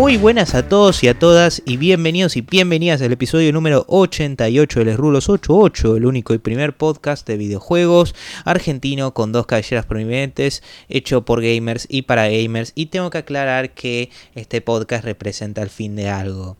Muy 0.00 0.16
buenas 0.16 0.54
a 0.54 0.66
todos 0.66 1.04
y 1.04 1.08
a 1.08 1.18
todas 1.18 1.60
y 1.66 1.76
bienvenidos 1.76 2.34
y 2.38 2.40
bienvenidas 2.40 3.02
al 3.02 3.12
episodio 3.12 3.52
número 3.52 3.84
88 3.86 4.78
de 4.78 4.84
Les 4.86 4.96
Rulos 4.96 5.28
88, 5.28 5.98
el 5.98 6.06
único 6.06 6.32
y 6.32 6.38
primer 6.38 6.74
podcast 6.74 7.26
de 7.28 7.36
videojuegos 7.36 8.14
argentino 8.46 9.12
con 9.12 9.30
dos 9.30 9.44
cabelleras 9.44 9.84
prominentes, 9.84 10.62
hecho 10.88 11.26
por 11.26 11.42
gamers 11.42 11.86
y 11.90 12.00
para 12.00 12.30
gamers. 12.30 12.72
Y 12.74 12.86
tengo 12.86 13.10
que 13.10 13.18
aclarar 13.18 13.74
que 13.74 14.08
este 14.34 14.62
podcast 14.62 15.04
representa 15.04 15.60
el 15.60 15.68
fin 15.68 15.96
de 15.96 16.08
algo. 16.08 16.56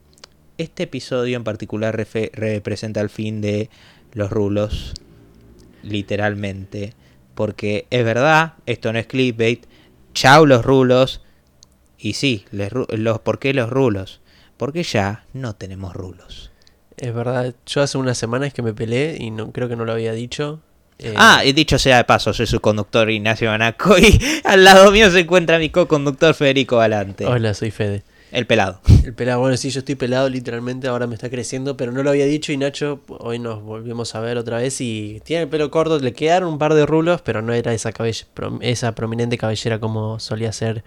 Este 0.58 0.82
episodio 0.82 1.38
en 1.38 1.42
particular 1.44 1.96
representa 1.96 3.00
el 3.00 3.08
fin 3.08 3.40
de 3.40 3.70
los 4.12 4.28
rulos, 4.28 4.92
literalmente. 5.82 6.92
Porque 7.34 7.86
es 7.88 8.04
verdad, 8.04 8.56
esto 8.66 8.92
no 8.92 8.98
es 8.98 9.06
clickbait. 9.06 9.64
Chao 10.12 10.44
los 10.44 10.62
rulos 10.62 11.22
y 12.00 12.14
sí, 12.14 12.44
los, 12.50 13.18
¿por 13.20 13.38
qué 13.38 13.52
los 13.52 13.70
rulos? 13.70 14.20
Porque 14.56 14.82
ya 14.82 15.24
no 15.32 15.54
tenemos 15.54 15.94
rulos. 15.94 16.50
Es 16.96 17.14
verdad, 17.14 17.54
yo 17.66 17.82
hace 17.82 17.98
unas 17.98 18.18
semanas 18.18 18.52
que 18.52 18.62
me 18.62 18.74
peleé 18.74 19.16
y 19.18 19.30
no 19.30 19.52
creo 19.52 19.68
que 19.68 19.76
no 19.76 19.84
lo 19.84 19.92
había 19.92 20.12
dicho. 20.12 20.60
Eh, 20.98 21.14
ah, 21.16 21.42
y 21.44 21.52
dicho 21.52 21.78
sea 21.78 21.96
de 21.96 22.04
paso, 22.04 22.34
soy 22.34 22.46
su 22.46 22.60
conductor 22.60 23.08
Ignacio 23.10 23.48
Banaco 23.48 23.98
y 23.98 24.20
al 24.44 24.64
lado 24.64 24.90
mío 24.90 25.10
se 25.10 25.20
encuentra 25.20 25.58
mi 25.58 25.70
co-conductor 25.70 26.34
Federico 26.34 26.76
Valante. 26.76 27.24
Hola, 27.24 27.54
soy 27.54 27.70
Fede. 27.70 28.02
El 28.32 28.46
pelado. 28.46 28.80
El 29.04 29.14
pelado, 29.14 29.40
bueno, 29.40 29.56
sí, 29.56 29.70
yo 29.70 29.80
estoy 29.80 29.96
pelado 29.96 30.28
literalmente, 30.28 30.88
ahora 30.88 31.06
me 31.06 31.14
está 31.14 31.30
creciendo, 31.30 31.76
pero 31.76 31.90
no 31.90 32.02
lo 32.02 32.10
había 32.10 32.26
dicho 32.26 32.52
y 32.52 32.56
Nacho, 32.56 33.00
hoy 33.08 33.38
nos 33.38 33.62
volvimos 33.62 34.14
a 34.14 34.20
ver 34.20 34.38
otra 34.38 34.58
vez 34.58 34.80
y 34.80 35.20
tiene 35.24 35.44
el 35.44 35.48
pelo 35.48 35.70
corto, 35.70 35.98
le 35.98 36.12
quedaron 36.12 36.50
un 36.50 36.58
par 36.58 36.74
de 36.74 36.86
rulos, 36.86 37.22
pero 37.22 37.42
no 37.42 37.52
era 37.52 37.72
esa, 37.72 37.92
esa 38.60 38.94
prominente 38.94 39.36
cabellera 39.36 39.80
como 39.80 40.20
solía 40.20 40.52
ser 40.52 40.84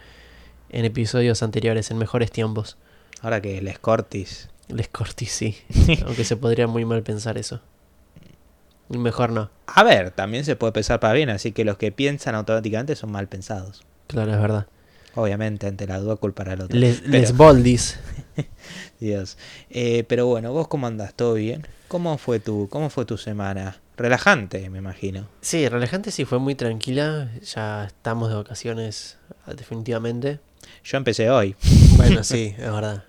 en 0.74 0.86
episodios 0.86 1.44
anteriores, 1.44 1.92
en 1.92 1.98
mejores 1.98 2.32
tiempos. 2.32 2.78
Ahora 3.22 3.42
que 3.42 3.62
Les 3.62 3.80
Cortis. 3.80 4.50
Les 4.68 4.88
Cortis, 4.90 5.32
sí. 5.32 5.58
Aunque 6.06 6.26
se 6.26 6.36
podría 6.36 6.68
muy 6.68 6.84
mal 6.84 7.04
pensar 7.04 7.38
eso. 7.38 7.62
Mejor 8.90 9.32
no. 9.32 9.50
A 9.68 9.84
ver, 9.84 10.12
también 10.12 10.44
se 10.44 10.56
puede 10.56 10.74
pensar 10.74 11.00
para 11.00 11.14
bien, 11.14 11.30
así 11.30 11.52
que 11.52 11.64
los 11.64 11.78
que 11.78 11.92
piensan 11.92 12.36
automáticamente 12.36 12.96
son 12.96 13.12
mal 13.12 13.28
pensados. 13.28 13.84
Claro, 14.08 14.34
es 14.34 14.40
verdar. 14.40 14.68
Obviamente, 15.16 15.68
ante 15.68 15.86
la 15.88 16.00
duda 16.00 16.16
culpar 16.16 16.50
al 16.50 16.62
otro. 16.62 16.78
Les, 16.78 17.08
les 17.08 17.38
Boldis. 17.38 18.00
Dios. 19.00 19.38
Eh, 19.70 20.04
pero 20.08 20.26
bueno, 20.26 20.52
¿vos 20.52 20.68
cómo 20.68 20.88
andás? 20.88 21.14
¿Todo 21.14 21.36
bien? 21.36 21.68
¿Cómo 21.88 22.18
fue 22.18 22.40
tu, 22.40 22.68
cómo 22.70 22.90
fue 22.90 23.06
tu 23.06 23.18
semana? 23.18 23.78
Relajante, 23.96 24.70
me 24.72 24.80
imagino. 24.80 25.28
Sí, 25.42 25.70
relajante 25.70 26.10
sí, 26.10 26.26
fue 26.26 26.40
muy 26.40 26.56
tranquila. 26.56 27.30
Ya 27.42 27.86
estamos 27.86 28.30
de 28.30 28.36
vacaciones, 28.36 29.18
definitivamente. 29.56 30.40
Yo 30.84 30.98
empecé 30.98 31.30
hoy. 31.30 31.56
Bueno, 31.96 32.24
sí, 32.24 32.54
es 32.58 32.72
verdad. 32.72 33.04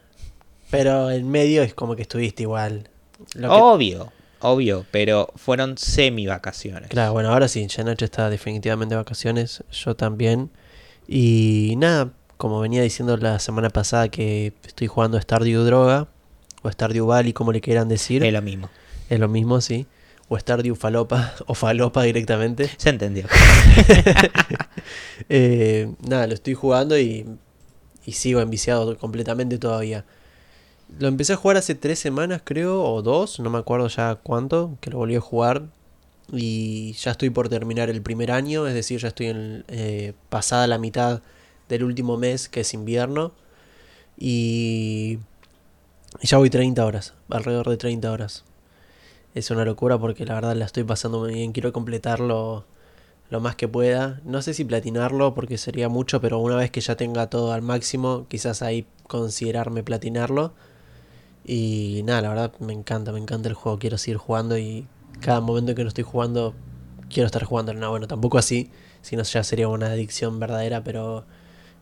Pero 0.71 1.11
en 1.11 1.31
medio 1.31 1.63
es 1.63 1.75
como 1.75 1.97
que 1.97 2.03
estuviste 2.03 2.43
igual. 2.45 2.89
obvio, 3.49 4.13
obvio, 4.41 4.87
pero 4.91 5.33
fueron 5.37 5.77
semi 5.79 6.27
vacaciones. 6.27 6.89
Claro, 6.91 7.13
bueno, 7.13 7.31
ahora 7.31 7.49
sí, 7.49 7.67
ya 7.67 7.85
Nacho 7.85 8.05
está 8.05 8.31
definitivamente 8.31 8.95
de 8.95 8.97
vacaciones, 8.99 9.65
yo 9.71 9.95
también. 9.95 10.51
Y 11.07 11.75
nada, 11.79 12.13
como 12.37 12.61
venía 12.61 12.83
diciendo 12.83 13.17
la 13.17 13.39
semana 13.39 13.71
pasada 13.71 14.09
que 14.09 14.53
estoy 14.67 14.87
jugando 14.87 15.21
Stardew 15.21 15.63
Droga, 15.65 16.09
o 16.63 16.71
Stardew 16.71 17.07
Valley, 17.07 17.33
como 17.33 17.53
le 17.53 17.61
quieran 17.61 17.89
decir. 17.89 18.25
Es 18.25 18.33
lo 18.33 18.43
mismo. 18.43 18.71
Es 19.11 19.21
lo 19.21 19.29
mismo, 19.29 19.61
sí. 19.61 19.87
O 20.29 20.39
Stardew 20.39 20.75
Falopa, 20.75 21.35
o 21.47 21.55
Falopa 21.55 22.03
directamente. 22.03 22.71
Se 22.77 22.91
entendió. 22.91 23.27
Eh, 25.31 25.91
nada, 26.07 26.27
lo 26.27 26.35
estoy 26.35 26.53
jugando 26.53 26.99
y 26.99 27.25
y 28.07 28.13
sigo 28.13 28.41
enviciado 28.41 28.97
completamente 28.99 29.59
todavía. 29.59 30.05
Lo 30.99 31.09
empecé 31.09 31.33
a 31.33 31.37
jugar 31.37 31.57
hace 31.57 31.75
tres 31.75 31.99
semanas 31.99 32.43
creo, 32.45 32.83
o 32.83 33.03
dos, 33.03 33.41
no 33.41 33.51
me 33.51 33.59
acuerdo 33.59 33.89
ya 33.89 34.17
cuánto, 34.17 34.77
que 34.81 34.91
lo 34.91 34.99
volví 34.99 35.17
a 35.17 35.21
jugar. 35.21 35.63
Y 36.33 36.93
ya 36.95 37.13
estoy 37.13 37.31
por 37.31 37.49
terminar 37.49 37.91
el 37.91 38.03
primer 38.03 38.31
año, 38.33 38.67
es 38.67 38.75
decir, 38.75 39.01
ya 39.01 39.09
estoy 39.09 39.27
en, 39.27 39.65
eh, 39.69 40.15
pasada 40.31 40.67
la 40.67 40.79
mitad 40.79 41.23
del 41.69 41.85
último 41.85 42.17
mes, 42.17 42.49
que 42.49 42.61
es 42.61 42.75
invierno. 42.75 43.33
Y, 44.19 45.19
ya 46.23 46.39
voy 46.39 46.51
30 46.51 46.85
horas, 46.85 47.15
alrededor 47.31 47.69
de 47.71 47.77
30 47.77 48.11
horas. 48.11 48.45
Es 49.35 49.51
una 49.51 49.65
locura 49.65 49.99
porque 49.99 50.25
la 50.25 50.35
verdad 50.35 50.55
la 50.57 50.65
estoy 50.67 50.85
pasando 50.85 51.21
muy 51.21 51.35
bien, 51.35 51.53
quiero 51.53 51.73
completarlo 51.73 52.65
lo 53.35 53.41
más 53.41 53.57
que 53.57 53.67
pueda. 53.67 54.21
No 54.25 54.43
sé 54.43 54.55
si 54.55 54.65
platinarlo 54.65 55.35
porque 55.35 55.59
sería 55.59 55.89
mucho, 55.89 56.21
pero 56.21 56.39
una 56.39 56.55
vez 56.55 56.71
que 56.71 56.81
ya 56.81 56.95
tenga 56.95 57.29
todo 57.29 57.53
al 57.53 57.63
máximo, 57.63 58.27
quizás 58.29 58.63
ahí 58.63 58.87
considerarme 59.09 59.83
platinarlo. 59.83 60.55
Y 61.45 62.03
nada, 62.05 62.21
la 62.23 62.29
verdad 62.29 62.53
me 62.61 62.73
encanta, 62.73 63.11
me 63.11 63.19
encanta 63.19 63.49
el 63.49 63.57
juego, 63.57 63.81
quiero 63.81 63.99
seguir 63.99 64.19
jugando 64.19 64.57
y 64.57 64.87
cada 65.21 65.41
momento 65.41 65.75
que 65.75 65.83
no 65.83 65.89
estoy 65.89 66.05
jugando, 66.05 66.55
quiero 67.11 67.27
estar 67.27 67.43
jugando. 67.43 67.75
No, 67.75 67.91
bueno, 67.91 68.07
tampoco 68.07 68.39
así, 68.39 68.71
si 69.03 69.17
no 69.17 69.25
ya 69.25 69.43
sería 69.43 69.67
una 69.67 69.87
adicción 69.87 70.39
verdadera, 70.39 70.85
pero 70.85 71.25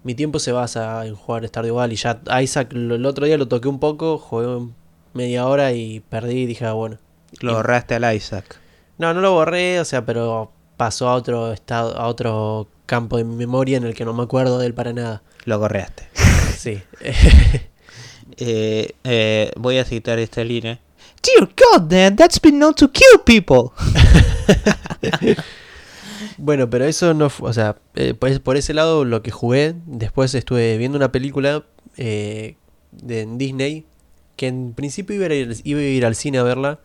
mi 0.05 0.15
tiempo 0.15 0.39
se 0.39 0.53
basa 0.53 1.07
en 1.07 1.15
jugar 1.15 1.47
Stardew 1.47 1.75
Valley. 1.75 1.97
Ya 1.99 2.23
Isaac 2.41 2.73
el 2.73 3.05
otro 3.05 3.27
día 3.27 3.37
lo 3.37 3.47
toqué 3.47 3.69
un 3.69 3.79
poco, 3.79 4.17
jugué 4.17 4.69
media 5.12 5.47
hora 5.47 5.75
y 5.75 6.01
perdí 6.01 6.45
y 6.45 6.47
dije, 6.47 6.65
ah, 6.65 6.73
bueno. 6.73 6.97
Lo 7.43 7.57
borraste 7.57 7.95
al 7.95 8.17
Isaac. 8.17 8.59
No, 8.97 9.12
no 9.12 9.21
lo 9.21 9.33
borré, 9.33 9.81
o 9.81 9.85
sea, 9.85 10.07
pero 10.07 10.51
pasó 10.82 11.09
a 11.09 11.15
otro 11.15 11.53
estado, 11.53 11.97
a 11.97 12.09
otro 12.09 12.66
campo 12.87 13.16
de 13.16 13.22
mi 13.22 13.37
memoria 13.37 13.76
en 13.76 13.84
el 13.84 13.94
que 13.94 14.04
no 14.04 14.12
me 14.12 14.25
acuerdo 14.25 14.59
de 14.59 14.66
él 14.66 14.75
para 14.75 14.93
nada. 14.93 15.22
Lo 15.44 15.60
correaste. 15.60 16.09
sí. 16.59 16.82
Eh, 18.38 18.94
eh, 19.04 19.53
voy 19.56 19.76
a 19.76 19.84
citar 19.84 20.19
esta 20.19 20.43
línea. 20.43 20.81
Dear 21.22 21.50
God, 21.50 21.82
Dad, 21.82 22.15
that's 22.15 22.41
been 22.41 22.59
known 22.59 22.72
to 22.75 22.91
kill 22.91 23.20
people. 23.26 23.72
bueno, 26.38 26.70
pero 26.70 26.87
eso 26.87 27.12
no 27.12 27.28
fue, 27.28 27.50
o 27.50 27.53
sea, 27.53 27.76
eh, 27.94 28.14
pues 28.14 28.41
por 28.41 28.56
ese 28.56 28.72
lado 28.72 29.04
lo 29.04 29.22
que 29.22 29.31
jugué, 29.31 29.75
después 29.84 30.34
estuve 30.34 30.78
viendo 30.78 30.97
una 30.97 31.12
película 31.12 31.62
de 31.94 32.56
Disney 32.93 33.84
que 34.37 34.47
en 34.47 34.72
principio 34.72 35.14
iba 35.14 35.26
a, 35.26 35.54
iba 35.62 35.81
a 35.81 35.82
ir 35.82 36.06
al 36.06 36.14
cine 36.16 36.38
a 36.38 36.43
verla 36.43 36.81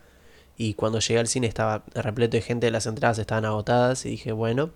y 0.58 0.74
cuando 0.74 1.00
llegué 1.00 1.20
al 1.20 1.28
cine 1.28 1.46
estaba 1.46 1.84
repleto 1.94 2.36
de 2.36 2.42
gente, 2.42 2.72
las 2.72 2.88
entradas 2.88 3.20
estaban 3.20 3.46
agotadas 3.46 4.06
y 4.06 4.10
dije, 4.10 4.32
bueno. 4.32 4.72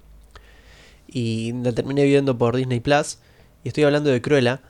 Y 1.08 1.53
la 1.64 1.72
terminé 1.74 2.06
viendo 2.06 2.38
por 2.38 2.56
Disney 2.56 2.80
Plus. 2.80 3.18
Y 3.64 3.69
estoy 3.69 3.84
hablando 3.84 4.12
de 4.12 4.22
Cruella, 4.22 4.62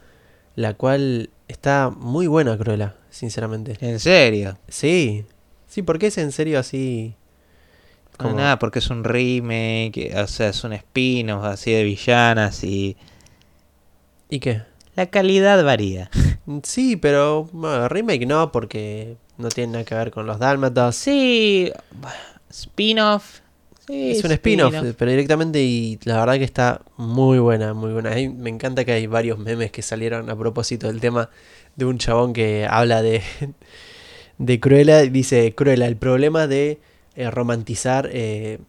la 0.56 0.74
cual 0.74 1.30
está 1.50 1.90
muy 1.90 2.28
buena 2.28 2.58
Cruella, 2.58 2.96
sinceramente. 3.10 3.78
¿En 3.82 4.00
serio? 4.00 4.58
Sí. 4.70 5.26
Sí, 5.68 5.82
¿por 5.82 6.00
qué 6.00 6.08
es 6.08 6.18
en 6.18 6.32
serio 6.32 6.60
así? 6.60 7.14
Como... 8.18 8.36
nada, 8.36 8.58
porque 8.58 8.80
es 8.80 8.90
un 8.90 9.04
remake, 9.04 10.14
o 10.16 10.28
sea, 10.28 10.50
es 10.50 10.64
un 10.64 10.74
spin-off 10.74 11.44
así 11.44 11.72
de 11.72 11.84
villanas 11.84 12.64
y... 12.64 12.96
¿Y 14.30 14.40
qué? 14.40 14.62
La 14.96 15.08
calidad 15.08 15.64
varía. 15.64 16.10
Sí, 16.64 16.96
pero 16.96 17.48
remake 17.88 18.26
no, 18.26 18.52
porque 18.52 19.16
no 19.42 19.50
tiene 19.50 19.74
nada 19.74 19.86
que 19.86 19.96
ver 19.96 20.12
con 20.12 20.26
los 20.26 20.40
dálmatas. 20.40 20.96
Sí, 20.96 21.72
spin-off. 22.50 23.40
es 23.88 24.24
un 24.24 24.32
spin-off, 24.32 24.76
pero 24.98 25.12
directamente 25.12 25.62
y 25.62 26.00
la 26.04 26.20
verdad 26.20 26.36
que 26.36 26.44
está 26.44 26.82
muy 26.98 27.40
buena, 27.40 27.74
muy 27.74 27.92
buena. 27.92 28.12
me 28.12 28.50
encanta 28.50 28.86
que 28.86 28.94
hay 28.94 29.08
varios 29.08 29.40
memes 29.40 29.72
que 29.72 29.82
salieron 29.82 30.30
a 30.30 30.38
propósito 30.38 30.88
del 30.88 31.00
tema 31.00 31.30
de 31.76 31.86
un 31.86 31.98
chabón 31.98 32.34
que 32.34 32.68
habla 32.70 33.02
de, 33.02 33.22
de 34.38 34.60
Cruella. 34.60 35.02
Dice, 35.02 35.54
Cruella, 35.56 35.88
el 35.88 35.98
problema 35.98 36.48
de 36.48 36.80
eh, 37.16 37.30
romantizar 37.30 38.10
eh, 38.12 38.60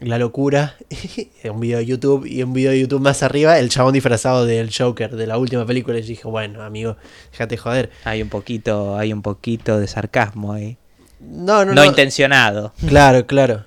la 0.00 0.18
locura, 0.18 0.76
un 1.44 1.60
video 1.60 1.78
de 1.78 1.86
YouTube 1.86 2.26
y 2.26 2.42
un 2.42 2.52
video 2.52 2.72
de 2.72 2.80
YouTube 2.80 3.00
más 3.00 3.22
arriba, 3.22 3.58
el 3.58 3.68
chabón 3.68 3.92
disfrazado 3.92 4.46
del 4.46 4.74
Joker 4.74 5.14
de 5.14 5.26
la 5.26 5.38
última 5.38 5.66
película. 5.66 5.98
Y 5.98 6.02
dije, 6.02 6.26
bueno, 6.26 6.62
amigo, 6.62 6.96
déjate 7.32 7.56
joder. 7.56 7.90
Hay 8.04 8.22
un 8.22 8.28
poquito, 8.28 8.96
hay 8.96 9.12
un 9.12 9.22
poquito 9.22 9.78
de 9.78 9.86
sarcasmo 9.86 10.52
ahí. 10.52 10.78
No, 11.20 11.64
no, 11.64 11.66
no. 11.66 11.74
No 11.74 11.84
intencionado. 11.84 12.72
Claro, 12.86 13.26
claro. 13.26 13.66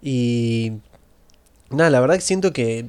Y. 0.00 0.72
Nada, 1.70 1.90
la 1.90 2.00
verdad 2.00 2.14
que 2.14 2.20
siento 2.20 2.52
que 2.52 2.86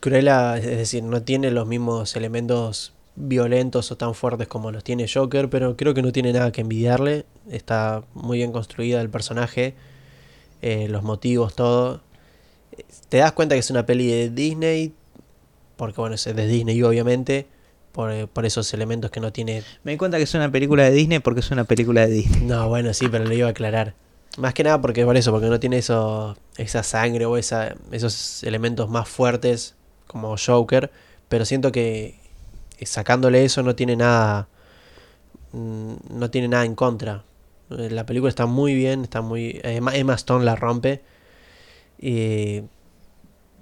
Cruella, 0.00 0.58
es 0.58 0.64
decir, 0.64 1.04
no 1.04 1.22
tiene 1.22 1.50
los 1.50 1.66
mismos 1.66 2.16
elementos 2.16 2.92
violentos 3.16 3.92
o 3.92 3.96
tan 3.96 4.14
fuertes 4.14 4.48
como 4.48 4.72
los 4.72 4.82
tiene 4.82 5.06
Joker, 5.06 5.48
pero 5.48 5.76
creo 5.76 5.94
que 5.94 6.02
no 6.02 6.10
tiene 6.10 6.32
nada 6.32 6.50
que 6.50 6.62
envidiarle. 6.62 7.26
Está 7.48 8.02
muy 8.12 8.38
bien 8.38 8.50
construida 8.50 9.00
el 9.00 9.08
personaje, 9.08 9.74
eh, 10.62 10.88
los 10.88 11.04
motivos, 11.04 11.54
todo 11.54 12.02
te 13.08 13.18
das 13.18 13.32
cuenta 13.32 13.54
que 13.54 13.60
es 13.60 13.70
una 13.70 13.86
peli 13.86 14.06
de 14.06 14.30
Disney, 14.30 14.92
porque 15.76 16.00
bueno, 16.00 16.14
es 16.14 16.24
de 16.24 16.46
Disney 16.46 16.82
obviamente, 16.82 17.46
por, 17.92 18.28
por, 18.28 18.44
esos 18.46 18.72
elementos 18.74 19.10
que 19.10 19.20
no 19.20 19.32
tiene... 19.32 19.62
Me 19.84 19.92
di 19.92 19.98
cuenta 19.98 20.16
que 20.16 20.24
es 20.24 20.34
una 20.34 20.50
película 20.50 20.84
de 20.84 20.90
Disney 20.90 21.20
porque 21.20 21.40
es 21.40 21.50
una 21.50 21.64
película 21.64 22.06
de 22.06 22.12
Disney. 22.12 22.40
No, 22.42 22.68
bueno, 22.68 22.92
sí, 22.92 23.08
pero 23.08 23.24
lo 23.24 23.32
iba 23.32 23.46
a 23.46 23.50
aclarar. 23.50 23.94
Más 24.36 24.52
que 24.52 24.64
nada 24.64 24.80
porque 24.80 25.04
por 25.04 25.16
eso, 25.16 25.30
porque 25.30 25.46
no 25.46 25.60
tiene 25.60 25.78
eso, 25.78 26.36
esa 26.56 26.82
sangre 26.82 27.24
o 27.24 27.36
esa, 27.36 27.76
esos 27.92 28.42
elementos 28.42 28.90
más 28.90 29.08
fuertes 29.08 29.76
como 30.08 30.34
Joker, 30.36 30.90
pero 31.28 31.44
siento 31.44 31.70
que 31.70 32.18
sacándole 32.82 33.44
eso 33.44 33.62
no 33.62 33.74
tiene 33.74 33.96
nada 33.96 34.48
mm, 35.52 35.94
no 36.10 36.30
tiene 36.30 36.48
nada 36.48 36.64
en 36.64 36.74
contra. 36.74 37.24
La 37.68 38.04
película 38.06 38.28
está 38.28 38.46
muy 38.46 38.74
bien, 38.74 39.04
está 39.04 39.22
muy 39.22 39.60
Emma, 39.62 39.94
Emma 39.96 40.14
Stone 40.14 40.44
la 40.44 40.56
rompe. 40.56 41.02
Y 41.98 42.62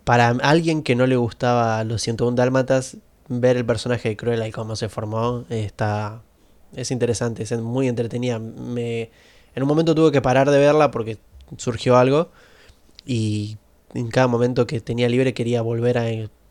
para 0.05 0.29
alguien 0.29 0.83
que 0.83 0.95
no 0.95 1.07
le 1.07 1.17
gustaba 1.17 1.83
los 1.85 2.03
101 2.03 2.37
dálmatas, 2.37 2.97
ver 3.29 3.57
el 3.57 3.65
personaje 3.65 4.11
de 4.11 4.17
Cruella 4.17 4.47
y 4.47 4.53
cómo 4.53 4.77
se 4.77 4.89
formó 4.89 5.45
está 5.49 6.23
es 6.75 6.91
interesante, 6.91 7.43
es 7.43 7.53
muy 7.61 7.89
entretenida. 7.89 8.39
Me 8.39 9.11
en 9.55 9.63
un 9.63 9.69
momento 9.69 9.95
tuve 9.95 10.13
que 10.13 10.23
parar 10.23 10.51
de 10.51 10.59
verla 10.59 10.91
porque 10.91 11.19
surgió 11.57 11.97
algo 11.97 12.31
y 13.05 13.59
en 13.95 14.09
cada 14.09 14.27
momento 14.27 14.67
que 14.67 14.81
tenía 14.81 15.09
libre 15.09 15.35
quería 15.35 15.61
volver 15.63 15.99
a, 15.99 16.07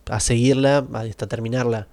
a 0.10 0.20
seguirla 0.20 0.86
hasta 0.94 1.28
terminarla. 1.28 1.88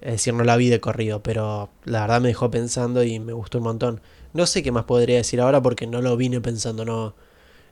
Es 0.00 0.12
decir, 0.12 0.34
no 0.34 0.42
la 0.42 0.56
vi 0.56 0.68
de 0.68 0.80
corrido, 0.80 1.22
pero 1.22 1.70
la 1.84 2.00
verdad 2.00 2.20
me 2.20 2.28
dejó 2.28 2.50
pensando 2.50 3.04
y 3.04 3.20
me 3.20 3.32
gustó 3.32 3.58
un 3.58 3.64
montón. 3.64 4.00
No 4.32 4.46
sé 4.46 4.62
qué 4.62 4.72
más 4.72 4.84
podría 4.84 5.16
decir 5.16 5.40
ahora 5.40 5.62
porque 5.62 5.86
no 5.86 6.02
lo 6.02 6.16
vine 6.16 6.40
pensando, 6.40 6.84
no. 6.84 7.14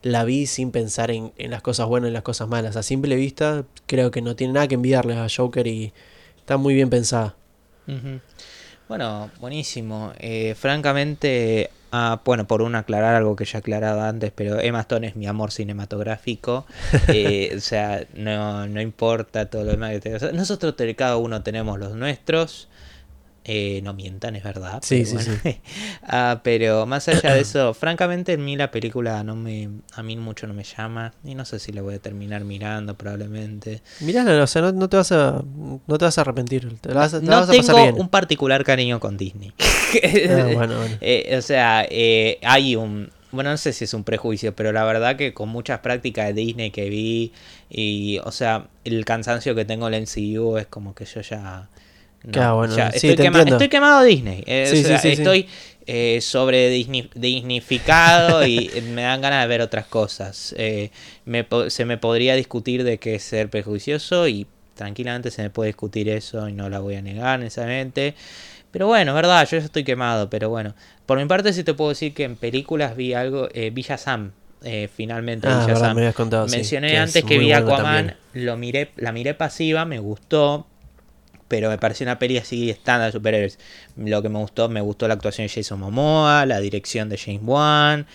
La 0.02 0.24
vi 0.24 0.46
sin 0.46 0.70
pensar 0.70 1.10
en, 1.10 1.32
en 1.36 1.50
las 1.50 1.62
cosas 1.62 1.86
buenas 1.86 2.10
y 2.10 2.12
las 2.12 2.22
cosas 2.22 2.48
malas. 2.48 2.76
A 2.76 2.82
simple 2.82 3.16
vista, 3.16 3.64
creo 3.86 4.10
que 4.10 4.22
no 4.22 4.36
tiene 4.36 4.54
nada 4.54 4.68
que 4.68 4.76
enviarle 4.76 5.16
a 5.16 5.26
Joker 5.34 5.66
y 5.66 5.92
está 6.38 6.56
muy 6.56 6.74
bien 6.74 6.90
pensada. 6.90 7.34
Bueno, 8.88 9.30
buenísimo. 9.38 10.12
Eh, 10.18 10.56
francamente, 10.56 11.70
ah, 11.92 12.20
bueno, 12.24 12.46
por 12.46 12.60
un 12.60 12.74
aclarar 12.74 13.14
algo 13.14 13.36
que 13.36 13.44
ya 13.44 13.60
aclaraba 13.60 14.08
antes, 14.08 14.32
pero 14.34 14.60
Emma 14.60 14.80
Stone 14.80 15.06
es 15.06 15.14
mi 15.14 15.28
amor 15.28 15.52
cinematográfico. 15.52 16.66
Eh, 17.08 17.54
o 17.56 17.60
sea, 17.60 18.04
no, 18.14 18.66
no 18.66 18.80
importa 18.80 19.46
todo 19.46 19.64
lo 19.64 19.70
demás 19.70 19.92
que 19.92 20.00
tenga. 20.00 20.16
O 20.16 20.20
sea, 20.20 20.32
nosotros 20.32 20.74
cada 20.96 21.16
uno 21.18 21.42
tenemos 21.42 21.78
los 21.78 21.94
nuestros. 21.94 22.68
Eh, 23.44 23.80
no 23.82 23.94
mientan, 23.94 24.36
es 24.36 24.44
verdad. 24.44 24.80
Sí, 24.82 25.02
pero 25.08 25.20
sí, 25.24 25.30
bueno. 25.30 25.58
Ah, 26.02 26.40
pero 26.44 26.84
más 26.86 27.08
allá 27.08 27.32
de 27.34 27.40
eso, 27.42 27.72
francamente, 27.72 28.34
en 28.34 28.44
mí 28.44 28.54
la 28.56 28.70
película 28.70 29.24
no 29.24 29.34
me, 29.34 29.68
a 29.94 30.02
mí 30.02 30.16
mucho 30.16 30.46
no 30.46 30.52
me 30.54 30.62
llama. 30.64 31.14
Y 31.24 31.34
no 31.34 31.44
sé 31.44 31.58
si 31.58 31.72
la 31.72 31.80
voy 31.82 31.94
a 31.94 31.98
terminar 31.98 32.44
mirando, 32.44 32.94
probablemente. 32.96 33.82
Mirá, 34.00 34.24
o 34.42 34.46
sea, 34.46 34.62
no, 34.62 34.72
no 34.72 34.88
te 34.88 34.96
vas 34.98 35.12
a 35.12 35.42
no 35.86 35.98
te 35.98 36.04
vas 36.04 36.18
a 36.18 36.20
arrepentir. 36.20 36.68
Te 36.80 36.90
la 36.90 36.96
vas, 36.96 37.14
a- 37.14 37.20
te 37.20 37.26
la 37.26 37.32
no 37.32 37.40
vas 37.40 37.48
a 37.50 37.54
pasar 37.54 37.76
tengo 37.76 37.90
bien. 37.92 38.00
un 38.00 38.08
particular 38.10 38.62
cariño 38.64 39.00
con 39.00 39.16
Disney. 39.16 39.52
Ah, 40.30 40.48
bueno, 40.52 40.76
bueno. 40.78 40.96
Eh, 41.00 41.34
o 41.36 41.42
sea, 41.42 41.84
eh, 41.90 42.38
hay 42.42 42.76
un... 42.76 43.10
Bueno, 43.32 43.50
no 43.50 43.56
sé 43.56 43.72
si 43.72 43.84
es 43.84 43.94
un 43.94 44.02
prejuicio, 44.04 44.54
pero 44.56 44.72
la 44.72 44.84
verdad 44.84 45.16
que 45.16 45.32
con 45.34 45.48
muchas 45.48 45.78
prácticas 45.80 46.26
de 46.26 46.32
Disney 46.34 46.70
que 46.72 46.90
vi 46.90 47.32
y, 47.68 48.18
o 48.24 48.32
sea, 48.32 48.66
el 48.84 49.04
cansancio 49.04 49.54
que 49.54 49.64
tengo 49.64 49.86
en 49.88 49.94
el 49.94 50.02
MCU 50.02 50.56
es 50.58 50.66
como 50.66 50.94
que 50.94 51.04
yo 51.04 51.20
ya... 51.20 51.68
no, 52.24 52.32
Claro, 52.32 52.56
bueno, 52.56 52.76
ya 52.76 52.90
sí, 52.90 52.96
estoy, 52.98 53.16
te 53.16 53.22
quema- 53.24 53.38
estoy 53.52 53.68
quemado 53.68 54.02
Disney. 54.02 54.42
eh, 54.46 54.66
Sí, 54.70 54.82
sea, 54.84 54.98
sí, 54.98 55.08
estoy 55.08 55.46
eh, 55.86 56.20
sobre 56.20 56.68
Disney, 56.70 57.10
Disneyficado 57.14 58.46
y 58.46 58.70
me 58.82 59.02
dan 59.02 59.20
ganas 59.20 59.42
de 59.42 59.48
ver 59.48 59.60
otras 59.60 59.86
cosas. 59.86 60.54
Eh, 60.58 60.90
me 61.24 61.46
se 61.68 61.84
me 61.84 61.96
podría 61.98 62.34
discutir 62.34 62.84
de 62.84 62.98
qué 62.98 63.14
es 63.16 63.22
ser 63.22 63.48
prejuicioso 63.50 64.28
y 64.28 64.46
tranquilamente 64.74 65.30
se 65.30 65.42
me 65.42 65.50
puede 65.50 65.68
discutir 65.68 66.08
eso 66.08 66.48
y 66.48 66.52
no 66.52 66.68
la 66.68 66.78
voy 66.80 66.94
a 66.96 67.02
negar 67.02 67.38
necesariamente. 67.40 68.14
Pero 68.70 68.86
bueno, 68.86 69.12
es 69.12 69.14
verdad, 69.16 69.46
yo 69.50 69.58
ya 69.58 69.64
estoy 69.64 69.84
quemado, 69.84 70.30
pero 70.30 70.48
bueno. 70.48 70.74
Por 71.06 71.18
mi 71.18 71.24
parte 71.26 71.52
sí 71.52 71.64
te 71.64 71.74
puedo 71.74 71.90
decir 71.90 72.14
que 72.14 72.24
en 72.24 72.36
películas 72.36 72.96
vi 72.96 73.14
algo, 73.14 73.48
eh, 73.52 73.70
Villa 73.70 73.98
Sam, 73.98 74.30
eh, 74.62 74.88
finalmente 74.94 75.48
Ah, 75.48 75.64
verdad, 75.66 75.94
me 75.94 76.12
contado, 76.12 76.46
sí, 76.46 76.56
Mencioné 76.56 76.90
que 76.90 76.98
antes 76.98 77.24
que 77.24 77.38
vi 77.38 77.52
Aquaman, 77.52 78.06
también. 78.06 78.16
lo 78.46 78.56
miré, 78.56 78.90
la 78.96 79.10
miré 79.12 79.34
pasiva, 79.34 79.84
me 79.84 79.98
gustó, 79.98 80.66
pero 81.50 81.68
me 81.68 81.78
pareció 81.78 82.04
una 82.04 82.20
peli 82.20 82.38
así 82.38 82.70
estándar 82.70 83.08
de 83.08 83.12
superhéroes. 83.12 83.58
Lo 83.96 84.22
que 84.22 84.28
me 84.28 84.38
gustó, 84.38 84.68
me 84.68 84.80
gustó 84.80 85.08
la 85.08 85.14
actuación 85.14 85.48
de 85.48 85.52
Jason 85.52 85.80
Momoa, 85.80 86.46
la 86.46 86.60
dirección 86.60 87.08
de 87.08 87.18
James 87.18 87.40
Wan, 87.42 88.06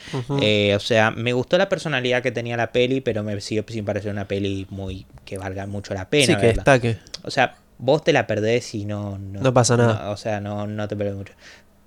eh, 0.42 0.74
o 0.74 0.80
sea, 0.80 1.12
me 1.12 1.34
gustó 1.34 1.58
la 1.58 1.68
personalidad 1.68 2.24
que 2.24 2.32
tenía 2.32 2.56
la 2.56 2.72
peli, 2.72 3.02
pero 3.02 3.24
me 3.24 3.42
sigue 3.42 3.66
sin 3.68 3.84
parecer 3.84 4.14
una 4.14 4.26
peli 4.26 4.66
muy 4.70 5.06
que 5.26 5.38
valga 5.38 5.68
mucho 5.68 5.94
la 5.94 6.10
pena. 6.10 6.28
sí, 6.28 6.36
que 6.36 6.48
verla. 6.48 6.64
destaque. 6.64 6.98
O 7.24 7.30
sea, 7.30 7.58
vos 7.78 8.06
te 8.06 8.14
la 8.14 8.26
perdés 8.26 8.74
y 8.74 8.86
no... 8.86 9.18
No 9.18 9.54
pasa 9.54 9.76
nada. 9.76 10.12
o 10.12 10.18
sea, 10.18 10.40
no, 10.40 10.66
no 10.66 10.88
te 10.88 10.96
perdés 10.96 11.16
mucho. 11.16 11.34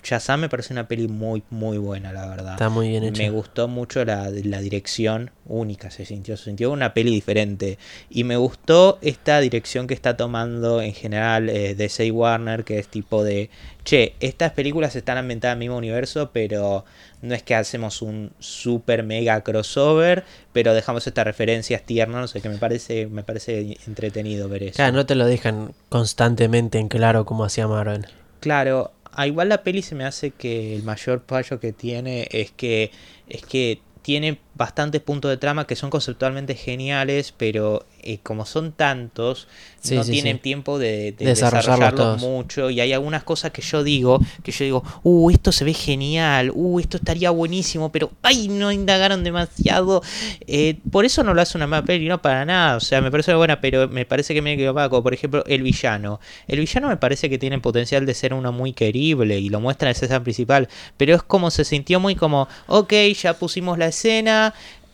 Shazam 0.08 0.40
me 0.40 0.48
parece 0.48 0.72
una 0.72 0.88
peli 0.88 1.06
muy, 1.06 1.42
muy 1.50 1.76
buena, 1.76 2.14
la 2.14 2.26
verdad. 2.26 2.52
Está 2.52 2.70
muy 2.70 2.88
bien 2.88 3.04
hecha. 3.04 3.22
Me 3.22 3.28
gustó 3.28 3.68
mucho 3.68 4.02
la, 4.06 4.30
la 4.30 4.60
dirección 4.60 5.30
única, 5.44 5.90
se 5.90 6.06
sintió, 6.06 6.38
se 6.38 6.44
sintió 6.44 6.70
una 6.70 6.94
peli 6.94 7.10
diferente. 7.10 7.78
Y 8.08 8.24
me 8.24 8.38
gustó 8.38 8.98
esta 9.02 9.38
dirección 9.40 9.86
que 9.86 9.92
está 9.92 10.16
tomando 10.16 10.80
en 10.80 10.94
general 10.94 11.50
eh, 11.50 11.74
DC 11.74 12.10
Warner, 12.10 12.64
que 12.64 12.78
es 12.78 12.88
tipo 12.88 13.22
de, 13.22 13.50
che, 13.84 14.14
estas 14.20 14.52
películas 14.52 14.96
están 14.96 15.18
ambientadas 15.18 15.56
en 15.56 15.58
el 15.58 15.68
mismo 15.68 15.76
universo, 15.76 16.30
pero 16.32 16.86
no 17.20 17.34
es 17.34 17.42
que 17.42 17.54
hacemos 17.54 18.00
un 18.00 18.32
super 18.38 19.02
mega 19.02 19.42
crossover, 19.42 20.24
pero 20.54 20.72
dejamos 20.72 21.06
estas 21.06 21.26
referencias 21.26 21.82
tiernas, 21.82 22.22
no 22.22 22.28
sé, 22.28 22.40
que 22.40 22.48
me 22.48 22.56
parece, 22.56 23.08
me 23.08 23.24
parece 23.24 23.76
entretenido 23.86 24.48
ver 24.48 24.62
eso. 24.62 24.76
Claro, 24.76 24.92
no 24.92 25.04
te 25.04 25.16
lo 25.16 25.26
dejan 25.26 25.74
constantemente 25.90 26.78
en 26.78 26.88
claro 26.88 27.26
como 27.26 27.44
hacía 27.44 27.68
Marvel. 27.68 28.06
Claro, 28.40 28.92
a 29.18 29.26
igual 29.26 29.48
la 29.48 29.64
peli 29.64 29.82
se 29.82 29.96
me 29.96 30.04
hace 30.04 30.30
que 30.30 30.76
el 30.76 30.84
mayor 30.84 31.24
fallo 31.26 31.58
que 31.58 31.72
tiene 31.72 32.28
es 32.30 32.52
que 32.52 32.92
es 33.28 33.42
que 33.42 33.80
tiene 34.00 34.38
bastantes 34.58 35.00
puntos 35.00 35.30
de 35.30 35.38
trama 35.38 35.66
que 35.66 35.76
son 35.76 35.88
conceptualmente 35.88 36.54
geniales, 36.54 37.32
pero 37.36 37.86
eh, 38.02 38.18
como 38.22 38.44
son 38.44 38.72
tantos, 38.72 39.48
Sí, 39.80 39.94
no 39.94 40.02
sí, 40.02 40.10
tienen 40.10 40.36
sí. 40.36 40.42
tiempo 40.42 40.78
de, 40.78 41.12
de 41.12 41.26
Desarrollarlos 41.26 42.20
mucho. 42.20 42.68
Y 42.68 42.80
hay 42.80 42.92
algunas 42.92 43.22
cosas 43.22 43.52
que 43.52 43.62
yo 43.62 43.84
digo, 43.84 44.20
que 44.42 44.50
yo 44.50 44.64
digo, 44.64 44.84
uh, 45.04 45.30
esto 45.30 45.52
se 45.52 45.64
ve 45.64 45.72
genial, 45.72 46.50
uh, 46.52 46.80
esto 46.80 46.96
estaría 46.96 47.30
buenísimo, 47.30 47.92
pero 47.92 48.10
ay, 48.22 48.48
no 48.48 48.72
indagaron 48.72 49.22
demasiado. 49.22 50.02
Eh, 50.46 50.78
por 50.90 51.04
eso 51.04 51.22
no 51.22 51.32
lo 51.32 51.42
hace 51.42 51.56
una 51.56 51.66
mala 51.66 51.84
peli, 51.84 52.08
no 52.08 52.20
para 52.20 52.44
nada. 52.44 52.76
O 52.76 52.80
sea, 52.80 53.00
me 53.00 53.10
parece 53.10 53.32
buena, 53.34 53.60
pero 53.60 53.88
me 53.88 54.04
parece 54.04 54.34
que 54.34 54.42
me 54.42 54.56
quedó 54.56 54.72
opaco. 54.72 55.02
Por 55.02 55.14
ejemplo, 55.14 55.44
el 55.46 55.62
villano. 55.62 56.20
El 56.48 56.58
villano 56.58 56.88
me 56.88 56.96
parece 56.96 57.30
que 57.30 57.38
tiene 57.38 57.58
potencial 57.60 58.04
de 58.04 58.14
ser 58.14 58.34
uno 58.34 58.50
muy 58.52 58.72
querible 58.72 59.38
y 59.38 59.48
lo 59.48 59.60
muestra 59.60 59.88
en 59.88 59.96
el 59.96 60.02
escena 60.02 60.22
principal. 60.22 60.68
Pero 60.96 61.14
es 61.14 61.22
como 61.22 61.50
se 61.50 61.64
sintió 61.64 62.00
muy 62.00 62.16
como, 62.16 62.48
ok, 62.66 62.92
ya 63.20 63.34
pusimos 63.34 63.78
la 63.78 63.86
escena. 63.86 64.47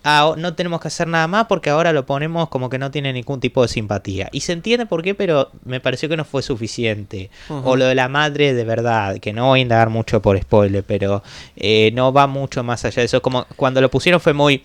Ah, 0.04 0.34
no 0.36 0.54
tenemos 0.54 0.80
que 0.80 0.88
hacer 0.88 1.08
nada 1.08 1.26
más 1.26 1.46
porque 1.46 1.70
ahora 1.70 1.92
lo 1.92 2.04
ponemos 2.06 2.48
como 2.48 2.68
que 2.68 2.78
no 2.78 2.90
tiene 2.90 3.12
ningún 3.12 3.40
tipo 3.40 3.62
de 3.62 3.68
simpatía. 3.68 4.28
Y 4.32 4.40
se 4.40 4.52
entiende 4.52 4.86
por 4.86 5.02
qué, 5.02 5.14
pero 5.14 5.50
me 5.64 5.80
pareció 5.80 6.08
que 6.08 6.16
no 6.16 6.24
fue 6.24 6.42
suficiente. 6.42 7.30
O 7.48 7.76
lo 7.76 7.86
de 7.86 7.94
la 7.94 8.08
madre 8.08 8.52
de 8.54 8.64
verdad, 8.64 9.18
que 9.18 9.32
no 9.32 9.46
voy 9.46 9.60
a 9.60 9.62
indagar 9.62 9.88
mucho 9.90 10.20
por 10.20 10.38
spoiler, 10.40 10.84
pero 10.84 11.22
eh, 11.56 11.90
no 11.94 12.12
va 12.12 12.26
mucho 12.26 12.62
más 12.62 12.84
allá 12.84 13.00
de 13.00 13.06
eso. 13.06 13.22
Como 13.22 13.46
cuando 13.56 13.80
lo 13.80 13.90
pusieron 13.90 14.20
fue 14.20 14.32
muy... 14.34 14.62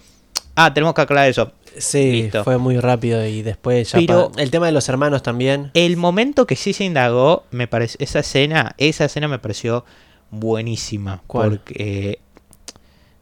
Ah, 0.55 0.73
tenemos 0.73 0.93
que 0.93 1.01
aclarar 1.01 1.29
eso. 1.29 1.53
Sí, 1.77 2.23
Listo. 2.23 2.43
fue 2.43 2.57
muy 2.57 2.77
rápido 2.79 3.25
y 3.25 3.41
después 3.43 3.91
ya 3.91 3.99
Pero- 3.99 4.31
el 4.35 4.51
tema 4.51 4.65
de 4.65 4.73
los 4.73 4.89
hermanos 4.89 5.23
también. 5.23 5.71
El 5.73 5.95
momento 5.95 6.45
que 6.45 6.57
sí 6.57 6.73
se 6.73 6.83
indagó, 6.83 7.45
me 7.51 7.67
parece, 7.67 7.95
esa 8.03 8.19
escena, 8.19 8.73
esa 8.77 9.05
escena 9.05 9.29
me 9.29 9.39
pareció 9.39 9.85
buenísima. 10.31 11.21
¿Cuál? 11.27 11.49
Porque 11.51 12.19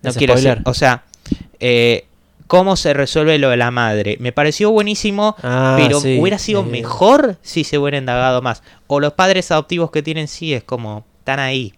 no 0.02 0.10
¿Es 0.10 0.18
quiero 0.18 0.34
spoiler? 0.34 0.62
o 0.66 0.74
sea, 0.74 1.04
eh, 1.60 2.06
cómo 2.48 2.76
se 2.76 2.94
resuelve 2.94 3.38
lo 3.38 3.50
de 3.50 3.58
la 3.58 3.72
madre. 3.72 4.18
Me 4.20 4.32
pareció 4.32 4.72
buenísimo, 4.72 5.36
Ah, 5.44 5.76
pero 5.78 6.00
sí, 6.00 6.18
hubiera 6.20 6.38
sido 6.38 6.64
mejor 6.64 7.38
si 7.42 7.64
se 7.64 7.78
hubiera 7.78 7.98
indagado 7.98 8.42
más. 8.42 8.64
O 8.88 9.00
los 9.00 9.14
padres 9.14 9.52
adoptivos 9.52 9.92
que 9.92 10.02
tienen 10.04 10.28
sí 10.28 10.54
es 10.54 10.64
como 10.64 11.06
están 11.20 11.40
ahí. 11.40 11.74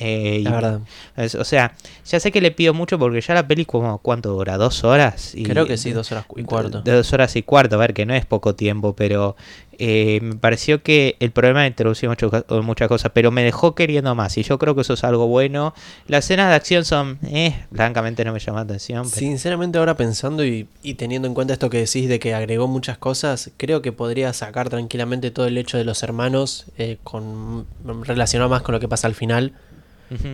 Eh, 0.00 0.40
La 0.42 0.50
y- 0.50 0.52
verdad. 0.52 0.80
es- 1.16 1.34
o 1.34 1.44
sea, 1.44 1.74
ya 2.06 2.18
sé 2.20 2.32
que 2.32 2.40
le 2.40 2.50
pido 2.50 2.74
mucho 2.74 2.98
porque 2.98 3.20
ya 3.20 3.34
la 3.34 3.46
peli 3.46 3.64
como 3.66 3.98
cuánto 3.98 4.30
dura, 4.32 4.56
dos 4.56 4.82
horas. 4.82 5.34
Y, 5.34 5.42
Creo 5.44 5.66
que 5.66 5.76
sí, 5.76 5.92
dos 5.92 6.10
horas 6.10 6.24
y 6.36 6.42
cuarto. 6.42 6.82
de 6.82 6.92
dos 6.92 7.12
horas 7.12 7.36
y 7.36 7.42
cuarto, 7.42 7.76
a 7.76 7.78
ver, 7.78 7.94
que 7.94 8.06
no 8.06 8.14
es 8.14 8.24
poco 8.26 8.54
tiempo, 8.54 8.94
pero 8.96 9.36
eh, 9.82 10.20
me 10.22 10.34
pareció 10.36 10.82
que 10.82 11.16
el 11.20 11.30
problema 11.30 11.66
introducía 11.66 12.08
muchas 12.10 12.88
cosas, 12.88 13.10
pero 13.14 13.30
me 13.30 13.42
dejó 13.42 13.74
queriendo 13.74 14.14
más, 14.14 14.36
y 14.36 14.42
yo 14.42 14.58
creo 14.58 14.74
que 14.74 14.82
eso 14.82 14.92
es 14.94 15.04
algo 15.04 15.26
bueno. 15.26 15.72
Las 16.06 16.24
escenas 16.24 16.50
de 16.50 16.54
acción 16.54 16.84
son, 16.84 17.18
eh, 17.22 17.54
francamente 17.72 18.22
no 18.24 18.32
me 18.34 18.40
llama 18.40 18.58
la 18.58 18.64
atención. 18.64 19.04
pero- 19.04 19.16
Sinceramente 19.16 19.78
ahora 19.78 19.96
pensando 19.96 20.44
y, 20.44 20.68
y 20.82 20.94
teniendo 20.94 21.28
en 21.28 21.34
cuenta 21.34 21.54
esto 21.54 21.70
que 21.70 21.78
decís 21.78 22.08
de 22.10 22.18
que 22.18 22.34
agregó 22.34 22.66
muchas 22.68 22.98
cosas, 22.98 23.50
creo 23.56 23.80
que 23.80 23.92
podría 23.92 24.32
sacar 24.34 24.68
tranquilamente 24.68 25.30
todo 25.30 25.46
el 25.46 25.56
hecho 25.56 25.78
de 25.78 25.84
los 25.84 26.02
hermanos 26.02 26.66
eh, 26.76 26.98
con 27.02 27.66
relacionado 28.04 28.50
más 28.50 28.60
con 28.62 28.74
lo 28.74 28.80
que 28.80 28.88
pasa 28.88 29.06
al 29.06 29.14
final 29.14 29.52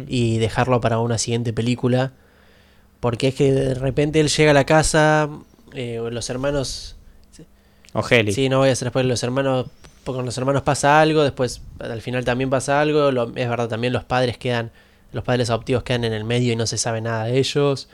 Y 0.09 0.38
dejarlo 0.38 0.80
para 0.80 0.99
una 1.00 1.18
siguiente 1.18 1.52
película. 1.52 2.12
Porque 3.00 3.28
es 3.28 3.35
que 3.35 3.52
de 3.52 3.75
repente 3.75 4.21
él 4.21 4.28
llega 4.28 4.52
a 4.52 4.54
la 4.54 4.64
casa, 4.64 5.28
eh, 5.75 6.00
los 6.11 6.30
hermanos... 6.30 6.97
O 7.92 8.02
Heli. 8.09 8.33
Sí, 8.33 8.49
no 8.49 8.59
voy 8.59 8.71
a 8.71 8.73
hacer 8.73 8.87
después 8.87 9.04
los 9.06 9.23
hermanos... 9.23 9.66
Con 10.04 10.25
los 10.25 10.38
hermanos 10.38 10.62
pasa 10.62 11.00
algo, 11.00 11.25
después 11.25 11.61
al 11.80 12.00
final 12.00 12.25
también 12.25 12.49
pasa 12.49 12.80
algo. 12.80 13.11
lo- 13.11 13.33
es 13.35 13.49
verdad, 13.49 13.68
también 13.68 13.92
los 13.92 14.04
padres 14.04 14.38
quedan... 14.38 14.71
Los 15.12 15.25
padres 15.25 15.50
adoptivos 15.50 15.83
quedan 15.83 16.04
en 16.04 16.12
el 16.12 16.25
medio 16.25 16.52
y 16.52 16.56
no 16.56 16.66
se 16.66 16.78
sabe 16.78 17.00
nada 17.00 17.25
de 17.25 17.38
ellos. 17.38 17.88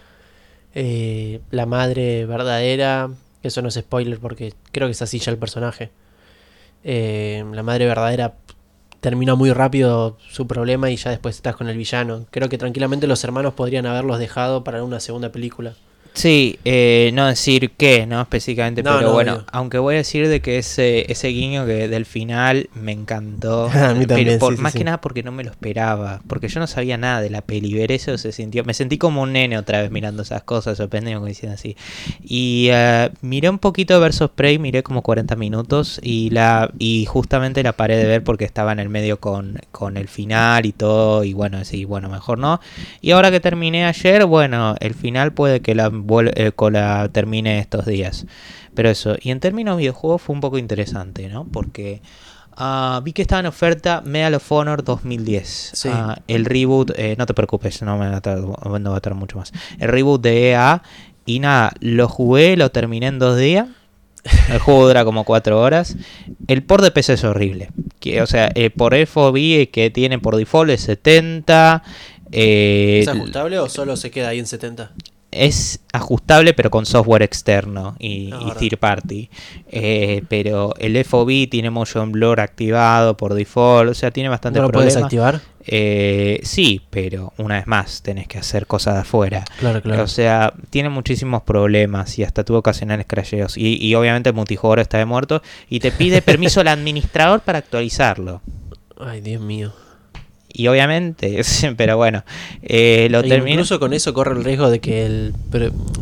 Eh, 0.74 1.40
la 1.50 1.66
madre 1.66 2.26
verdadera... 2.26 3.10
Eso 3.42 3.60
no 3.60 3.68
es 3.68 3.74
spoiler 3.74 4.20
porque 4.20 4.54
creo 4.70 4.86
que 4.86 4.92
es 4.92 5.02
así 5.02 5.18
ya 5.18 5.32
el 5.32 5.38
personaje. 5.38 5.90
Eh, 6.84 7.44
la 7.52 7.62
madre 7.64 7.86
verdadera 7.86 8.34
termina 9.02 9.34
muy 9.34 9.52
rápido 9.52 10.16
su 10.30 10.46
problema 10.46 10.88
y 10.88 10.96
ya 10.96 11.10
después 11.10 11.34
estás 11.34 11.56
con 11.56 11.68
el 11.68 11.76
villano. 11.76 12.26
Creo 12.30 12.48
que 12.48 12.56
tranquilamente 12.56 13.08
los 13.08 13.24
hermanos 13.24 13.52
podrían 13.52 13.84
haberlos 13.84 14.20
dejado 14.20 14.62
para 14.62 14.84
una 14.84 15.00
segunda 15.00 15.32
película. 15.32 15.74
Sí, 16.14 16.58
eh, 16.66 17.10
no 17.14 17.26
decir 17.26 17.70
qué, 17.78 18.04
¿no? 18.06 18.20
Específicamente, 18.20 18.82
No, 18.82 18.90
pero 18.98 19.06
no, 19.08 19.12
bueno, 19.14 19.44
aunque 19.50 19.78
voy 19.78 19.94
a 19.94 19.98
decir 19.98 20.28
de 20.28 20.40
que 20.42 20.58
ese, 20.58 21.10
ese 21.10 21.28
guiño 21.28 21.64
que 21.64 21.88
del 21.88 22.04
final 22.04 22.68
me 22.74 22.92
encantó. 22.92 23.70
A 23.72 23.94
mí 23.94 24.04
también, 24.06 24.28
pero 24.28 24.38
por- 24.38 24.54
sí, 24.56 24.60
más 24.60 24.72
sí. 24.72 24.78
que 24.78 24.84
nada 24.84 25.00
porque 25.00 25.22
no 25.22 25.32
me 25.32 25.42
lo 25.42 25.50
esperaba, 25.50 26.20
porque 26.28 26.48
yo 26.48 26.60
no 26.60 26.66
sabía 26.66 26.98
nada 26.98 27.22
de 27.22 27.30
la 27.30 27.40
peli, 27.40 27.72
ver 27.72 27.92
eso 27.92 28.18
se 28.18 28.30
sintió, 28.32 28.62
me 28.64 28.74
sentí 28.74 28.98
como 28.98 29.22
un 29.22 29.32
nene 29.32 29.56
otra 29.56 29.80
vez 29.80 29.90
mirando 29.90 30.22
esas 30.22 30.42
cosas, 30.42 30.76
sorprendido 30.76 31.18
como 31.18 31.28
diciendo 31.28 31.54
así. 31.54 31.76
Y 32.22 32.68
eh, 32.70 33.10
miré 33.22 33.48
un 33.48 33.58
poquito 33.58 33.98
Versus 33.98 34.28
Prey, 34.30 34.58
miré 34.58 34.82
como 34.82 35.00
40 35.02 35.34
minutos 35.36 35.98
y 36.02 36.28
la 36.28 36.70
y 36.78 37.06
justamente 37.06 37.62
la 37.62 37.72
paré 37.72 37.96
de 37.96 38.04
ver 38.04 38.22
porque 38.22 38.44
estaba 38.44 38.72
en 38.72 38.80
el 38.80 38.90
medio 38.90 39.18
con, 39.18 39.58
con 39.70 39.96
el 39.96 40.08
final 40.08 40.66
y 40.66 40.72
todo, 40.72 41.24
y 41.24 41.32
bueno, 41.32 41.64
sí, 41.64 41.86
bueno, 41.86 42.10
mejor 42.10 42.36
no. 42.38 42.60
Y 43.00 43.12
ahora 43.12 43.30
que 43.30 43.40
terminé 43.40 43.86
ayer, 43.86 44.26
bueno, 44.26 44.74
el 44.80 44.92
final 44.94 45.32
puede 45.32 45.60
que 45.60 45.74
la, 45.74 45.90
eh, 46.34 46.52
con 46.52 46.74
la 46.74 47.08
termine 47.10 47.58
estos 47.58 47.86
días. 47.86 48.26
Pero 48.74 48.88
eso, 48.88 49.16
y 49.20 49.30
en 49.30 49.40
términos 49.40 49.76
de 49.76 49.82
videojuegos 49.82 50.22
fue 50.22 50.34
un 50.34 50.40
poco 50.40 50.58
interesante, 50.58 51.28
¿no? 51.28 51.44
Porque 51.44 52.00
ah, 52.56 53.00
vi 53.04 53.12
que 53.12 53.22
estaba 53.22 53.40
en 53.40 53.46
oferta 53.46 54.02
Medal 54.04 54.34
of 54.34 54.52
Honor 54.52 54.84
2010. 54.84 55.70
Sí. 55.74 55.88
Ah, 55.92 56.18
el 56.28 56.44
reboot, 56.44 56.92
eh, 56.96 57.14
no 57.18 57.26
te 57.26 57.34
preocupes, 57.34 57.82
no 57.82 57.98
me 57.98 58.08
va 58.08 58.16
a 58.16 58.20
tardar, 58.20 58.80
no 58.80 58.90
va 58.90 58.96
a 58.96 59.00
tardar 59.00 59.18
mucho 59.18 59.38
más. 59.38 59.52
El 59.78 59.88
reboot 59.88 60.22
de 60.22 60.50
EA. 60.50 60.82
Y 61.24 61.38
nada, 61.38 61.72
lo 61.78 62.08
jugué, 62.08 62.56
lo 62.56 62.70
terminé 62.72 63.06
en 63.06 63.20
dos 63.20 63.38
días. 63.38 63.68
El 64.48 64.58
juego 64.58 64.86
dura 64.86 65.04
como 65.04 65.24
4 65.24 65.60
horas. 65.60 65.96
El 66.46 66.62
por 66.62 66.82
de 66.82 66.90
PC 66.90 67.14
es 67.14 67.24
horrible. 67.24 67.70
Que, 68.00 68.22
o 68.22 68.26
sea, 68.26 68.50
eh, 68.54 68.70
por 68.70 68.94
FOV 68.94 69.68
que 69.70 69.90
tiene 69.92 70.18
por 70.18 70.36
default 70.36 70.70
es 70.70 70.82
70. 70.82 71.82
eh, 72.32 73.00
¿Es 73.02 73.08
ajustable 73.08 73.58
o 73.58 73.68
solo 73.68 73.96
se 73.96 74.10
queda 74.10 74.28
ahí 74.28 74.38
en 74.38 74.46
70? 74.46 74.92
Es 75.32 75.80
ajustable 75.92 76.54
pero 76.54 76.70
con 76.70 76.86
software 76.86 77.22
externo 77.22 77.96
y, 77.98 78.32
third 78.58 78.78
party. 78.78 79.30
Eh, 79.70 80.22
pero 80.28 80.74
el 80.78 81.02
FOV 81.04 81.48
tiene 81.50 81.70
motion 81.70 82.12
blur 82.12 82.40
activado 82.40 83.16
por 83.16 83.34
default, 83.34 83.90
o 83.90 83.94
sea, 83.94 84.10
tiene 84.10 84.28
bastante 84.28 84.60
¿No 84.60 84.66
lo 84.66 84.72
puedes 84.72 84.96
activar? 84.96 85.40
Eh, 85.64 86.40
sí, 86.42 86.82
pero 86.90 87.32
una 87.38 87.56
vez 87.56 87.66
más 87.66 88.02
tenés 88.02 88.28
que 88.28 88.38
hacer 88.38 88.66
cosas 88.66 88.94
de 88.94 89.00
afuera. 89.00 89.44
Claro, 89.58 89.80
claro. 89.80 90.02
O 90.02 90.08
sea, 90.08 90.52
tiene 90.70 90.88
muchísimos 90.88 91.42
problemas 91.42 92.18
y 92.18 92.24
hasta 92.24 92.44
tuvo 92.44 92.58
ocasionales 92.58 93.06
crasheos. 93.06 93.56
Y, 93.56 93.76
y 93.76 93.94
obviamente 93.94 94.30
el 94.30 94.34
multijugador 94.34 94.80
está 94.80 94.98
de 94.98 95.04
muerto 95.04 95.42
y 95.68 95.80
te 95.80 95.92
pide 95.92 96.20
permiso 96.20 96.60
al 96.60 96.68
administrador 96.68 97.40
para 97.40 97.58
actualizarlo. 97.58 98.42
Ay, 98.98 99.20
Dios 99.20 99.40
mío. 99.40 99.72
Y 100.52 100.68
obviamente, 100.68 101.42
pero 101.76 101.96
bueno, 101.96 102.24
eh, 102.62 103.08
lo 103.10 103.20
E 103.20 103.28
termino. 103.28 103.52
Incluso 103.52 103.80
con 103.80 103.92
eso 103.92 104.12
corre 104.12 104.36
el 104.36 104.44
riesgo 104.44 104.70
de 104.70 104.80
que 104.80 105.06
el, 105.06 105.34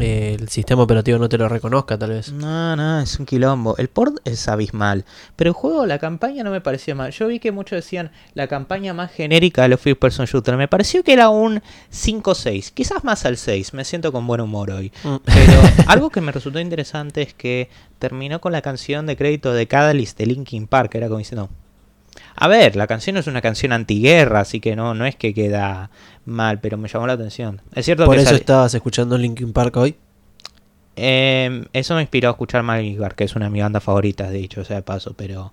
eh, 0.00 0.36
el 0.38 0.48
sistema 0.48 0.82
operativo 0.82 1.18
no 1.18 1.28
te 1.28 1.38
lo 1.38 1.48
reconozca, 1.48 1.96
tal 1.96 2.10
vez. 2.10 2.32
No, 2.32 2.74
no, 2.74 3.00
es 3.00 3.18
un 3.18 3.26
quilombo. 3.26 3.76
El 3.78 3.88
port 3.88 4.16
es 4.24 4.48
abismal. 4.48 5.04
Pero 5.36 5.50
el 5.50 5.54
juego, 5.54 5.86
la 5.86 5.98
campaña 5.98 6.42
no 6.42 6.50
me 6.50 6.60
pareció 6.60 6.96
mal. 6.96 7.12
Yo 7.12 7.28
vi 7.28 7.38
que 7.38 7.52
muchos 7.52 7.76
decían 7.76 8.10
la 8.34 8.48
campaña 8.48 8.92
más 8.92 9.12
genérica 9.12 9.62
de 9.62 9.68
los 9.68 9.80
First 9.80 10.00
Person 10.00 10.26
Shooter. 10.26 10.56
Me 10.56 10.68
pareció 10.68 11.04
que 11.04 11.12
era 11.12 11.28
un 11.28 11.62
5-6. 11.92 12.72
Quizás 12.72 13.04
más 13.04 13.24
al 13.26 13.36
6. 13.36 13.74
Me 13.74 13.84
siento 13.84 14.10
con 14.10 14.26
buen 14.26 14.40
humor 14.40 14.70
hoy. 14.70 14.92
Mm. 15.04 15.16
Pero 15.24 15.60
algo 15.86 16.10
que 16.10 16.20
me 16.20 16.32
resultó 16.32 16.58
interesante 16.58 17.22
es 17.22 17.34
que 17.34 17.68
terminó 17.98 18.40
con 18.40 18.52
la 18.52 18.62
canción 18.62 19.06
de 19.06 19.16
crédito 19.16 19.52
de 19.52 19.68
Catalyst 19.68 20.18
de 20.18 20.26
Linkin 20.26 20.66
Park. 20.66 20.94
Era 20.94 21.06
como 21.06 21.18
diciendo. 21.18 21.50
A 22.36 22.48
ver, 22.48 22.76
la 22.76 22.86
canción 22.86 23.16
es 23.16 23.26
una 23.26 23.40
canción 23.42 23.72
antiguerra, 23.72 24.40
así 24.40 24.60
que 24.60 24.76
no, 24.76 24.94
no 24.94 25.04
es 25.06 25.16
que 25.16 25.34
queda 25.34 25.90
mal, 26.24 26.60
pero 26.60 26.76
me 26.78 26.88
llamó 26.88 27.06
la 27.06 27.12
atención. 27.14 27.60
Es 27.74 27.84
cierto 27.84 28.06
Por 28.06 28.14
que 28.14 28.20
eso 28.22 28.30
sale- 28.30 28.40
estabas 28.40 28.72
escuchando 28.74 29.18
Linkin 29.18 29.52
Park 29.52 29.76
hoy. 29.76 29.96
eh, 30.96 31.64
eso 31.72 31.94
me 31.94 32.02
inspiró 32.02 32.28
a 32.28 32.32
escuchar 32.32 32.62
Miley 32.62 32.96
Bar, 32.96 33.14
que 33.14 33.24
es 33.24 33.34
una 33.36 33.46
de 33.46 33.50
mis 33.50 33.62
bandas 33.62 33.82
favoritas, 33.82 34.30
de 34.30 34.38
dicho 34.38 34.64
sea 34.64 34.76
de 34.76 34.82
paso, 34.82 35.14
pero 35.16 35.52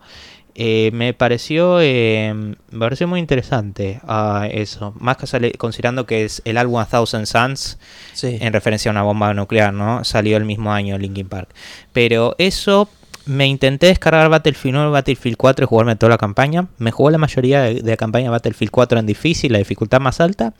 eh, 0.56 0.90
me 0.94 1.14
pareció 1.14 1.78
eh, 1.82 2.34
me 2.34 2.80
pareció 2.80 3.08
muy 3.08 3.20
interesante 3.20 4.00
ah, 4.08 4.48
eso, 4.52 4.94
más 5.00 5.16
que 5.18 5.28
sale- 5.28 5.52
considerando 5.54 6.06
que 6.06 6.26
es 6.26 6.42
el 6.46 6.58
álbum 6.58 6.80
A 6.80 6.86
Thousand 6.86 7.26
Suns, 7.28 7.78
Sí. 8.14 8.38
en 8.42 8.52
referencia 8.54 8.90
a 8.90 8.94
una 8.94 9.04
bomba 9.04 9.34
nuclear, 9.34 9.74
¿no? 9.74 10.04
Salió 10.04 10.36
el 10.38 10.46
mismo 10.46 10.74
año 10.74 10.98
Linkin 10.98 11.30
Park. 11.30 11.50
Pero 11.94 12.36
eso 12.40 12.90
me 13.28 13.46
intenté 13.48 13.88
descargar 13.88 14.30
Battlefield 14.30 14.78
1 14.78 14.92
Battlefield 14.92 15.38
4 15.38 15.64
y 15.64 15.68
jugarme 15.68 15.96
toda 15.96 16.12
la 16.12 16.18
campaña. 16.18 16.68
Me 16.78 16.92
jugó 16.92 17.10
la 17.12 17.18
mayoría 17.18 17.62
de, 17.64 17.76
de 17.82 17.92
la 17.92 17.98
campaña 17.98 18.32
Battlefield 18.32 18.72
4 18.72 19.00
en 19.00 19.06
difícil, 19.06 19.52
la 19.52 19.60
dificultad 19.60 20.00
más 20.02 20.20
alta, 20.22 20.54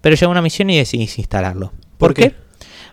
pero 0.00 0.16
llegó 0.16 0.30
una 0.30 0.42
misión 0.42 0.70
y 0.70 0.76
decidí 0.78 1.02
instalarlo. 1.02 1.72
¿Por, 1.98 2.10
¿Por 2.10 2.14
qué? 2.14 2.22
qué? 2.30 2.34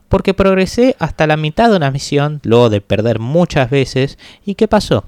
Porque 0.10 0.34
progresé 0.34 0.96
hasta 1.00 1.28
la 1.28 1.36
mitad 1.38 1.70
de 1.70 1.76
una 1.78 1.92
misión, 1.92 2.40
luego 2.44 2.70
de 2.70 2.80
perder 2.82 3.20
muchas 3.20 3.70
veces. 3.70 4.18
¿Y 4.46 4.56
qué 4.56 4.68
pasó? 4.68 5.04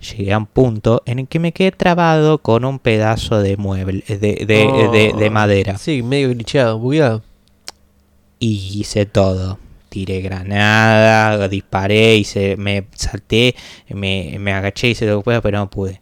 Llegué 0.00 0.32
a 0.34 0.38
un 0.38 0.46
punto 0.46 1.02
en 1.06 1.18
el 1.18 1.26
que 1.26 1.38
me 1.40 1.52
quedé 1.52 1.72
trabado 1.72 2.38
con 2.38 2.64
un 2.64 2.78
pedazo 2.78 3.40
de 3.40 3.56
mueble, 3.56 4.04
de, 4.06 4.16
de- 4.18 4.46
de- 4.46 5.12
de 5.18 5.26
Oh, 5.28 5.30
madera. 5.32 5.78
Sí, 5.78 6.02
medio 6.02 6.28
glitcheado, 6.28 6.78
bugueado. 6.78 7.22
y 8.38 8.78
hice 8.80 9.06
todo. 9.06 9.58
Tiré 9.88 10.20
granada, 10.20 11.48
disparé, 11.48 12.16
hice, 12.16 12.56
me 12.56 12.86
salté, 12.94 13.54
me, 13.88 14.36
me 14.38 14.52
agaché 14.52 14.88
y 14.88 14.90
hice 14.90 15.06
lo 15.06 15.18
que 15.18 15.24
pueda, 15.24 15.40
pero 15.40 15.58
no 15.58 15.70
pude. 15.70 16.00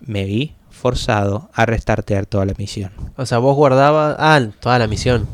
Me 0.00 0.24
vi 0.24 0.54
forzado 0.70 1.50
a 1.52 1.66
restartear 1.66 2.26
toda 2.26 2.46
la 2.46 2.54
misión. 2.56 2.90
O 3.16 3.26
sea, 3.26 3.38
vos 3.38 3.54
guardabas. 3.54 4.16
Ah, 4.18 4.40
toda 4.60 4.78
la 4.78 4.86
misión. 4.86 5.28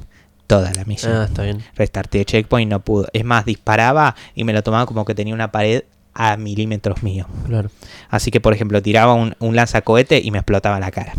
Toda 0.47 0.73
la 0.73 0.85
misión. 0.85 1.12
Ah, 1.12 1.25
está 1.25 1.43
bien. 1.43 1.62
Restarteé 1.75 2.25
checkpoint, 2.25 2.71
no 2.71 2.81
pudo. 2.81 3.07
Es 3.12 3.25
más, 3.25 3.45
disparaba 3.45 4.16
y 4.35 4.45
me 4.45 4.52
lo 4.52 4.62
tomaba 4.62 4.87
como 4.87 5.05
que 5.05 5.14
tenía 5.14 5.35
una 5.35 5.52
pared 5.52 5.85
a 6.14 6.37
milímetros 6.37 7.02
mío. 7.02 7.26
Claro. 7.47 7.71
Así 8.09 8.31
que, 8.31 8.40
por 8.40 8.55
ejemplo, 8.55 8.83
tiraba 8.83 9.14
un, 9.14 9.37
un 9.38 9.55
lanzacohete 9.55 10.21
y 10.23 10.31
me 10.31 10.38
explotaba 10.38 10.81
la 10.81 10.90
cara. 10.90 11.14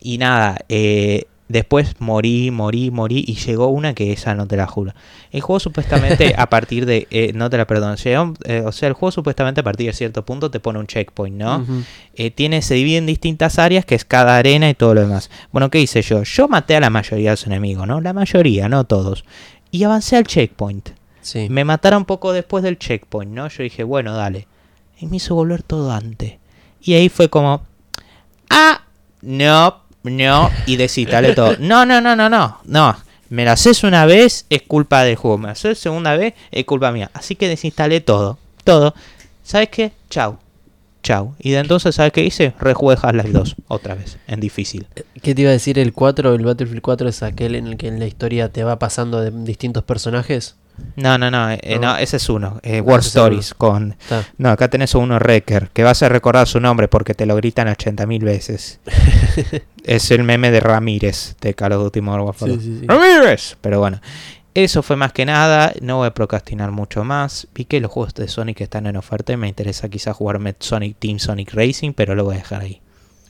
Y 0.00 0.18
nada, 0.18 0.58
eh, 0.68 1.24
después 1.48 1.96
morí, 1.98 2.50
morí, 2.50 2.90
morí 2.90 3.24
y 3.26 3.34
llegó 3.34 3.68
una 3.68 3.94
que 3.94 4.12
esa 4.12 4.34
no 4.34 4.46
te 4.46 4.56
la 4.56 4.66
juro. 4.66 4.92
El 5.30 5.40
juego 5.40 5.58
supuestamente 5.60 6.34
a 6.38 6.48
partir 6.48 6.86
de... 6.86 7.06
eh, 7.10 7.32
no 7.34 7.50
te 7.50 7.56
la 7.56 7.66
perdono. 7.66 7.96
llegó, 7.96 8.34
eh, 8.44 8.62
o 8.64 8.72
sea, 8.72 8.88
el 8.88 8.94
juego 8.94 9.10
supuestamente 9.10 9.60
a 9.60 9.64
partir 9.64 9.86
de 9.86 9.92
cierto 9.92 10.24
punto 10.24 10.50
te 10.50 10.60
pone 10.60 10.78
un 10.78 10.86
checkpoint, 10.86 11.36
¿no? 11.36 11.66
Eh, 12.14 12.30
tiene, 12.30 12.62
se 12.62 12.74
divide 12.74 12.98
en 12.98 13.06
distintas 13.06 13.58
áreas, 13.58 13.84
que 13.84 13.94
es 13.94 14.04
cada 14.04 14.36
arena 14.36 14.68
y 14.68 14.74
todo 14.74 14.94
lo 14.94 15.00
demás. 15.00 15.30
Bueno, 15.50 15.70
¿qué 15.70 15.80
hice 15.80 16.02
yo? 16.02 16.22
Yo 16.22 16.48
maté 16.48 16.76
a 16.76 16.80
la 16.80 16.90
mayoría 16.90 17.30
de 17.30 17.32
los 17.32 17.46
enemigos, 17.46 17.86
¿no? 17.86 18.00
La 18.00 18.12
mayoría, 18.12 18.68
no 18.68 18.84
todos. 18.84 19.24
Y 19.70 19.84
avancé 19.84 20.16
al 20.16 20.24
checkpoint. 20.24 20.90
Sí. 21.20 21.48
Me 21.50 21.64
mataron 21.64 22.04
poco 22.04 22.32
después 22.32 22.62
del 22.62 22.78
checkpoint, 22.78 23.32
¿no? 23.32 23.48
Yo 23.48 23.62
dije, 23.62 23.84
bueno, 23.84 24.14
dale. 24.14 24.46
Y 24.98 25.06
me 25.06 25.16
hizo 25.16 25.34
volver 25.34 25.62
todo 25.62 25.92
antes. 25.92 26.34
Y 26.80 26.94
ahí 26.94 27.08
fue 27.08 27.28
como, 27.28 27.62
ah, 28.50 28.82
no, 29.20 29.82
no, 30.02 30.50
y 30.66 30.76
desinstalé 30.76 31.34
todo. 31.34 31.56
No, 31.58 31.84
no, 31.84 32.00
no, 32.00 32.14
no, 32.16 32.28
no, 32.28 32.58
no. 32.64 32.96
Me 33.30 33.44
lo 33.44 33.50
haces 33.50 33.84
una 33.84 34.06
vez, 34.06 34.46
es 34.48 34.62
culpa 34.62 35.04
del 35.04 35.16
juego. 35.16 35.38
Me 35.38 35.46
lo 35.46 35.52
haces 35.52 35.78
segunda 35.78 36.16
vez, 36.16 36.34
es 36.50 36.64
culpa 36.64 36.92
mía. 36.92 37.10
Así 37.12 37.34
que 37.34 37.48
desinstalé 37.48 38.00
todo, 38.00 38.38
todo. 38.64 38.94
¿Sabes 39.42 39.68
qué? 39.68 39.92
Chau. 40.08 40.38
Chau. 41.02 41.34
Y 41.38 41.52
de 41.52 41.58
entonces, 41.58 41.94
¿sabes 41.94 42.12
qué 42.12 42.24
hice? 42.24 42.54
Rejugué 42.58 42.96
Half-Life 43.00 43.30
2 43.30 43.56
otra 43.68 43.94
vez, 43.94 44.18
en 44.26 44.40
difícil. 44.40 44.86
¿Qué 45.22 45.34
te 45.34 45.42
iba 45.42 45.50
a 45.50 45.52
decir? 45.52 45.78
El 45.78 45.92
4, 45.92 46.34
el 46.34 46.44
Battlefield 46.44 46.82
4 46.82 47.08
es 47.08 47.22
aquel 47.22 47.54
en 47.54 47.66
el 47.66 47.76
que 47.76 47.88
en 47.88 47.98
la 47.98 48.06
historia 48.06 48.50
te 48.50 48.64
va 48.64 48.78
pasando 48.78 49.20
de 49.20 49.30
distintos 49.30 49.84
personajes. 49.84 50.56
No, 50.96 51.16
no, 51.16 51.30
no, 51.30 51.50
eh, 51.50 51.78
No. 51.80 51.96
ese 51.96 52.16
es 52.16 52.28
uno. 52.28 52.60
Eh, 52.62 52.80
War 52.80 53.00
Stories 53.00 53.54
con 53.54 53.92
Está. 53.92 54.24
No, 54.36 54.50
acá 54.50 54.68
tenés 54.68 54.94
uno 54.94 55.16
Wrecker, 55.18 55.70
que 55.72 55.84
vas 55.84 56.02
a 56.02 56.08
recordar 56.08 56.46
su 56.48 56.60
nombre 56.60 56.88
porque 56.88 57.14
te 57.14 57.26
lo 57.26 57.36
gritan 57.36 57.68
80.000 57.68 58.24
veces. 58.24 58.80
es 59.84 60.10
el 60.10 60.24
meme 60.24 60.50
de 60.50 60.60
Ramírez 60.60 61.36
de 61.40 61.54
Call 61.54 61.72
of 61.72 61.84
Duty 61.84 62.00
Modern 62.00 62.24
Warfare. 62.24 62.52
Sí, 62.54 62.60
sí, 62.60 62.78
sí. 62.80 62.86
¡Ramírez! 62.86 63.56
Pero 63.60 63.78
bueno, 63.78 64.00
eso 64.54 64.82
fue 64.82 64.96
más 64.96 65.12
que 65.12 65.24
nada. 65.24 65.72
No 65.80 65.98
voy 65.98 66.08
a 66.08 66.14
procrastinar 66.14 66.72
mucho 66.72 67.04
más. 67.04 67.46
Vi 67.54 67.64
que 67.64 67.80
los 67.80 67.92
juegos 67.92 68.14
de 68.14 68.26
Sonic 68.26 68.60
están 68.60 68.86
en 68.86 68.96
oferta 68.96 69.32
y 69.32 69.36
me 69.36 69.46
interesa 69.48 69.88
quizás 69.88 70.16
jugarme 70.16 70.56
Sonic 70.58 70.96
Team 70.98 71.18
Sonic 71.20 71.52
Racing, 71.54 71.92
pero 71.92 72.14
lo 72.14 72.24
voy 72.24 72.34
a 72.34 72.38
dejar 72.38 72.62
ahí. 72.62 72.80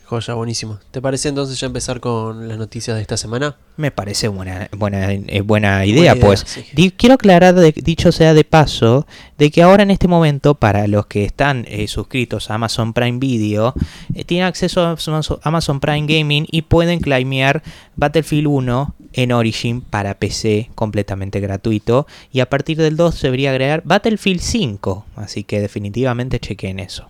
Joya, 0.08 0.32
buenísimo. 0.32 0.78
¿Te 0.90 1.02
parece 1.02 1.28
entonces 1.28 1.60
ya 1.60 1.66
empezar 1.66 2.00
con 2.00 2.48
las 2.48 2.56
noticias 2.56 2.96
de 2.96 3.02
esta 3.02 3.18
semana? 3.18 3.56
Me 3.76 3.90
parece 3.90 4.28
buena, 4.28 4.70
buena, 4.74 5.12
eh, 5.12 5.42
buena 5.42 5.84
idea, 5.84 6.14
idea, 6.14 6.24
pues. 6.24 6.44
sí. 6.46 6.64
Di- 6.72 6.92
quiero 6.92 7.16
aclarar, 7.16 7.54
de- 7.54 7.72
dicho 7.72 8.10
sea 8.10 8.32
de 8.32 8.42
paso, 8.42 9.06
de 9.36 9.50
que 9.50 9.62
ahora 9.62 9.82
en 9.82 9.90
este 9.90 10.08
momento, 10.08 10.54
para 10.54 10.86
los 10.86 11.04
que 11.06 11.24
están 11.24 11.66
eh, 11.68 11.86
suscritos 11.88 12.50
a 12.50 12.54
Amazon 12.54 12.94
Prime 12.94 13.18
Video, 13.18 13.74
eh, 14.14 14.24
tienen 14.24 14.46
acceso 14.46 14.80
a 14.80 14.92
Amazon- 14.92 15.40
Amazon 15.42 15.78
Prime 15.78 16.06
Gaming 16.06 16.46
y 16.50 16.62
pueden 16.62 17.00
claimear 17.00 17.62
Battlefield 17.96 18.46
1 18.46 18.94
en 19.12 19.32
Origin 19.32 19.82
para 19.82 20.14
PC 20.18 20.70
completamente 20.74 21.38
gratuito. 21.40 22.06
Y 22.32 22.40
a 22.40 22.48
partir 22.48 22.78
del 22.78 22.96
2 22.96 23.14
se 23.14 23.26
debería 23.26 23.50
agregar 23.50 23.82
Battlefield 23.84 24.40
5, 24.40 25.04
así 25.16 25.44
que 25.44 25.60
definitivamente 25.60 26.40
chequen 26.40 26.78
eso. 26.80 27.08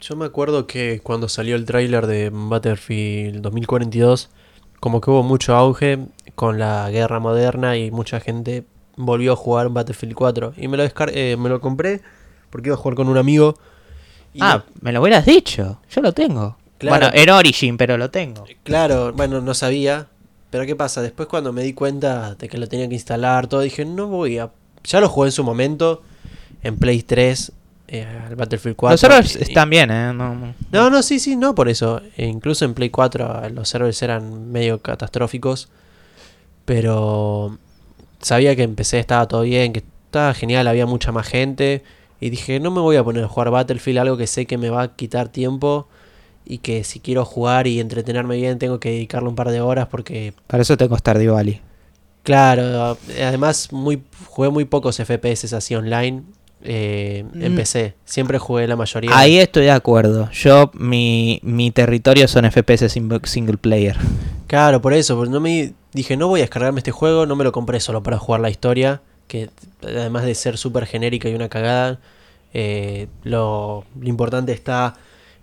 Yo 0.00 0.14
me 0.16 0.26
acuerdo 0.26 0.66
que 0.66 1.00
cuando 1.02 1.28
salió 1.28 1.56
el 1.56 1.64
tráiler 1.64 2.06
de 2.06 2.30
Battlefield 2.32 3.40
2042, 3.40 4.30
como 4.80 5.00
que 5.00 5.10
hubo 5.10 5.22
mucho 5.22 5.56
auge 5.56 5.98
con 6.34 6.58
la 6.58 6.88
guerra 6.90 7.18
moderna 7.18 7.76
y 7.76 7.90
mucha 7.90 8.20
gente 8.20 8.64
volvió 8.96 9.32
a 9.32 9.36
jugar 9.36 9.70
Battlefield 9.70 10.14
4. 10.14 10.54
Y 10.56 10.68
me 10.68 10.76
lo, 10.76 10.84
eh, 10.84 11.36
me 11.36 11.48
lo 11.48 11.60
compré 11.60 12.00
porque 12.50 12.68
iba 12.68 12.74
a 12.74 12.78
jugar 12.78 12.94
con 12.94 13.08
un 13.08 13.16
amigo. 13.16 13.56
y 14.32 14.38
Ah, 14.40 14.64
me 14.80 14.92
lo 14.92 15.00
hubieras 15.02 15.26
dicho. 15.26 15.80
Yo 15.90 16.00
lo 16.00 16.12
tengo. 16.12 16.56
Claro. 16.78 17.08
Bueno, 17.08 17.10
en 17.12 17.30
Origin, 17.30 17.76
pero 17.76 17.98
lo 17.98 18.10
tengo. 18.10 18.44
Claro, 18.62 19.12
bueno, 19.12 19.40
no 19.40 19.52
sabía. 19.54 20.06
Pero 20.50 20.64
¿qué 20.64 20.76
pasa? 20.76 21.02
Después 21.02 21.28
cuando 21.28 21.52
me 21.52 21.62
di 21.62 21.72
cuenta 21.72 22.36
de 22.36 22.48
que 22.48 22.56
lo 22.56 22.68
tenía 22.68 22.88
que 22.88 22.94
instalar, 22.94 23.48
todo, 23.48 23.60
dije, 23.60 23.84
no 23.84 24.06
voy 24.06 24.38
a... 24.38 24.50
Ya 24.84 25.00
lo 25.00 25.08
jugué 25.08 25.28
en 25.28 25.32
su 25.32 25.44
momento, 25.44 26.02
en 26.62 26.78
Play 26.78 27.02
3, 27.02 27.52
eh, 27.88 28.06
al 28.26 28.36
Battlefield 28.36 28.76
4. 28.76 28.92
Los 28.92 29.00
servers 29.00 29.36
y- 29.36 29.42
están 29.50 29.68
bien, 29.70 29.90
¿eh? 29.90 30.12
No, 30.12 30.34
no. 30.34 30.54
No, 30.70 30.90
no, 30.90 31.02
sí, 31.02 31.18
sí, 31.18 31.36
no 31.36 31.54
por 31.54 31.68
eso. 31.68 32.00
E 32.16 32.26
incluso 32.26 32.64
en 32.64 32.74
Play 32.74 32.90
4 32.90 33.44
eh, 33.44 33.50
los 33.50 33.68
servers 33.68 34.00
eran 34.02 34.50
medio 34.50 34.80
catastróficos. 34.80 35.68
Pero 36.64 37.58
sabía 38.20 38.54
que 38.56 38.62
empecé, 38.62 38.98
estaba 38.98 39.26
todo 39.26 39.42
bien, 39.42 39.72
que 39.72 39.82
estaba 40.06 40.34
genial, 40.34 40.66
había 40.68 40.86
mucha 40.86 41.12
más 41.12 41.26
gente. 41.26 41.82
Y 42.20 42.30
dije, 42.30 42.60
no 42.60 42.70
me 42.70 42.80
voy 42.80 42.96
a 42.96 43.04
poner 43.04 43.24
a 43.24 43.28
jugar 43.28 43.50
Battlefield, 43.50 43.98
algo 44.00 44.16
que 44.16 44.26
sé 44.26 44.46
que 44.46 44.58
me 44.58 44.70
va 44.70 44.82
a 44.82 44.96
quitar 44.96 45.28
tiempo. 45.28 45.88
Y 46.44 46.58
que 46.58 46.82
si 46.84 47.00
quiero 47.00 47.24
jugar 47.24 47.66
y 47.66 47.78
entretenerme 47.80 48.36
bien, 48.36 48.58
tengo 48.58 48.80
que 48.80 48.90
dedicarle 48.90 49.28
un 49.28 49.34
par 49.34 49.50
de 49.50 49.60
horas 49.60 49.86
porque 49.88 50.32
Para 50.46 50.62
eso 50.62 50.76
tengo 50.76 50.96
Stardew 50.96 51.34
Valley. 51.34 51.60
Claro, 52.22 52.98
además 53.22 53.72
muy 53.72 54.02
jugué 54.26 54.50
muy 54.50 54.64
pocos 54.66 54.98
FPS 54.98 55.54
así 55.56 55.74
online 55.74 56.24
eh, 56.62 57.24
en 57.34 57.52
Mm. 57.52 57.56
PC. 57.56 57.94
Siempre 58.04 58.38
jugué 58.38 58.66
la 58.66 58.76
mayoría. 58.76 59.16
Ahí 59.16 59.38
estoy 59.38 59.64
de 59.64 59.70
acuerdo. 59.70 60.30
Yo, 60.32 60.70
mi, 60.74 61.40
mi 61.42 61.70
territorio 61.70 62.26
son 62.28 62.44
FPS 62.44 62.88
single 62.88 63.56
player. 63.58 63.96
Claro, 64.46 64.80
por 64.80 64.92
eso, 64.92 65.16
porque 65.16 65.30
no 65.30 65.40
me 65.40 65.74
dije, 65.92 66.16
no 66.16 66.28
voy 66.28 66.40
a 66.40 66.44
descargarme 66.44 66.80
este 66.80 66.90
juego, 66.90 67.26
no 67.26 67.36
me 67.36 67.44
lo 67.44 67.52
compré 67.52 67.80
solo 67.80 68.02
para 68.02 68.18
jugar 68.18 68.40
la 68.40 68.50
historia, 68.50 69.02
que 69.26 69.50
además 69.82 70.24
de 70.24 70.34
ser 70.34 70.56
súper 70.56 70.86
genérica 70.86 71.28
y 71.28 71.34
una 71.34 71.48
cagada, 71.48 72.00
eh, 72.54 73.08
lo, 73.24 73.84
lo 74.00 74.08
importante 74.08 74.52
está 74.52 74.94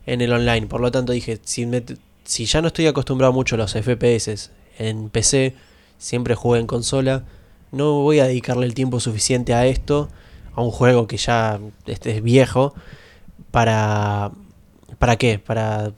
en 0.08 0.22
el 0.22 0.34
online. 0.34 0.68
Por 0.68 0.82
lo 0.82 0.92
tanto 0.92 1.14
dije, 1.14 1.40
si, 1.44 1.66
me- 1.68 1.84
si 2.24 2.46
ya 2.46 2.62
no 2.62 2.68
estoy 2.68 2.88
acostumbrado 2.88 3.32
mucho 3.32 3.56
a 3.56 3.58
los 3.60 3.76
FPS 3.76 4.50
en 4.80 5.10
PC, 5.10 5.54
siempre 6.00 6.34
jugué 6.36 6.60
en 6.60 6.68
consola, 6.68 7.24
no 7.72 7.94
voy 8.02 8.20
a 8.20 8.26
dedicarle 8.26 8.66
el 8.66 8.74
tiempo 8.74 9.00
suficiente 9.00 9.54
a 9.54 9.66
esto, 9.68 10.10
a 10.56 10.62
un 10.62 10.72
juego 10.72 11.08
que 11.08 11.18
ya 11.18 11.60
este 11.86 12.18
es 12.18 12.24
viejo, 12.24 12.74
para... 13.52 14.32
¿Para 15.00 15.18
qué? 15.18 15.40
Para 15.40 15.92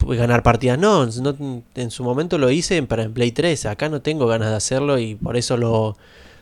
ganar 0.00 0.42
partidas. 0.42 0.78
No, 0.78 1.06
no, 1.06 1.62
en 1.74 1.90
su 1.90 2.04
momento 2.04 2.38
lo 2.38 2.50
hice 2.50 2.82
para 2.84 3.02
en 3.02 3.12
Play 3.12 3.32
3. 3.32 3.66
Acá 3.66 3.88
no 3.88 4.00
tengo 4.00 4.26
ganas 4.26 4.50
de 4.50 4.56
hacerlo 4.56 4.98
y 4.98 5.16
por 5.16 5.36
eso 5.36 5.56
lo, 5.56 5.96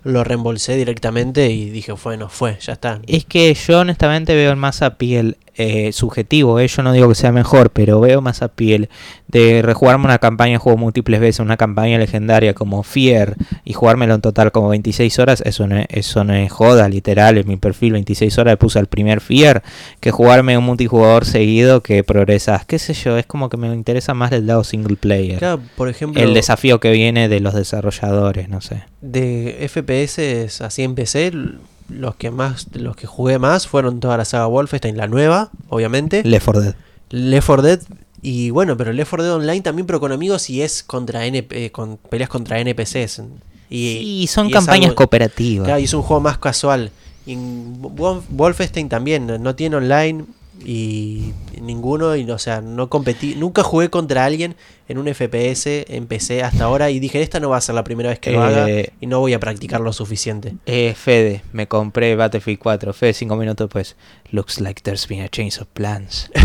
lo 0.04 0.24
reembolsé 0.24 0.76
directamente 0.76 1.50
y 1.50 1.70
dije, 1.70 1.92
bueno, 1.92 2.28
fue, 2.28 2.58
ya 2.60 2.74
está. 2.74 3.00
Es 3.06 3.24
que 3.24 3.52
yo 3.54 3.80
honestamente 3.80 4.34
veo 4.34 4.54
más 4.56 4.82
a 4.82 4.96
piel 4.96 5.36
eh, 5.58 5.92
subjetivo, 5.92 6.60
eh, 6.60 6.68
yo 6.68 6.82
no 6.82 6.92
digo 6.92 7.08
que 7.08 7.14
sea 7.14 7.32
mejor, 7.32 7.70
pero 7.70 8.00
veo 8.00 8.20
más 8.20 8.42
a 8.42 8.48
piel 8.48 8.88
de 9.28 9.62
rejugarme 9.62 10.04
una 10.04 10.18
campaña 10.18 10.52
de 10.52 10.58
juego 10.58 10.78
múltiples 10.78 11.18
veces, 11.20 11.40
una 11.40 11.56
campaña 11.56 11.98
legendaria 11.98 12.54
como 12.54 12.82
Fear 12.82 13.36
y 13.64 13.72
jugármelo 13.72 14.14
en 14.14 14.20
total 14.20 14.52
como 14.52 14.68
26 14.68 15.18
horas, 15.18 15.42
eso 15.44 15.66
no 15.66 15.78
es, 15.78 15.86
eso 15.90 16.24
no 16.24 16.34
es 16.34 16.50
joda, 16.52 16.88
literal, 16.88 17.38
en 17.38 17.48
mi 17.48 17.56
perfil 17.56 17.92
26 17.94 18.38
horas 18.38 18.52
le 18.52 18.56
puse 18.56 18.78
al 18.78 18.86
primer 18.86 19.20
Fear, 19.20 19.62
que 20.00 20.10
jugarme 20.10 20.56
un 20.58 20.64
multijugador 20.64 21.24
seguido 21.24 21.82
que 21.82 22.04
progresas, 22.04 22.64
qué 22.66 22.78
sé 22.78 22.94
yo, 22.94 23.16
es 23.18 23.26
como 23.26 23.48
que 23.48 23.56
me 23.56 23.72
interesa 23.72 24.14
más 24.14 24.30
del 24.30 24.46
lado 24.46 24.62
single 24.64 24.96
player. 24.96 25.38
Claro, 25.38 25.60
por 25.76 25.88
ejemplo, 25.88 26.22
El 26.22 26.34
desafío 26.34 26.78
que 26.80 26.90
viene 26.92 27.28
de 27.28 27.40
los 27.40 27.54
desarrolladores, 27.54 28.48
no 28.48 28.60
sé. 28.60 28.82
de 29.00 29.66
FPS 29.68 30.60
así 30.62 30.82
en 30.82 30.94
PC, 30.94 31.26
l- 31.28 31.50
los 31.88 32.16
que 32.16 32.30
más, 32.30 32.66
los 32.74 32.96
que 32.96 33.06
jugué 33.06 33.38
más 33.38 33.66
fueron 33.68 34.00
toda 34.00 34.16
la 34.16 34.24
saga 34.24 34.46
Wolfenstein, 34.46 34.96
la 34.96 35.06
nueva, 35.06 35.50
obviamente. 35.68 36.22
Left 36.24 36.44
4 36.46 36.60
Dead. 36.62 36.74
Left 37.10 37.46
4 37.46 37.62
Dead 37.62 37.80
y 38.22 38.50
bueno, 38.50 38.76
pero 38.76 38.92
Left 38.92 39.10
4 39.10 39.24
Dead 39.24 39.34
Online 39.34 39.60
también, 39.60 39.86
pero 39.86 40.00
con 40.00 40.10
amigos 40.12 40.50
y 40.50 40.62
es 40.62 40.82
contra 40.82 41.26
NP, 41.26 41.70
con 41.72 41.96
peleas 41.96 42.28
contra 42.30 42.58
NPCs. 42.60 43.22
Y, 43.70 44.22
Y 44.22 44.26
son 44.28 44.48
y 44.48 44.52
campañas 44.52 44.86
algo- 44.90 44.96
cooperativas. 44.96 45.64
Claro, 45.66 45.80
y 45.80 45.84
es 45.84 45.94
un 45.94 46.02
juego 46.02 46.20
más 46.20 46.38
casual. 46.38 46.90
Y 47.26 47.32
en 47.32 47.80
Wolf- 47.82 48.22
Wolfenstein 48.28 48.88
también 48.88 49.26
no 49.42 49.54
tiene 49.54 49.76
online 49.76 50.24
y 50.64 51.32
ninguno, 51.60 52.16
y, 52.16 52.28
o 52.30 52.38
sea, 52.38 52.60
no 52.60 52.88
competí, 52.88 53.34
nunca 53.34 53.62
jugué 53.62 53.90
contra 53.90 54.24
alguien 54.24 54.56
en 54.88 54.98
un 54.98 55.12
FPS 55.12 55.84
en 55.88 56.06
PC 56.06 56.42
hasta 56.42 56.64
ahora 56.64 56.90
y 56.90 56.98
dije, 56.98 57.22
esta 57.22 57.40
no 57.40 57.50
va 57.50 57.56
a 57.56 57.60
ser 57.60 57.74
la 57.74 57.84
primera 57.84 58.10
vez 58.10 58.18
que 58.18 58.30
lo 58.30 58.42
haga 58.42 58.68
Eh, 58.68 58.92
y 59.00 59.06
no 59.06 59.20
voy 59.20 59.32
a 59.34 59.40
practicar 59.40 59.80
lo 59.80 59.92
suficiente. 59.92 60.54
Eh, 60.66 60.94
Fede, 60.96 61.42
me 61.52 61.66
compré 61.68 62.16
Battlefield 62.16 62.58
4. 62.58 62.92
Fede, 62.92 63.12
cinco 63.12 63.36
minutos 63.36 63.66
después. 63.68 63.96
Looks 64.30 64.60
like 64.60 64.82
there's 64.82 65.06
been 65.06 65.22
a 65.22 65.28
change 65.28 65.58
of 65.60 65.68
plans. 65.72 66.30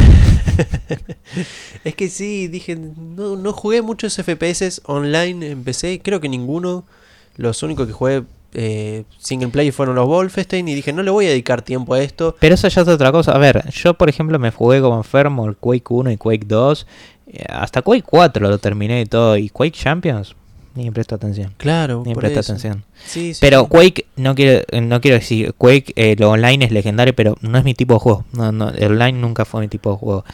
Es 1.83 1.95
que 1.95 2.09
sí, 2.09 2.47
dije, 2.47 2.75
no, 2.75 3.35
no 3.35 3.53
jugué 3.53 3.81
muchos 3.81 4.15
FPS 4.15 4.81
online 4.85 5.51
en 5.51 5.63
PC, 5.63 6.01
creo 6.03 6.19
que 6.19 6.29
ninguno. 6.29 6.85
Los 7.37 7.63
únicos 7.63 7.87
que 7.87 7.93
jugué 7.93 8.23
eh, 8.53 9.03
single 9.17 9.49
player 9.49 9.73
fueron 9.73 9.95
los 9.95 10.07
Wolfenstein 10.07 10.67
y 10.67 10.75
dije, 10.75 10.93
no 10.93 11.03
le 11.03 11.11
voy 11.11 11.25
a 11.25 11.29
dedicar 11.29 11.61
tiempo 11.61 11.93
a 11.93 12.01
esto. 12.01 12.35
Pero 12.39 12.55
eso 12.55 12.67
ya 12.67 12.81
es 12.81 12.87
otra 12.87 13.11
cosa. 13.11 13.31
A 13.33 13.37
ver, 13.37 13.69
yo 13.71 13.93
por 13.93 14.09
ejemplo 14.09 14.37
me 14.39 14.51
jugué 14.51 14.81
como 14.81 14.97
enfermo 14.97 15.45
el 15.47 15.55
Quake 15.55 15.85
1 15.89 16.11
y 16.11 16.17
Quake 16.17 16.45
2. 16.47 16.87
eh, 17.27 17.45
Hasta 17.49 17.81
Quake 17.81 18.03
4 18.03 18.49
lo 18.49 18.57
terminé 18.57 19.01
y 19.01 19.05
todo. 19.05 19.37
Y 19.37 19.49
Quake 19.49 19.71
Champions, 19.71 20.35
ni 20.75 20.85
me 20.85 20.91
presto 20.91 21.15
atención. 21.15 21.53
Claro, 21.57 22.03
Ni 22.05 22.13
me 22.13 22.19
presto 22.21 22.39
eso. 22.41 22.51
atención. 22.53 22.83
Sí, 23.05 23.33
sí, 23.33 23.39
Pero 23.41 23.61
sí. 23.61 23.67
Quake, 23.69 24.05
no 24.15 24.35
quiero, 24.35 24.63
no 24.81 25.01
quiero 25.01 25.17
decir, 25.17 25.53
Quake, 25.57 25.93
eh, 25.95 26.15
lo 26.17 26.29
online 26.31 26.65
es 26.65 26.71
legendario, 26.71 27.15
pero 27.15 27.35
no 27.41 27.57
es 27.57 27.63
mi 27.63 27.73
tipo 27.73 27.93
de 27.95 27.99
juego. 27.99 28.25
No, 28.33 28.51
no, 28.51 28.69
el 28.69 28.91
online 28.93 29.13
nunca 29.19 29.43
fue 29.45 29.61
mi 29.61 29.67
tipo 29.67 29.91
de 29.91 29.97
juego. 29.97 30.25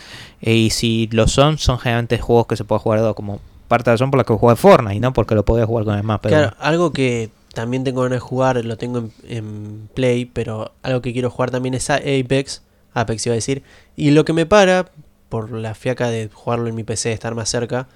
Eh, 0.41 0.53
y 0.55 0.69
si 0.69 1.07
lo 1.11 1.27
son, 1.27 1.57
son 1.57 1.79
generalmente 1.79 2.17
juegos 2.19 2.47
que 2.47 2.55
se 2.55 2.63
puede 2.63 2.79
jugar 2.79 2.99
dos, 3.01 3.15
como 3.15 3.39
parte 3.67 3.89
de 3.89 3.93
la 3.93 3.95
razón 3.95 4.11
por 4.11 4.19
la 4.19 4.23
que 4.23 4.33
jugué 4.33 4.55
Fortnite, 4.55 4.99
no 4.99 5.11
porque 5.11 5.35
lo 5.35 5.43
podía 5.43 5.65
jugar 5.65 5.85
con 5.85 5.95
el 5.97 6.03
más. 6.03 6.19
Pero 6.21 6.35
Claro, 6.37 6.55
algo 6.59 6.93
que 6.93 7.29
también 7.57 7.83
tengo 7.83 8.03
ganas 8.03 8.17
de 8.17 8.19
jugar, 8.19 8.63
lo 8.63 8.77
tengo 8.77 9.09
en, 9.27 9.89
Play, 9.95 10.25
pero 10.25 10.73
algo 10.83 11.01
que 11.01 11.11
quiero 11.11 11.31
jugar 11.31 11.49
también 11.49 11.73
es 11.73 11.89
Apex, 11.89 12.61
Apex 12.93 13.25
iba 13.25 13.33
a 13.33 13.35
decir, 13.35 13.63
y 13.95 14.11
lo 14.11 14.25
que 14.25 14.33
me 14.33 14.45
para, 14.45 14.91
por 15.27 15.51
la 15.51 15.73
fiaca 15.73 16.11
de 16.11 16.29
jugarlo 16.31 16.67
en 16.67 16.75
mi 16.75 16.83
PC, 16.83 17.11
estar 17.11 17.33
más 17.33 17.49
cerca, 17.49 17.87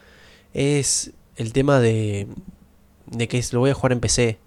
es 0.55 1.11
el 1.35 1.53
tema 1.53 1.79
de, 1.79 2.27
de 3.05 3.27
que 3.27 3.45
lo 3.51 3.59
voy 3.59 3.69
a 3.69 3.75
jugar 3.75 3.91
en 3.91 3.99
PC. 3.99 4.39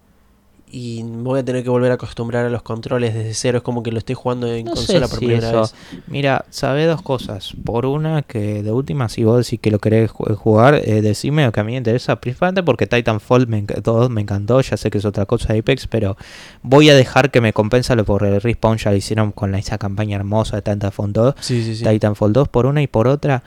Y 0.77 1.05
me 1.05 1.23
voy 1.23 1.39
a 1.39 1.45
tener 1.45 1.63
que 1.63 1.71
volver 1.71 1.93
a 1.93 1.95
acostumbrar 1.95 2.45
a 2.47 2.51
los 2.51 2.63
controles 2.63 3.15
desde 3.15 3.33
cero. 3.35 3.59
Es 3.59 3.63
como 3.63 3.85
que 3.85 3.93
lo 3.93 3.99
estoy 3.99 4.17
jugando 4.17 4.53
en 4.53 4.65
No 4.65 4.75
sé 4.75 4.87
consola 4.95 5.07
por 5.07 5.19
si 5.21 5.27
primera 5.27 5.49
eso- 5.51 5.61
vez. 5.61 5.75
Mira, 6.09 6.45
sabe 6.51 6.85
dos 6.87 7.01
cosas. 7.01 7.53
Por 7.65 7.87
una, 7.87 8.23
que 8.23 8.63
de 8.65 8.73
última, 8.73 9.09
si 9.09 9.23
vos 9.23 9.45
decís 9.45 9.61
que 9.61 9.71
lo 9.71 9.79
querés 9.79 10.11
ju- 10.11 10.35
jugar, 10.35 10.75
eh, 10.85 11.01
decime 11.01 11.45
lo 11.45 11.53
que 11.53 11.61
a 11.61 11.65
mí 11.65 11.73
me 11.73 11.79
interesa. 11.79 12.17
Principalmente 12.21 12.65
porque 12.65 12.89
Titanfall 12.89 13.47
me, 13.47 13.63
todo 13.63 14.09
me 14.09 14.23
encantó. 14.23 14.61
Ya 14.63 14.77
sé 14.77 14.91
que 14.91 14.99
es 14.99 15.05
otra 15.05 15.27
cosa 15.27 15.53
de 15.53 15.61
Apex, 15.61 15.87
pero 15.87 16.17
voy 16.63 16.91
a 16.91 16.95
dejar 16.97 17.31
que 17.31 17.41
me 17.41 17.53
compensa 17.53 17.95
lo 17.95 18.05
por 18.05 18.25
el 18.25 18.41
Respawn. 18.41 18.79
Ya 18.79 18.91
lo 18.91 18.97
hicieron 18.97 19.31
con 19.31 19.55
esa 19.55 19.79
campaña 19.79 20.17
hermosa 20.17 20.57
de 20.57 20.63
Titanfall 20.63 21.13
2. 21.13 21.35
Sí, 21.41 21.63
sí, 21.63 21.77
sí. 21.77 21.85
Titanfall 21.85 22.33
2 22.33 22.49
por 22.49 22.67
una 22.67 22.83
y 22.83 22.89
por 22.89 23.07
otra. 23.07 23.45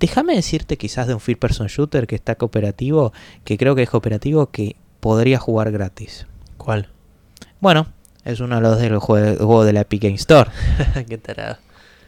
Déjame 0.00 0.34
decirte 0.34 0.78
quizás 0.78 1.06
de 1.08 1.12
un 1.14 1.20
first 1.20 1.40
person 1.40 1.66
shooter 1.66 2.06
que 2.06 2.14
está 2.14 2.36
cooperativo, 2.36 3.12
que 3.44 3.58
creo 3.58 3.74
que 3.74 3.82
es 3.82 3.90
cooperativo, 3.90 4.46
que 4.50 4.76
podría 5.00 5.38
jugar 5.38 5.70
gratis. 5.70 6.26
¿Cuál? 6.56 6.88
Bueno, 7.60 7.86
es 8.24 8.40
uno 8.40 8.56
de 8.56 8.60
los 8.62 8.78
del 8.78 8.94
jue- 8.96 9.36
juego 9.36 9.64
de 9.64 9.72
la 9.72 9.80
Epic 9.82 10.02
Game 10.02 10.14
Store. 10.14 10.50
Qué 11.08 11.18
tarado. 11.18 11.58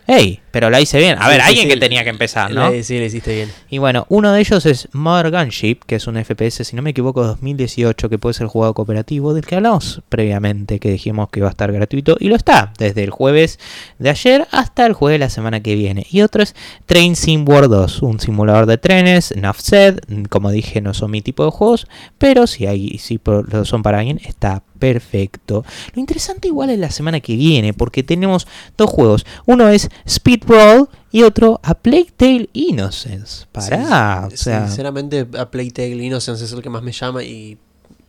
Ey, 0.08 0.40
pero 0.52 0.70
la 0.70 0.80
hice 0.80 0.98
bien. 0.98 1.18
A 1.18 1.24
Sí, 1.24 1.28
ver, 1.30 1.40
sí, 1.40 1.46
alguien 1.48 1.64
sí, 1.66 1.74
que 1.74 1.80
tenía 1.80 2.04
que 2.04 2.10
empezar, 2.10 2.52
¿no? 2.52 2.70
Le- 2.70 2.82
sí, 2.84 2.98
le 2.98 3.06
hiciste 3.06 3.34
bien. 3.34 3.50
Y 3.68 3.78
bueno, 3.78 4.06
uno 4.08 4.32
de 4.32 4.40
ellos 4.40 4.64
es 4.64 4.88
Mother 4.92 5.32
Gunship, 5.32 5.80
que 5.86 5.96
es 5.96 6.06
un 6.06 6.16
FPS, 6.16 6.62
si 6.64 6.76
no 6.76 6.82
me 6.82 6.90
equivoco, 6.90 7.24
2018, 7.26 8.08
que 8.08 8.16
puede 8.18 8.34
ser 8.34 8.46
jugado 8.46 8.72
cooperativo, 8.72 9.34
del 9.34 9.44
que 9.44 9.56
hablamos 9.56 10.02
previamente, 10.08 10.78
que 10.78 10.90
dijimos 10.90 11.28
que 11.30 11.40
iba 11.40 11.48
a 11.48 11.50
estar 11.50 11.72
gratuito, 11.72 12.16
y 12.20 12.28
lo 12.28 12.36
está, 12.36 12.72
desde 12.78 13.02
el 13.02 13.10
jueves 13.10 13.58
de 13.98 14.10
ayer 14.10 14.46
hasta 14.52 14.86
el 14.86 14.92
jueves 14.92 15.16
de 15.16 15.24
la 15.26 15.30
semana 15.30 15.60
que 15.60 15.74
viene. 15.74 16.06
Y 16.10 16.20
otro 16.22 16.42
es 16.42 16.54
Train 16.86 17.16
Sim 17.16 17.46
World 17.48 17.70
2, 17.72 18.02
un 18.02 18.20
simulador 18.20 18.66
de 18.66 18.78
trenes, 18.78 19.34
said, 19.58 19.98
como 20.30 20.50
dije, 20.52 20.80
no 20.80 20.94
son 20.94 21.10
mi 21.10 21.20
tipo 21.20 21.44
de 21.44 21.50
juegos, 21.50 21.88
pero 22.18 22.46
si, 22.46 22.66
hay, 22.66 22.98
si 22.98 23.18
son 23.64 23.82
para 23.82 23.98
alguien, 23.98 24.20
está 24.24 24.62
perfecto. 24.78 25.64
Lo 25.94 26.00
interesante 26.00 26.48
igual 26.48 26.70
es 26.70 26.78
la 26.78 26.90
semana 26.90 27.20
que 27.20 27.36
viene, 27.36 27.72
porque 27.74 28.02
tenemos 28.02 28.46
dos 28.76 28.90
juegos. 28.90 29.26
Uno 29.46 29.68
es 29.68 29.88
Speed 30.04 30.44
Roll 30.46 30.88
y 31.12 31.22
otro 31.22 31.60
A 31.62 31.74
Plague 31.74 32.12
Tale 32.16 32.48
Innocence. 32.52 33.46
Pará, 33.52 34.26
Sí, 34.28 34.34
o 34.34 34.36
sea, 34.36 34.66
Sinceramente, 34.66 35.26
a 35.38 35.50
Playtale 35.50 35.96
Innocence 36.04 36.44
es 36.44 36.52
el 36.52 36.62
que 36.62 36.70
más 36.70 36.82
me 36.82 36.92
llama 36.92 37.22
y 37.24 37.58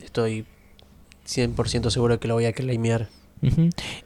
estoy 0.01 0.45
100% 1.27 1.89
seguro 1.89 2.13
de 2.15 2.19
que 2.19 2.27
lo 2.27 2.33
voy 2.35 2.45
a 2.45 2.53
claimear. 2.53 3.09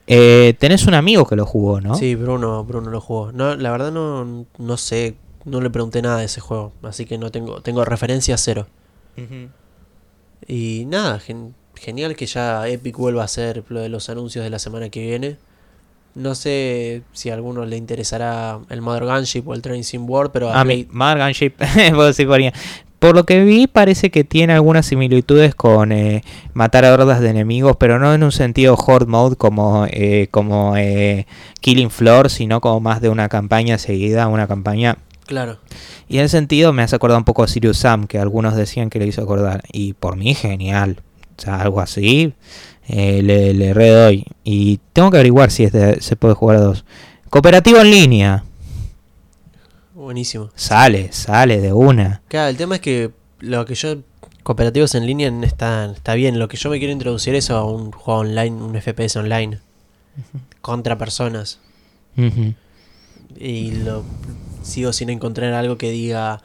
Eh, 0.06 0.54
tenés 0.58 0.86
un 0.86 0.92
amigo 0.94 1.26
que 1.26 1.36
lo 1.36 1.46
jugó, 1.46 1.80
¿no? 1.80 1.94
Sí, 1.94 2.14
Bruno, 2.14 2.64
Bruno 2.64 2.90
lo 2.90 3.00
jugó. 3.00 3.32
No, 3.32 3.56
la 3.56 3.70
verdad 3.70 3.90
no, 3.90 4.44
no 4.58 4.76
sé, 4.76 5.14
no 5.46 5.60
le 5.62 5.70
pregunté 5.70 6.02
nada 6.02 6.18
de 6.18 6.26
ese 6.26 6.40
juego, 6.42 6.72
así 6.82 7.06
que 7.06 7.16
no 7.18 7.30
tengo, 7.30 7.62
tengo 7.62 7.84
referencia 7.84 8.36
cero. 8.36 8.66
Y 10.46 10.84
nada, 10.86 11.18
gen- 11.18 11.54
genial 11.82 12.14
que 12.14 12.26
ya 12.26 12.66
Epic 12.68 12.96
vuelva 12.96 13.22
a 13.22 13.24
hacer 13.24 13.64
lo 13.68 13.80
de 13.80 13.88
los 13.88 14.08
anuncios 14.08 14.44
de 14.44 14.50
la 14.50 14.58
semana 14.58 14.88
que 14.88 15.00
viene. 15.00 15.36
No 16.14 16.34
sé 16.34 17.02
si 17.12 17.30
a 17.30 17.34
alguno 17.34 17.64
le 17.64 17.76
interesará 17.76 18.60
el 18.68 18.82
Mother 18.82 19.06
Gunship 19.06 19.48
o 19.48 19.54
el 19.54 19.62
Train 19.62 19.82
Sim 19.82 20.08
World, 20.08 20.30
pero 20.30 20.50
a 20.50 20.60
A 20.60 20.64
mí, 20.64 20.86
Mad 20.90 21.18
Gunship. 21.18 21.54
Por 22.98 23.16
lo 23.16 23.26
que 23.26 23.42
vi, 23.42 23.66
parece 23.66 24.10
que 24.10 24.22
tiene 24.22 24.52
algunas 24.52 24.86
similitudes 24.86 25.56
con 25.56 25.90
eh, 25.90 26.22
matar 26.54 26.84
a 26.84 26.92
hordas 26.92 27.20
de 27.20 27.30
enemigos, 27.30 27.76
pero 27.76 27.98
no 27.98 28.14
en 28.14 28.22
un 28.22 28.30
sentido 28.30 28.76
horde 28.76 29.06
mode 29.06 29.34
como, 29.34 29.86
eh, 29.90 30.28
como 30.30 30.76
eh, 30.76 31.26
Killing 31.60 31.90
Floor, 31.90 32.30
sino 32.30 32.60
como 32.60 32.78
más 32.78 33.00
de 33.00 33.08
una 33.08 33.28
campaña 33.28 33.78
seguida, 33.78 34.28
una 34.28 34.46
campaña. 34.46 34.98
claro. 35.26 35.58
Y 36.08 36.18
en 36.18 36.26
ese 36.26 36.36
sentido 36.36 36.72
me 36.72 36.82
hace 36.82 36.94
acordar 36.94 37.18
un 37.18 37.24
poco 37.24 37.42
a 37.42 37.48
Sirius 37.48 37.78
Sam, 37.78 38.06
que 38.06 38.18
algunos 38.18 38.54
decían 38.54 38.88
que 38.88 39.00
le 39.00 39.06
hizo 39.06 39.22
acordar. 39.22 39.62
Y 39.72 39.94
por 39.94 40.16
mí, 40.16 40.34
genial. 40.34 40.98
O 41.42 41.44
sea, 41.44 41.60
algo 41.60 41.80
así, 41.80 42.32
eh, 42.86 43.20
le, 43.20 43.52
le 43.52 43.74
redoy. 43.74 44.24
Y 44.44 44.78
tengo 44.92 45.10
que 45.10 45.16
averiguar 45.16 45.50
si 45.50 45.68
se 45.68 46.16
puede 46.16 46.34
jugar 46.34 46.58
a 46.58 46.60
dos. 46.60 46.84
Cooperativo 47.30 47.80
en 47.80 47.90
línea. 47.90 48.44
Buenísimo. 49.92 50.50
Sale, 50.54 51.10
sale 51.10 51.60
de 51.60 51.72
una. 51.72 52.22
Claro, 52.28 52.48
el 52.50 52.56
tema 52.56 52.76
es 52.76 52.80
que 52.80 53.10
lo 53.40 53.64
que 53.64 53.74
yo 53.74 53.96
cooperativos 54.44 54.94
en 54.94 55.06
línea 55.06 55.32
está, 55.42 55.86
está 55.86 56.14
bien. 56.14 56.38
Lo 56.38 56.46
que 56.46 56.56
yo 56.56 56.70
me 56.70 56.78
quiero 56.78 56.92
introducir 56.92 57.34
es 57.34 57.50
a 57.50 57.64
un 57.64 57.90
juego 57.90 58.20
online, 58.20 58.62
un 58.62 58.80
FPS 58.80 59.16
online. 59.16 59.58
Contra 60.60 60.96
personas. 60.96 61.58
Y 63.36 63.72
lo 63.72 64.04
sigo 64.62 64.92
sin 64.92 65.10
encontrar 65.10 65.54
algo 65.54 65.76
que 65.76 65.90
diga, 65.90 66.40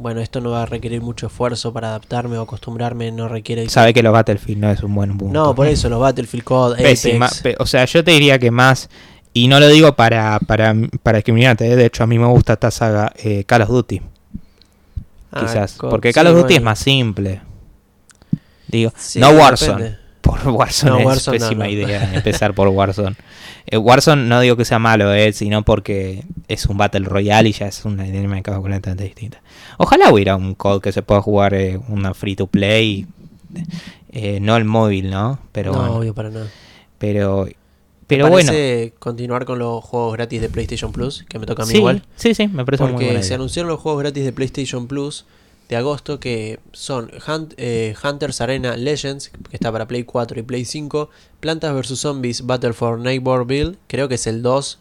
bueno, 0.00 0.20
esto 0.20 0.40
no 0.40 0.50
va 0.50 0.62
a 0.62 0.66
requerir 0.66 1.02
mucho 1.02 1.26
esfuerzo 1.26 1.72
para 1.72 1.88
adaptarme 1.88 2.38
o 2.38 2.42
acostumbrarme, 2.42 3.12
no 3.12 3.28
requiere... 3.28 3.68
Sabe 3.68 3.92
que 3.94 4.02
los 4.02 4.12
Battlefield 4.12 4.58
no 4.60 4.70
es 4.70 4.82
un 4.82 4.94
buen 4.94 5.16
punto. 5.18 5.32
No, 5.38 5.54
por 5.54 5.66
eso, 5.66 5.88
los 5.88 6.00
Battlefield 6.00 6.42
Code, 6.44 6.74
Apex... 6.82 7.40
pe- 7.42 7.56
o 7.58 7.66
sea, 7.66 7.84
yo 7.84 8.02
te 8.02 8.10
diría 8.12 8.38
que 8.38 8.50
más, 8.50 8.88
y 9.34 9.46
no 9.48 9.60
lo 9.60 9.68
digo 9.68 9.94
para, 9.96 10.38
para, 10.46 10.74
para 11.02 11.18
discriminarte, 11.18 11.70
¿eh? 11.70 11.76
de 11.76 11.86
hecho 11.86 12.02
a 12.02 12.06
mí 12.06 12.18
me 12.18 12.26
gusta 12.26 12.54
esta 12.54 12.70
saga 12.70 13.12
eh, 13.22 13.44
Call 13.44 13.62
of 13.62 13.68
Duty, 13.68 14.00
Ah, 15.32 15.40
quizás. 15.42 15.76
porque 15.78 16.12
Call 16.12 16.26
of 16.28 16.36
Duty 16.36 16.54
es 16.56 16.62
más 16.62 16.78
simple. 16.78 17.40
Digo, 18.66 18.92
Sí, 18.96 19.20
no 19.20 19.30
Warzone. 19.30 19.82
depende. 19.82 20.00
Por 20.20 20.48
Warzone 20.48 20.90
No, 20.92 20.98
es 21.00 21.04
Warzone 21.06 21.38
no, 21.38 21.44
pésima 21.46 21.64
no. 21.64 21.70
idea 21.70 22.10
empezar 22.14 22.54
por 22.54 22.68
Warzone. 22.68 23.16
Eh, 23.66 23.76
Warzone 23.76 24.24
no 24.26 24.40
digo 24.40 24.56
que 24.56 24.64
sea 24.64 24.78
malo, 24.78 25.12
eh, 25.14 25.32
sino 25.32 25.62
porque 25.64 26.24
es 26.48 26.66
un 26.66 26.76
Battle 26.78 27.06
Royale 27.06 27.48
y 27.48 27.52
ya 27.52 27.66
es 27.66 27.84
una 27.84 28.04
dinámica 28.04 28.54
completamente 28.54 29.04
distinta. 29.04 29.42
Ojalá 29.78 30.10
hubiera 30.12 30.36
un 30.36 30.54
COD 30.54 30.80
que 30.80 30.92
se 30.92 31.02
pueda 31.02 31.20
jugar 31.20 31.54
eh, 31.54 31.78
una 31.88 32.14
free 32.14 32.36
to 32.36 32.46
play, 32.46 33.06
eh, 34.12 34.38
no 34.40 34.56
el 34.56 34.64
móvil, 34.64 35.10
¿no? 35.10 35.38
Pero 35.52 35.72
no, 35.72 35.78
bueno, 35.78 35.94
obvio, 35.96 36.14
para 36.14 36.30
nada. 36.30 36.46
pero, 36.98 37.46
¿Te 37.46 37.56
pero 38.06 38.28
bueno. 38.28 38.52
continuar 38.98 39.44
con 39.44 39.58
los 39.58 39.84
juegos 39.84 40.14
gratis 40.14 40.40
de 40.40 40.48
PlayStation 40.48 40.90
Plus, 40.92 41.24
que 41.28 41.38
me 41.38 41.46
toca 41.46 41.62
a 41.62 41.66
mí 41.66 41.72
Sí, 41.72 41.78
igual. 41.78 42.02
sí, 42.16 42.34
sí, 42.34 42.48
me 42.48 42.64
parece 42.64 42.82
muy 42.84 42.92
Porque 42.92 43.04
buena 43.06 43.20
se 43.22 43.28
idea. 43.28 43.36
anunciaron 43.36 43.70
los 43.70 43.80
juegos 43.80 44.00
gratis 44.02 44.24
de 44.24 44.32
PlayStation 44.32 44.86
Plus 44.88 45.26
de 45.70 45.76
agosto 45.76 46.18
que 46.20 46.58
son 46.72 47.10
Hunt- 47.26 47.54
eh, 47.56 47.94
Hunters 48.04 48.40
Arena 48.40 48.76
Legends, 48.76 49.28
que 49.30 49.38
está 49.56 49.70
para 49.72 49.86
Play 49.88 50.02
4 50.04 50.38
y 50.40 50.42
Play 50.42 50.64
5, 50.64 51.08
Plantas 51.38 51.72
vs 51.74 51.98
Zombies 51.98 52.44
Battle 52.44 52.72
for 52.74 52.98
Neighborville, 52.98 53.78
creo 53.86 54.08
que 54.08 54.16
es 54.16 54.26
el 54.26 54.42
2. 54.42 54.78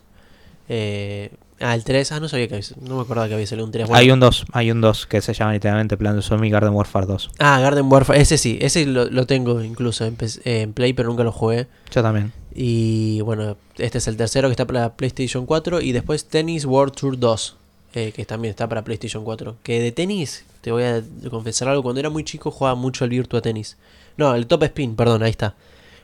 eh, 0.72 1.32
ah, 1.60 1.74
el 1.76 1.84
3, 1.84 2.12
ah, 2.12 2.20
no 2.20 2.28
sabía 2.30 2.48
que 2.48 2.56
había- 2.56 2.68
no 2.82 2.96
me 2.98 3.02
acordaba 3.02 3.28
que 3.28 3.34
había 3.34 3.48
salido 3.48 3.66
un 3.66 3.72
3. 3.72 3.90
Hay 3.92 4.12
un 4.12 4.20
2, 4.20 4.46
hay 4.52 4.72
un 4.72 4.82
2 4.82 5.06
que 5.08 5.22
se 5.22 5.34
llama 5.34 5.54
literalmente 5.54 5.98
Plan 5.98 6.16
de 6.16 6.22
Zombie 6.22 6.50
Garden 6.50 6.74
Warfare 6.74 7.06
2. 7.08 7.30
Ah, 7.40 7.60
Garden 7.60 7.86
Warfare, 7.92 8.20
ese 8.22 8.38
sí, 8.38 8.58
ese 8.62 8.86
lo, 8.86 9.06
lo 9.06 9.26
tengo 9.26 9.62
incluso 9.64 10.06
en, 10.06 10.16
en 10.44 10.74
Play, 10.74 10.94
pero 10.94 11.10
nunca 11.10 11.24
lo 11.24 11.32
jugué. 11.32 11.68
Yo 11.94 12.02
también. 12.04 12.32
Y 12.54 13.22
bueno, 13.22 13.58
este 13.78 14.00
es 14.00 14.08
el 14.08 14.18
tercero 14.18 14.48
que 14.48 14.52
está 14.54 14.66
para 14.68 14.96
PlayStation 14.96 15.46
4 15.46 15.82
y 15.82 15.92
después 15.92 16.26
Tennis 16.28 16.66
World 16.66 16.94
Tour 16.96 17.18
2, 17.20 17.58
eh, 17.94 18.12
que 18.12 18.26
también 18.26 18.52
está 18.52 18.68
para 18.68 18.84
PlayStation 18.84 19.24
4. 19.24 19.58
Que 19.64 19.80
de 19.80 19.92
tenis, 19.92 20.46
te 20.62 20.72
voy 20.72 20.84
a 20.84 21.02
confesar 21.30 21.70
algo, 21.70 21.84
cuando 21.84 22.00
era 22.00 22.10
muy 22.10 22.24
chico 22.24 22.52
jugaba 22.52 22.76
mucho 22.76 23.04
al 23.04 23.10
Virtua 23.10 23.42
Tennis. 23.42 23.78
No, 24.18 24.36
el 24.36 24.48
Top 24.48 24.64
Spin, 24.64 24.96
perdón, 24.96 25.24
ahí 25.24 25.32
está. 25.32 25.56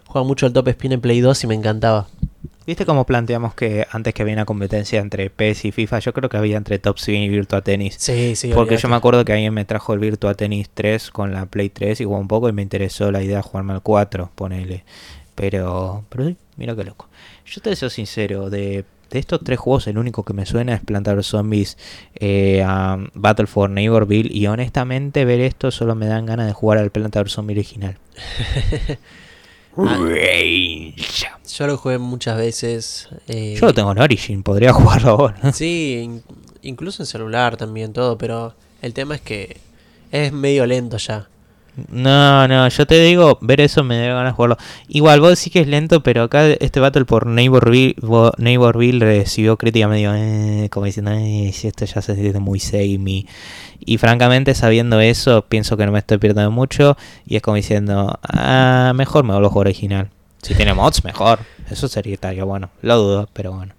Jugaba 0.08 0.26
mucho 0.26 0.46
al 0.46 0.54
Top 0.54 0.68
Spin 0.68 0.94
en 0.94 1.02
Play 1.02 1.20
2 1.20 1.44
y 1.44 1.48
me 1.48 1.56
encantaba. 1.56 2.08
¿Viste 2.66 2.86
cómo 2.86 3.06
planteamos 3.06 3.54
que 3.54 3.86
antes 3.92 4.14
que 4.16 4.24
había 4.24 4.34
una 4.34 4.46
competencia 4.46 5.00
entre 5.00 5.30
PES 5.30 5.66
y 5.66 5.72
FIFA, 5.72 6.00
yo 6.00 6.14
creo 6.14 6.30
que 6.30 6.38
había 6.38 6.58
entre 6.58 6.80
Top 6.80 6.98
Spin 6.98 7.22
y 7.22 7.30
Virtua 7.30 7.62
Tennis? 7.62 7.96
Sí, 8.00 8.36
sí, 8.36 8.52
Porque 8.56 8.78
yo 8.78 8.88
me 8.90 8.96
acuerdo 8.96 9.24
que 9.24 9.34
alguien 9.34 9.54
me 9.54 9.66
trajo 9.66 9.94
el 9.94 10.00
Virtua 10.00 10.34
Tennis 10.34 10.70
3 10.74 11.12
con 11.12 11.32
la 11.32 11.46
Play 11.46 11.70
3 11.70 12.02
y 12.02 12.04
jugó 12.06 12.18
un 12.18 12.28
poco 12.28 12.50
y 12.50 12.54
me 12.54 12.64
interesó 12.64 13.12
la 13.12 13.22
idea 13.22 13.38
de 13.38 13.44
jugarme 13.44 13.74
al 13.74 13.84
4, 13.84 14.32
ponele. 14.34 14.84
Pero, 15.36 16.06
pero 16.10 16.26
sí, 16.26 16.38
mira 16.58 16.76
qué 16.76 16.86
loco. 16.86 17.08
Yo 17.46 17.62
te 17.62 17.76
soy 17.76 17.92
sincero, 17.92 18.50
de, 18.50 18.84
de 19.16 19.20
estos 19.20 19.40
tres 19.44 19.58
juegos 19.60 19.88
el 19.88 19.98
único 19.98 20.24
que 20.24 20.34
me 20.34 20.46
suena 20.46 20.76
es 20.76 20.82
Plantar 20.82 21.24
Zombies, 21.24 21.78
eh, 22.16 22.64
a 22.66 22.98
Battle 23.16 23.48
for 23.48 23.70
Neighborville 23.70 24.30
y 24.32 24.46
honestamente 24.48 25.26
ver 25.26 25.40
esto 25.40 25.72
solo 25.72 25.96
me 25.96 26.06
dan 26.06 26.26
ganas 26.26 26.46
de 26.48 26.54
jugar 26.54 26.78
al 26.78 26.92
Plantar 26.92 27.30
Zombie 27.30 27.54
original. 27.56 27.98
Ah. 29.78 29.98
Yo 31.54 31.68
lo 31.68 31.78
jugué 31.78 31.98
muchas 31.98 32.38
veces. 32.38 33.10
eh, 33.28 33.58
Yo 33.60 33.66
lo 33.68 33.74
tengo 33.74 33.92
en 33.92 34.00
Origin, 34.00 34.42
podría 34.42 34.72
jugarlo 34.72 35.10
ahora. 35.12 35.52
Sí, 35.54 36.00
in- 36.02 36.24
incluso 36.62 37.04
en 37.04 37.08
celular 37.08 37.58
también 37.58 37.92
todo, 37.92 38.18
pero 38.18 38.54
el 38.82 38.94
tema 38.94 39.16
es 39.16 39.22
que 39.22 39.58
es 40.12 40.32
medio 40.32 40.66
lento 40.66 40.96
ya. 40.98 41.28
No, 41.90 42.48
no, 42.48 42.68
yo 42.70 42.86
te 42.88 43.02
digo, 43.02 43.38
ver 43.42 43.60
eso 43.60 43.84
me 43.84 43.98
da 44.00 44.08
ganas 44.14 44.32
de 44.32 44.36
jugarlo. 44.36 44.58
Igual, 44.88 45.20
vos 45.20 45.30
decís 45.38 45.52
que 45.52 45.60
es 45.62 45.68
lento, 45.68 46.02
pero 46.04 46.24
acá 46.24 46.48
este 46.48 46.80
Battle 46.80 47.04
por 47.06 47.28
Neighborville, 47.28 47.96
Bo- 48.02 48.32
Neighborville 48.38 49.00
recibió 49.00 49.58
crítica 49.58 49.88
medio, 49.88 50.14
eh, 50.16 50.70
como 50.72 50.86
diciendo, 50.86 51.12
eh, 51.12 51.52
si 51.54 51.68
esto 51.68 51.84
ya 51.86 52.02
se 52.02 52.16
siente 52.16 52.40
muy 52.40 52.60
samey. 52.60 53.28
Y 53.80 53.98
francamente, 53.98 54.54
sabiendo 54.56 55.00
eso, 55.02 55.44
pienso 55.48 55.76
que 55.76 55.86
no 55.86 55.92
me 55.92 56.00
estoy 56.00 56.18
perdiendo 56.18 56.50
mucho. 56.52 56.96
Y 57.28 57.36
es 57.36 57.42
como 57.42 57.56
diciendo, 57.58 58.20
ah, 58.24 58.94
mejor 58.96 59.26
me 59.26 59.34
vuelvo 59.34 59.48
a 59.48 59.52
jugar 59.52 59.68
original. 59.68 60.10
Si 60.42 60.54
tiene 60.56 60.74
mods, 60.74 61.04
mejor. 61.04 61.40
Eso 61.70 61.88
sería 61.88 62.14
estaría 62.14 62.44
bueno. 62.46 62.70
Lo 62.82 62.98
dudo, 62.98 63.30
pero 63.34 63.52
bueno. 63.52 63.74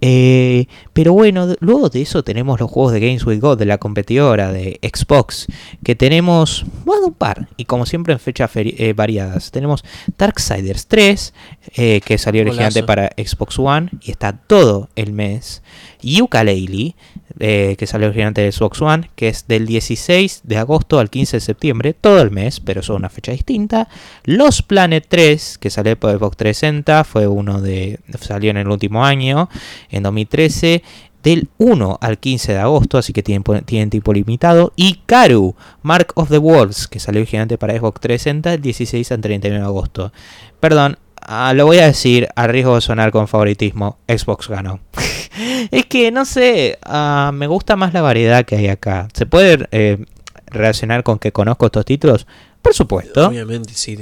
Eh, 0.00 0.66
pero 0.92 1.12
bueno, 1.12 1.54
luego 1.60 1.88
de 1.88 2.02
eso 2.02 2.22
tenemos 2.22 2.60
los 2.60 2.70
juegos 2.70 2.92
de 2.92 3.00
Games 3.00 3.24
with 3.24 3.40
God, 3.40 3.58
de 3.58 3.64
la 3.64 3.78
competidora 3.78 4.52
de 4.52 4.78
Xbox, 4.82 5.46
que 5.82 5.94
tenemos, 5.94 6.64
bueno, 6.84 7.06
un 7.06 7.14
par, 7.14 7.48
y 7.56 7.64
como 7.64 7.86
siempre 7.86 8.12
en 8.12 8.20
fechas 8.20 8.50
eh, 8.54 8.92
variadas. 8.94 9.50
Tenemos 9.50 9.84
Darksiders 10.18 10.86
3, 10.86 11.34
eh, 11.76 12.00
que 12.04 12.18
salió 12.18 12.42
originalmente 12.42 12.82
para 12.82 13.10
Xbox 13.16 13.58
One, 13.58 13.90
y 14.02 14.10
está 14.10 14.32
todo 14.32 14.88
el 14.96 15.12
mes. 15.12 15.62
Yooka-Laylee, 16.02 16.94
eh, 17.40 17.74
que 17.78 17.86
salió 17.86 18.08
originalmente 18.08 18.42
de 18.42 18.52
Xbox 18.52 18.80
One, 18.80 19.10
que 19.16 19.28
es 19.28 19.48
del 19.48 19.66
16 19.66 20.42
de 20.44 20.56
agosto 20.56 20.98
al 20.98 21.10
15 21.10 21.38
de 21.38 21.40
septiembre, 21.40 21.94
todo 21.94 22.20
el 22.20 22.30
mes, 22.30 22.60
pero 22.60 22.82
son 22.82 22.96
una 22.96 23.08
fecha 23.08 23.32
distinta. 23.32 23.88
Los 24.24 24.62
Planet 24.62 25.04
3, 25.08 25.58
que 25.58 25.70
salió 25.70 25.98
por 25.98 26.12
Xbox 26.12 26.36
360, 26.36 27.04
fue 27.04 27.26
uno 27.26 27.60
de. 27.60 27.98
salió 28.20 28.50
en 28.50 28.58
el 28.58 28.68
último 28.68 29.04
año, 29.04 29.48
en 29.90 30.02
2013. 30.02 30.82
Del 31.24 31.48
1 31.56 31.98
al 32.02 32.18
15 32.18 32.52
de 32.52 32.58
agosto, 32.58 32.98
así 32.98 33.14
que 33.14 33.22
tienen, 33.22 33.42
tienen 33.64 33.88
tipo 33.88 34.12
limitado. 34.12 34.74
Y 34.76 35.00
Karu, 35.06 35.56
Mark 35.80 36.08
of 36.16 36.28
the 36.28 36.36
Wolves, 36.36 36.86
que 36.86 37.00
salió 37.00 37.22
originalmente 37.22 37.56
para 37.56 37.72
Xbox 37.72 37.98
360, 38.02 38.50
del 38.50 38.60
16 38.60 39.10
al 39.10 39.22
31 39.22 39.58
de 39.58 39.64
agosto. 39.64 40.12
Perdón, 40.60 40.98
ah, 41.22 41.54
lo 41.54 41.64
voy 41.64 41.78
a 41.78 41.86
decir 41.86 42.28
a 42.36 42.46
riesgo 42.46 42.74
de 42.74 42.82
sonar 42.82 43.10
con 43.10 43.26
favoritismo: 43.26 43.96
Xbox 44.06 44.48
ganó. 44.48 44.80
es 45.70 45.86
que 45.86 46.10
no 46.10 46.24
sé, 46.24 46.78
ah, 46.82 47.30
me 47.34 47.46
gusta 47.46 47.76
más 47.76 47.92
la 47.92 48.02
variedad 48.02 48.44
que 48.44 48.56
hay 48.56 48.68
acá. 48.68 49.08
¿Se 49.12 49.26
puede 49.26 49.68
eh, 49.72 50.04
relacionar 50.46 51.02
con 51.02 51.18
que 51.18 51.32
conozco 51.32 51.66
estos 51.66 51.84
títulos? 51.84 52.26
Por 52.62 52.72
supuesto. 52.72 53.28
Obviamente, 53.28 53.74
sí. 53.74 53.98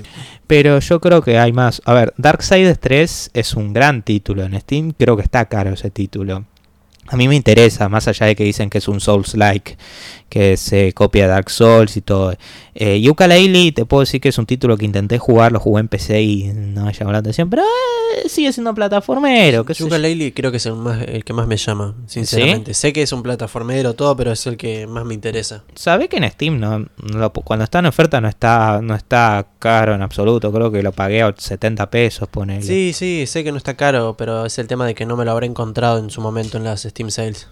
Pero 0.47 0.79
yo 0.79 1.01
creo 1.01 1.21
que 1.21 1.37
hay 1.37 1.53
más. 1.53 1.83
A 1.85 1.95
ver, 1.95 2.15
Darksiders 2.17 2.79
3 2.79 3.31
es 3.35 3.55
un 3.55 3.73
gran 3.73 4.03
título 4.03 4.45
en 4.45 4.59
Steam. 4.61 4.93
Creo 4.97 5.17
que 5.17 5.23
está 5.23 5.47
caro 5.47 5.71
ese 5.71 5.91
título. 5.91 6.45
A 7.09 7.17
mí 7.17 7.27
me 7.27 7.35
interesa, 7.35 7.89
más 7.89 8.07
allá 8.07 8.27
de 8.27 8.37
que 8.37 8.45
dicen 8.45 8.71
que 8.71 8.79
es 8.79 8.87
un 8.87 9.01
Souls-like. 9.01 9.77
Que 10.33 10.57
se 10.57 10.95
copia 10.95 11.27
Dark 11.29 11.51
Souls 11.51 11.95
y 11.99 12.01
todo. 12.01 12.35
Eh, 12.75 13.03
Yooka-Laylee 13.03 13.75
te 13.75 13.85
puedo 13.85 14.01
decir 14.01 14.19
que 14.19 14.31
es 14.31 14.39
un 14.39 14.47
título 14.47 14.79
que 14.79 14.87
intenté 14.87 15.19
jugar, 15.19 15.53
lo 15.53 15.61
jugué 15.61 15.81
en 15.81 15.89
PC 15.89 16.23
y 16.23 16.45
no 16.55 16.87
me 16.87 16.95
llamó 16.95 17.13
la 17.13 17.19
atención, 17.19 17.51
pero 17.51 17.61
eh, 17.65 18.31
sigue 18.31 18.51
siendo 18.51 18.75
plataformero. 18.75 19.67
¿qué 19.67 19.75
sé 19.75 19.81
yo. 19.85 19.89
Yooka-Laylee 19.91 20.33
creo 20.33 20.51
que 20.51 20.57
es 20.57 20.65
el, 20.65 20.77
más, 20.77 21.03
el 21.07 21.23
que 21.23 21.35
más 21.35 21.47
me 21.47 21.59
llama, 21.59 21.95
sinceramente. 22.07 22.73
Sé 22.73 22.95
que 22.95 23.03
es 23.03 23.13
un 23.13 23.23
plataformero 23.23 23.93
todo, 23.93 24.17
pero 24.17 24.33
es 24.33 24.47
el 24.47 24.57
que 24.57 24.87
más 24.87 25.05
me 25.05 25.13
interesa. 25.13 25.65
Sabe 25.75 26.09
que 26.09 26.17
en 26.17 26.31
Steam 26.31 26.59
no, 26.59 26.79
no 26.79 26.89
lo- 27.19 27.31
cuando 27.35 27.65
está 27.65 27.81
en 27.81 27.87
oferta 27.87 28.19
no 28.23 28.29
está 28.29 28.81
no 28.83 28.95
está 28.95 29.47
caro 29.59 29.95
en 29.95 30.01
absoluto, 30.01 30.51
creo 30.51 30.73
que 30.73 30.83
lo 30.83 30.93
pagué 30.93 31.21
a 31.21 31.35
70 31.37 31.91
pesos, 31.91 32.27
ponele. 32.31 32.63
Sí, 32.63 32.93
sí, 32.95 33.27
sé 33.27 33.45
que 33.45 33.53
no 33.53 33.59
está 33.59 33.77
caro, 33.77 34.15
pero 34.17 34.47
es 34.47 34.59
el 34.59 34.67
tema 34.67 34.87
de 34.87 34.95
que 34.95 35.05
no 35.05 35.15
me 35.19 35.27
lo 35.27 35.33
habré 35.33 35.47
encontrado 35.47 35.99
en 35.99 36.09
su 36.09 36.23
momento 36.23 36.57
en 36.57 36.65
las 36.65 36.81
Steam 36.85 37.11
Sales. 37.11 37.49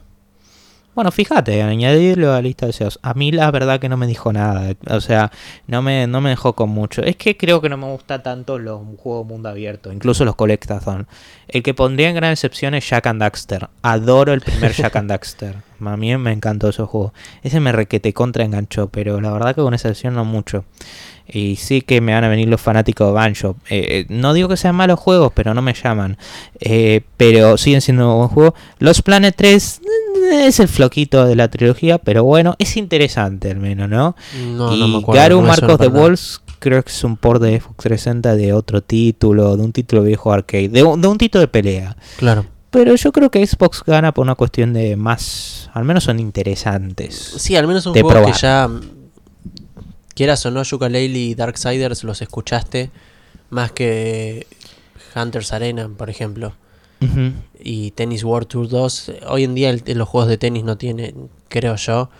Bueno, 0.95 1.13
fíjate, 1.13 1.63
añadirlo 1.63 2.31
a 2.33 2.35
la 2.35 2.43
lista 2.43 2.67
de 2.67 2.73
deseos. 2.73 2.99
A 3.03 3.15
mí 3.15 3.31
la 3.31 3.51
verdad 3.51 3.79
que 3.79 3.89
no 3.89 3.97
me 3.97 4.09
dijo 4.09 4.33
nada, 4.33 4.75
o 4.89 5.01
sea, 5.01 5.31
no 5.69 5.83
me, 5.83 6.07
no 6.09 6.21
me 6.21 6.31
dejó 6.31 6.55
con 6.55 6.71
mucho. 6.71 7.03
Es 7.03 7.17
que 7.17 7.37
creo 7.37 7.61
que 7.61 7.69
no 7.69 7.77
me 7.77 7.87
gusta 7.87 8.23
tanto 8.23 8.59
los 8.59 8.81
juegos 8.99 9.27
mundo 9.27 9.49
abierto, 9.49 9.93
incluso 9.93 10.25
los 10.25 10.35
Collectathon. 10.35 11.07
El 11.47 11.63
que 11.63 11.75
pondría 11.75 12.09
en 12.09 12.17
gran 12.17 12.33
excepción 12.33 12.75
es 12.75 12.89
Jack 12.89 13.07
and 13.07 13.21
Daxter. 13.21 13.69
Adoro 13.83 14.33
el 14.33 14.41
primer 14.41 14.73
Jack 14.73 14.97
and 14.97 15.11
Daxter. 15.11 15.57
A 15.85 15.97
mí 15.97 16.17
me 16.17 16.33
encantó 16.33 16.69
ese 16.69 16.83
juego. 16.83 17.15
Ese 17.43 17.61
me 17.61 17.73
requete 17.73 18.13
contra 18.13 18.45
enganchó, 18.45 18.89
pero 18.89 19.21
la 19.21 19.33
verdad 19.33 19.55
que 19.55 19.63
con 19.63 19.75
excepción 19.75 20.15
no 20.15 20.25
mucho. 20.25 20.65
Y 21.27 21.57
sí 21.57 21.81
que 21.83 22.01
me 22.01 22.13
van 22.13 22.25
a 22.25 22.29
venir 22.29 22.49
los 22.49 22.61
fanáticos 22.61 23.07
de 23.07 23.13
Banjo. 23.13 23.57
Eh, 23.69 23.87
eh, 23.89 24.07
no 24.09 24.35
digo 24.35 24.49
que 24.49 24.57
sean 24.57 24.75
malos 24.75 24.99
juegos, 24.99 25.33
pero 25.35 25.55
no 25.55 25.63
me 25.63 25.75
llaman. 25.75 26.19
Eh, 26.59 27.03
pero 27.17 27.57
siguen 27.57 27.81
siendo 27.81 28.11
un 28.11 28.19
buen 28.19 28.29
juego. 28.29 28.55
Los 28.79 29.03
Planet 29.03 29.35
3 29.37 29.81
eh, 29.81 29.89
es 30.33 30.61
el 30.61 30.69
floquito 30.69 31.27
de 31.27 31.37
la 31.37 31.49
trilogía, 31.49 31.99
pero 31.99 32.25
bueno, 32.25 32.55
es 32.59 32.77
interesante 32.77 33.51
al 33.51 33.59
menos, 33.59 33.89
¿no? 33.89 34.17
No, 34.53 34.75
y 34.75 34.81
no 34.81 34.89
me 34.89 34.99
acuerdo. 34.99 35.21
Garu 35.21 35.37
no 35.37 35.49
me 35.49 35.55
suena 35.55 35.69
Marcos 35.69 35.93
de. 35.93 36.01
Walls 36.01 36.41
creo 36.59 36.83
que 36.83 36.91
es 36.91 37.05
un 37.05 37.17
port 37.17 37.43
de 37.43 37.59
Xbox 37.59 37.77
360 37.79 38.37
de 38.37 38.53
otro 38.53 38.83
título, 38.83 39.57
de 39.57 39.63
un 39.63 39.73
título 39.73 40.03
viejo 40.03 40.33
arcade, 40.33 40.69
de 40.69 40.83
un, 40.83 41.01
de 41.01 41.09
un 41.09 41.19
título 41.19 41.41
de 41.41 41.49
pelea. 41.49 41.97
Claro. 42.19 42.47
Pero 42.71 42.95
yo 42.95 43.11
creo 43.11 43.31
que 43.31 43.45
Xbox 43.45 43.83
gana 43.85 44.15
por 44.15 44.23
una 44.23 44.37
cuestión 44.37 44.73
de 44.73 44.95
más, 44.95 45.71
al 45.75 45.85
menos 45.85 46.05
son 46.05 46.21
interesantes. 46.21 47.17
Sí, 47.39 47.57
al 47.57 47.67
menos 47.67 47.85
un 47.87 47.95
de 47.95 48.03
juego 48.03 48.15
probar. 48.15 48.33
que 48.33 48.41
ya, 48.41 48.71
quieras 50.15 50.47
o 50.47 50.53
no, 50.53 50.63
Yooka-Laylee 50.63 51.31
y 51.31 51.35
Darksiders 51.35 52.05
los 52.05 52.23
escuchaste 52.23 52.91
más 53.49 53.73
que 53.73 54.47
Hunter's 55.17 55.53
Arena, 55.53 55.91
por 55.97 56.11
ejemplo. 56.11 56.55
Y 57.63 57.91
Tennis 57.93 58.25
World 58.25 58.49
Tour 58.49 58.69
2. 58.69 59.13
Hoy 59.29 59.45
en 59.45 59.55
día 59.55 59.71
el- 59.71 59.83
los 59.97 60.09
juegos 60.09 60.29
de 60.29 60.39
tenis 60.39 60.65
no 60.65 60.77
tienen, 60.77 61.29
creo 61.49 61.77
yo, 61.77 62.11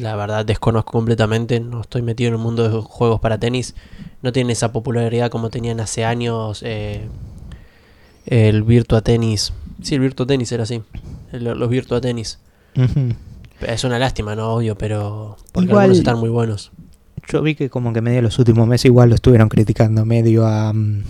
la 0.00 0.14
verdad 0.16 0.44
desconozco 0.46 0.92
completamente, 0.92 1.58
no 1.60 1.80
estoy 1.80 2.02
metido 2.02 2.28
en 2.28 2.34
el 2.34 2.40
mundo 2.40 2.68
de 2.68 2.80
juegos 2.82 3.20
para 3.20 3.38
tenis, 3.38 3.74
no 4.22 4.32
tienen 4.32 4.50
esa 4.50 4.72
popularidad 4.72 5.30
como 5.30 5.50
tenían 5.50 5.80
hace 5.80 6.04
años 6.04 6.62
eh, 6.64 7.08
el 8.26 8.62
Virtua 8.62 9.00
Tennis. 9.02 9.52
Sí, 9.82 9.94
el 9.96 10.00
Virtua 10.00 10.26
Tennis 10.26 10.50
era 10.52 10.62
así, 10.62 10.82
el- 11.32 11.44
los 11.44 11.68
Virtua 11.68 12.00
Tennis. 12.00 12.38
Es 13.60 13.84
una 13.84 13.98
lástima, 13.98 14.34
¿no? 14.34 14.54
Obvio, 14.54 14.76
pero 14.76 15.36
porque 15.52 15.66
Igual- 15.68 15.82
algunos 15.84 15.98
están 15.98 16.18
muy 16.18 16.28
buenos. 16.30 16.72
Yo 17.28 17.40
vi 17.42 17.54
que 17.54 17.70
como 17.70 17.92
que 17.92 18.00
medio 18.02 18.20
los 18.22 18.38
últimos 18.38 18.66
meses 18.66 18.86
igual 18.86 19.08
lo 19.08 19.14
estuvieron 19.14 19.48
criticando 19.48 20.04
medio 20.04 20.46
a, 20.46 20.72
mm, 20.72 21.02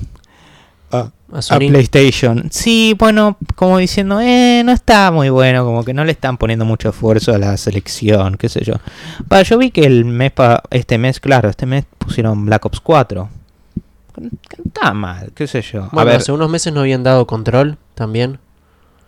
a, 1.34 1.58
PlayStation. 1.58 2.48
Sí, 2.50 2.94
bueno, 2.98 3.36
como 3.56 3.78
diciendo, 3.78 4.20
eh, 4.20 4.62
no 4.64 4.72
está 4.72 5.10
muy 5.10 5.28
bueno, 5.30 5.64
como 5.64 5.84
que 5.84 5.92
no 5.92 6.04
le 6.04 6.12
están 6.12 6.36
poniendo 6.38 6.64
mucho 6.64 6.88
esfuerzo 6.90 7.34
a 7.34 7.38
la 7.38 7.56
selección, 7.56 8.36
qué 8.36 8.48
sé 8.48 8.64
yo. 8.64 8.74
Yo 9.44 9.58
vi 9.58 9.70
que 9.70 9.82
el 9.84 10.04
mes, 10.04 10.30
pa- 10.32 10.62
este 10.70 10.98
mes, 10.98 11.20
claro, 11.20 11.48
este 11.48 11.66
mes 11.66 11.84
pusieron 11.98 12.44
Black 12.46 12.64
Ops 12.66 12.80
4. 12.80 13.28
Que 14.14 14.20
no 14.22 14.30
Está 14.66 14.94
mal, 14.94 15.32
qué 15.34 15.46
sé 15.46 15.60
yo. 15.62 15.88
bueno, 15.92 16.00
a 16.00 16.04
ver, 16.04 16.16
hace 16.16 16.30
unos 16.32 16.48
meses 16.48 16.72
no 16.72 16.80
habían 16.80 17.02
dado 17.02 17.26
control 17.26 17.78
también. 17.96 18.38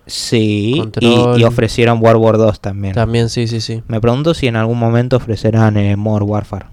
sí, 0.07 0.73
y, 0.75 0.79
Control. 0.81 1.41
y 1.41 1.45
ofrecieron 1.45 2.01
World 2.03 2.21
War 2.23 2.39
2 2.39 2.61
también. 2.61 2.95
También, 2.95 3.29
sí, 3.29 3.47
sí, 3.47 3.61
sí. 3.61 3.83
Me 3.89 4.01
pregunto 4.01 4.35
si 4.35 4.47
en 4.49 4.57
algún 4.57 4.79
momento 4.79 5.17
ofrecerán 5.17 5.77
eh, 5.77 5.95
Modern 5.97 6.29
Warfare. 6.29 6.67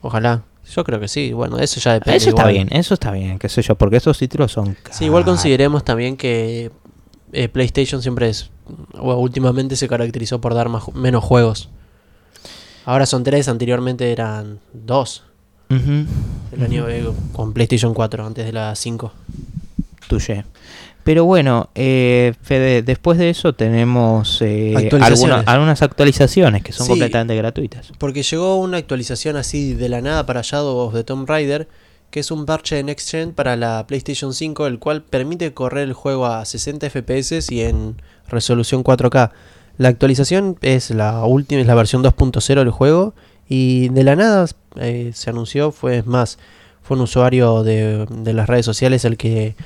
Ojalá. 0.00 0.42
Yo 0.70 0.84
creo 0.84 1.00
que 1.00 1.08
sí. 1.08 1.32
Bueno, 1.32 1.58
eso 1.58 1.80
ya 1.80 1.94
depende. 1.94 2.16
Eso 2.16 2.30
está 2.30 2.42
igual. 2.42 2.54
bien, 2.54 2.68
eso 2.70 2.94
está 2.94 3.10
bien, 3.10 3.38
qué 3.38 3.48
sé 3.48 3.62
yo, 3.62 3.74
porque 3.74 3.96
esos 3.96 4.16
títulos 4.18 4.52
son 4.52 4.76
Sí, 4.90 5.06
igual 5.06 5.22
caros. 5.24 5.36
consideremos 5.36 5.84
también 5.84 6.16
que 6.16 6.70
eh, 7.32 7.48
PlayStation 7.48 8.00
siempre 8.02 8.28
es, 8.28 8.50
o 8.98 9.14
últimamente 9.14 9.76
se 9.76 9.88
caracterizó 9.88 10.40
por 10.40 10.54
dar 10.54 10.68
más, 10.68 10.92
menos 10.94 11.24
juegos. 11.24 11.68
Ahora 12.84 13.06
son 13.06 13.22
tres, 13.24 13.48
anteriormente 13.48 14.10
eran 14.12 14.60
dos. 14.72 15.24
El 15.70 16.62
año 16.62 16.86
eh, 16.90 17.02
con 17.32 17.54
PlayStation 17.54 17.94
4, 17.94 18.26
antes 18.26 18.44
de 18.44 18.52
la 18.52 18.74
5. 18.74 19.12
Touché. 20.06 20.44
Pero 21.04 21.24
bueno, 21.24 21.68
eh, 21.74 22.32
Fede, 22.42 22.82
después 22.82 23.18
de 23.18 23.30
eso 23.30 23.54
tenemos 23.54 24.40
eh, 24.40 24.74
Actualizaciones. 24.76 25.22
alguna- 25.38 25.52
algunas 25.52 25.82
actualizaciones 25.82 26.62
que 26.62 26.72
son 26.72 26.86
Sí. 26.86 26.90
completamente 26.92 27.34
gratuitas. 27.36 27.90
Porque 27.98 28.22
llegó 28.22 28.56
una 28.60 28.76
actualización 28.76 29.36
así 29.36 29.74
de 29.74 29.88
la 29.88 30.00
nada 30.00 30.24
para 30.26 30.42
Shadow 30.42 30.76
of 30.78 30.94
the 30.94 31.02
Tomb 31.02 31.28
Raider, 31.28 31.66
que 32.10 32.20
es 32.20 32.30
un 32.30 32.46
parche 32.46 32.76
de 32.76 32.84
Next 32.84 33.10
Gen 33.10 33.32
para 33.32 33.56
la 33.56 33.84
PlayStation 33.88 34.32
5, 34.32 34.66
el 34.68 34.78
cual 34.78 35.02
permite 35.02 35.52
correr 35.54 35.84
el 35.88 35.92
juego 35.92 36.26
a 36.26 36.44
60 36.44 36.86
FPS 36.88 37.50
y 37.52 37.62
en 37.62 37.96
resolución 38.28 38.84
4K. 38.84 39.32
La 39.78 39.88
actualización 39.88 40.56
es 40.60 40.90
la 40.90 41.24
última, 41.24 41.60
es 41.62 41.66
la 41.66 41.74
versión 41.74 42.02
2.0 42.04 42.60
del 42.60 42.70
juego 42.70 43.14
y 43.48 43.88
de 43.88 44.04
la 44.04 44.14
nada 44.14 44.46
eh, 44.76 45.10
se 45.14 45.30
anunció, 45.30 45.72
fue 45.72 46.02
más, 46.04 46.38
fue 46.82 46.96
un 46.96 47.02
usuario 47.02 47.62
de, 47.64 48.06
de 48.08 48.32
las 48.34 48.46
redes 48.48 48.66
sociales 48.66 49.04
el 49.04 49.16
que 49.16 49.56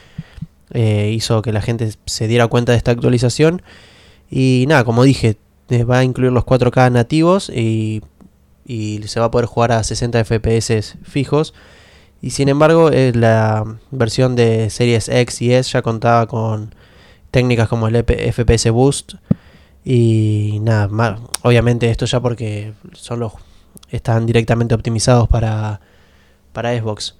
eh, 0.72 1.12
hizo 1.14 1.42
que 1.42 1.52
la 1.52 1.62
gente 1.62 1.90
se 2.06 2.28
diera 2.28 2.46
cuenta 2.48 2.72
de 2.72 2.78
esta 2.78 2.90
actualización 2.90 3.62
y 4.30 4.64
nada, 4.68 4.84
como 4.84 5.04
dije, 5.04 5.36
eh, 5.68 5.84
va 5.84 5.98
a 5.98 6.04
incluir 6.04 6.32
los 6.32 6.44
4K 6.44 6.90
nativos 6.92 7.48
y, 7.50 8.02
y 8.66 9.00
se 9.06 9.20
va 9.20 9.26
a 9.26 9.30
poder 9.30 9.46
jugar 9.46 9.72
a 9.72 9.82
60 9.84 10.24
FPS 10.24 10.96
fijos. 11.04 11.54
Y 12.22 12.30
sin 12.30 12.48
embargo, 12.48 12.90
eh, 12.90 13.12
la 13.14 13.64
versión 13.90 14.34
de 14.36 14.70
series 14.70 15.08
X 15.08 15.42
y 15.42 15.52
S 15.52 15.70
ya 15.72 15.82
contaba 15.82 16.26
con 16.26 16.74
técnicas 17.30 17.68
como 17.68 17.86
el 17.88 17.96
FPS 18.04 18.70
Boost. 18.70 19.14
Y 19.84 20.58
nada, 20.62 20.88
ma- 20.88 21.20
obviamente 21.42 21.88
esto 21.90 22.06
ya 22.06 22.18
porque 22.20 22.72
son 22.92 23.20
los 23.20 23.32
están 23.90 24.26
directamente 24.26 24.74
optimizados 24.74 25.28
para, 25.28 25.80
para 26.52 26.76
Xbox. 26.76 27.14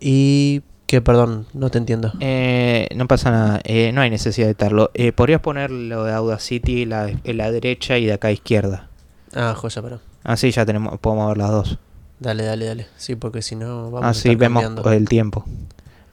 Y 0.00 0.62
que, 0.86 1.00
perdón, 1.00 1.46
no 1.54 1.70
te 1.70 1.78
entiendo. 1.78 2.12
Eh, 2.20 2.88
no 2.94 3.06
pasa 3.08 3.30
nada, 3.30 3.60
eh, 3.64 3.90
no 3.92 4.00
hay 4.02 4.10
necesidad 4.10 4.46
de 4.46 4.50
editarlo. 4.52 4.90
Eh, 4.94 5.12
Podrías 5.12 5.40
poner 5.40 5.70
lo 5.70 6.04
de 6.04 6.12
Audacity 6.12 6.84
la, 6.84 7.08
en 7.08 7.36
la 7.36 7.50
derecha 7.50 7.96
y 7.98 8.04
de 8.06 8.12
acá 8.12 8.28
a 8.28 8.32
izquierda. 8.32 8.88
Ah, 9.34 9.54
joya, 9.56 9.82
pero. 9.82 10.00
Así 10.22 10.50
ya 10.50 10.64
tenemos, 10.66 10.98
podemos 11.00 11.28
ver 11.28 11.38
las 11.38 11.50
dos. 11.50 11.78
Dale, 12.20 12.44
dale, 12.44 12.66
dale. 12.66 12.86
Sí, 12.96 13.16
porque 13.16 13.42
si 13.42 13.56
no 13.56 13.90
vamos 13.90 14.04
a 14.06 14.10
Así 14.10 14.28
estar 14.28 14.36
vemos 14.36 14.62
cambiando. 14.62 14.92
el 14.92 15.08
tiempo. 15.08 15.44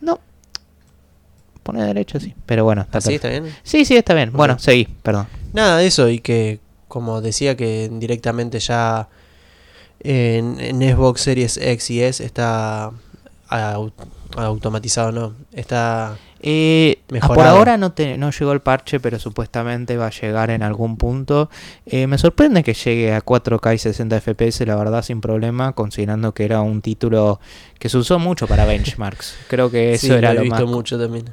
No. 0.02 0.20
Pone 1.64 1.84
derecha, 1.84 2.20
sí. 2.20 2.34
Pero 2.46 2.64
bueno, 2.64 2.82
está 2.82 2.98
¿Así 2.98 3.10
perfecto. 3.10 3.28
está 3.28 3.42
bien? 3.44 3.56
Sí, 3.64 3.86
sí, 3.86 3.96
está 3.96 4.14
bien. 4.14 4.32
Bueno, 4.34 4.58
seguí, 4.58 4.86
perdón. 5.04 5.28
Nada, 5.54 5.84
eso, 5.84 6.10
y 6.10 6.20
que 6.20 6.60
como 6.88 7.22
decía 7.22 7.56
que 7.56 7.90
directamente 7.94 8.60
ya 8.60 9.08
en, 10.00 10.60
en 10.60 10.82
Xbox 10.82 11.22
Series 11.22 11.58
X 11.58 11.90
y 11.92 12.02
S 12.02 12.26
está 12.26 12.92
au- 13.50 13.94
automatizado, 14.36 15.12
no, 15.12 15.34
está... 15.54 16.18
Eh, 16.44 17.00
ah, 17.22 17.28
por 17.28 17.46
ahora 17.46 17.78
no, 17.78 17.92
te- 17.92 18.18
no 18.18 18.32
llegó 18.32 18.52
el 18.52 18.62
parche, 18.62 19.00
pero 19.00 19.20
supuestamente 19.20 19.96
va 19.98 20.08
a 20.08 20.10
llegar 20.10 20.50
en 20.50 20.64
algún 20.64 20.98
punto. 20.98 21.50
Eh, 21.86 22.08
me 22.08 22.18
sorprende 22.18 22.64
que 22.64 22.74
llegue 22.74 23.14
a 23.14 23.22
4K 23.24 23.76
y 23.76 23.78
60 23.78 24.20
FPS, 24.22 24.66
la 24.66 24.76
verdad, 24.76 25.04
sin 25.04 25.22
problema, 25.22 25.74
considerando 25.74 26.34
que 26.34 26.46
era 26.46 26.62
un 26.62 26.82
título 26.82 27.40
que 27.78 27.90
se 27.90 27.98
usó 28.00 28.18
mucho 28.18 28.48
para 28.48 28.66
benchmarks. 28.66 29.36
Creo 29.50 29.70
que 29.70 29.94
eso 29.94 30.08
sí, 30.08 30.14
era 30.14 30.34
lo 30.34 30.42
visto 30.42 30.56
más. 30.66 30.66
mucho 30.76 31.00
también. 31.00 31.26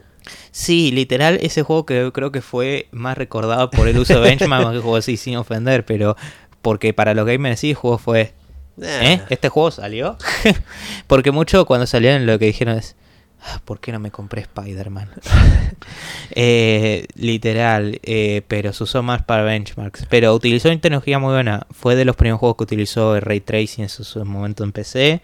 Sí, 0.51 0.91
literal, 0.93 1.39
ese 1.41 1.63
juego 1.63 1.87
que 1.87 2.11
creo 2.13 2.31
que 2.31 2.43
fue 2.43 2.89
más 2.91 3.17
recordado 3.17 3.71
por 3.71 3.89
el 3.89 3.97
uso 3.99 4.15
de 4.15 4.21
benchmark 4.29 4.65
más 4.65 4.75
que 4.75 4.81
juego 4.81 4.97
así, 4.97 5.17
sin 5.17 5.37
ofender, 5.37 5.87
pero 5.87 6.17
porque 6.61 6.93
para 6.93 7.15
los 7.15 7.25
gamers 7.25 7.61
sí, 7.61 7.71
el 7.71 7.77
juego 7.77 7.97
fue. 7.97 8.35
¿Eh? 8.83 9.21
¿Este 9.31 9.49
juego 9.49 9.71
salió? 9.71 10.17
porque 11.07 11.31
mucho 11.31 11.65
cuando 11.67 11.87
salieron 11.87 12.27
lo 12.27 12.39
que 12.39 12.47
dijeron 12.47 12.77
es. 12.79 12.97
"Ah, 13.43 13.61
¿Por 13.65 13.79
qué 13.81 13.93
no 13.93 13.99
me 14.01 14.11
compré 14.11 14.43
Spider-Man? 14.43 15.11
Eh, 16.41 17.07
literal, 17.15 17.99
eh, 18.03 18.43
pero 18.49 18.73
se 18.73 18.85
usó 18.85 19.03
más 19.03 19.23
para 19.23 19.43
benchmarks. 19.43 20.07
Pero 20.09 20.35
utilizó 20.35 20.69
una 20.69 20.81
tecnología 20.81 21.19
muy 21.19 21.33
buena. 21.33 21.67
Fue 21.71 21.97
de 21.97 22.05
los 22.05 22.17
primeros 22.17 22.39
juegos 22.41 22.57
que 22.59 22.65
utilizó 22.65 23.17
el 23.17 23.23
Ray 23.23 23.41
Tracing 23.41 23.85
en 23.85 23.89
su, 23.89 24.05
su 24.05 24.25
momento 24.25 24.63
en 24.65 24.73
PC. 24.73 25.23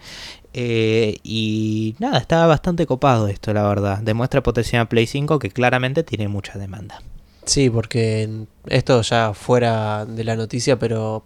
Eh, 0.53 1.17
y 1.23 1.95
nada, 1.99 2.17
estaba 2.17 2.47
bastante 2.47 2.85
copado 2.85 3.27
esto, 3.27 3.53
la 3.53 3.63
verdad. 3.67 3.99
Demuestra 3.99 4.41
potencial 4.41 4.81
a 4.81 4.89
Play 4.89 5.05
5 5.07 5.37
que 5.39 5.51
claramente 5.51 6.03
tiene 6.03 6.27
mucha 6.27 6.57
demanda. 6.57 7.01
Sí, 7.45 7.69
porque 7.69 8.29
esto 8.67 9.01
ya 9.01 9.33
fuera 9.33 10.05
de 10.05 10.23
la 10.23 10.35
noticia, 10.35 10.79
pero 10.79 11.25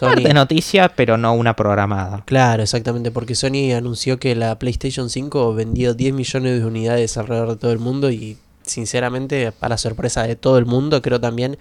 Parte 0.00 0.22
de 0.22 0.34
noticia, 0.34 0.90
pero 0.94 1.16
no 1.16 1.32
una 1.34 1.56
programada. 1.56 2.22
Claro, 2.26 2.62
exactamente, 2.62 3.10
porque 3.10 3.34
Sony 3.34 3.72
anunció 3.76 4.18
que 4.18 4.34
la 4.34 4.58
PlayStation 4.58 5.10
5 5.10 5.54
vendió 5.54 5.94
10 5.94 6.14
millones 6.14 6.60
de 6.60 6.66
unidades 6.66 7.16
alrededor 7.16 7.50
de 7.50 7.56
todo 7.56 7.72
el 7.72 7.78
mundo 7.78 8.10
y 8.10 8.36
sinceramente, 8.62 9.52
para 9.52 9.78
sorpresa 9.78 10.22
de 10.22 10.36
todo 10.36 10.58
el 10.58 10.66
mundo, 10.66 11.02
creo 11.02 11.20
también 11.20 11.58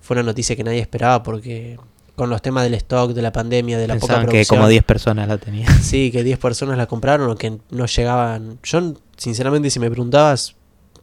fue 0.00 0.14
una 0.14 0.24
noticia 0.24 0.56
que 0.56 0.64
nadie 0.64 0.80
esperaba 0.80 1.22
porque 1.22 1.78
con 2.16 2.28
los 2.28 2.42
temas 2.42 2.64
del 2.64 2.74
stock, 2.74 3.12
de 3.12 3.22
la 3.22 3.32
pandemia, 3.32 3.78
de 3.78 3.88
la 3.88 3.98
poca 3.98 4.20
producción. 4.20 4.42
que 4.42 4.46
como 4.46 4.68
10 4.68 4.84
personas 4.84 5.28
la 5.28 5.38
tenían. 5.38 5.66
Sí, 5.82 6.10
que 6.10 6.22
10 6.22 6.38
personas 6.38 6.76
la 6.76 6.86
compraron 6.86 7.30
o 7.30 7.36
que 7.36 7.58
no 7.70 7.86
llegaban. 7.86 8.58
Yo, 8.62 8.94
sinceramente, 9.16 9.70
si 9.70 9.80
me 9.80 9.90
preguntabas, 9.90 10.56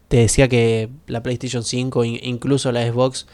te 0.08 0.18
decía 0.18 0.48
que 0.48 0.90
la 1.08 1.24
PlayStation 1.24 1.64
5, 1.64 2.06
incluso 2.06 2.72
la 2.72 2.84
Xbox, 2.84 3.28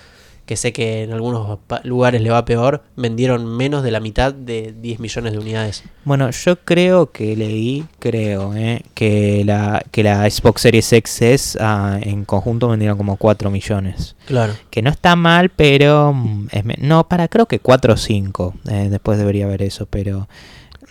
que 0.46 0.56
sé 0.56 0.74
que 0.74 1.04
en 1.04 1.12
algunos 1.12 1.60
lugares 1.84 2.22
le 2.22 2.30
va 2.30 2.46
peor, 2.46 2.84
vendieron 2.96 3.46
menos 3.58 3.84
de 3.84 3.92
la 3.92 4.00
mitad 4.00 4.34
de 4.34 4.76
10 4.80 5.00
millones 5.00 5.34
de 5.34 5.40
unidades. 5.40 5.84
Bueno, 6.04 6.30
yo 6.30 6.58
creo 6.58 7.12
que 7.12 7.36
leí, 7.36 7.86
creo, 8.00 8.54
eh, 8.56 8.84
que, 8.94 9.44
la, 9.44 9.84
que 9.92 10.04
la 10.04 10.30
Xbox 10.30 10.62
Series 10.62 10.94
X 10.94 11.58
ah, 11.60 11.98
en 12.02 12.26
conjunto 12.26 12.68
vendieron 12.68 12.98
como 12.98 13.18
4 13.18 13.50
millones. 13.50 14.16
Claro. 14.26 14.54
Que 14.70 14.82
no 14.82 14.92
está 14.92 15.16
mal, 15.16 15.50
pero... 15.50 16.14
Mm, 16.14 16.48
no, 16.80 17.08
para, 17.08 17.28
creo 17.28 17.48
que 17.48 17.60
4 17.60 17.94
o 17.94 17.98
5. 17.98 18.54
Eh, 18.70 18.88
después 18.92 19.18
debería 19.18 19.48
ver 19.48 19.64
eso, 19.64 19.88
pero... 19.88 20.28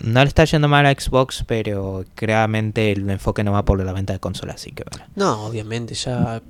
No 0.00 0.20
le 0.20 0.26
está 0.26 0.44
yendo 0.44 0.66
mal 0.66 0.84
a 0.86 0.92
Xbox, 0.92 1.44
pero 1.46 2.04
claramente 2.16 2.90
el 2.90 3.08
enfoque 3.08 3.44
no 3.44 3.52
va 3.52 3.64
por 3.64 3.82
la 3.82 3.92
venta 3.92 4.12
de 4.12 4.18
consolas, 4.18 4.56
así 4.56 4.72
que 4.72 4.84
bueno. 4.90 5.06
No, 5.14 5.46
obviamente, 5.46 5.94
ya, 5.94 6.42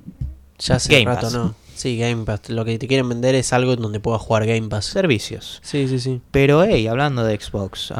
ya 0.57 0.75
hace 0.75 1.05
rato 1.05 1.29
no. 1.29 1.53
Sí, 1.75 1.97
Game 1.97 2.23
Pass. 2.23 2.49
Lo 2.49 2.63
que 2.63 2.79
te 2.79 2.87
quieren 2.87 3.09
vender 3.09 3.35
es 3.35 3.51
algo 3.51 3.73
en 3.73 3.81
donde 3.81 3.99
puedas 3.99 4.21
jugar 4.21 4.45
Game 4.45 4.69
Pass. 4.69 4.85
Servicios. 4.85 5.59
Sí, 5.61 5.89
sí, 5.89 5.99
sí. 5.99 6.21
Pero, 6.31 6.63
hey, 6.63 6.87
hablando 6.87 7.23
de 7.25 7.39
Xbox. 7.39 7.93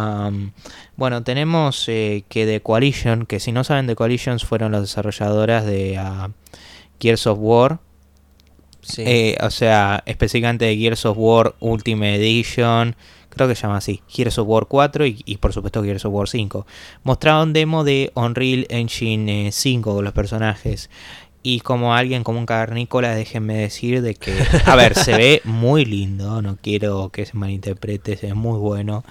bueno, 0.96 1.24
tenemos 1.24 1.84
eh, 1.90 2.24
que 2.30 2.46
The 2.46 2.62
Coalition, 2.62 3.26
que 3.26 3.42
si 3.42 3.52
no 3.52 3.66
saben, 3.66 3.86
The 3.86 3.96
Coalitions 3.96 4.46
fueron 4.46 4.72
las 4.72 4.82
desarrolladoras 4.82 5.66
de 5.66 6.00
uh, 6.00 6.32
Gears 7.02 7.28
of 7.28 7.38
War. 7.42 7.80
Sí. 8.82 9.04
Eh, 9.06 9.38
o 9.42 9.50
sea, 9.50 10.04
específicamente 10.06 10.66
de 10.66 10.78
Gears 10.78 11.06
of 11.06 11.18
War 11.20 11.56
Ultimate 11.60 12.16
Edition. 12.16 12.96
Creo 13.30 13.50
que 13.50 13.56
se 13.56 13.64
llama 13.64 13.78
así. 13.78 14.02
Gears 14.08 14.38
of 14.38 14.48
War 14.48 14.68
4 14.68 15.06
y, 15.06 15.22
y 15.26 15.38
por 15.38 15.52
supuesto 15.52 15.84
Gears 15.84 16.06
of 16.06 16.14
War 16.14 16.30
5. 16.30 16.66
Mostraron 17.04 17.52
demo 17.52 17.84
de 17.84 18.10
Unreal 18.16 18.66
Engine 18.70 19.52
5 19.52 19.96
con 19.96 20.06
los 20.06 20.14
personajes. 20.14 20.90
Y 21.48 21.60
como 21.60 21.94
alguien 21.94 22.24
como 22.24 22.40
un 22.40 22.48
cavernícola, 22.48 23.14
déjenme 23.14 23.54
decir 23.54 24.02
de 24.02 24.16
que, 24.16 24.36
a 24.66 24.76
ver, 24.76 24.96
se 24.96 25.16
ve 25.16 25.42
muy 25.44 25.86
lindo, 25.86 26.42
no 26.42 26.58
quiero 26.60 27.10
que 27.10 27.24
se 27.28 27.38
malinterprete, 27.38 28.18
se 28.18 28.26
ve 28.26 28.34
muy 28.34 28.58
bueno. 28.58 29.04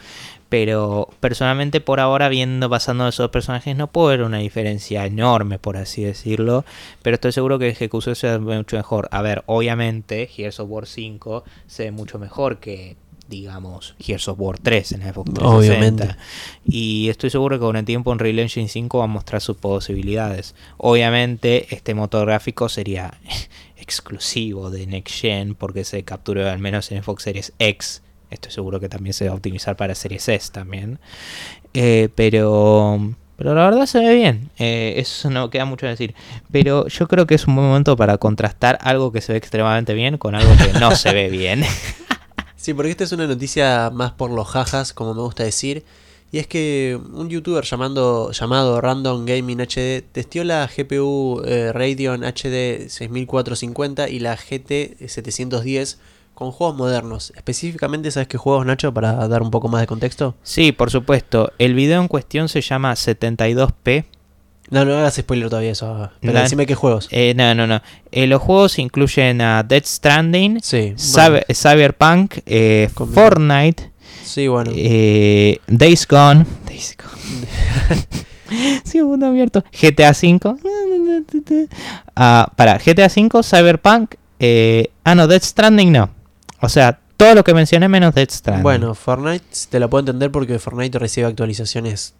Pero 0.48 1.10
personalmente 1.20 1.80
por 1.80 2.00
ahora, 2.00 2.28
viendo 2.28 2.68
pasando 2.68 3.06
esos 3.06 3.30
personajes, 3.30 3.76
no 3.76 3.86
puedo 3.86 4.08
ver 4.08 4.22
una 4.22 4.38
diferencia 4.38 5.06
enorme, 5.06 5.60
por 5.60 5.76
así 5.76 6.02
decirlo. 6.02 6.64
Pero 7.02 7.14
estoy 7.14 7.30
seguro 7.30 7.60
que 7.60 7.68
ejecución 7.68 8.16
se 8.16 8.36
ve 8.36 8.56
mucho 8.56 8.76
mejor. 8.76 9.08
A 9.12 9.22
ver, 9.22 9.44
obviamente, 9.46 10.26
Gears 10.26 10.58
of 10.58 10.68
War 10.68 10.86
5 10.86 11.44
se 11.68 11.84
ve 11.84 11.90
mucho 11.92 12.18
mejor 12.18 12.58
que 12.58 12.96
digamos, 13.28 13.94
Gears 13.98 14.28
of 14.28 14.38
War 14.38 14.58
3 14.58 14.92
en 14.92 15.02
Xbox 15.02 15.32
360. 15.32 15.46
Obviamente. 15.46 16.16
Y 16.64 17.08
estoy 17.08 17.30
seguro 17.30 17.56
que 17.56 17.60
con 17.60 17.76
el 17.76 17.84
tiempo 17.84 18.10
Unreal 18.10 18.38
Engine 18.38 18.68
5 18.68 18.98
va 18.98 19.04
a 19.04 19.08
mostrar 19.08 19.40
sus 19.40 19.56
posibilidades. 19.56 20.54
Obviamente, 20.76 21.74
este 21.74 21.94
motor 21.94 22.26
gráfico 22.26 22.68
sería 22.68 23.14
exclusivo 23.76 24.70
de 24.70 24.86
Next 24.86 25.14
Gen 25.20 25.54
porque 25.54 25.84
se 25.84 26.02
capturó 26.04 26.48
al 26.48 26.58
menos 26.58 26.90
en 26.92 27.02
Xbox 27.02 27.22
Series 27.22 27.52
X. 27.58 28.02
Estoy 28.30 28.52
seguro 28.52 28.80
que 28.80 28.88
también 28.88 29.12
se 29.14 29.26
va 29.26 29.32
a 29.32 29.36
optimizar 29.36 29.76
para 29.76 29.94
Series 29.94 30.28
S 30.28 30.50
también. 30.52 30.98
Eh, 31.72 32.08
pero 32.14 33.14
pero 33.36 33.54
la 33.54 33.64
verdad 33.64 33.86
se 33.86 33.98
ve 33.98 34.14
bien. 34.14 34.50
Eh, 34.58 34.94
eso 34.96 35.28
no 35.30 35.50
queda 35.50 35.64
mucho 35.64 35.86
decir. 35.86 36.14
Pero 36.52 36.86
yo 36.86 37.08
creo 37.08 37.26
que 37.26 37.34
es 37.34 37.46
un 37.46 37.56
buen 37.56 37.66
momento 37.66 37.96
para 37.96 38.18
contrastar 38.18 38.78
algo 38.80 39.12
que 39.12 39.20
se 39.20 39.32
ve 39.32 39.38
extremadamente 39.38 39.94
bien 39.94 40.18
con 40.18 40.34
algo 40.34 40.52
que 40.56 40.78
no 40.78 40.94
se 40.94 41.12
ve 41.12 41.28
bien. 41.28 41.64
Sí, 42.64 42.72
porque 42.72 42.92
esta 42.92 43.04
es 43.04 43.12
una 43.12 43.26
noticia 43.26 43.90
más 43.92 44.12
por 44.12 44.30
los 44.30 44.48
jajas, 44.48 44.94
como 44.94 45.12
me 45.12 45.20
gusta 45.20 45.44
decir. 45.44 45.84
Y 46.32 46.38
es 46.38 46.46
que 46.46 46.98
un 47.12 47.28
youtuber 47.28 47.62
llamando, 47.62 48.32
llamado 48.32 48.80
Random 48.80 49.26
Gaming 49.26 49.60
HD 49.60 50.00
testió 50.00 50.44
la 50.44 50.66
GPU 50.74 51.42
eh, 51.44 51.74
Radeon 51.74 52.24
HD 52.24 52.88
6450 52.88 54.08
y 54.08 54.18
la 54.18 54.34
GT 54.34 54.96
710 55.06 55.98
con 56.32 56.52
juegos 56.52 56.74
modernos. 56.74 57.34
Específicamente, 57.36 58.10
¿sabes 58.10 58.28
qué 58.28 58.38
juegos, 58.38 58.64
Nacho, 58.64 58.94
para 58.94 59.28
dar 59.28 59.42
un 59.42 59.50
poco 59.50 59.68
más 59.68 59.82
de 59.82 59.86
contexto? 59.86 60.34
Sí, 60.42 60.72
por 60.72 60.90
supuesto. 60.90 61.52
El 61.58 61.74
video 61.74 62.00
en 62.00 62.08
cuestión 62.08 62.48
se 62.48 62.62
llama 62.62 62.94
72p 62.94 64.06
no, 64.70 64.84
no 64.84 64.98
hagas 64.98 65.14
spoiler 65.14 65.48
todavía 65.48 65.72
eso. 65.72 66.10
Pero 66.20 66.40
decime 66.40 66.66
qué 66.66 66.74
juegos. 66.74 67.08
Eh, 67.10 67.34
no, 67.36 67.54
no, 67.54 67.66
no. 67.66 67.82
Eh, 68.10 68.26
los 68.26 68.40
juegos 68.40 68.78
incluyen 68.78 69.40
a 69.40 69.62
Dead 69.62 69.84
Stranding, 69.84 70.60
Cyberpunk, 70.62 72.38
eh, 72.46 72.88
Fortnite, 72.94 73.90
sí, 74.24 74.48
bueno. 74.48 74.70
Days 74.72 76.06
Gone. 76.08 76.46
Days 76.66 76.96
Gone. 76.96 77.46
sí, 78.84 79.02
mundo 79.02 79.26
abierto. 79.26 79.62
GTA 79.70 80.10
V. 80.10 80.56
Ah, 82.16 82.50
para 82.56 82.78
GTA 82.78 83.06
V, 83.06 83.42
Cyberpunk. 83.42 84.14
ah, 85.04 85.14
no, 85.14 85.26
Dead 85.26 85.42
Stranding 85.42 85.92
no. 85.92 86.10
O 86.60 86.68
sea, 86.70 86.98
todo 87.18 87.34
lo 87.34 87.44
que 87.44 87.52
mencioné 87.52 87.88
menos 87.88 88.14
Dead 88.14 88.30
Stranding. 88.30 88.62
Bueno, 88.62 88.94
Fortnite 88.94 89.44
te 89.68 89.78
lo 89.78 89.90
puedo 89.90 90.00
entender 90.00 90.32
porque 90.32 90.58
Fortnite 90.58 90.98
recibe 90.98 91.26
actualizaciones 91.26 92.14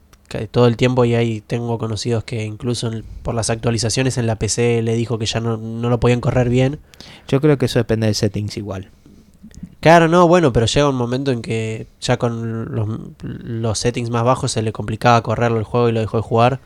todo 0.50 0.66
el 0.66 0.76
tiempo 0.76 1.04
y 1.04 1.14
ahí 1.14 1.40
tengo 1.40 1.78
conocidos 1.78 2.24
que 2.24 2.44
incluso 2.44 2.90
por 3.22 3.34
las 3.34 3.50
actualizaciones 3.50 4.18
en 4.18 4.26
la 4.26 4.36
PC 4.36 4.82
le 4.82 4.94
dijo 4.94 5.18
que 5.18 5.26
ya 5.26 5.40
no, 5.40 5.56
lo 5.56 6.00
podían 6.00 6.20
correr 6.20 6.48
bien. 6.48 6.80
Yo 7.28 7.40
creo 7.40 7.58
que 7.58 7.66
eso 7.66 7.78
depende 7.78 8.06
de 8.06 8.14
settings 8.14 8.56
igual. 8.56 8.90
Claro, 9.80 10.08
no, 10.08 10.26
bueno, 10.26 10.52
pero 10.52 10.66
llega 10.66 10.88
un 10.88 10.96
momento 10.96 11.30
en 11.30 11.42
que 11.42 11.86
ya 12.00 12.16
con 12.16 12.74
los, 13.62 13.78
settings 13.78 14.10
más 14.10 14.24
bajos 14.24 14.52
se 14.52 14.62
le 14.62 14.72
complicaba 14.72 15.22
correrlo 15.22 15.58
el 15.58 15.64
juego 15.64 15.88
y 15.88 15.92
lo 15.92 16.00
dejó 16.00 16.16
de 16.16 16.22
jugar. 16.22 16.60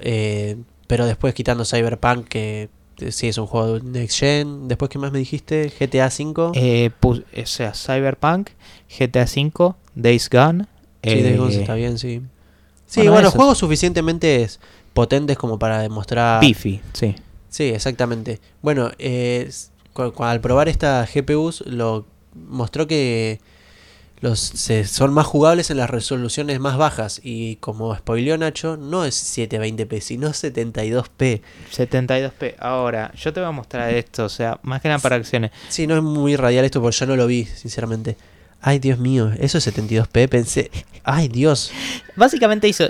Eh, 0.00 0.56
pero 0.86 1.06
después 1.06 1.34
quitando 1.34 1.64
Cyberpunk, 1.64 2.26
que 2.26 2.68
sí 3.10 3.28
es 3.28 3.38
un 3.38 3.46
juego 3.46 3.78
de 3.78 3.82
Next 3.82 4.18
Gen. 4.18 4.68
Después, 4.68 4.90
¿qué 4.90 4.98
más 4.98 5.12
me 5.12 5.18
dijiste? 5.18 5.72
GTA 5.78 6.08
V. 6.08 6.52
Eh, 6.54 6.90
o 7.02 7.46
sea, 7.46 7.72
Cyberpunk, 7.72 8.50
GTA 8.88 9.24
V, 9.24 9.74
Days 9.94 10.28
Gone. 10.28 10.66
Sí, 11.04 11.22
Days 11.22 11.38
Gone 11.38 11.54
eh, 11.54 11.60
está 11.60 11.74
bien, 11.74 11.98
sí. 11.98 12.22
Sí, 12.88 13.06
bueno, 13.06 13.30
juegos 13.30 13.58
suficientemente 13.58 14.48
potentes 14.94 15.36
como 15.36 15.58
para 15.58 15.80
demostrar. 15.80 16.40
Bifi, 16.40 16.80
sí. 16.94 17.14
Sí, 17.50 17.64
exactamente. 17.64 18.40
Bueno, 18.62 18.90
eh, 18.98 19.50
al 20.18 20.40
probar 20.40 20.68
esta 20.68 21.06
GPUs, 21.06 21.64
lo 21.66 22.06
mostró 22.34 22.86
que 22.86 23.40
los 24.20 24.40
son 24.86 25.12
más 25.12 25.26
jugables 25.26 25.70
en 25.70 25.76
las 25.76 25.90
resoluciones 25.90 26.60
más 26.60 26.76
bajas. 26.76 27.20
Y 27.22 27.56
como 27.56 27.94
spoileó 27.94 28.36
Nacho, 28.38 28.76
no 28.76 29.04
es 29.04 29.14
720p, 29.38 30.00
sino 30.00 30.30
72p. 30.30 31.42
72p. 31.72 32.54
Ahora, 32.58 33.12
yo 33.14 33.32
te 33.32 33.40
voy 33.40 33.48
a 33.48 33.52
mostrar 33.52 33.92
esto, 33.94 34.24
o 34.24 34.28
sea, 34.28 34.58
más 34.62 34.80
que 34.80 34.88
nada 34.88 34.98
para 34.98 35.16
acciones. 35.16 35.50
Sí, 35.68 35.86
no 35.86 35.96
es 35.96 36.02
muy 36.02 36.36
radial 36.36 36.64
esto 36.64 36.80
porque 36.80 36.96
yo 36.96 37.06
no 37.06 37.16
lo 37.16 37.26
vi, 37.26 37.44
sinceramente. 37.44 38.16
Ay, 38.60 38.78
Dios 38.78 38.98
mío, 38.98 39.32
eso 39.38 39.58
es 39.58 39.66
72p, 39.66 40.28
pensé. 40.28 40.70
Ay, 41.04 41.28
Dios. 41.28 41.72
Básicamente 42.16 42.68
hizo. 42.68 42.84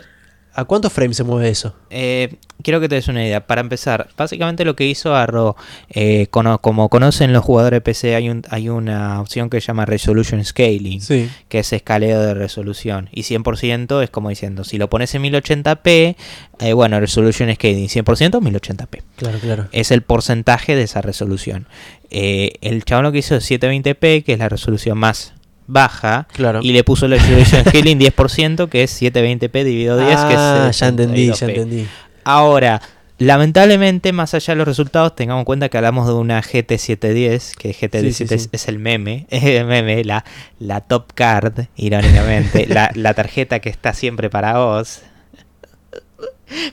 ¿A 0.54 0.64
cuántos 0.64 0.92
frames 0.92 1.16
se 1.16 1.22
mueve 1.22 1.50
eso? 1.50 1.76
Eh, 1.88 2.34
quiero 2.64 2.80
que 2.80 2.88
te 2.88 2.96
des 2.96 3.06
una 3.06 3.24
idea. 3.24 3.46
Para 3.46 3.60
empezar, 3.60 4.08
básicamente 4.16 4.64
lo 4.64 4.74
que 4.74 4.86
hizo 4.86 5.14
Arro, 5.14 5.54
eh, 5.88 6.26
como, 6.30 6.88
conocen 6.88 7.32
los 7.32 7.44
jugadores 7.44 7.76
de 7.76 7.80
PC, 7.80 8.16
hay, 8.16 8.28
un, 8.28 8.42
hay 8.50 8.68
una 8.68 9.20
opción 9.20 9.50
que 9.50 9.60
se 9.60 9.68
llama 9.68 9.86
Resolution 9.86 10.44
Scaling, 10.44 11.00
que 11.48 11.58
es 11.60 11.72
escaleo 11.72 12.20
de 12.20 12.34
resolución. 12.34 13.08
Y 13.12 13.22
100% 13.22 14.02
es 14.02 14.10
como 14.10 14.30
diciendo, 14.30 14.64
si 14.64 14.78
lo 14.78 14.90
pones 14.90 15.14
en 15.14 15.22
1080p, 15.22 16.16
eh, 16.58 16.72
bueno, 16.72 16.98
Resolution 16.98 17.54
Scaling, 17.54 17.86
100% 17.86 18.40
1080p. 18.40 19.02
Claro, 19.14 19.38
claro. 19.38 19.68
Es 19.70 19.92
el 19.92 20.02
porcentaje 20.02 20.74
de 20.74 20.82
esa 20.82 21.02
resolución. 21.02 21.68
el 22.10 22.84
chabón 22.84 23.04
lo 23.04 23.12
que 23.12 23.18
hizo 23.18 23.36
es 23.36 23.48
720p, 23.48 24.24
que 24.24 24.32
es 24.32 24.38
la 24.40 24.48
resolución 24.48 24.98
más 24.98 25.34
baja 25.68 26.26
y 26.62 26.72
le 26.72 26.82
puso 26.82 27.06
la 27.06 27.16
resolution 27.16 27.62
scaling 27.64 28.00
10%, 28.00 28.68
que 28.68 28.82
es 28.82 29.00
720p 29.00 29.52
dividido 29.64 29.98
10, 29.98 30.08
que 30.08 30.32
es 30.32 30.38
ah, 30.38 30.70
ya 30.72 30.88
entendí, 30.88 31.30
ya 31.32 31.46
entendí. 31.46 31.86
Ahora, 32.24 32.80
lamentablemente, 33.18 34.12
más 34.12 34.34
allá 34.34 34.54
de 34.54 34.58
los 34.58 34.66
resultados, 34.66 35.14
tengamos 35.14 35.42
en 35.42 35.44
cuenta 35.44 35.68
que 35.68 35.76
hablamos 35.76 36.08
de 36.08 36.14
una 36.14 36.42
GT710, 36.42 37.54
que 37.54 37.74
GT710 37.74 38.48
es, 38.52 38.68
el 38.68 38.78
meme, 38.78 39.26
el 39.30 39.66
meme, 39.66 40.02
la, 40.04 40.24
la 40.58 40.80
top 40.80 41.12
card, 41.14 41.66
irónicamente, 41.76 42.66
la, 42.66 42.90
la 42.94 43.14
tarjeta 43.14 43.60
que 43.60 43.68
está 43.68 43.92
siempre 43.92 44.30
para 44.30 44.58
vos. 44.58 45.02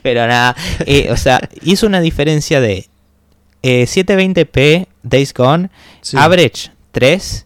Pero 0.02 0.26
nada, 0.26 0.56
eh, 0.86 1.08
o 1.10 1.18
sea, 1.18 1.38
hizo 1.62 1.86
una 1.86 2.00
diferencia 2.00 2.62
de 2.62 2.86
720p 3.62 4.48
eh, 4.54 4.88
Days 5.02 5.34
Gone, 5.34 5.68
average 6.14 6.70
3 6.92 7.45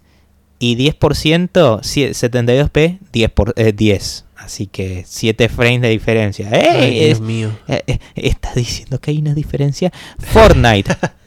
Y 0.61 0.77
10%, 0.77 1.81
sie- 1.83 2.11
72p, 2.15 2.99
10, 3.13 3.31
por, 3.31 3.55
eh, 3.57 3.73
10. 3.73 4.27
Así 4.37 4.67
que 4.67 5.05
7 5.07 5.49
frames 5.49 5.81
de 5.83 5.89
diferencia. 5.89 6.49
¡Ey! 6.51 6.67
Ay, 6.83 6.99
Es- 7.01 7.07
Dios 7.19 7.21
mío. 7.23 7.51
eh, 7.67 7.83
eh, 7.87 7.99
¿Estás 8.15 8.55
diciendo 8.55 9.01
que 9.01 9.11
hay 9.11 9.19
una 9.19 9.35
diferencia? 9.35 9.91
Fortnite. 10.19 10.95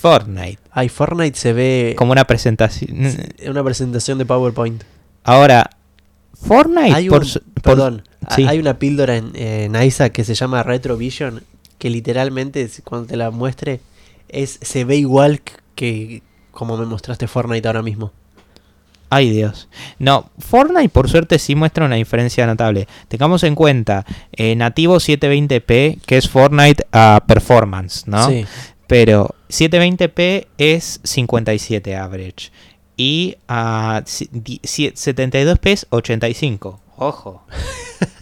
Fortnite. 0.00 0.58
Ay, 0.70 0.88
Fortnite 0.88 1.38
se 1.38 1.52
ve 1.52 1.94
Como 1.96 2.12
una 2.12 2.24
presentación. 2.26 2.90
en 3.38 3.50
una 3.50 3.62
presentación 3.64 4.18
de 4.18 4.26
PowerPoint. 4.26 4.82
Ahora, 5.24 5.70
Fortnite, 6.34 6.92
Hay 6.94 7.08
por, 7.08 7.20
un- 7.20 7.26
su- 7.26 7.40
por- 7.40 7.62
perdón, 7.62 8.02
sí. 8.34 8.44
hay 8.46 8.58
una 8.58 8.78
píldora 8.78 9.16
en, 9.16 9.32
en 9.34 9.74
ISA 9.82 10.10
que 10.10 10.24
se 10.24 10.34
llama 10.34 10.62
Retrovision 10.62 11.42
que 11.78 11.88
literalmente 11.90 12.68
cuando 12.82 13.06
te 13.08 13.16
la 13.16 13.30
muestre 13.30 13.80
es 14.28 14.58
se 14.62 14.84
ve 14.84 14.96
igual 14.96 15.40
que 15.74 16.22
como 16.50 16.76
me 16.76 16.86
mostraste 16.86 17.26
Fortnite 17.28 17.66
ahora 17.68 17.82
mismo. 17.82 18.12
Ay 19.14 19.30
Dios. 19.30 19.68
No, 20.00 20.28
Fortnite 20.40 20.88
por 20.88 21.08
suerte 21.08 21.38
sí 21.38 21.54
muestra 21.54 21.84
una 21.84 21.94
diferencia 21.94 22.46
notable. 22.46 22.88
Tengamos 23.06 23.44
en 23.44 23.54
cuenta, 23.54 24.04
eh, 24.32 24.56
nativo 24.56 24.96
720p, 24.96 26.00
que 26.04 26.16
es 26.16 26.28
Fortnite 26.28 26.84
a 26.90 27.22
performance, 27.24 28.08
¿no? 28.08 28.28
Sí. 28.28 28.44
Pero 28.88 29.36
720p 29.50 30.48
es 30.58 30.98
57 31.04 31.94
average. 31.94 32.50
Y 32.96 33.36
a 33.46 34.02
72p 34.04 35.70
es 35.70 35.86
85. 35.90 36.80
Ojo. 36.96 37.44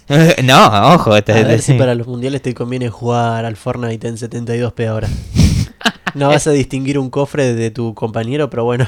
no, 0.44 0.94
ojo. 0.94 1.16
este- 1.16 1.32
A 1.32 1.42
ver 1.42 1.62
si 1.62 1.72
sí. 1.72 1.78
para 1.78 1.94
los 1.94 2.06
mundiales 2.06 2.42
te 2.42 2.52
conviene 2.52 2.90
jugar 2.90 3.46
al 3.46 3.56
Fortnite 3.56 4.08
en 4.08 4.16
72p 4.18 4.86
ahora. 4.88 5.08
No 6.14 6.28
vas 6.28 6.46
a 6.46 6.50
distinguir 6.50 6.98
un 6.98 7.08
cofre 7.08 7.54
de 7.54 7.70
tu 7.70 7.94
compañero, 7.94 8.50
pero 8.50 8.64
bueno. 8.64 8.86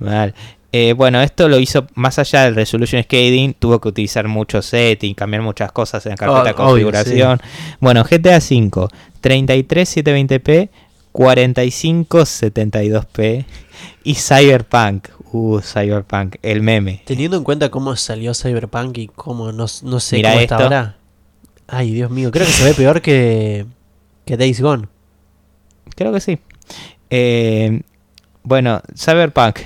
Mal. 0.00 0.34
Eh, 0.72 0.92
bueno, 0.92 1.22
esto 1.22 1.48
lo 1.48 1.58
hizo 1.58 1.86
más 1.94 2.18
allá 2.18 2.44
del 2.44 2.54
resolution 2.54 3.02
scaling, 3.02 3.54
tuvo 3.54 3.80
que 3.80 3.88
utilizar 3.88 4.28
mucho 4.28 4.60
setting, 4.62 5.14
cambiar 5.14 5.42
muchas 5.42 5.72
cosas 5.72 6.04
en 6.06 6.10
la 6.10 6.16
carpeta 6.16 6.42
de 6.44 6.50
Oh, 6.50 6.54
obvio, 6.54 6.86
configuración. 6.86 7.40
Bueno, 7.80 8.04
GTA 8.04 8.38
V, 8.38 8.88
33 9.20 9.96
720p, 9.96 10.68
45 11.12 12.18
72p 12.18 13.44
y 14.04 14.14
Cyberpunk. 14.14 15.08
Uh, 15.32 15.60
Cyberpunk, 15.60 16.36
el 16.42 16.62
meme. 16.62 17.02
Teniendo 17.04 17.36
en 17.36 17.44
cuenta 17.44 17.70
cómo 17.70 17.94
salió 17.96 18.32
Cyberpunk 18.34 18.98
y 18.98 19.08
cómo 19.08 19.52
no, 19.52 19.66
no 19.82 20.00
sé 20.00 20.22
cómo 20.22 20.34
está 20.34 20.40
esto. 20.40 20.54
ahora. 20.56 20.96
Ay, 21.68 21.92
Dios 21.92 22.10
mío, 22.10 22.30
creo 22.30 22.46
que 22.46 22.52
se 22.52 22.64
ve 22.64 22.74
peor 22.74 23.02
que, 23.02 23.66
que 24.24 24.36
Days 24.36 24.60
Gone. 24.60 24.86
Creo 25.94 26.12
que 26.12 26.20
sí. 26.20 26.38
Eh, 27.10 27.80
bueno, 28.42 28.80
Cyberpunk 28.96 29.58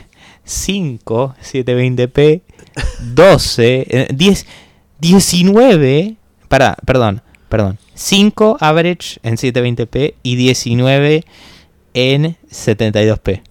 5 0.51 1.37
720p, 1.41 2.43
12, 3.15 3.87
eh, 3.89 4.09
10, 4.13 4.47
19, 4.99 6.17
para, 6.49 6.77
perdón, 6.85 7.23
perdón, 7.49 7.79
5 7.95 8.59
average 8.61 9.21
en 9.23 9.37
720p 9.37 10.15
y 10.23 10.37
19 10.37 11.25
en 11.95 12.37
72p. 12.51 13.43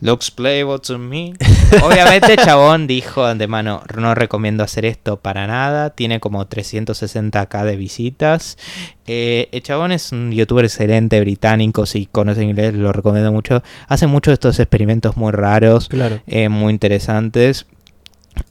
Looks 0.00 0.30
playable 0.30 0.78
to 0.78 0.98
me. 0.98 1.34
Obviamente, 1.82 2.36
Chabón 2.36 2.86
dijo 2.86 3.24
de 3.24 3.32
antemano: 3.32 3.82
No 3.96 4.14
recomiendo 4.14 4.62
hacer 4.62 4.84
esto 4.84 5.18
para 5.18 5.46
nada. 5.46 5.90
Tiene 5.90 6.20
como 6.20 6.46
360k 6.46 7.64
de 7.64 7.76
visitas. 7.76 8.58
Eh, 9.06 9.48
el 9.52 9.62
Chabón 9.62 9.92
es 9.92 10.12
un 10.12 10.32
youtuber 10.32 10.64
excelente 10.64 11.20
británico. 11.20 11.86
Si 11.86 12.06
conoce 12.06 12.42
inglés, 12.42 12.74
lo 12.74 12.92
recomiendo 12.92 13.32
mucho. 13.32 13.62
Hace 13.88 14.06
muchos 14.06 14.32
de 14.32 14.34
estos 14.34 14.60
experimentos 14.60 15.16
muy 15.16 15.32
raros, 15.32 15.88
Claro. 15.88 16.20
eh, 16.26 16.48
muy 16.48 16.72
interesantes. 16.72 17.66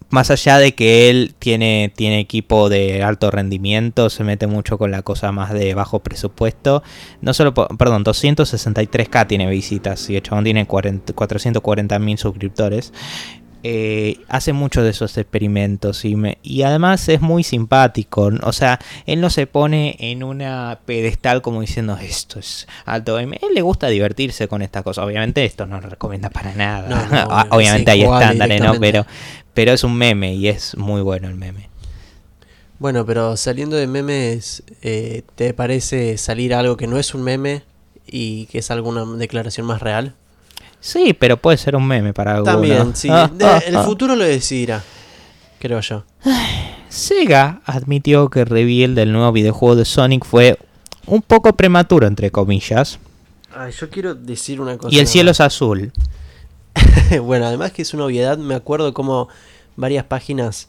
Más 0.10 0.30
allá 0.30 0.60
de 0.60 0.76
que 0.76 1.10
él 1.10 1.34
tiene, 1.40 1.92
tiene 1.96 2.20
equipo 2.20 2.70
de 2.70 3.02
alto 3.02 3.32
rendimiento, 3.32 4.12
se 4.12 4.24
mete 4.24 4.46
mucho 4.46 4.78
con 4.78 4.92
la 4.92 5.02
cosa 5.02 5.32
más 5.32 5.52
de 5.52 5.74
bajo 5.74 6.02
presupuesto. 6.02 6.84
No 7.22 7.34
solo, 7.34 7.56
perdón, 7.56 8.06
263k 8.06 9.26
tiene 9.26 9.50
visitas 9.50 10.08
y 10.12 10.16
el 10.16 10.22
chabón 10.22 10.44
tiene 10.44 10.68
440 10.68 11.98
mil 11.98 12.18
suscriptores. 12.20 12.94
Eh, 13.66 14.20
hace 14.28 14.52
muchos 14.52 14.84
de 14.84 14.90
esos 14.90 15.18
experimentos 15.18 16.04
y, 16.04 16.18
me- 16.18 16.38
y 16.44 16.64
además 16.64 17.08
es 17.08 17.22
muy 17.22 17.44
simpático. 17.44 18.30
O 18.44 18.52
sea, 18.52 18.78
él 19.06 19.22
no 19.22 19.30
se 19.30 19.48
pone 19.48 19.96
en 20.00 20.22
una 20.24 20.80
pedestal 20.86 21.42
como 21.42 21.62
diciendo 21.62 21.98
esto 22.02 22.40
es 22.40 22.68
alto. 22.86 23.16
A 23.16 23.22
él 23.24 23.30
le 23.54 23.62
gusta 23.62 23.88
divertirse 23.88 24.48
con 24.50 24.62
estas 24.62 24.84
cosas. 24.84 25.06
Obviamente 25.06 25.46
esto 25.46 25.66
no 25.66 25.80
lo 25.80 25.90
recomienda 25.90 26.30
para 26.30 26.54
nada. 26.54 26.90
No, 26.90 27.08
no, 27.08 27.24
obvio, 27.28 27.48
Obviamente 27.52 27.92
hay 27.92 28.02
estándares, 28.04 28.60
¿no? 28.62 28.80
pero 29.54 29.72
es 29.72 29.84
un 29.84 29.96
meme 29.96 30.34
y 30.34 30.48
es 30.50 30.76
muy 30.76 31.02
bueno 31.02 31.28
el 31.30 31.36
meme. 31.36 31.70
Bueno, 32.80 33.06
pero 33.06 33.38
saliendo 33.38 33.78
de 33.78 33.88
memes, 33.88 34.64
eh, 34.82 35.22
¿te 35.36 35.54
parece 35.54 36.18
salir 36.18 36.54
algo 36.54 36.76
que 36.76 36.88
no 36.88 36.98
es 37.00 37.14
un 37.14 37.24
meme 37.24 37.64
y 38.06 38.48
que 38.48 38.58
es 38.60 38.72
alguna 38.72 39.06
declaración 39.06 39.66
más 39.68 39.82
real? 39.82 40.16
Sí, 40.84 41.14
pero 41.14 41.38
puede 41.38 41.56
ser 41.56 41.78
un 41.78 41.88
meme 41.88 42.14
para 42.14 42.36
algunos. 42.36 42.56
También, 42.56 42.94
sí. 42.94 43.08
Ah, 43.10 43.32
De- 43.34 43.46
ah, 43.46 43.64
el 43.66 43.78
ah. 43.78 43.84
futuro 43.84 44.18
lo 44.18 44.26
decidirá, 44.26 44.84
creo 45.58 45.80
yo. 45.80 46.04
Sega 46.90 47.62
admitió 47.66 48.30
que 48.30 48.42
el 48.42 48.48
reveal 48.48 48.94
del 48.94 49.14
nuevo 49.14 49.32
videojuego 49.32 49.78
de 49.78 49.86
Sonic 49.86 50.26
fue 50.26 50.60
un 51.08 51.22
poco 51.22 51.54
prematuro, 51.54 52.06
entre 52.06 52.32
comillas. 52.32 53.00
Ay, 53.56 53.72
yo 53.72 53.90
quiero 53.90 54.14
decir 54.14 54.60
una 54.60 54.78
cosa. 54.78 54.94
Y 54.94 55.00
el 55.00 55.08
cielo 55.08 55.32
es 55.32 55.40
azul. 55.40 55.94
bueno, 57.24 57.46
además 57.46 57.72
que 57.72 57.84
es 57.84 57.94
una 57.94 58.04
obviedad, 58.04 58.38
me 58.38 58.54
acuerdo 58.54 58.94
como 58.94 59.30
varias 59.78 60.04
páginas 60.04 60.68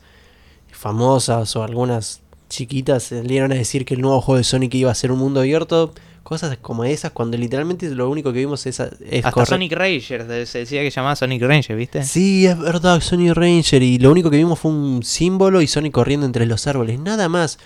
famosas 0.70 1.56
o 1.56 1.64
algunas 1.64 2.20
chiquitas 2.48 3.02
salieron 3.02 3.50
a 3.50 3.56
decir 3.56 3.84
que 3.84 3.94
el 3.94 4.00
nuevo 4.00 4.20
juego 4.20 4.38
de 4.38 4.44
Sonic 4.44 4.74
iba 4.74 4.92
a 4.92 4.94
ser 4.94 5.10
un 5.10 5.18
mundo 5.18 5.40
abierto. 5.40 5.92
Cosas 6.24 6.56
como 6.56 6.84
esas, 6.84 7.12
cuando 7.12 7.36
literalmente 7.36 7.88
lo 7.90 8.08
único 8.08 8.32
que 8.32 8.38
vimos 8.38 8.64
es, 8.64 8.80
es 8.80 9.24
Hasta 9.24 9.44
Sonic 9.44 9.72
Ranger, 9.72 10.46
se 10.46 10.58
decía 10.60 10.80
que 10.80 10.90
llamaba 10.90 11.14
Sonic 11.14 11.42
Ranger, 11.42 11.76
¿viste? 11.76 12.02
Sí, 12.02 12.46
es 12.46 12.58
verdad, 12.58 13.00
Sonic 13.00 13.34
Ranger. 13.34 13.82
Y 13.82 13.98
lo 13.98 14.10
único 14.10 14.30
que 14.30 14.38
vimos 14.38 14.58
fue 14.58 14.70
un 14.70 15.02
símbolo 15.02 15.60
y 15.60 15.66
Sonic 15.66 15.92
corriendo 15.92 16.24
entre 16.24 16.46
los 16.46 16.66
árboles. 16.66 16.98
Nada 16.98 17.28
más. 17.28 17.58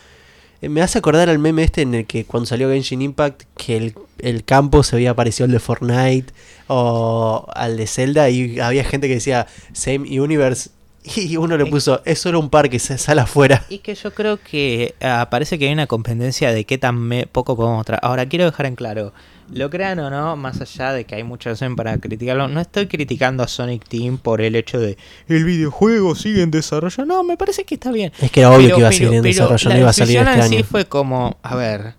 Eh, 0.61 0.69
Me 0.69 0.83
hace 0.83 0.99
acordar 0.99 1.29
al 1.29 1.39
meme 1.39 1.63
este 1.63 1.83
en 1.83 1.95
el 1.95 2.07
que 2.07 2.25
cuando 2.25 2.47
salió 2.47 2.69
Genshin 2.69 3.01
Impact, 3.01 3.45
que 3.57 3.77
el, 3.77 3.95
el 4.19 4.43
campo 4.45 4.83
se 4.83 4.97
había 4.97 5.15
parecido 5.15 5.45
al 5.45 5.53
de 5.53 5.61
Fortnite 5.61 6.33
o 6.67 7.47
al 7.55 7.77
de 7.77 7.87
Zelda 7.87 8.29
y 8.29 8.59
había 8.59 8.83
gente 8.83 9.07
que 9.07 9.15
decía 9.15 9.47
Same 9.73 10.21
Universe 10.21 10.71
y 11.17 11.37
uno 11.37 11.57
le 11.57 11.67
puso, 11.67 12.03
es 12.05 12.19
solo 12.19 12.41
un 12.41 12.51
parque, 12.51 12.79
se 12.79 12.99
sale 12.99 13.21
afuera. 13.21 13.65
Y 13.69 13.79
que 13.79 13.95
yo 13.95 14.13
creo 14.15 14.39
que 14.43 14.95
ah, 15.01 15.29
parece 15.31 15.59
que 15.59 15.67
hay 15.67 15.73
una 15.73 15.87
competencia 15.87 16.53
de 16.53 16.65
qué 16.65 16.79
tan 16.79 16.99
me- 16.99 17.27
poco 17.27 17.57
podemos 17.57 17.79
mostrar. 17.79 18.01
Ahora, 18.03 18.27
quiero 18.27 18.45
dejar 18.45 18.67
en 18.67 18.75
claro, 18.77 19.13
lo 19.53 19.71
crean 19.71 19.99
o 20.01 20.11
no, 20.11 20.37
más 20.37 20.61
allá 20.61 20.93
de 20.93 21.05
que 21.05 21.15
hay 21.15 21.25
mucha 21.25 21.51
razón 21.51 21.75
para 21.77 21.97
criticarlo, 21.99 22.49
no 22.49 22.61
estoy 22.61 22.87
criticando 22.87 23.43
a 23.43 23.49
Sonic 23.49 23.89
Team 23.89 24.19
por 24.19 24.41
el 24.43 24.55
hecho 24.57 24.79
de 24.79 24.99
el 25.29 25.45
videojuego 25.45 26.15
sigue 26.15 26.43
en 26.43 26.51
desarrollo. 26.51 27.05
No, 27.07 27.25
me 27.25 27.37
parece 27.37 27.65
que 27.65 27.77
está 27.77 27.91
bien. 27.91 28.13
Es 28.21 28.31
que 28.31 28.41
era 28.41 28.51
obvio 28.51 28.61
Pero- 28.67 28.75
que 28.77 28.81
iba 28.81 28.89
a 28.89 28.93
seguir 28.93 29.15
en 29.15 29.23
pero 29.23 29.35
desarrollo, 29.35 29.71
no 29.71 29.79
iba 29.79 29.91
a 29.91 29.93
salir 29.93 30.19
este 30.19 30.33
en 30.33 30.43
sí 30.49 30.57
año. 30.57 30.65
fue 30.65 30.85
como, 30.87 31.39
a 31.43 31.57
ver, 31.57 31.95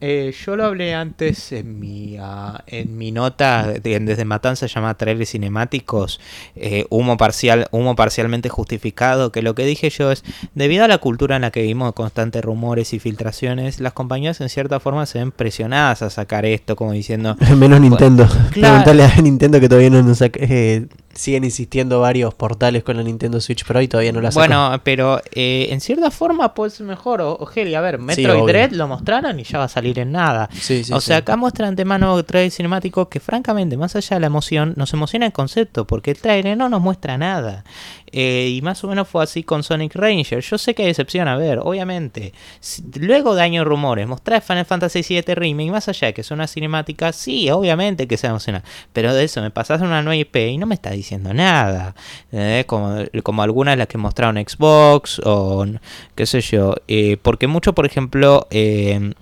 eh, 0.00 0.32
yo 0.44 0.56
lo 0.56 0.64
hablé 0.64 0.94
antes 0.94 1.52
en 1.52 1.78
mi, 1.80 2.16
ah, 2.20 2.62
en 2.66 2.96
mi 2.96 3.10
nota 3.12 3.66
de- 3.82 3.98
desde 4.00 4.24
Matanza 4.24 4.66
llamada 4.66 4.94
trailers 4.94 5.30
cinemáticos, 5.30 6.20
eh, 6.56 6.86
humo 6.90 7.16
parcial, 7.16 7.66
humo 7.72 7.96
parcialmente 7.96 8.48
justificado, 8.48 9.32
que 9.32 9.42
lo 9.42 9.54
que 9.54 9.64
dije 9.64 9.90
yo 9.90 10.12
es, 10.12 10.22
debido 10.54 10.84
a 10.84 10.88
la 10.88 10.98
cultura 10.98 11.36
en 11.36 11.42
la 11.42 11.50
que 11.50 11.62
vivimos 11.62 11.92
constantes 11.94 12.44
rumores 12.44 12.92
y 12.94 12.98
filtraciones, 12.98 13.80
las 13.80 13.92
compañías 13.92 14.40
en 14.40 14.48
cierta 14.48 14.80
forma 14.80 15.06
se 15.06 15.18
ven 15.18 15.32
presionadas 15.32 16.02
a 16.02 16.10
sacar 16.10 16.44
esto, 16.46 16.76
como 16.76 16.92
diciendo, 16.92 17.36
Menos 17.56 17.80
Nintendo. 17.80 18.26
Claro. 18.52 18.84
Preguntale 18.84 19.04
a 19.04 19.20
Nintendo 19.20 19.60
que 19.60 19.68
todavía 19.68 19.90
no 19.90 20.02
nos 20.02 20.18
saca- 20.18 20.38
eh, 20.42 20.86
siguen 21.14 21.42
insistiendo 21.42 21.98
varios 22.00 22.32
portales 22.34 22.84
con 22.84 22.96
la 22.96 23.02
Nintendo 23.02 23.40
Switch 23.40 23.64
Pro 23.64 23.80
y 23.82 23.88
todavía 23.88 24.12
no 24.12 24.20
la 24.20 24.30
sacó. 24.30 24.46
Bueno, 24.46 24.80
pero 24.84 25.20
eh, 25.34 25.66
en 25.70 25.80
cierta 25.80 26.12
forma 26.12 26.54
pues 26.54 26.80
mejor. 26.80 27.20
O, 27.20 27.32
o, 27.32 27.48
Heli, 27.52 27.74
a 27.74 27.80
ver, 27.80 27.98
Metroid 27.98 28.30
obvio. 28.30 28.46
Dread 28.46 28.70
lo 28.70 28.86
mostraron 28.86 29.40
y 29.40 29.42
ya 29.42 29.58
va 29.58 29.64
a 29.64 29.68
salir 29.68 29.87
en 29.96 30.12
nada. 30.12 30.48
Sí, 30.52 30.82
sí, 30.84 30.92
o 30.92 31.00
sea, 31.00 31.16
sí. 31.16 31.22
acá 31.22 31.36
muestran 31.36 31.76
de 31.76 31.84
mano 31.84 32.20
trailer 32.24 32.50
cinemático 32.50 33.08
que 33.08 33.20
francamente, 33.20 33.76
más 33.76 33.94
allá 33.96 34.16
de 34.16 34.20
la 34.20 34.26
emoción, 34.26 34.74
nos 34.76 34.92
emociona 34.92 35.26
el 35.26 35.32
concepto, 35.32 35.86
porque 35.86 36.10
el 36.10 36.18
trailer 36.18 36.56
no 36.56 36.68
nos 36.68 36.80
muestra 36.82 37.16
nada. 37.16 37.64
Eh, 38.10 38.54
y 38.56 38.62
más 38.62 38.82
o 38.84 38.88
menos 38.88 39.06
fue 39.06 39.22
así 39.22 39.42
con 39.42 39.62
Sonic 39.62 39.94
Ranger. 39.94 40.40
Yo 40.42 40.56
sé 40.56 40.74
que 40.74 40.82
hay 40.82 40.88
decepción, 40.88 41.28
a 41.28 41.36
ver, 41.36 41.58
obviamente. 41.62 42.32
si- 42.60 42.82
luego 42.98 43.34
de 43.34 43.42
años 43.42 43.64
de 43.64 43.68
rumores, 43.68 44.06
mostrar 44.08 44.40
Final 44.42 44.64
Fantasy 44.64 45.02
VII 45.06 45.34
Remake, 45.34 45.70
más 45.70 45.88
allá 45.88 46.08
de 46.08 46.14
que 46.14 46.22
es 46.22 46.30
una 46.30 46.46
cinemática, 46.46 47.12
sí, 47.12 47.50
obviamente 47.50 48.08
que 48.08 48.16
se 48.16 48.26
emociona. 48.26 48.64
Pero 48.94 49.12
de 49.14 49.24
eso 49.24 49.42
me 49.42 49.50
pasas 49.50 49.80
una 49.82 50.00
nueva 50.02 50.16
IP 50.16 50.36
y 50.50 50.56
no 50.58 50.66
me 50.66 50.74
está 50.74 50.90
diciendo 50.90 51.34
nada. 51.34 51.94
¿entendés? 52.32 52.64
Como, 52.64 52.96
como 53.22 53.42
algunas 53.42 53.72
de 53.72 53.76
las 53.76 53.86
que 53.88 53.98
mostraron 53.98 54.36
Xbox 54.36 55.20
o 55.24 55.66
qué 56.14 56.24
sé 56.26 56.40
yo. 56.40 56.74
Eh, 56.88 57.18
porque 57.20 57.46
mucho, 57.46 57.74
por 57.74 57.84
ejemplo, 57.86 58.46
eh, 58.50 59.12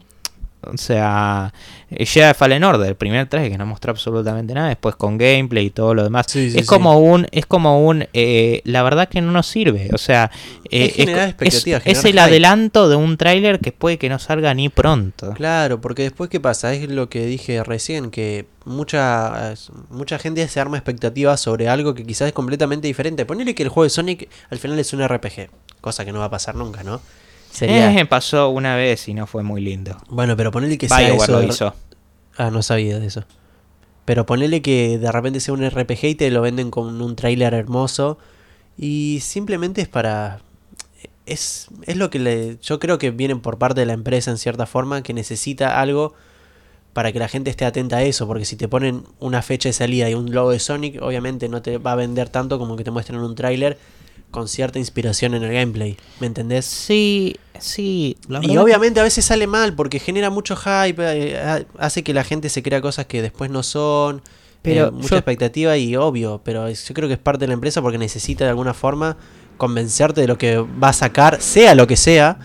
O 0.72 0.76
sea, 0.76 1.52
ya 1.90 2.34
Fallen 2.34 2.64
Order, 2.64 2.88
el 2.88 2.96
primer 2.96 3.28
traje 3.28 3.50
que 3.50 3.58
no 3.58 3.66
mostró 3.66 3.90
absolutamente 3.90 4.54
nada, 4.54 4.68
después 4.68 4.96
con 4.96 5.18
gameplay 5.18 5.66
y 5.66 5.70
todo 5.70 5.94
lo 5.94 6.02
demás. 6.02 6.26
Sí, 6.28 6.50
sí, 6.50 6.58
es 6.58 6.64
sí. 6.64 6.68
como 6.68 6.98
un, 6.98 7.26
es 7.30 7.46
como 7.46 7.86
un, 7.86 8.06
eh, 8.12 8.60
la 8.64 8.82
verdad 8.82 9.08
que 9.08 9.20
no 9.20 9.32
nos 9.32 9.46
sirve. 9.46 9.90
O 9.92 9.98
sea, 9.98 10.30
eh, 10.70 10.92
Es 11.84 12.04
el 12.04 12.18
adelanto 12.18 12.88
de 12.88 12.96
un 12.96 13.16
tráiler 13.16 13.60
que 13.60 13.72
puede 13.72 13.98
que 13.98 14.08
no 14.08 14.18
salga 14.18 14.52
ni 14.54 14.68
pronto. 14.68 15.32
Claro, 15.34 15.80
porque 15.80 16.02
después 16.02 16.30
qué 16.30 16.40
pasa, 16.40 16.72
es 16.74 16.88
lo 16.90 17.08
que 17.08 17.26
dije 17.26 17.62
recién, 17.62 18.10
que 18.10 18.46
mucha 18.64 19.54
mucha 19.90 20.18
gente 20.18 20.46
se 20.48 20.60
arma 20.60 20.76
expectativas 20.76 21.40
sobre 21.40 21.68
algo 21.68 21.94
que 21.94 22.04
quizás 22.04 22.28
es 22.28 22.34
completamente 22.34 22.86
diferente. 22.86 23.24
Ponele 23.24 23.54
que 23.54 23.62
el 23.62 23.68
juego 23.68 23.84
de 23.84 23.90
Sonic 23.90 24.28
al 24.50 24.58
final 24.58 24.78
es 24.78 24.92
un 24.92 25.06
RPG, 25.06 25.48
cosa 25.80 26.04
que 26.04 26.12
no 26.12 26.18
va 26.18 26.26
a 26.26 26.30
pasar 26.30 26.54
nunca, 26.56 26.82
¿no? 26.82 27.00
Sería... 27.50 27.98
Eh, 27.98 28.06
pasó 28.06 28.50
una 28.50 28.76
vez 28.76 29.08
y 29.08 29.14
no 29.14 29.26
fue 29.26 29.42
muy 29.42 29.60
lindo. 29.60 29.96
Bueno, 30.08 30.36
pero 30.36 30.50
ponele 30.50 30.78
que 30.78 30.88
sea 30.88 31.08
eso. 31.08 31.32
lo 31.32 31.42
hizo. 31.42 31.74
Ah, 32.36 32.50
no 32.50 32.62
sabía 32.62 32.98
de 32.98 33.06
eso. 33.06 33.24
Pero 34.04 34.26
ponele 34.26 34.62
que 34.62 34.98
de 34.98 35.10
repente 35.10 35.40
sea 35.40 35.54
un 35.54 35.68
RPG 35.68 36.04
y 36.04 36.14
te 36.14 36.30
lo 36.30 36.40
venden 36.42 36.70
con 36.70 37.00
un 37.00 37.16
tráiler 37.16 37.54
hermoso. 37.54 38.18
Y 38.76 39.20
simplemente 39.22 39.80
es 39.80 39.88
para. 39.88 40.40
Es, 41.24 41.68
es 41.82 41.96
lo 41.96 42.08
que 42.08 42.20
le, 42.20 42.58
yo 42.62 42.78
creo 42.78 42.98
que 42.98 43.10
viene 43.10 43.34
por 43.36 43.58
parte 43.58 43.80
de 43.80 43.86
la 43.86 43.94
empresa 43.94 44.30
en 44.30 44.38
cierta 44.38 44.66
forma, 44.66 45.02
que 45.02 45.12
necesita 45.12 45.80
algo 45.80 46.14
para 46.92 47.10
que 47.10 47.18
la 47.18 47.26
gente 47.26 47.50
esté 47.50 47.64
atenta 47.64 47.96
a 47.96 48.02
eso. 48.04 48.28
Porque 48.28 48.44
si 48.44 48.56
te 48.56 48.68
ponen 48.68 49.02
una 49.18 49.42
fecha 49.42 49.68
de 49.68 49.72
salida 49.72 50.08
y 50.08 50.14
un 50.14 50.32
logo 50.32 50.50
de 50.50 50.60
Sonic, 50.60 51.02
obviamente 51.02 51.48
no 51.48 51.62
te 51.62 51.78
va 51.78 51.92
a 51.92 51.96
vender 51.96 52.28
tanto 52.28 52.58
como 52.58 52.76
que 52.76 52.84
te 52.84 52.90
muestren 52.92 53.18
un 53.18 53.34
tráiler 53.34 53.76
con 54.30 54.48
cierta 54.48 54.78
inspiración 54.78 55.34
en 55.34 55.42
el 55.44 55.52
gameplay. 55.52 55.96
¿Me 56.20 56.26
entendés? 56.26 56.64
Sí, 56.66 57.36
sí. 57.58 58.16
la 58.28 58.40
Y 58.42 58.56
obviamente 58.58 59.00
a 59.00 59.02
veces 59.02 59.24
sale 59.24 59.46
mal 59.46 59.74
porque 59.74 59.98
genera 59.98 60.30
mucho 60.30 60.56
hype, 60.56 60.96
eh, 60.98 61.38
ha- 61.38 61.64
hace 61.78 62.02
que 62.02 62.12
la 62.12 62.24
gente 62.24 62.48
se 62.48 62.62
crea 62.62 62.80
cosas 62.80 63.06
que 63.06 63.22
después 63.22 63.50
no 63.50 63.62
son, 63.62 64.22
Pero 64.62 64.88
eh, 64.88 64.90
mucha 64.90 65.08
yo- 65.10 65.16
expectativa 65.16 65.76
y 65.78 65.96
obvio, 65.96 66.40
pero 66.44 66.68
yo 66.70 66.94
creo 66.94 67.08
que 67.08 67.14
es 67.14 67.20
parte 67.20 67.40
de 67.44 67.48
la 67.48 67.54
empresa 67.54 67.80
porque 67.82 67.98
necesita 67.98 68.44
de 68.44 68.50
alguna 68.50 68.74
forma 68.74 69.16
convencerte 69.56 70.20
de 70.20 70.26
lo 70.28 70.36
que 70.36 70.58
va 70.58 70.88
a 70.90 70.92
sacar, 70.92 71.40
sea 71.40 71.74
lo 71.74 71.86
que 71.86 71.96
sea, 71.96 72.38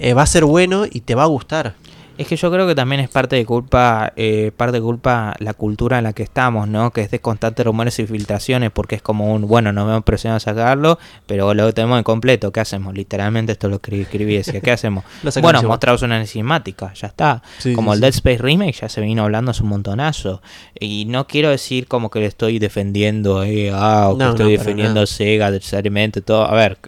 eh, 0.00 0.14
va 0.14 0.22
a 0.22 0.26
ser 0.26 0.44
bueno 0.44 0.86
y 0.90 1.00
te 1.02 1.14
va 1.14 1.22
a 1.24 1.26
gustar. 1.26 1.74
Es 2.18 2.26
que 2.26 2.36
yo 2.36 2.50
creo 2.50 2.66
que 2.66 2.74
también 2.74 3.00
es 3.00 3.08
parte 3.08 3.36
de 3.36 3.46
culpa, 3.46 4.12
eh, 4.16 4.50
parte 4.56 4.78
de 4.78 4.80
culpa 4.82 5.36
la 5.38 5.54
cultura 5.54 5.98
en 5.98 6.04
la 6.04 6.12
que 6.12 6.24
estamos, 6.24 6.66
¿no? 6.66 6.90
Que 6.90 7.02
es 7.02 7.12
de 7.12 7.20
constantes 7.20 7.64
rumores 7.64 7.96
y 8.00 8.06
filtraciones, 8.06 8.72
porque 8.72 8.96
es 8.96 9.02
como 9.02 9.32
un, 9.32 9.46
bueno, 9.46 9.72
nos 9.72 9.86
vemos 9.86 10.02
presionados 10.02 10.46
a 10.48 10.50
sacarlo, 10.50 10.98
pero 11.26 11.54
lo 11.54 11.72
tenemos 11.72 11.96
en 11.96 12.02
completo, 12.02 12.50
¿qué 12.50 12.58
hacemos? 12.58 12.92
Literalmente 12.92 13.52
esto 13.52 13.68
lo 13.68 13.80
que 13.80 14.02
escribí, 14.02 14.36
decía, 14.36 14.60
¿qué 14.60 14.72
hacemos? 14.72 15.04
Bueno, 15.40 15.62
mostramos 15.62 16.02
una 16.02 16.26
cinemática, 16.26 16.92
ya 16.94 17.06
está. 17.06 17.42
Sí, 17.58 17.72
como 17.72 17.92
sí, 17.92 17.96
el. 17.96 18.00
Dead 18.00 18.14
Space 18.14 18.38
Remake 18.38 18.72
ya 18.72 18.88
se 18.88 19.00
vino 19.00 19.22
hablando 19.22 19.52
hace 19.52 19.62
un 19.62 19.68
montonazo. 19.68 20.42
Y 20.78 21.04
no 21.04 21.26
quiero 21.28 21.50
decir 21.50 21.86
como 21.86 22.10
que 22.10 22.18
le 22.18 22.26
estoy 22.26 22.58
defendiendo, 22.58 23.44
eh, 23.44 23.70
ah, 23.72 24.08
o 24.08 24.18
que 24.18 24.24
No, 24.24 24.30
estoy 24.30 24.46
no, 24.46 24.58
defendiendo 24.58 25.00
a 25.02 25.06
Sega 25.06 25.50
necesariamente, 25.50 26.20
todo. 26.20 26.44
A 26.44 26.54
ver, 26.54 26.78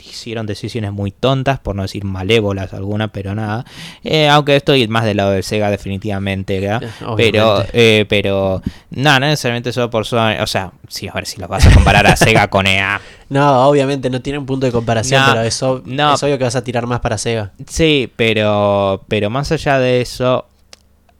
hicieron 0.00 0.46
decisiones 0.46 0.92
muy 0.92 1.10
tontas, 1.10 1.58
por 1.58 1.74
no 1.76 1.82
decir 1.82 2.04
malévolas 2.04 2.72
algunas, 2.72 3.10
pero 3.10 3.34
nada. 3.34 3.64
Eh, 4.04 4.28
aunque 4.28 4.56
estoy 4.56 4.86
más 4.88 5.04
del 5.04 5.16
lado 5.18 5.30
de 5.32 5.42
Sega 5.42 5.70
definitivamente, 5.70 6.60
¿verdad? 6.60 6.82
Eh, 6.82 7.14
Pero, 7.16 7.64
eh, 7.72 8.06
pero, 8.08 8.62
no, 8.90 9.12
no 9.20 9.26
necesariamente 9.26 9.72
solo 9.72 9.90
por 9.90 10.06
Sony, 10.06 10.36
o 10.40 10.46
sea, 10.46 10.72
sí, 10.88 11.08
a 11.08 11.12
ver 11.12 11.26
si 11.26 11.40
los 11.40 11.48
vas 11.48 11.66
a 11.66 11.72
comparar 11.74 12.06
a 12.06 12.16
Sega 12.16 12.48
con 12.48 12.66
EA. 12.66 13.00
No, 13.32 13.66
obviamente 13.66 14.10
no 14.10 14.20
tiene 14.20 14.38
un 14.38 14.44
punto 14.44 14.66
de 14.66 14.72
comparación, 14.72 15.22
No, 15.22 15.28
pero 15.32 15.40
es, 15.42 15.62
ob- 15.62 15.82
no. 15.86 16.12
es 16.14 16.22
obvio 16.22 16.36
que 16.36 16.44
vas 16.44 16.54
a 16.54 16.62
tirar 16.62 16.86
más 16.86 17.00
para 17.00 17.16
Sega. 17.16 17.52
Sí, 17.66 18.12
pero, 18.14 19.02
pero 19.08 19.30
más 19.30 19.50
allá 19.52 19.78
de 19.78 20.02
eso, 20.02 20.44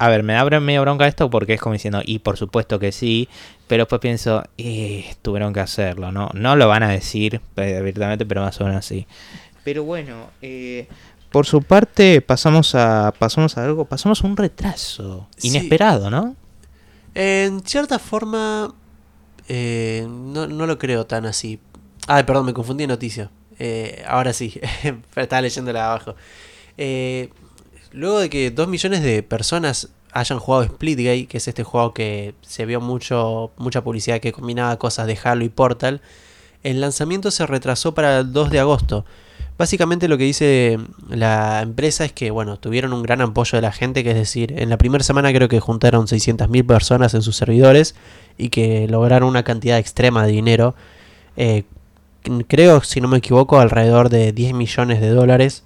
a 0.04 0.08
ver, 0.08 0.22
me 0.22 0.32
da 0.32 0.44
br- 0.44 0.60
medio 0.60 0.80
bronca 0.82 1.06
esto 1.06 1.30
porque 1.30 1.54
es 1.54 1.60
como 1.60 1.72
diciendo, 1.74 2.00
y 2.04 2.18
por 2.20 2.36
supuesto 2.36 2.78
que 2.78 2.92
sí, 2.92 3.28
pero 3.68 3.82
después 3.84 4.00
pienso, 4.00 4.42
eh, 4.58 5.14
tuvieron 5.22 5.52
que 5.52 5.60
hacerlo, 5.60 6.10
¿no? 6.12 6.30
No 6.34 6.56
lo 6.56 6.68
van 6.68 6.82
a 6.82 6.88
decir 6.90 7.40
eh, 7.56 7.76
abiertamente, 7.78 8.26
pero 8.26 8.40
más 8.42 8.60
o 8.60 8.64
menos 8.64 8.84
sí. 8.84 9.06
Pero 9.64 9.84
bueno, 9.84 10.30
eh, 10.42 10.88
por 11.30 11.46
su 11.46 11.62
parte 11.62 12.20
pasamos 12.20 12.74
a, 12.74 13.12
pasamos 13.18 13.56
a 13.56 13.64
algo, 13.64 13.84
pasamos 13.84 14.22
a 14.22 14.26
un 14.26 14.36
retraso 14.36 15.28
Sí. 15.36 15.48
inesperado, 15.48 16.10
¿no? 16.10 16.34
En 17.14 17.60
cierta 17.60 17.98
forma, 17.98 18.74
eh, 19.48 20.06
no, 20.08 20.46
no 20.46 20.66
lo 20.66 20.78
creo 20.78 21.06
tan 21.06 21.26
así. 21.26 21.60
Ay, 22.08 22.24
perdón, 22.24 22.46
me 22.46 22.52
confundí 22.54 22.82
de 22.84 22.88
noticia. 22.88 23.30
Eh, 23.58 24.02
ahora 24.06 24.32
sí, 24.32 24.58
estaba 25.16 25.42
leyéndola 25.42 25.86
abajo. 25.86 26.14
Eh, 26.78 27.28
luego 27.92 28.20
de 28.20 28.30
que 28.30 28.50
2 28.50 28.68
millones 28.68 29.02
de 29.02 29.22
personas 29.22 29.88
hayan 30.12 30.38
jugado 30.38 30.64
Splitgate, 30.64 31.26
que 31.26 31.38
es 31.38 31.48
este 31.48 31.64
juego 31.64 31.94
que 31.94 32.34
se 32.42 32.66
vio 32.66 32.80
mucho 32.80 33.52
mucha 33.56 33.82
publicidad 33.82 34.20
que 34.20 34.32
combinaba 34.32 34.78
cosas 34.78 35.06
de 35.06 35.18
Halo 35.22 35.44
y 35.44 35.48
Portal, 35.48 36.02
el 36.62 36.80
lanzamiento 36.80 37.30
se 37.30 37.46
retrasó 37.46 37.94
para 37.94 38.20
el 38.20 38.32
2 38.32 38.50
de 38.50 38.60
agosto. 38.60 39.04
Básicamente 39.58 40.08
lo 40.08 40.18
que 40.18 40.24
dice 40.24 40.78
la 41.08 41.60
empresa 41.62 42.04
es 42.04 42.12
que, 42.12 42.30
bueno, 42.30 42.58
tuvieron 42.58 42.92
un 42.92 43.02
gran 43.02 43.20
apoyo 43.20 43.56
de 43.56 43.62
la 43.62 43.72
gente, 43.72 44.02
que 44.02 44.10
es 44.10 44.16
decir, 44.16 44.54
en 44.58 44.70
la 44.70 44.78
primera 44.78 45.04
semana 45.04 45.32
creo 45.32 45.48
que 45.48 45.60
juntaron 45.60 46.06
600.000 46.06 46.66
personas 46.66 47.14
en 47.14 47.22
sus 47.22 47.36
servidores 47.36 47.94
y 48.38 48.48
que 48.48 48.88
lograron 48.88 49.28
una 49.28 49.42
cantidad 49.44 49.78
extrema 49.78 50.26
de 50.26 50.32
dinero. 50.32 50.74
Eh, 51.36 51.64
creo, 52.48 52.82
si 52.82 53.00
no 53.00 53.08
me 53.08 53.18
equivoco, 53.18 53.60
alrededor 53.60 54.08
de 54.08 54.32
10 54.32 54.54
millones 54.54 55.00
de 55.00 55.10
dólares 55.10 55.64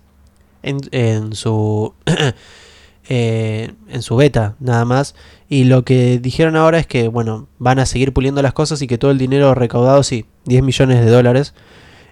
en, 0.67 1.35
su 1.35 1.95
eh, 3.09 3.73
en 3.89 4.03
su 4.03 4.17
beta 4.17 4.57
nada 4.61 4.85
más. 4.85 5.15
Y 5.49 5.65
lo 5.65 5.85
que 5.85 6.19
dijeron 6.19 6.57
ahora 6.57 6.79
es 6.79 6.87
que 6.87 7.09
bueno 7.09 7.49
van 7.59 7.79
a 7.79 7.87
seguir 7.87 8.13
puliendo 8.13 8.43
las 8.43 8.53
cosas 8.53 8.83
y 8.83 8.87
que 8.87 8.99
todo 8.99 9.11
el 9.11 9.19
dinero 9.19 9.55
recaudado 9.55 10.03
sí 10.03 10.27
10 10.45 10.63
millones 10.63 11.05
de 11.05 11.11
dólares 11.11 11.55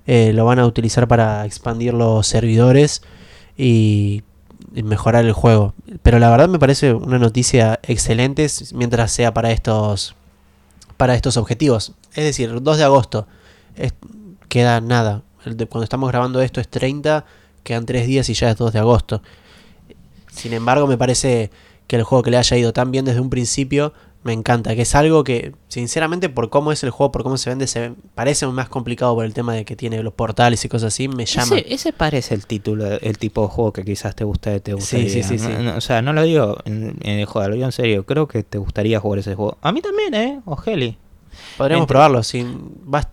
eh, 0.06 0.32
lo 0.32 0.44
van 0.44 0.58
a 0.58 0.66
utilizar 0.66 1.08
para 1.08 1.44
expandir 1.44 1.94
los 1.94 2.26
servidores 2.26 3.02
y 3.56 4.22
mejorar 4.72 5.24
el 5.24 5.32
juego. 5.32 5.74
Pero 6.02 6.18
la 6.18 6.30
verdad 6.30 6.48
me 6.48 6.58
parece 6.58 6.92
una 6.92 7.18
noticia 7.18 7.80
excelente 7.82 8.46
mientras 8.72 9.12
sea 9.12 9.34
para 9.34 9.50
estos 9.50 10.14
para 10.96 11.14
estos 11.14 11.36
objetivos. 11.36 11.92
Es 12.14 12.24
decir 12.24 12.50
el 12.50 12.62
2 12.62 12.78
de 12.78 12.84
agosto 12.84 13.26
queda 14.48 14.80
nada. 14.80 15.22
Cuando 15.42 15.82
estamos 15.82 16.10
grabando 16.10 16.40
esto 16.40 16.60
es 16.60 16.68
30 16.68 17.24
quedan 17.64 17.86
3 17.86 18.06
días 18.06 18.28
y 18.28 18.34
ya 18.34 18.50
es 18.50 18.56
2 18.56 18.72
de 18.72 18.78
agosto 18.78 19.20
sin 20.30 20.52
embargo, 20.52 20.86
me 20.86 20.98
parece 20.98 21.50
que 21.86 21.96
el 21.96 22.02
juego 22.02 22.22
que 22.22 22.30
le 22.30 22.38
haya 22.38 22.56
ido 22.56 22.72
tan 22.72 22.90
bien 22.90 23.04
desde 23.04 23.20
un 23.20 23.30
principio 23.30 23.92
me 24.24 24.32
encanta. 24.32 24.74
Que 24.74 24.82
es 24.82 24.94
algo 24.94 25.22
que, 25.22 25.52
sinceramente, 25.68 26.28
por 26.28 26.50
cómo 26.50 26.72
es 26.72 26.82
el 26.82 26.90
juego, 26.90 27.12
por 27.12 27.22
cómo 27.22 27.36
se 27.36 27.50
vende, 27.50 27.66
se 27.66 27.92
parece 28.16 28.46
más 28.48 28.68
complicado 28.68 29.14
por 29.14 29.26
el 29.26 29.32
tema 29.34 29.54
de 29.54 29.64
que 29.64 29.76
tiene 29.76 30.02
los 30.02 30.12
portales 30.14 30.64
y 30.64 30.68
cosas 30.68 30.92
así. 30.94 31.06
Me 31.08 31.24
llama. 31.26 31.56
Ese, 31.58 31.72
ese 31.74 31.92
parece 31.92 32.34
el 32.34 32.46
título, 32.46 32.86
el 33.00 33.18
tipo 33.18 33.42
de 33.42 33.48
juego 33.48 33.72
que 33.72 33.84
quizás 33.84 34.16
te 34.16 34.24
gusta, 34.24 34.58
te 34.60 34.72
gustaría. 34.74 35.08
sí, 35.10 35.22
sí, 35.22 35.38
sí. 35.38 35.48
No, 35.60 35.76
o 35.76 35.80
sea, 35.80 36.02
no 36.02 36.12
lo 36.12 36.22
digo 36.22 36.56
en, 36.64 36.96
en 37.02 37.24
juego, 37.26 37.48
lo 37.50 37.54
digo 37.54 37.66
en 37.66 37.72
serio. 37.72 38.04
Creo 38.06 38.26
que 38.26 38.42
te 38.42 38.58
gustaría 38.58 38.98
jugar 38.98 39.20
ese 39.20 39.34
juego. 39.34 39.58
A 39.60 39.70
mí 39.72 39.82
también, 39.82 40.14
¿eh? 40.14 40.40
O 40.46 40.56
Heli. 40.66 40.96
Podríamos 41.58 41.84
entre- 41.84 41.92
probarlo. 41.94 42.22
Si 42.22 42.44
vas- 42.84 43.08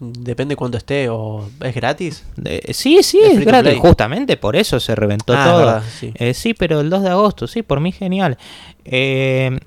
depende 0.00 0.56
cuánto 0.56 0.78
esté 0.78 1.08
o 1.08 1.48
es 1.62 1.74
gratis. 1.74 2.24
De- 2.36 2.62
sí, 2.72 3.02
sí, 3.02 3.20
Es 3.22 3.44
gratis. 3.44 3.78
Justamente 3.78 4.36
por 4.36 4.56
eso 4.56 4.80
se 4.80 4.94
reventó 4.94 5.34
Ah, 5.36 5.44
todo. 5.44 5.58
verdad, 5.58 5.82
sí. 5.98 6.12
Eh, 6.14 6.34
sí, 6.34 6.54
pero 6.54 6.80
el 6.80 6.90
2 6.90 7.02
de 7.02 7.10
agosto, 7.10 7.46
sí, 7.46 7.62
por 7.62 7.80
mí 7.80 7.92
genial. 7.92 8.38
Eh, 8.84 9.58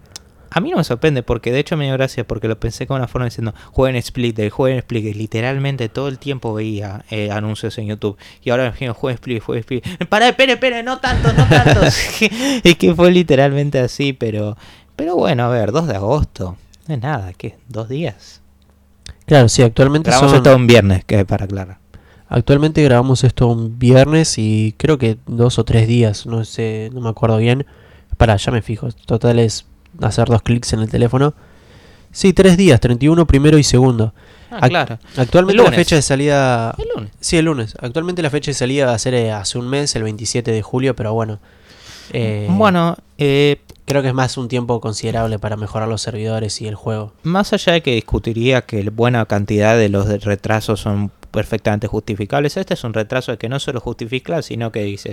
a 0.56 0.60
mí 0.60 0.70
no 0.70 0.78
me 0.78 0.84
sorprende 0.84 1.24
porque 1.24 1.52
de 1.52 1.60
hecho 1.60 1.76
me 1.78 1.86
dio 1.86 1.94
gracia 1.94 2.28
porque 2.28 2.48
lo 2.48 2.60
pensé 2.60 2.86
con 2.86 2.98
una 2.98 3.08
forma 3.08 3.26
diciendo 3.26 3.56
jueguen 3.72 3.96
Split, 3.96 4.38
el 4.38 4.52
jueguen 4.52 4.78
Split, 4.80 5.06
y 5.06 5.14
literalmente 5.16 5.90
todo 5.90 6.08
el 6.10 6.20
tiempo 6.20 6.54
veía 6.54 7.04
eh, 7.10 7.32
anuncios 7.32 7.76
en 7.80 7.88
YouTube 7.88 8.18
y 8.44 8.52
ahora 8.52 8.64
me 8.64 8.70
imagino 8.70 8.94
jueguen 8.94 9.16
Split, 9.16 9.42
jueguen 9.44 9.62
Split. 9.62 9.84
Para, 10.10 10.30
espere, 10.30 10.54
espere, 10.54 10.84
no 10.84 11.00
tanto, 11.00 11.34
no 11.34 11.46
tanto. 11.48 11.82
es 12.64 12.76
que 12.78 12.94
fue 12.96 13.10
literalmente 13.12 13.80
así, 13.80 14.14
pero 14.14 14.56
pero 14.96 15.16
bueno, 15.16 15.46
a 15.46 15.50
ver, 15.50 15.72
2 15.72 15.88
de 15.88 15.96
agosto, 15.96 16.56
no 16.88 16.94
es 16.94 17.02
nada, 17.02 17.34
¿qué? 17.34 17.56
¿Dos 17.68 17.90
días? 17.90 18.43
Claro, 19.26 19.48
sí, 19.50 19.62
actualmente 19.62 20.10
Grabamos 20.10 20.32
son- 20.32 20.38
esto 20.38 20.56
un 20.56 20.68
viernes, 20.68 21.06
que 21.06 21.26
para 21.26 21.46
aclarar. 21.46 21.78
Actualmente 22.30 22.84
grabamos 22.84 23.24
esto 23.24 23.48
un 23.48 23.78
viernes 23.78 24.38
y 24.38 24.74
creo 24.78 24.98
que 24.98 25.18
dos 25.28 25.60
o 25.60 25.64
tres 25.66 25.88
días, 25.88 26.26
no 26.26 26.44
sé, 26.46 26.90
no 26.94 27.00
me 27.02 27.10
acuerdo 27.10 27.38
bien. 27.38 27.66
Para, 28.18 28.36
ya 28.38 28.52
me 28.52 28.62
fijo. 28.62 28.90
Total 29.06 29.38
es 29.40 29.66
hacer 30.02 30.28
dos 30.28 30.42
clics 30.42 30.74
en 30.74 30.80
el 30.82 30.90
teléfono. 30.90 31.34
Sí, 32.12 32.34
tres 32.34 32.58
días, 32.58 32.80
31 32.80 33.26
primero 33.28 33.58
y 33.58 33.64
segundo. 33.64 34.14
Ah, 34.52 34.68
claro. 34.70 35.00
Actualmente 35.18 35.64
la 35.64 35.72
fecha 35.72 35.96
de 35.96 36.02
salida... 36.04 36.76
El 36.78 36.88
lunes. 36.96 37.12
Sí, 37.20 37.38
el 37.38 37.46
lunes. 37.46 37.76
Actualmente 37.80 38.22
la 38.22 38.30
fecha 38.30 38.52
de 38.52 38.56
salida 38.56 38.86
va 38.88 38.94
a 38.94 39.00
ser 39.00 39.16
eh, 39.16 39.32
hace 39.32 39.58
un 39.58 39.68
mes, 39.68 39.96
el 39.96 40.04
27 40.04 40.52
de 40.52 40.62
julio, 40.62 40.96
pero 40.96 41.14
bueno. 41.14 41.40
eh, 42.12 42.48
Bueno, 42.52 42.96
eh, 43.18 43.62
Creo 43.86 44.02
que 44.02 44.08
es 44.08 44.14
más 44.14 44.38
un 44.38 44.48
tiempo 44.48 44.80
considerable 44.80 45.40
para 45.40 45.58
mejorar 45.58 45.88
los 45.90 46.02
servidores 46.02 46.62
y 46.62 46.68
el 46.68 46.76
juego. 46.76 47.14
Más 47.24 47.52
allá 47.54 47.74
de 47.74 47.82
que 47.82 47.96
discutiría 47.96 48.62
que 48.62 48.90
buena 48.90 49.26
cantidad 49.26 49.78
de 49.78 49.90
los 49.90 50.08
retrasos 50.24 50.80
son 50.80 51.12
perfectamente 51.32 51.88
justificables, 51.88 52.56
este 52.58 52.76
es 52.76 52.84
un 52.84 52.94
retraso 52.94 53.38
que 53.38 53.50
no 53.50 53.60
solo 53.60 53.80
justifica, 53.82 54.42
sino 54.42 54.72
que 54.72 54.84
dice, 54.84 55.12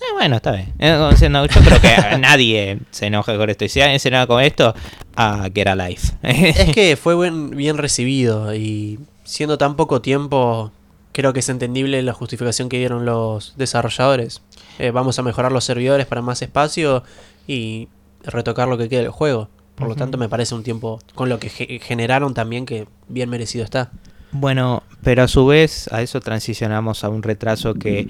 "Eh, 0.00 0.04
bueno, 0.14 0.36
está 0.36 0.52
bien. 0.52 0.72
Eh, 0.78 0.96
yo 1.18 1.60
creo 1.62 1.80
que 1.80 2.18
nadie 2.20 2.80
se 2.90 3.06
enoja 3.06 3.36
con 3.36 3.48
esto. 3.48 3.64
Y 3.64 3.68
si 3.68 3.80
alguien 3.80 4.00
se 4.00 4.08
enoja 4.08 4.26
con 4.26 4.42
esto, 4.42 4.74
a 5.16 5.48
Get 5.54 5.68
Alive. 5.68 6.00
Es 6.22 6.74
que 6.74 6.96
fue 7.00 7.14
buen- 7.14 7.50
bien 7.50 7.78
recibido 7.78 8.54
y 8.54 8.98
siendo 9.24 9.56
tan 9.58 9.76
poco 9.76 10.02
tiempo, 10.02 10.72
creo 11.12 11.32
que 11.32 11.40
es 11.40 11.48
entendible 11.48 12.02
la 12.02 12.12
justificación 12.12 12.68
que 12.68 12.78
dieron 12.78 13.04
los 13.06 13.54
desarrolladores. 13.56 14.42
Eh, 14.78 14.90
vamos 14.90 15.18
a 15.18 15.22
mejorar 15.22 15.52
los 15.52 15.64
servidores 15.64 16.06
para 16.06 16.20
más 16.22 16.42
espacio 16.42 17.02
y 17.46 17.88
retocar 18.24 18.68
lo 18.68 18.78
que 18.78 18.88
queda 18.88 19.00
del 19.02 19.10
juego. 19.10 19.48
Por 19.76 19.88
lo 19.88 19.94
tanto, 19.96 20.18
me 20.18 20.28
parece 20.28 20.54
un 20.54 20.62
tiempo 20.62 20.98
con 21.14 21.28
lo 21.30 21.38
que 21.38 21.48
ge- 21.48 21.80
generaron 21.82 22.34
también 22.34 22.66
que 22.66 22.86
bien 23.08 23.30
merecido 23.30 23.64
está. 23.64 23.90
Bueno, 24.32 24.82
pero 25.02 25.22
a 25.24 25.28
su 25.28 25.44
vez 25.46 25.88
a 25.92 26.02
eso 26.02 26.20
transicionamos 26.20 27.02
a 27.02 27.08
un 27.08 27.22
retraso 27.22 27.74
que 27.74 28.08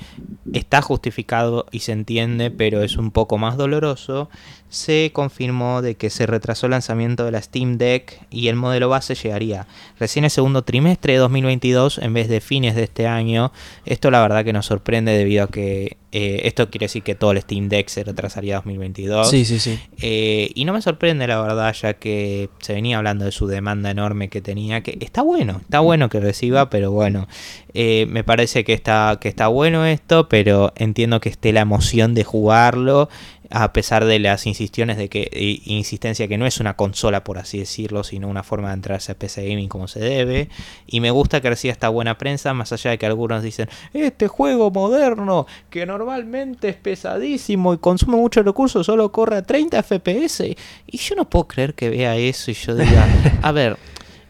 está 0.53 0.83
justificado 0.83 1.65
y 1.71 1.79
se 1.81 1.93
entiende, 1.93 2.51
pero 2.51 2.83
es 2.83 2.97
un 2.97 3.11
poco 3.11 3.39
más 3.39 3.57
doloroso. 3.57 4.29
Se 4.71 5.11
confirmó 5.13 5.83
de 5.83 5.97
que 5.97 6.09
se 6.09 6.27
retrasó 6.27 6.67
el 6.67 6.71
lanzamiento 6.71 7.27
de 7.27 7.33
la 7.33 7.43
Steam 7.43 7.77
Deck 7.77 8.21
y 8.31 8.49
el 8.49 8.57
modelo 8.57 8.89
base 8.89 9.15
llegaría 9.15 9.67
recién 9.99 10.25
el 10.25 10.31
segundo 10.31 10.63
trimestre 10.63 11.13
de 11.13 11.19
2022 11.19 11.99
en 11.99 12.15
vez 12.15 12.29
de 12.29 12.41
fines 12.41 12.75
de 12.75 12.85
este 12.85 13.07
año. 13.07 13.53
Esto 13.85 14.11
la 14.11 14.23
verdad 14.23 14.45
que 14.45 14.53
nos 14.53 14.67
sorprende 14.67 15.13
debido 15.13 15.45
a 15.45 15.49
que 15.49 15.99
eh, 16.13 16.41
esto 16.45 16.71
quiere 16.71 16.87
decir 16.87 17.05
que 17.05 17.15
todo 17.15 17.31
el 17.33 17.41
Steam 17.41 17.69
Deck 17.69 17.89
se 17.89 18.03
retrasaría 18.03 18.57
a 18.57 18.59
2022. 18.61 19.31
Sí, 19.31 19.45
sí, 19.45 19.61
sí. 19.61 19.79
Eh, 20.01 20.51
y 20.55 20.65
no 20.65 20.73
me 20.73 20.83
sorprende 20.83 21.27
la 21.27 21.41
verdad, 21.41 21.73
ya 21.73 21.95
que 21.95 22.49
se 22.59 22.73
venía 22.75 22.97
hablando 22.97 23.25
de 23.25 23.33
su 23.33 23.47
demanda 23.47 23.91
enorme 23.91 24.29
que 24.29 24.41
tenía, 24.41 24.83
que 24.83 24.99
está 25.01 25.23
bueno, 25.23 25.59
está 25.61 25.81
bueno 25.81 26.09
que 26.09 26.19
reciba, 26.19 26.69
pero 26.69 26.91
bueno, 26.91 27.29
eh, 27.75 28.07
me 28.09 28.25
parece 28.25 28.65
que 28.65 28.73
está, 28.73 29.19
que 29.21 29.29
está 29.29 29.47
bueno 29.47 29.87
esto, 29.87 30.29
pero 30.29 30.73
entiendo 30.77 31.21
que 31.21 31.29
esté 31.29 31.53
la 31.53 31.61
emoción 31.61 32.15
de 32.15 32.25
jugarlo, 32.25 33.09
a 33.51 33.73
pesar 33.73 34.05
de 34.05 34.19
las 34.21 34.47
insistiones 34.47 34.97
de 34.97 35.09
que, 35.09 35.29
eh, 35.33 35.61
insistencia 35.65 36.29
que 36.29 36.39
no 36.39 36.47
es 36.47 36.61
una 36.61 36.77
consola 36.77 37.25
por 37.25 37.39
así 37.39 37.59
decirlo, 37.59 38.05
sino 38.05 38.29
una 38.29 38.43
forma 38.43 38.69
de 38.69 38.75
entrarse 38.75 39.13
a 39.13 39.15
PC 39.17 39.49
Gaming 39.49 39.69
como 39.69 39.89
se 39.89 40.01
debe, 40.01 40.49
y 40.87 41.01
me 41.01 41.11
gusta 41.11 41.41
que 41.41 41.51
reciba 41.51 41.73
esta 41.73 41.89
buena 41.89 42.17
prensa, 42.17 42.55
más 42.55 42.73
allá 42.73 42.93
de 42.93 42.99
que 42.99 43.07
algunos 43.07 43.43
dicen, 43.43 43.69
este 43.93 44.29
juego 44.29 44.71
moderno, 44.71 45.47
que 45.69 45.85
normalmente 45.85 46.69
es 46.69 46.77
pesadísimo 46.77 47.75
y 47.75 47.79
consume 47.79 48.17
muchos 48.17 48.45
recursos, 48.45 48.87
solo 48.87 49.11
corre 49.11 49.37
a 49.37 49.43
30 49.43 49.83
FPS. 49.83 50.57
Y 50.87 50.99
yo 50.99 51.17
no 51.17 51.29
puedo 51.29 51.49
creer 51.49 51.75
que 51.75 51.91
vea 51.91 52.17
eso 52.17 52.51
y 52.51 52.55
yo 52.55 52.75
diga, 52.75 53.07
a 53.43 53.53
ver, 53.53 53.77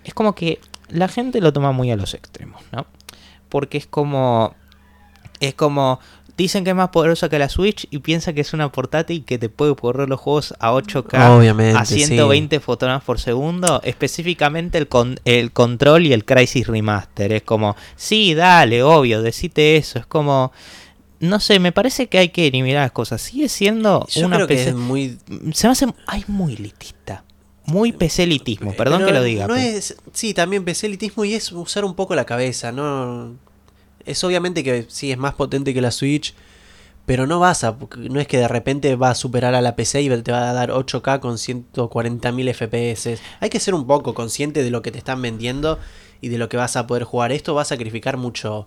es 0.05 0.14
como 0.14 0.35
que 0.35 0.61
la 0.89 1.09
gente 1.09 1.41
lo 1.41 1.53
toma 1.53 1.73
muy 1.73 1.91
a 1.91 1.97
los 1.97 2.14
extremos, 2.14 2.62
¿no? 2.73 2.87
Porque 3.49 3.79
es 3.79 3.87
como, 3.87 4.55
es 5.41 5.55
como, 5.55 6.01
dicen 6.43 6.64
que 6.64 6.70
es 6.70 6.76
más 6.76 6.88
poderosa 6.91 7.28
que 7.28 7.38
la 7.38 7.49
Switch 7.49 7.86
y 7.91 7.99
piensa 7.99 8.32
que 8.32 8.41
es 8.41 8.53
una 8.53 8.70
portátil 8.72 9.24
que 9.24 9.38
te 9.38 9.49
puede 9.49 9.74
correr 9.76 10.09
los 10.09 10.20
juegos 10.20 10.55
a 10.59 10.72
8K 10.72 11.36
Obviamente, 11.36 11.78
a 11.78 11.84
120 11.84 12.61
fotogramas 12.61 13.05
por 13.05 13.18
segundo, 13.20 13.80
específicamente 13.84 14.78
el, 14.78 14.88
con- 14.88 15.20
el 15.24 15.53
control 15.53 16.07
y 16.07 16.12
el 16.12 16.24
Crisis 16.24 16.66
Remaster. 16.66 17.32
Es 17.32 17.43
como, 17.43 17.76
sí, 17.97 18.34
dale, 18.34 18.82
obvio, 18.82 19.22
decite 19.22 19.76
eso. 19.76 19.99
Es 19.99 20.07
como, 20.07 20.53
no 21.20 21.38
sé, 21.41 21.59
me 21.59 21.72
parece 21.72 22.09
que 22.09 22.18
hay 22.18 22.28
que 22.30 22.47
eliminar 22.47 22.82
las 22.82 22.93
cosas. 22.93 23.20
Sigue 23.20 23.49
siendo 23.49 24.07
Yo 24.09 24.26
una 24.26 24.36
creo 24.36 24.47
que 24.49 24.55
PC. 24.55 24.68
es 24.70 24.76
muy... 24.76 25.18
Se 25.53 25.66
me 25.66 25.72
hace, 25.72 25.86
ay, 26.07 26.24
muy 26.28 26.55
elitista. 26.55 27.24
Muy 27.66 27.93
PC 27.93 28.24
elitismo, 28.24 28.72
perdón 28.72 29.01
Pero 29.01 29.09
que 29.09 29.14
lo 29.18 29.22
diga. 29.22 29.47
No 29.47 29.55
pero- 29.55 29.66
es, 29.66 29.97
sí, 30.12 30.34
también 30.34 30.64
PC 30.64 30.86
elitismo 30.86 31.24
y 31.24 31.34
es 31.34 31.53
usar 31.53 31.84
un 31.84 31.95
poco 31.95 32.14
la 32.16 32.24
cabeza, 32.24 32.72
no 32.72 33.36
es 34.11 34.24
obviamente 34.24 34.64
que 34.64 34.86
sí 34.88 35.12
es 35.12 35.18
más 35.18 35.34
potente 35.34 35.74
que 35.74 35.80
la 35.80 35.90
Switch, 35.90 36.34
pero 37.06 37.26
no 37.26 37.40
vas 37.40 37.64
a 37.64 37.76
no 37.96 38.20
es 38.20 38.26
que 38.28 38.38
de 38.38 38.48
repente 38.48 38.94
va 38.96 39.11
a 39.11 39.14
superar 39.14 39.54
a 39.54 39.61
la 39.62 39.76
PC 39.76 40.02
y 40.02 40.08
te 40.22 40.32
va 40.32 40.50
a 40.50 40.52
dar 40.52 40.70
8K 40.70 41.20
con 41.20 41.38
140.000 41.38 42.48
FPS. 42.48 43.18
Hay 43.40 43.50
que 43.50 43.61
ser 43.61 43.74
un 43.74 43.86
poco 43.86 44.14
consciente 44.14 44.62
de 44.62 44.70
lo 44.70 44.82
que 44.82 44.92
te 44.92 44.98
están 44.98 45.20
vendiendo 45.22 45.78
y 46.20 46.28
de 46.28 46.38
lo 46.38 46.48
que 46.48 46.56
vas 46.56 46.76
a 46.76 46.86
poder 46.86 47.04
jugar. 47.04 47.32
Esto 47.32 47.54
va 47.54 47.62
a 47.62 47.64
sacrificar 47.66 48.16
mucho 48.16 48.66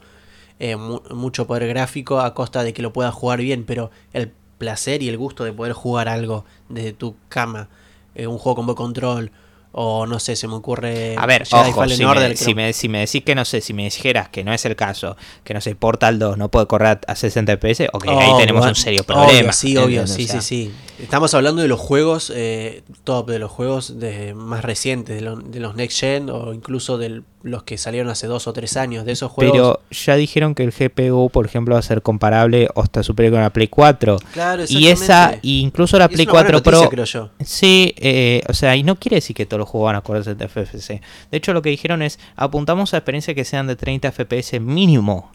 eh, 0.59 0.75
mu- 0.75 1.01
mucho 1.11 1.47
poder 1.47 1.67
gráfico 1.67 2.19
a 2.19 2.33
costa 2.33 2.63
de 2.63 2.73
que 2.73 2.81
lo 2.81 2.93
puedas 2.93 3.13
jugar 3.13 3.39
bien, 3.39 3.65
pero 3.65 3.91
el 4.13 4.31
placer 4.57 5.03
y 5.03 5.09
el 5.09 5.17
gusto 5.17 5.43
de 5.43 5.53
poder 5.53 5.73
jugar 5.73 6.07
algo 6.07 6.45
desde 6.69 6.93
tu 6.93 7.15
cama, 7.29 7.69
eh, 8.15 8.27
un 8.27 8.37
juego 8.37 8.63
con 8.65 8.75
control, 8.75 9.31
o 9.73 10.05
no 10.05 10.19
sé, 10.19 10.35
se 10.35 10.47
me 10.47 10.53
ocurre. 10.53 11.15
A 11.17 11.25
ver, 11.25 11.43
ojo, 11.51 11.87
si, 11.89 12.03
Order, 12.03 12.29
me, 12.29 12.35
si, 12.37 12.55
me, 12.55 12.73
si 12.73 12.89
me 12.89 12.99
decís 12.99 13.23
que 13.23 13.35
no 13.35 13.43
sé, 13.43 13.59
si 13.59 13.73
me 13.73 13.83
dijeras 13.83 14.29
que 14.29 14.43
no 14.43 14.53
es 14.53 14.63
el 14.65 14.75
caso, 14.75 15.17
que 15.43 15.53
no 15.53 15.61
sé, 15.61 15.75
Portal 15.75 16.19
2 16.19 16.37
no 16.37 16.49
puede 16.49 16.67
correr 16.67 16.99
a 17.07 17.15
60 17.15 17.53
FPS, 17.53 17.89
ok, 17.91 18.05
ahí 18.05 18.15
Oh, 18.33 18.37
tenemos 18.37 18.59
bueno, 18.61 18.69
un 18.71 18.75
serio 18.75 19.01
obvio, 19.01 19.15
problema. 19.15 19.51
sí, 19.53 19.75
obvio, 19.77 20.07
sí, 20.07 20.23
O 20.23 20.27
sea, 20.27 20.41
sí, 20.41 20.71
sí. 20.97 21.03
Estamos 21.03 21.33
hablando 21.33 21.61
de 21.61 21.67
los 21.67 21.79
juegos 21.79 22.31
eh, 22.35 22.83
top, 23.03 23.29
de 23.29 23.39
los 23.39 23.51
juegos 23.51 23.99
de, 23.99 24.33
más 24.35 24.63
recientes, 24.63 25.15
de, 25.15 25.21
lo- 25.21 25.35
de 25.37 25.59
los 25.59 25.75
Next 25.75 25.99
Gen 25.99 26.29
o 26.29 26.53
incluso 26.53 26.97
de 26.97 27.23
los 27.43 27.63
que 27.63 27.77
salieron 27.77 28.09
hace 28.09 28.25
dos 28.25 28.47
o 28.47 28.53
tres 28.53 28.77
años, 28.77 29.05
de 29.05 29.11
esos 29.11 29.31
juegos. 29.31 29.51
Pero 29.53 29.81
ya 29.91 30.15
dijeron 30.15 30.55
que 30.55 30.63
el 30.63 30.71
GPU, 30.71 31.29
por 31.29 31.45
ejemplo, 31.45 31.75
va 31.75 31.79
a 31.79 31.83
ser 31.83 32.01
comparable 32.01 32.69
o 32.73 32.81
hasta 32.81 33.03
superior 33.03 33.33
con 33.33 33.41
la 33.41 33.51
Play 33.51 33.67
4. 33.67 34.17
claro, 34.31 34.63
Y 34.67 34.87
esa, 34.87 35.37
incluso 35.41 35.99
la 35.99 36.07
Play 36.07 36.23
una 36.25 36.31
buena 36.31 36.49
4 36.49 36.57
noticia, 36.59 36.79
Pro. 36.79 36.89
creo 36.89 37.05
yo. 37.05 37.29
Sí, 37.43 37.93
eh, 37.97 38.41
o 38.47 38.53
sea, 38.53 38.75
y 38.77 38.83
no 38.83 38.95
quiere 38.95 39.15
decir 39.15 39.35
que 39.35 39.45
todos 39.45 39.59
los 39.59 39.67
juegos 39.69 39.87
van 39.87 39.97
a 39.97 40.01
correr 40.01 40.21
a 40.21 40.23
60 40.23 40.47
FPS. 40.47 40.87
De 41.31 41.37
hecho, 41.37 41.53
lo 41.53 41.61
que 41.61 41.69
dijeron 41.69 42.01
es, 42.01 42.17
apuntamos 42.37 42.93
a 42.93 42.97
experiencias 42.97 43.35
que 43.35 43.43
sean 43.43 43.67
de 43.67 43.75
30 43.75 44.11
FPS 44.13 44.59
mínimo. 44.61 45.29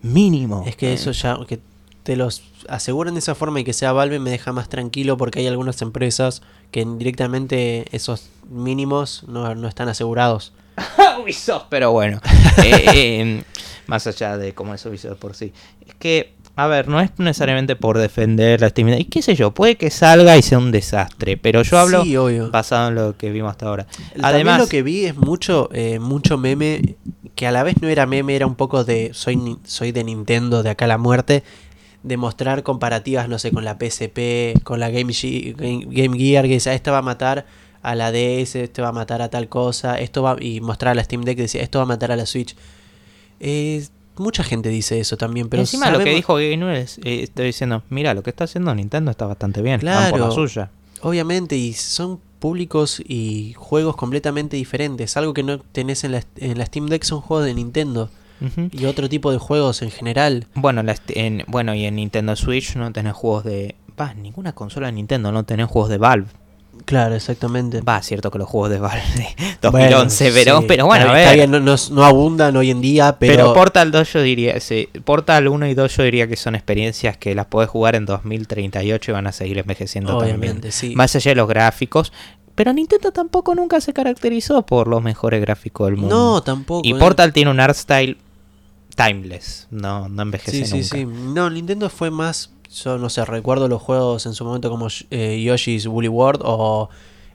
Mínimo. 0.00 0.64
Es 0.66 0.76
que 0.76 0.94
eso 0.94 1.10
ya, 1.12 1.38
que 1.46 1.60
te 2.02 2.16
los 2.16 2.44
aseguren 2.68 3.14
de 3.14 3.20
esa 3.20 3.34
forma 3.34 3.60
y 3.60 3.64
que 3.64 3.72
sea 3.72 3.92
Valve 3.92 4.20
me 4.20 4.30
deja 4.30 4.52
más 4.52 4.68
tranquilo 4.68 5.16
porque 5.16 5.40
hay 5.40 5.48
algunas 5.48 5.82
empresas 5.82 6.40
que 6.70 6.84
directamente 6.98 7.84
esos 7.92 8.28
mínimos 8.48 9.24
no, 9.28 9.54
no 9.54 9.68
están 9.68 9.88
asegurados. 9.88 10.52
Ubisoft, 11.22 11.66
pero 11.68 11.92
bueno. 11.92 12.20
eh, 12.64 12.84
eh, 12.94 13.42
más 13.86 14.06
allá 14.06 14.36
de 14.36 14.54
cómo 14.54 14.74
es 14.74 14.84
Ubisoft 14.84 15.18
por 15.18 15.34
sí. 15.34 15.52
Es 15.86 15.94
que, 15.94 16.34
a 16.56 16.66
ver, 16.66 16.88
no 16.88 17.00
es 17.00 17.10
necesariamente 17.18 17.76
por 17.76 17.98
defender 17.98 18.60
la 18.60 18.68
Steam. 18.68 18.88
Y 18.90 19.04
qué 19.04 19.22
sé 19.22 19.34
yo, 19.34 19.52
puede 19.52 19.76
que 19.76 19.90
salga 19.90 20.36
y 20.36 20.42
sea 20.42 20.58
un 20.58 20.72
desastre. 20.72 21.36
Pero 21.36 21.62
yo 21.62 21.78
hablo 21.78 22.02
Sí, 22.02 22.16
basado 22.50 22.88
en 22.88 22.94
lo 22.94 23.16
que 23.16 23.30
vimos 23.30 23.50
hasta 23.50 23.66
ahora. 23.66 23.84
También 23.84 24.24
Además, 24.24 24.58
lo 24.58 24.66
que 24.66 24.82
vi 24.82 25.06
es 25.06 25.16
mucho, 25.16 25.68
eh, 25.72 25.98
mucho 25.98 26.38
meme, 26.38 26.96
que 27.34 27.46
a 27.46 27.52
la 27.52 27.62
vez 27.62 27.80
no 27.80 27.88
era 27.88 28.06
meme, 28.06 28.34
era 28.34 28.46
un 28.46 28.54
poco 28.54 28.84
de 28.84 29.10
soy, 29.12 29.58
soy 29.64 29.92
de 29.92 30.04
Nintendo, 30.04 30.62
de 30.62 30.70
acá 30.70 30.86
a 30.86 30.88
la 30.88 30.98
muerte, 30.98 31.44
de 32.06 32.16
mostrar 32.16 32.62
comparativas, 32.62 33.28
no 33.28 33.38
sé, 33.38 33.50
con 33.50 33.64
la 33.64 33.74
PSP, 33.78 34.62
con 34.62 34.78
la 34.80 34.88
Game, 34.90 35.12
Ge- 35.12 35.54
Game, 35.56 35.86
Game 35.90 36.16
Gear, 36.18 36.44
que 36.46 36.52
decía, 36.54 36.72
esta 36.72 36.92
va 36.92 36.98
a 36.98 37.02
matar 37.02 37.44
a 37.82 37.94
la 37.94 38.12
DS, 38.12 38.54
esto 38.56 38.82
va 38.82 38.88
a 38.88 38.92
matar 38.92 39.22
a 39.22 39.28
tal 39.28 39.48
cosa, 39.48 39.98
esto 39.98 40.22
va, 40.22 40.36
y 40.40 40.60
mostrar 40.60 40.92
a 40.92 40.94
la 40.94 41.04
Steam 41.04 41.22
Deck, 41.22 41.36
decía, 41.38 41.62
esto 41.62 41.78
va 41.80 41.82
a 41.82 41.86
matar 41.86 42.12
a 42.12 42.16
la 42.16 42.24
Switch. 42.26 42.54
Eh, 43.40 43.84
mucha 44.16 44.42
gente 44.42 44.68
dice 44.70 44.98
eso 45.00 45.16
también, 45.16 45.48
pero 45.48 45.62
encima 45.62 45.90
lo 45.90 45.98
que 45.98 46.10
dijo 46.14 46.34
Gabe 46.34 46.56
Nunes, 46.56 46.98
eh, 47.04 47.22
estoy 47.24 47.46
diciendo, 47.46 47.82
mira, 47.90 48.14
lo 48.14 48.22
que 48.22 48.30
está 48.30 48.44
haciendo 48.44 48.74
Nintendo 48.74 49.10
está 49.10 49.26
bastante 49.26 49.60
bien. 49.62 49.80
Van 49.84 50.10
por 50.10 50.20
la 50.20 50.26
Claro. 50.28 50.32
suya. 50.48 50.70
Obviamente, 51.02 51.56
y 51.56 51.72
son 51.74 52.18
públicos 52.38 53.02
y 53.06 53.54
juegos 53.56 53.96
completamente 53.96 54.56
diferentes. 54.56 55.16
Algo 55.16 55.34
que 55.34 55.42
no 55.42 55.58
tenés 55.58 56.04
en 56.04 56.12
la, 56.12 56.22
en 56.36 56.56
la 56.58 56.66
Steam 56.66 56.86
Deck 56.86 57.02
son 57.04 57.20
juegos 57.20 57.44
de 57.46 57.54
Nintendo. 57.54 58.10
Y 58.72 58.84
otro 58.84 59.08
tipo 59.08 59.32
de 59.32 59.38
juegos 59.38 59.82
en 59.82 59.90
general. 59.90 60.46
Bueno, 60.54 60.82
la 60.82 60.92
est- 60.92 61.10
en, 61.14 61.44
bueno, 61.46 61.74
y 61.74 61.84
en 61.86 61.96
Nintendo 61.96 62.36
Switch 62.36 62.76
no 62.76 62.92
tenés 62.92 63.14
juegos 63.14 63.44
de... 63.44 63.74
Va, 63.98 64.12
ninguna 64.14 64.52
consola 64.52 64.86
de 64.88 64.92
Nintendo 64.92 65.32
no 65.32 65.44
tenés 65.44 65.66
juegos 65.68 65.88
de 65.90 65.98
Valve. 65.98 66.26
Claro, 66.84 67.14
exactamente. 67.14 67.80
Va, 67.80 68.02
cierto 68.02 68.30
que 68.30 68.36
los 68.36 68.46
juegos 68.46 68.68
de 68.68 68.78
Valve 68.78 69.02
de 69.16 69.56
2011, 69.62 70.30
pero, 70.34 70.60
sí, 70.60 70.64
pero 70.68 70.84
bueno, 70.84 71.06
está, 71.06 71.14
a 71.16 71.18
está 71.20 71.30
ver. 71.30 71.38
bien, 71.38 71.50
no, 71.50 71.60
no- 71.60 71.76
no 71.92 72.04
abundan 72.04 72.54
hoy 72.56 72.70
en 72.70 72.82
día, 72.82 73.16
pero, 73.18 73.32
Pero, 73.32 73.54
Portal 73.54 73.90
2 73.90 74.12
yo 74.12 74.20
diría, 74.22 74.60
sí, 74.60 74.90
Portal 75.04 75.48
1 75.48 75.66
y 75.68 75.74
2 75.74 75.96
yo 75.96 76.02
diría 76.02 76.28
que 76.28 76.36
son 76.36 76.54
experiencias 76.54 77.16
que 77.16 77.34
las 77.34 77.46
podés 77.46 77.70
jugar 77.70 77.94
en 77.94 78.04
2038 78.04 79.10
y 79.10 79.14
van 79.14 79.26
a 79.26 79.32
seguir 79.32 79.56
envejeciendo 79.58 80.18
obviamente, 80.18 80.52
también. 80.54 80.72
sí. 80.72 80.94
Más 80.94 81.16
allá 81.16 81.30
de 81.30 81.36
los 81.36 81.48
gráficos. 81.48 82.12
Pero 82.54 82.72
Nintendo 82.72 83.10
tampoco 83.12 83.54
nunca 83.54 83.80
se 83.82 83.92
caracterizó 83.92 84.62
por 84.64 84.88
los 84.88 85.02
mejores 85.02 85.40
gráficos 85.42 85.88
del 85.88 85.96
mundo. 85.96 86.14
no, 86.34 86.42
tampoco. 86.42 86.86
y 86.86 86.92
eh. 86.92 86.96
Portal 86.98 87.32
tiene 87.32 87.50
un 87.50 87.60
art 87.60 87.74
style 87.76 88.16
timeless, 88.96 89.68
no, 89.70 90.08
no 90.08 90.22
envejece 90.22 90.64
Sí, 90.64 90.64
sí, 90.64 90.96
nunca. 90.96 90.96
sí. 90.96 91.04
No, 91.34 91.48
Nintendo 91.50 91.88
fue 91.88 92.10
más. 92.10 92.50
Yo 92.82 92.98
no 92.98 93.08
sé, 93.08 93.24
recuerdo 93.24 93.68
los 93.68 93.80
juegos 93.80 94.26
en 94.26 94.34
su 94.34 94.44
momento 94.44 94.68
como 94.70 94.88
eh, 95.10 95.40
Yoshi's 95.42 95.86
Woolly 95.86 96.08
World 96.08 96.40
o 96.44 96.88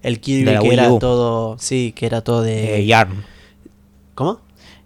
el 0.03 0.19
Kirby 0.19 0.51
que 0.51 0.59
Wii 0.59 0.71
era 0.73 0.91
U. 0.91 0.99
todo. 0.99 1.57
Sí, 1.59 1.93
que 1.95 2.05
era 2.05 2.21
todo 2.21 2.41
de. 2.41 2.79
Eh, 2.79 2.85
Yarn. 2.85 3.23
¿Cómo? 4.15 4.39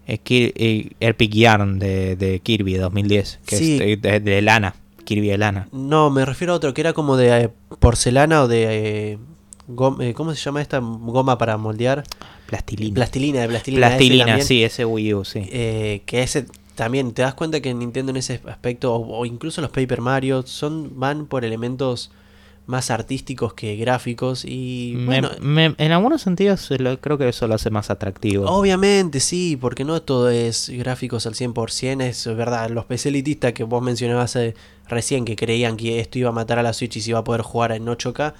Eh, 0.07 0.19
Kir- 0.23 0.53
eh, 0.55 0.91
Epic 0.99 1.31
Yarn 1.33 1.79
de, 1.79 2.15
de 2.15 2.39
Kirby 2.39 2.73
de 2.73 2.79
2010, 2.79 3.39
que 3.45 3.55
Sí. 3.57 3.79
es 3.81 4.01
de, 4.01 4.19
de- 4.19 4.41
lana, 4.43 4.75
Kirby 5.03 5.29
de 5.29 5.37
lana. 5.39 5.67
No, 5.71 6.09
me 6.11 6.23
refiero 6.25 6.53
a 6.53 6.57
otro 6.57 6.73
que 6.75 6.81
era 6.81 6.93
como 6.93 7.17
de 7.17 7.45
eh, 7.45 7.49
porcelana 7.79 8.43
o 8.43 8.47
de. 8.47 8.63
eh, 9.13 9.17
eh, 9.99 10.13
¿Cómo 10.13 10.35
se 10.35 10.41
llama 10.43 10.61
esta 10.61 10.77
goma 10.79 11.37
para 11.39 11.57
moldear? 11.57 12.03
Plastilina. 12.45 12.93
Plastilina, 12.93 13.41
de 13.41 13.47
plastilina. 13.47 13.87
Plastilina, 13.87 14.41
sí, 14.41 14.63
ese 14.63 14.85
Wii 14.85 15.13
U, 15.15 15.25
sí. 15.25 15.39
eh, 15.51 16.03
que 16.05 16.21
ese 16.21 16.45
también 16.75 17.11
te 17.13 17.21
das 17.21 17.33
cuenta 17.33 17.61
que 17.61 17.73
Nintendo 17.73 18.11
en 18.11 18.17
ese 18.17 18.41
aspecto, 18.47 18.93
o, 18.93 19.19
o 19.19 19.25
incluso 19.25 19.61
los 19.61 19.71
Paper 19.71 20.01
Mario, 20.01 20.43
son, 20.45 20.99
van 20.99 21.25
por 21.25 21.45
elementos 21.45 22.11
más 22.67 22.89
artísticos 22.89 23.53
que 23.53 23.75
gráficos 23.75 24.43
y 24.43 24.93
Me- 24.97 25.05
bueno, 25.05 25.29
me- 25.39 25.75
en 25.77 25.91
algunos 25.91 26.23
sentidos 26.23 26.71
eh, 26.71 26.79
lo- 26.79 26.99
creo 26.99 27.17
que 27.19 27.29
eso 27.29 27.47
lo 27.47 27.53
hace 27.53 27.69
más 27.69 27.91
atractivo. 27.91 28.49
obviamente 28.49 29.19
sí, 29.19 29.55
porque 29.55 29.85
no 29.85 30.01
todo 30.01 30.29
es 30.31 30.69
gráficos 30.69 31.27
al 31.27 31.35
100%, 31.35 32.01
es 32.01 32.25
verdad, 32.35 32.71
los 32.71 32.85
PC 32.85 33.09
elitistas 33.09 33.53
que 33.53 33.63
vos 33.63 33.83
mencionabas 33.83 34.35
eh, 34.35 34.55
recién 34.87 35.25
que 35.25 35.35
creían 35.35 35.77
que 35.77 35.99
esto 35.99 36.17
iba 36.17 36.29
a 36.29 36.33
matar 36.33 36.57
a 36.57 36.63
la 36.63 36.73
Switch 36.73 36.97
y 36.97 37.01
se 37.01 37.11
iba 37.11 37.19
a 37.19 37.23
poder 37.23 37.41
jugar 37.43 37.71
en 37.71 37.85
8K, 37.85 38.33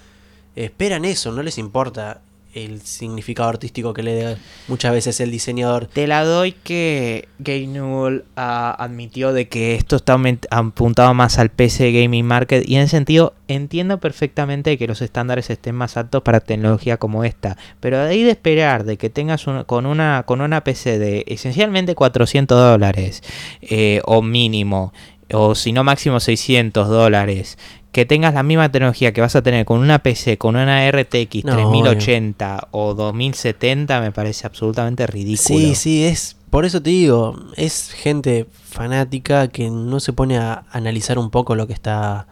esperan 0.56 1.06
eso, 1.06 1.32
no 1.32 1.44
les 1.44 1.60
importa 1.60 2.22
el 2.56 2.82
significado 2.82 3.50
artístico 3.50 3.94
que 3.94 4.02
le 4.02 4.14
dé 4.14 4.38
muchas 4.68 4.92
veces 4.94 5.20
el 5.20 5.30
diseñador. 5.30 5.86
Te 5.88 6.08
la 6.08 6.24
doy 6.24 6.54
que 6.54 7.28
Game 7.38 7.68
Newell 7.68 8.24
ah, 8.38 8.76
admitió 8.80 9.34
de 9.34 9.48
que 9.48 9.76
esto 9.76 9.98
está 9.98 10.18
apuntado 10.50 11.14
más 11.14 11.38
al 11.38 11.50
PC 11.50 11.92
Gaming 11.92 12.26
Market 12.26 12.68
y 12.68 12.76
en 12.78 12.82
ese 12.84 12.92
sentido 12.92 13.34
entiendo 13.48 14.00
perfectamente 14.00 14.78
que 14.78 14.88
los 14.88 15.02
estándares 15.02 15.50
estén 15.50 15.76
más 15.76 15.98
altos 15.98 16.24
para 16.24 16.40
tecnología 16.40 16.98
como 16.98 17.24
esta, 17.26 17.58
pero 17.82 18.00
de 18.00 18.10
ahí 18.10 18.24
de 18.24 18.32
esperar 18.32 18.86
de 18.86 18.98
que 18.98 19.10
tengas 19.10 19.46
un- 19.48 19.66
con 19.66 19.86
una 19.86 20.24
con 20.26 20.40
una 20.42 20.64
PC 20.64 20.98
de 20.98 21.26
esencialmente 21.28 21.94
400 21.94 22.58
dólares 22.58 23.22
eh, 23.62 24.02
o 24.06 24.22
mínimo 24.22 24.94
o 25.34 25.56
si 25.56 25.74
no 25.74 25.84
máximo 25.84 26.20
600 26.20 26.88
dólares 26.88 27.58
que 27.96 28.06
tengas 28.06 28.34
la 28.34 28.44
misma 28.44 28.70
tecnología 28.70 29.14
que 29.14 29.22
vas 29.22 29.38
a 29.38 29.42
tener 29.42 29.64
con 29.64 29.80
una 29.80 30.00
PC, 30.00 30.38
con 30.38 30.58
una 30.58 30.86
RTX 30.92 31.46
No, 31.46 31.54
3080 31.54 32.68
o 32.72 32.94
2070 32.94 34.02
me 34.02 34.12
parece 34.12 34.46
absolutamente 34.46 35.08
ridículo. 35.08 35.60
Sí, 35.60 35.76
sí, 35.76 36.04
es. 36.04 36.36
Por 36.50 36.66
eso 36.66 36.82
te 36.84 36.90
digo, 36.90 37.40
es 37.56 37.92
gente 37.94 38.48
fanática 38.66 39.48
que 39.48 39.70
no 39.70 40.02
se 40.02 40.12
pone 40.12 40.38
a 40.38 40.66
analizar 40.72 41.18
un 41.18 41.30
poco 41.30 41.56
lo 41.56 41.68
que 41.68 41.74
está. 41.74 42.28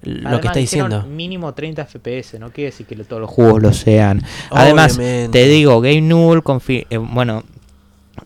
Lo 0.00 0.28
Además, 0.28 0.40
que 0.40 0.46
está 0.46 0.60
diciendo. 0.60 1.02
Mínimo 1.02 1.52
30 1.52 1.84
FPS, 1.84 2.38
no 2.38 2.48
quiere 2.50 2.70
decir 2.70 2.86
que 2.86 2.96
todos 2.96 3.20
los 3.20 3.28
juegos 3.28 3.62
lo 3.62 3.74
sean. 3.74 4.22
Además, 4.50 4.96
Obviamente. 4.96 5.38
te 5.40 5.46
digo, 5.46 5.82
Game 5.82 6.00
confi- 6.42 6.86
eh, 6.88 6.96
bueno, 6.96 7.44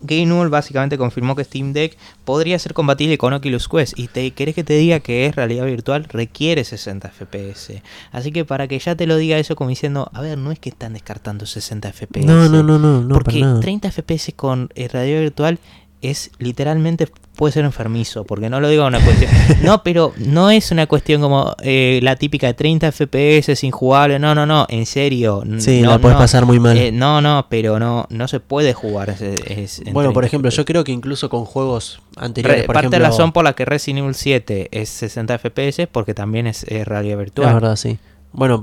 Game 0.01 0.26
Newell 0.26 0.49
básicamente 0.49 0.99
confirmó 0.99 1.36
que 1.36 1.45
Steam 1.45 1.72
Deck 1.72 1.97
podría 2.24 2.59
ser 2.59 2.74
compatible 2.74 3.18
con 3.18 3.32
Oculus 3.32 3.68
Quest 3.68 3.99
y 3.99 4.09
te 4.09 4.30
querés 4.32 4.55
que 4.55 4.64
te 4.64 4.74
diga 4.74 5.01
que 5.01 5.26
es 5.26 5.36
realidad 5.36 5.66
virtual 5.66 6.05
requiere 6.05 6.64
60 6.64 7.09
FPS. 7.11 7.82
Así 8.12 8.32
que 8.32 8.45
para 8.45 8.68
que 8.68 8.78
ya 8.78 8.95
te 8.95 9.07
lo 9.07 9.16
diga 9.16 9.38
eso 9.38 9.57
como 9.57 9.70
diciendo, 9.70 10.11
a 10.12 10.20
ver, 10.20 10.38
no 10.38 10.53
es 10.53 10.59
que 10.59 10.70
están 10.70 10.93
descartando 10.93 11.47
60 11.47 11.93
FPS. 11.93 12.26
No, 12.26 12.49
no, 12.49 12.62
no, 12.62 12.78
no, 12.78 13.03
no, 13.03 13.14
porque 13.14 13.41
para 13.41 13.53
nada. 13.53 13.61
30 13.61 13.91
FPS 13.91 14.32
con 14.34 14.70
eh, 14.74 14.88
realidad 14.88 15.20
virtual 15.20 15.59
es 16.03 16.30
literalmente 16.38 17.09
puede 17.36 17.53
ser 17.53 17.64
enfermizo, 17.64 18.24
porque 18.24 18.48
no 18.51 18.61
lo 18.61 18.68
digo 18.68 18.86
una 18.86 19.01
cuestión. 19.05 19.30
No, 19.62 19.82
pero 19.82 20.12
no 20.18 20.51
es 20.51 20.70
una 20.70 20.86
cuestión 20.86 21.20
como 21.20 21.55
eh, 21.62 22.01
la 22.03 22.16
típica 22.16 22.46
de 22.46 22.55
30 22.55 22.90
FPS 22.92 23.62
injugable. 23.64 24.18
No, 24.18 24.34
no, 24.34 24.46
no, 24.46 24.66
en 24.70 24.86
serio. 24.86 25.42
Sí, 25.59 25.82
no, 25.82 25.90
la 25.90 25.98
puedes 25.98 26.16
no. 26.16 26.22
pasar 26.22 26.46
muy 26.46 26.59
mal. 26.61 26.76
Eh, 26.76 26.92
no, 26.92 27.20
no, 27.20 27.46
pero 27.51 27.78
no, 27.78 28.07
no 28.11 28.28
se 28.28 28.40
puede 28.40 28.72
jugar. 28.72 29.11
es- 29.11 29.20
es 29.22 29.78
en 29.80 29.92
bueno, 29.94 30.12
por 30.12 30.22
30 30.22 30.26
ejemplo, 30.26 30.51
yo 30.51 30.64
creo 30.64 30.84
que 30.84 30.92
incluso 30.92 31.28
con 31.28 31.44
juegos 31.44 32.01
anteriores, 32.16 32.61
Re- 32.62 32.66
por 32.66 32.74
parte 32.74 32.86
ejemplo, 32.86 32.98
de 32.98 33.03
la 33.03 33.09
razón 33.11 33.32
por 33.32 33.44
la 33.44 33.53
que 33.55 33.64
Resident 33.64 34.01
Evil 34.01 34.14
7 34.14 34.68
es 34.72 34.88
60 34.90 35.38
FPS 35.38 35.86
porque 35.90 36.14
también 36.14 36.46
es, 36.46 36.64
eh, 36.68 36.84
realidad 36.84 37.18
virtual. 37.18 37.48
Es 37.48 37.55
verdad, 37.55 37.76
sí. 37.76 37.98
Bueno, 38.32 38.62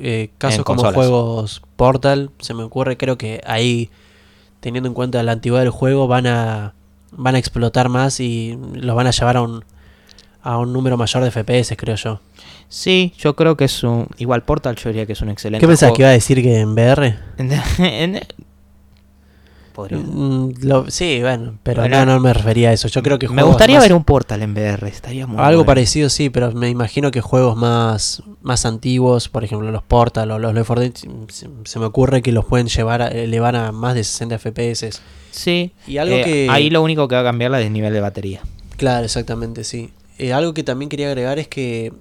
eh, 0.00 0.30
casos 0.38 0.64
como 0.64 0.82
juegos 0.92 1.62
Portal, 1.76 2.30
se 2.40 2.54
me 2.54 2.62
ocurre, 2.62 2.96
creo 2.96 3.18
que 3.18 3.40
ahí, 3.46 3.90
teniendo 4.62 4.88
en 4.88 4.94
cuenta 4.94 5.22
la 5.24 5.32
antigüedad 5.32 5.64
del 5.64 5.70
juego, 5.70 6.06
van 6.06 6.26
a 6.26 6.74
van 7.10 7.34
a 7.34 7.38
explotar 7.38 7.90
más 7.90 8.20
y 8.20 8.56
los 8.72 8.96
van 8.96 9.08
a 9.08 9.10
llevar 9.10 9.36
a 9.36 9.42
un 9.42 9.64
a 10.40 10.58
un 10.58 10.72
número 10.72 10.96
mayor 10.96 11.22
de 11.24 11.30
FPS, 11.30 11.76
creo 11.76 11.96
yo. 11.96 12.20
Sí, 12.68 13.12
yo 13.18 13.36
creo 13.36 13.56
que 13.56 13.64
es 13.64 13.82
un. 13.82 14.06
Igual 14.18 14.44
Portal, 14.44 14.76
yo 14.76 14.88
diría 14.88 15.04
que 15.04 15.12
es 15.12 15.20
un 15.20 15.28
excelente. 15.28 15.60
¿Qué 15.60 15.68
pensás 15.68 15.88
juego. 15.88 15.96
que 15.96 16.02
iba 16.02 16.08
a 16.08 16.12
decir 16.12 16.42
que 16.42 16.60
en 16.60 16.72
VR? 16.72 17.16
Podría- 19.72 19.98
Mm, 19.98 20.52
lo- 20.62 20.90
sí, 20.90 21.18
bueno, 21.20 21.58
pero 21.62 21.82
Bueno, 21.82 22.04
no, 22.04 22.14
no 22.14 22.20
me 22.20 22.32
refería 22.32 22.70
a 22.70 22.72
eso. 22.72 22.88
Yo 22.88 23.02
creo 23.02 23.18
que 23.18 23.28
Me 23.28 23.42
gustaría 23.42 23.76
más- 23.76 23.84
ver 23.84 23.94
un 23.94 24.04
Portal 24.04 24.42
en 24.42 24.52
VR, 24.52 24.88
estaría 24.88 25.26
muy 25.26 25.38
algo 25.38 25.48
bueno. 25.60 25.64
parecido, 25.66 26.08
sí, 26.10 26.30
pero 26.30 26.52
me 26.52 26.68
imagino 26.68 27.10
que 27.10 27.20
juegos 27.20 27.56
más 27.56 28.22
más 28.42 28.66
antiguos, 28.66 29.28
por 29.28 29.44
ejemplo 29.44 29.70
los 29.70 29.82
Portal 29.84 30.30
o 30.32 30.38
los 30.38 30.52
Left 30.52 30.66
4 30.66 30.80
Dead, 30.82 30.92
se, 31.28 31.48
se 31.64 31.78
me 31.78 31.84
ocurre 31.86 32.22
que 32.22 32.32
los 32.32 32.44
pueden 32.44 32.66
llevar 32.68 33.02
a, 33.02 33.08
elevar 33.08 33.54
a 33.56 33.72
más 33.72 33.94
de 33.94 34.04
60 34.04 34.36
FPS. 34.38 34.90
Sí, 35.30 35.72
Y 35.86 35.96
algo 35.98 36.16
eh, 36.16 36.22
que 36.24 36.48
ahí 36.50 36.68
lo 36.70 36.82
único 36.82 37.08
que 37.08 37.14
va 37.14 37.20
a 37.22 37.24
cambiar 37.24 37.54
es 37.54 37.66
el 37.66 37.72
nivel 37.72 37.92
de 37.92 38.00
batería. 38.00 38.40
Claro, 38.76 39.04
exactamente, 39.04 39.64
sí. 39.64 39.90
Eh, 40.18 40.32
algo 40.32 40.52
que 40.54 40.62
también 40.62 40.88
quería 40.88 41.06
agregar 41.08 41.38
es 41.38 41.48
que 41.48 41.92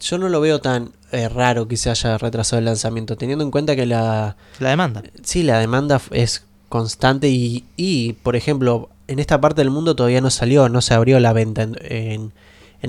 yo 0.00 0.18
no 0.18 0.28
lo 0.28 0.40
veo 0.40 0.60
tan 0.60 0.92
eh, 1.10 1.28
raro 1.28 1.66
que 1.68 1.76
se 1.76 1.90
haya 1.90 2.16
retrasado 2.18 2.58
el 2.60 2.64
lanzamiento, 2.66 3.16
teniendo 3.16 3.42
en 3.44 3.50
cuenta 3.50 3.74
que 3.74 3.86
la 3.86 4.36
La 4.60 4.70
demanda. 4.70 5.02
sí 5.22 5.42
la 5.42 5.58
demanda 5.58 6.00
es 6.12 6.44
constante 6.68 7.28
y, 7.28 7.64
y, 7.76 8.14
por 8.14 8.36
ejemplo, 8.36 8.88
en 9.06 9.18
esta 9.18 9.40
parte 9.40 9.60
del 9.62 9.70
mundo 9.70 9.96
todavía 9.96 10.20
no 10.20 10.30
salió, 10.30 10.68
no 10.68 10.80
se 10.82 10.94
abrió 10.94 11.18
la 11.20 11.32
venta 11.32 11.62
en, 11.62 11.76
en- 11.80 12.32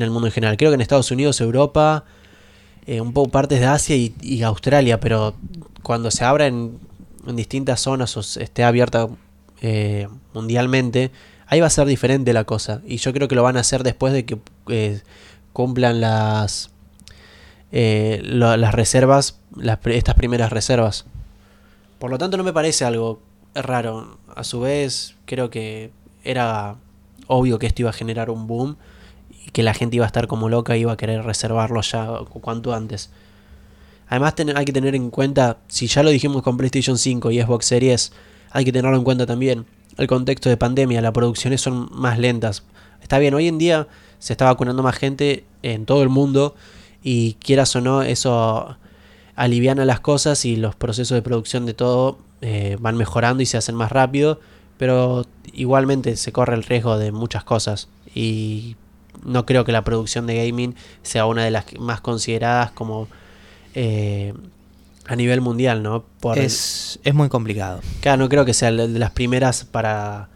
el 0.02 0.12
mundo 0.12 0.28
en 0.28 0.34
general. 0.34 0.58
Creo 0.58 0.70
que 0.72 0.76
en 0.76 0.82
Estados 0.82 1.12
Unidos, 1.12 1.40
Europa, 1.42 2.04
eh, 2.86 3.02
un 3.02 3.14
poco 3.14 3.30
partes 3.32 3.60
de 3.60 3.66
Asia 3.66 3.96
y, 3.96 4.44
Australia, 4.44 5.00
pero 5.00 5.34
cuando 5.84 6.12
se 6.12 6.26
abra 6.26 6.48
en, 6.48 6.78
en 7.26 7.36
distintas 7.36 7.80
zonas 7.82 8.16
o 8.18 8.20
esté 8.20 8.64
abierta 8.64 9.08
eh, 9.62 10.08
mundialmente, 10.34 11.12
ahí 11.48 11.60
va 11.62 11.68
a 11.68 11.72
ser 11.72 11.88
diferente 11.88 12.34
la 12.34 12.44
cosa. 12.44 12.82
Y 12.86 12.98
yo 12.98 13.14
creo 13.14 13.28
que 13.28 13.36
lo 13.36 13.44
van 13.44 13.58
a 13.58 13.62
hacer 13.62 13.84
después 13.84 14.14
de 14.14 14.26
que 14.26 14.38
eh, 14.68 15.02
cumplan 15.54 16.02
las 16.02 16.70
las 17.72 18.74
reservas, 18.74 19.40
las, 19.56 19.78
estas 19.86 20.16
primeras 20.16 20.52
reservas. 20.52 21.06
Por 22.00 22.10
lo 22.10 22.18
tanto, 22.18 22.36
no 22.38 22.44
me 22.44 22.54
parece 22.54 22.84
algo 22.86 23.22
raro. 23.56 24.18
A 24.36 24.44
su 24.44 24.60
vez, 24.62 25.16
creo 25.26 25.50
que 25.50 25.92
era 26.24 26.76
obvio 27.28 27.60
que 27.60 27.68
esto 27.68 27.82
iba 27.82 27.90
a 27.90 27.94
generar 27.94 28.30
un 28.30 28.48
boom 28.48 28.78
y 29.46 29.52
que 29.52 29.64
la 29.64 29.74
gente 29.74 29.96
iba 29.96 30.06
a 30.06 30.08
estar 30.08 30.28
como 30.28 30.50
loca 30.50 30.76
y 30.78 30.82
iba 30.82 30.92
a 30.94 30.98
querer 30.98 31.24
reservarlo 31.24 31.82
ya 31.82 32.08
cu- 32.30 32.42
cuanto 32.42 32.74
antes. 32.74 33.10
Además, 34.08 34.34
hay 34.56 34.66
que 34.66 34.74
tener 34.74 34.96
en 34.96 35.12
cuenta, 35.12 35.58
si 35.68 35.88
ya 35.88 36.02
lo 36.02 36.10
dijimos 36.10 36.42
con 36.42 36.58
PlayStation 36.58 36.98
5 36.98 37.30
y 37.32 37.42
Xbox 37.42 37.66
Series, 37.66 38.12
hay 38.52 38.66
que 38.66 38.72
tenerlo 38.72 38.98
en 38.98 39.04
cuenta 39.04 39.26
también 39.28 39.66
el 39.98 40.08
contexto 40.08 40.50
de 40.50 40.58
pandemia. 40.58 41.02
Las 41.02 41.12
producciones 41.12 41.62
son 41.62 41.90
más 41.92 42.18
lentas. 42.18 42.64
Está 43.02 43.20
bien, 43.20 43.34
hoy 43.36 43.48
en 43.48 43.58
día 43.60 43.88
se 44.18 44.34
está 44.34 44.46
vacunando 44.46 44.82
más 44.82 44.96
gente 44.98 45.46
en 45.62 45.86
todo 45.86 46.02
el 46.02 46.10
mundo 46.10 46.56
y 47.04 47.34
quieras 47.36 47.76
o 47.76 47.82
no, 47.82 48.02
eso 48.02 48.78
aliviana 49.36 49.86
las 49.86 50.00
cosas 50.02 50.44
y 50.44 50.56
los 50.58 50.76
procesos 50.76 51.16
de 51.16 51.22
producción 51.22 51.66
de 51.66 51.74
todo 51.74 52.18
eh, 52.42 52.78
van 52.80 52.96
mejorando 52.98 53.44
y 53.44 53.46
se 53.46 53.58
hacen 53.58 53.76
más 53.76 53.92
rápido, 53.92 54.40
pero 54.78 55.26
igualmente 55.54 56.16
se 56.18 56.32
corre 56.32 56.56
el 56.56 56.64
riesgo 56.64 56.98
de 56.98 57.12
muchas 57.12 57.44
cosas 57.44 57.88
y 58.16 58.76
no 59.24 59.46
creo 59.46 59.66
que 59.66 59.72
la 59.74 59.84
producción 59.84 60.26
de 60.28 60.46
gaming 60.48 60.76
sea 61.04 61.26
una 61.26 61.44
de 61.44 61.52
las 61.52 61.66
más 61.80 62.00
consideradas 62.02 62.72
como 62.72 63.08
eh, 63.76 64.34
a 65.08 65.16
nivel 65.16 65.42
mundial, 65.42 65.84
¿no? 65.84 66.04
Por 66.22 66.38
el- 66.38 66.46
Es, 66.46 67.00
es 67.04 67.14
muy 67.14 67.30
complicado. 67.30 67.82
Claro, 68.02 68.18
no 68.24 68.30
creo 68.30 68.46
que 68.46 68.54
sea 68.54 68.72
de 68.72 68.88
las 69.00 69.12
primeras 69.12 69.66
para 69.66 70.30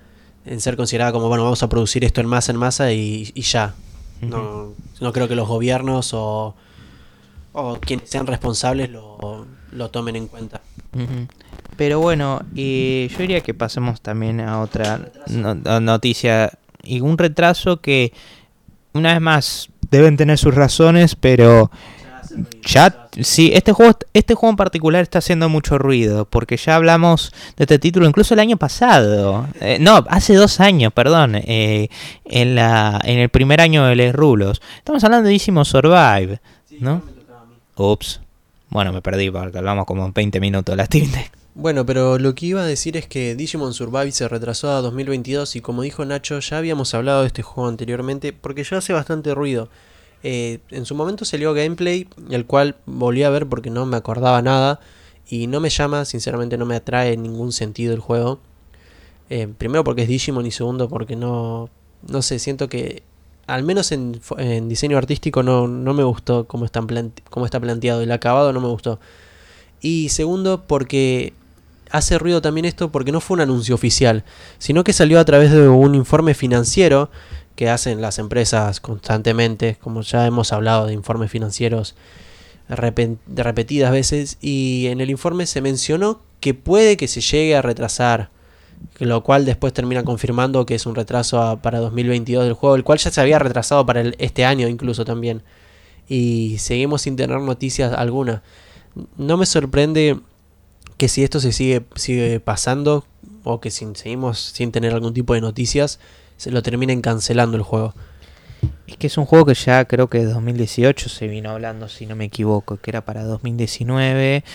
en 0.46 0.60
ser 0.60 0.76
considerada 0.76 1.12
como, 1.14 1.30
bueno, 1.30 1.44
vamos 1.44 1.64
a 1.64 1.70
producir 1.70 2.04
esto 2.04 2.20
en 2.20 2.28
masa, 2.28 2.52
en 2.52 2.58
masa 2.58 2.92
y, 2.92 3.32
y 3.34 3.42
ya. 3.44 3.76
No, 4.22 4.74
no 5.00 5.14
creo 5.14 5.28
que 5.28 5.36
los 5.36 5.48
gobiernos 5.48 6.14
o, 6.14 6.56
o 7.54 7.78
quienes 7.80 8.10
sean 8.10 8.26
responsables 8.28 8.90
lo, 8.90 9.46
lo 9.72 9.90
tomen 9.90 10.16
en 10.16 10.28
cuenta. 10.28 10.62
Ujú. 10.94 11.28
Pero 11.78 12.00
bueno, 12.00 12.42
eh, 12.56 13.08
yo 13.12 13.18
diría 13.20 13.42
que 13.42 13.54
pasemos 13.54 14.02
también 14.02 14.40
a 14.42 14.60
otra 14.62 15.00
no- 15.28 15.56
no- 15.56 15.80
noticia. 15.80 16.52
Y 16.84 17.02
un 17.02 17.18
retraso 17.18 17.82
que, 17.82 18.14
una 18.94 19.14
vez 19.14 19.22
más, 19.22 19.70
deben 19.90 20.18
tener 20.18 20.38
sus 20.38 20.54
razones, 20.54 21.16
pero 21.16 21.72
ya, 22.66 23.08
sí, 23.22 23.52
este 23.54 23.74
juego, 23.74 23.98
este 24.14 24.34
juego 24.34 24.52
en 24.52 24.58
particular 24.58 25.02
está 25.04 25.20
haciendo 25.20 25.50
mucho 25.50 25.78
ruido, 25.78 26.26
porque 26.26 26.58
ya 26.58 26.76
hablamos 26.76 27.32
de 27.58 27.64
este 27.66 27.80
título 27.80 28.08
incluso 28.08 28.34
el 28.34 28.40
año 28.40 28.58
pasado. 28.58 29.48
Eh, 29.62 29.78
no, 29.80 30.04
hace 30.10 30.34
dos 30.36 30.60
años, 30.60 30.92
perdón, 30.94 31.36
eh, 31.36 31.90
en, 32.26 32.56
la, 32.56 33.00
en 33.04 33.20
el 33.20 33.30
primer 33.30 33.62
año 33.62 33.86
de 33.86 33.96
Les 33.96 34.14
Rulos. 34.14 34.62
Estamos 34.78 35.04
hablando 35.04 35.28
de 35.28 35.34
Digimon 35.34 35.66
Survive, 35.66 36.40
¿no? 36.80 37.02
Ups. 37.76 38.20
Bueno, 38.70 38.92
me 38.92 39.02
perdí 39.02 39.30
porque 39.30 39.58
hablamos 39.60 39.86
como 39.86 40.12
20 40.12 40.40
minutos 40.40 40.74
de 40.74 40.78
la 40.78 40.86
Steam 40.86 41.12
Deck. 41.12 41.32
Bueno, 41.56 41.86
pero 41.86 42.18
lo 42.18 42.34
que 42.34 42.48
iba 42.48 42.64
a 42.64 42.66
decir 42.66 42.98
es 42.98 43.08
que 43.08 43.36
Digimon 43.36 43.74
Survive 43.76 44.12
se 44.12 44.28
retrasó 44.28 44.72
a 44.72 44.82
2022 44.82 45.56
y 45.56 45.62
como 45.62 45.84
dijo 45.84 46.04
Nacho, 46.04 46.40
ya 46.40 46.58
habíamos 46.58 46.96
hablado 46.96 47.22
de 47.22 47.28
este 47.28 47.44
juego 47.44 47.70
anteriormente 47.70 48.34
porque 48.34 48.64
ya 48.64 48.78
hace 48.78 48.92
bastante 48.92 49.36
ruido. 49.36 49.70
Eh, 50.24 50.60
en 50.72 50.86
su 50.86 50.96
momento 50.96 51.26
salió 51.26 51.54
gameplay, 51.54 52.08
el 52.32 52.48
cual 52.48 52.78
volví 52.88 53.22
a 53.22 53.30
ver 53.30 53.48
porque 53.48 53.70
no 53.70 53.86
me 53.86 53.98
acordaba 53.98 54.42
nada 54.42 54.80
y 55.30 55.46
no 55.46 55.60
me 55.60 55.70
llama, 55.70 56.06
sinceramente 56.06 56.58
no 56.58 56.66
me 56.66 56.76
atrae 56.76 57.14
en 57.14 57.22
ningún 57.22 57.52
sentido 57.52 57.94
el 57.94 58.00
juego. 58.00 58.40
Eh, 59.30 59.48
primero 59.56 59.84
porque 59.84 60.04
es 60.04 60.08
Digimon 60.08 60.48
y 60.48 60.52
segundo 60.52 60.90
porque 60.90 61.16
no, 61.16 61.70
no 62.08 62.22
sé, 62.24 62.40
siento 62.40 62.68
que 62.68 63.04
al 63.46 63.62
menos 63.64 63.92
en, 63.92 64.20
diseño 64.70 64.98
artístico 64.98 65.44
no, 65.44 65.68
no 65.68 65.94
me 65.94 66.04
gustó 66.04 66.48
cómo, 66.48 66.66
cómo 67.30 67.46
está 67.46 67.60
planteado. 67.60 68.02
El 68.02 68.12
acabado 68.12 68.54
no 68.54 68.62
me 68.62 68.70
gustó. 68.70 69.00
Y 69.82 70.10
segundo, 70.10 70.64
porque 70.66 71.34
hace 71.94 72.18
ruido 72.18 72.42
también 72.42 72.66
esto 72.66 72.92
porque 72.92 73.12
no 73.12 73.22
fue 73.22 73.36
un 73.36 73.42
anuncio 73.42 73.76
oficial, 73.76 74.26
sino 74.58 74.84
que 74.84 74.94
salió 74.94 75.20
a 75.20 75.26
través 75.26 75.52
de 75.52 75.70
un 75.70 75.94
informe 75.94 76.34
financiero 76.34 77.12
que 77.56 77.70
hacen 77.70 78.02
las 78.02 78.18
empresas 78.18 78.80
constantemente, 78.80 79.78
como 79.80 80.02
ya 80.02 80.26
hemos 80.26 80.52
hablado 80.52 80.88
de 80.88 80.94
informes 80.94 81.30
financieros 81.30 81.96
repetidas 82.68 83.92
veces, 83.92 84.40
y 84.42 84.88
en 84.88 85.02
el 85.02 85.12
informe 85.12 85.46
se 85.46 85.62
mencionó 85.62 86.22
que 86.40 86.56
puede 86.56 86.98
que 86.98 87.08
se 87.08 87.22
llegue 87.22 87.56
a 87.56 87.62
retrasar, 87.62 88.32
lo 88.98 89.24
cual 89.24 89.46
después 89.46 89.72
termina 89.72 90.04
confirmando 90.04 90.66
que 90.66 90.74
es 90.74 90.88
un 90.88 90.96
retraso 90.96 91.60
para 91.62 91.80
2022 91.80 92.46
del 92.46 92.54
juego, 92.54 92.76
el 92.76 92.84
cual 92.84 92.98
ya 92.98 93.12
se 93.12 93.22
había 93.22 93.38
retrasado 93.38 93.86
para 93.86 94.02
este 94.18 94.46
año 94.46 94.68
incluso 94.68 95.06
también, 95.06 95.44
y 96.10 96.58
seguimos 96.58 97.04
sin 97.04 97.16
tener 97.16 97.40
noticias 97.40 97.94
alguna. 97.94 98.42
No 99.16 99.38
me 99.38 99.46
sorprende 99.46 100.20
que 101.04 101.10
si 101.10 101.22
esto 101.22 101.42
se 101.42 101.52
sigue, 101.52 101.84
sigue 101.96 102.40
pasando, 102.40 103.04
o 103.44 103.60
que 103.60 103.72
si 103.72 103.86
seguimos 103.96 104.40
sin 104.40 104.72
tener 104.72 104.94
algún 104.94 105.14
tipo 105.14 105.34
de 105.34 105.42
noticias, 105.42 106.00
se 106.38 106.50
lo 106.50 106.64
terminen 106.64 107.02
cancelando 107.02 107.58
el 107.58 107.64
juego. 107.64 107.94
Es 108.88 108.96
que 108.96 109.08
es 109.08 109.18
un 109.18 109.26
juego 109.26 109.46
que 109.48 109.54
ya 109.54 109.84
creo 109.84 110.10
que 110.10 110.20
de 110.20 110.32
2018 110.32 111.10
se 111.10 111.28
vino 111.28 111.50
hablando, 111.50 111.90
si 111.90 112.06
no 112.06 112.16
me 112.16 112.24
equivoco, 112.24 112.78
que 112.78 112.90
era 112.90 113.04
para 113.04 113.26
2019. 113.26 114.46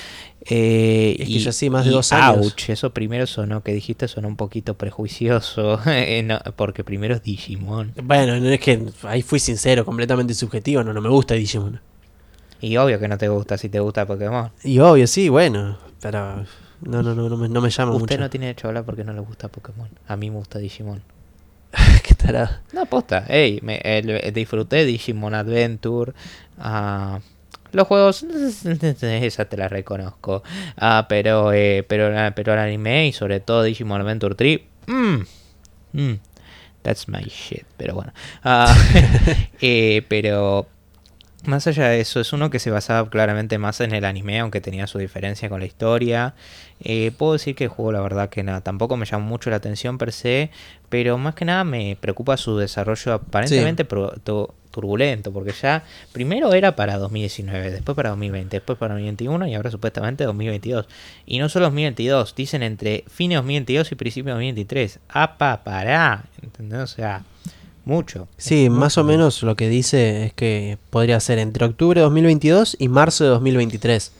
eh, 0.46 1.16
Es 1.18 1.26
que 1.26 1.32
y, 1.32 1.38
ya 1.38 1.52
sí, 1.52 1.68
más 1.68 1.84
de 1.84 1.90
dos 1.90 2.12
años. 2.14 2.46
ouch, 2.46 2.70
eso 2.70 2.94
primero 2.94 3.26
sonó, 3.26 3.62
que 3.62 3.74
dijiste 3.74 4.08
sonó 4.08 4.28
un 4.28 4.36
poquito 4.36 4.72
prejuicioso, 4.72 5.78
eh, 5.86 6.22
no, 6.22 6.38
porque 6.56 6.82
primero 6.82 7.14
es 7.16 7.22
Digimon. 7.22 7.92
Bueno, 8.02 8.40
no 8.40 8.48
es 8.48 8.60
que 8.60 8.86
ahí 9.02 9.20
fui 9.20 9.38
sincero, 9.38 9.84
completamente 9.84 10.32
subjetivo, 10.32 10.82
no, 10.82 10.94
no 10.94 11.02
me 11.02 11.10
gusta 11.10 11.34
Digimon. 11.34 11.78
Y 12.62 12.78
obvio 12.78 12.98
que 12.98 13.06
no 13.06 13.18
te 13.18 13.28
gusta 13.28 13.58
si 13.58 13.68
te 13.68 13.80
gusta 13.80 14.06
Pokémon. 14.06 14.50
Y 14.64 14.78
obvio, 14.78 15.06
sí, 15.06 15.28
bueno, 15.28 15.76
pero 16.00 16.44
no, 16.82 17.02
no, 17.02 17.14
no, 17.14 17.28
no, 17.28 17.36
me, 17.36 17.48
no 17.48 17.60
me 17.60 17.70
llama 17.70 17.92
Usted 17.92 18.16
mucho. 18.16 18.20
no 18.20 18.30
tiene 18.30 18.46
derecho 18.46 18.66
a 18.66 18.70
hablar 18.70 18.84
porque 18.84 19.04
no 19.04 19.12
le 19.12 19.20
gusta 19.20 19.48
Pokémon. 19.48 19.88
A 20.06 20.16
mí 20.16 20.30
me 20.30 20.36
gusta 20.36 20.58
Digimon. 20.58 21.02
Qué 22.02 22.14
tarado. 22.14 22.48
No, 22.72 22.86
posta. 22.86 23.24
Ey, 23.28 23.60
me, 23.62 23.80
eh, 23.82 24.32
disfruté 24.34 24.84
Digimon 24.84 25.34
Adventure. 25.34 26.12
ah, 26.58 27.20
los 27.72 27.86
juegos, 27.86 28.22
esa 29.02 29.44
te 29.44 29.56
la 29.56 29.68
reconozco. 29.68 30.42
Ah, 30.76 31.06
pero, 31.08 31.52
eh, 31.52 31.84
pero, 31.86 32.10
la- 32.10 32.34
pero 32.34 32.54
el 32.54 32.58
anime 32.60 33.08
y 33.08 33.12
sobre 33.12 33.40
todo 33.40 33.62
Digimon 33.62 34.00
Adventure 34.00 34.34
3. 34.34 34.60
Mmm. 34.86 35.18
mm, 35.92 36.14
that's 36.82 37.08
my 37.08 37.22
shit. 37.24 37.64
Pero 37.76 37.94
bueno. 37.94 38.12
Ah, 38.42 38.74
eh, 39.60 40.02
pero 40.08 40.66
más 41.44 41.66
allá 41.66 41.88
de 41.88 42.00
eso, 42.00 42.20
es 42.20 42.32
uno 42.32 42.50
que 42.50 42.58
se 42.58 42.70
basaba 42.70 43.08
claramente 43.10 43.58
más 43.58 43.80
en 43.80 43.92
el 43.94 44.04
anime, 44.04 44.40
aunque 44.40 44.60
tenía 44.60 44.86
su 44.86 44.98
diferencia 44.98 45.48
con 45.48 45.60
la 45.60 45.66
historia. 45.66 46.34
Eh, 46.80 47.12
puedo 47.16 47.34
decir 47.34 47.54
que 47.54 47.64
el 47.64 47.70
juego, 47.70 47.92
la 47.92 48.00
verdad, 48.00 48.28
que 48.28 48.42
nada, 48.42 48.60
tampoco 48.60 48.96
me 48.96 49.06
llamó 49.06 49.26
mucho 49.26 49.48
la 49.50 49.56
atención 49.56 49.98
per 49.98 50.12
se, 50.12 50.50
pero 50.88 51.16
más 51.18 51.34
que 51.34 51.44
nada 51.44 51.64
me 51.64 51.96
preocupa 52.00 52.36
su 52.36 52.56
desarrollo 52.58 53.12
aparentemente 53.14 53.84
tu- 53.84 54.52
turbulento, 54.70 55.32
porque 55.32 55.52
ya 55.52 55.82
primero 56.12 56.52
era 56.52 56.76
para 56.76 56.98
2019, 56.98 57.70
después 57.70 57.96
para 57.96 58.10
2020, 58.10 58.56
después 58.58 58.78
para 58.78 58.94
2021 58.94 59.46
y 59.48 59.54
ahora 59.54 59.70
supuestamente 59.70 60.24
2022. 60.24 60.86
Y 61.26 61.38
no 61.38 61.48
solo 61.48 61.66
2022, 61.66 62.34
dicen 62.36 62.62
entre 62.62 63.04
fines 63.08 63.30
de 63.30 63.36
2022 63.36 63.90
y 63.92 63.94
principios 63.94 64.26
de 64.26 64.32
2023. 64.44 64.98
¡Apa, 65.08 65.64
pará! 65.64 66.24
¿Entendés? 66.42 66.80
O 66.80 66.86
sea, 66.86 67.22
mucho. 67.88 68.28
Sí, 68.36 68.70
más 68.70 68.98
o 68.98 69.04
menos 69.04 69.42
lo 69.42 69.56
que 69.56 69.68
dice 69.68 70.26
es 70.26 70.32
que 70.34 70.78
podría 70.90 71.18
ser 71.20 71.38
entre 71.38 71.64
octubre 71.64 72.00
de 72.00 72.04
2022 72.04 72.76
y 72.78 72.88
marzo 72.88 73.24
de 73.24 73.30
2023. 73.30 74.12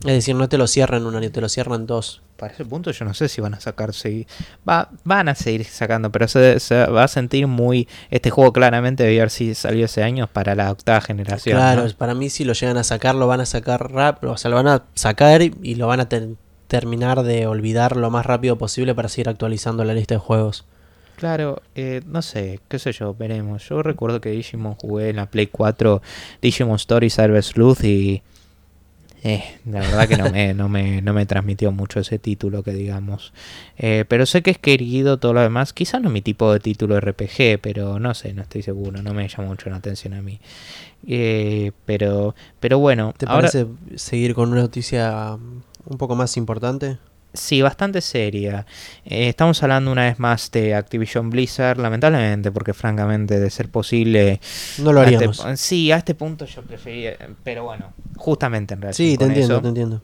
Es 0.00 0.12
decir, 0.12 0.34
no 0.36 0.48
te 0.48 0.58
lo 0.58 0.66
cierran 0.66 1.04
un 1.06 1.16
año, 1.16 1.30
te 1.30 1.40
lo 1.40 1.48
cierran 1.48 1.86
dos. 1.86 2.22
Para 2.36 2.52
ese 2.52 2.64
punto 2.66 2.90
yo 2.90 3.04
no 3.06 3.14
sé 3.14 3.28
si 3.28 3.40
van 3.40 3.54
a 3.54 3.60
sacar, 3.60 3.94
si 3.94 4.26
va, 4.68 4.90
van 5.04 5.28
a 5.30 5.34
seguir 5.34 5.64
sacando, 5.64 6.12
pero 6.12 6.28
se, 6.28 6.60
se 6.60 6.84
va 6.86 7.04
a 7.04 7.08
sentir 7.08 7.46
muy, 7.46 7.88
este 8.10 8.28
juego 8.30 8.52
claramente 8.52 9.04
debió 9.04 9.22
haber 9.22 9.30
si 9.30 9.54
salió 9.54 9.86
ese 9.86 10.02
año 10.02 10.26
para 10.26 10.54
la 10.54 10.70
octava 10.70 11.00
generación. 11.00 11.56
Claro, 11.56 11.84
¿no? 11.86 11.90
para 11.96 12.14
mí 12.14 12.28
si 12.28 12.44
lo 12.44 12.52
llegan 12.52 12.76
a 12.76 12.84
sacar, 12.84 13.14
lo 13.14 13.26
van 13.26 13.40
a 13.40 13.46
sacar 13.46 13.90
rápido, 13.90 14.32
o 14.32 14.36
sea, 14.36 14.50
lo 14.50 14.56
van 14.56 14.68
a 14.68 14.84
sacar 14.94 15.40
y 15.42 15.74
lo 15.76 15.86
van 15.86 16.00
a 16.00 16.08
ter- 16.10 16.28
terminar 16.68 17.22
de 17.22 17.46
olvidar 17.46 17.96
lo 17.96 18.10
más 18.10 18.26
rápido 18.26 18.58
posible 18.58 18.94
para 18.94 19.08
seguir 19.08 19.30
actualizando 19.30 19.82
la 19.84 19.94
lista 19.94 20.14
de 20.14 20.18
juegos. 20.20 20.66
Claro, 21.16 21.62
eh, 21.74 22.02
no 22.06 22.20
sé, 22.22 22.60
qué 22.68 22.78
sé 22.78 22.92
yo, 22.92 23.14
veremos. 23.14 23.66
Yo 23.68 23.82
recuerdo 23.82 24.20
que 24.20 24.30
Digimon 24.30 24.74
jugué 24.74 25.10
en 25.10 25.16
la 25.16 25.26
Play 25.26 25.46
4 25.46 26.02
Digimon 26.42 26.76
Story 26.76 27.08
Cyber 27.10 27.42
Sleuth 27.42 27.84
y 27.84 28.22
eh, 29.28 29.42
la 29.64 29.80
verdad 29.80 30.06
que 30.06 30.16
no 30.16 30.30
me, 30.30 30.54
no, 30.54 30.68
me, 30.68 31.02
no 31.02 31.12
me 31.12 31.26
transmitió 31.26 31.72
mucho 31.72 31.98
ese 31.98 32.18
título 32.18 32.62
que 32.62 32.72
digamos. 32.72 33.32
Eh, 33.76 34.04
pero 34.06 34.24
sé 34.24 34.42
que 34.42 34.50
es 34.50 34.58
querido 34.58 35.18
todo 35.18 35.32
lo 35.32 35.40
demás. 35.40 35.72
Quizás 35.72 36.00
no 36.00 36.08
es 36.08 36.12
mi 36.12 36.22
tipo 36.22 36.52
de 36.52 36.60
título 36.60 37.00
RPG, 37.00 37.58
pero 37.60 37.98
no 37.98 38.14
sé, 38.14 38.34
no 38.34 38.42
estoy 38.42 38.62
seguro. 38.62 39.02
No 39.02 39.14
me 39.14 39.26
llama 39.26 39.48
mucho 39.48 39.68
la 39.68 39.76
atención 39.76 40.14
a 40.14 40.22
mí. 40.22 40.38
Eh, 41.08 41.72
pero, 41.86 42.34
pero 42.60 42.78
bueno, 42.78 43.14
¿Te 43.16 43.26
ahora 43.26 43.48
parece 43.48 43.66
seguir 43.96 44.34
con 44.34 44.52
una 44.52 44.60
noticia 44.60 45.34
um, 45.34 45.62
un 45.86 45.98
poco 45.98 46.14
más 46.14 46.36
importante? 46.36 46.98
Sí, 47.36 47.62
bastante 47.62 48.00
seria. 48.00 48.66
Eh, 49.04 49.28
estamos 49.28 49.62
hablando 49.62 49.92
una 49.92 50.04
vez 50.04 50.18
más 50.18 50.50
de 50.50 50.74
Activision 50.74 51.30
Blizzard, 51.30 51.78
lamentablemente, 51.78 52.50
porque 52.50 52.74
francamente, 52.74 53.38
de 53.38 53.50
ser 53.50 53.68
posible, 53.68 54.40
No 54.78 54.92
lo 54.92 55.02
este 55.02 55.16
haríamos. 55.16 55.44
sí, 55.56 55.92
a 55.92 55.96
este 55.98 56.14
punto 56.14 56.44
yo 56.46 56.62
prefería, 56.62 57.16
pero 57.44 57.64
bueno, 57.64 57.92
justamente 58.16 58.74
en 58.74 58.80
realidad. 58.82 58.96
Sí, 58.96 59.16
te 59.16 59.24
entiendo, 59.24 59.60
te 59.62 59.68
entiendo. 59.68 60.02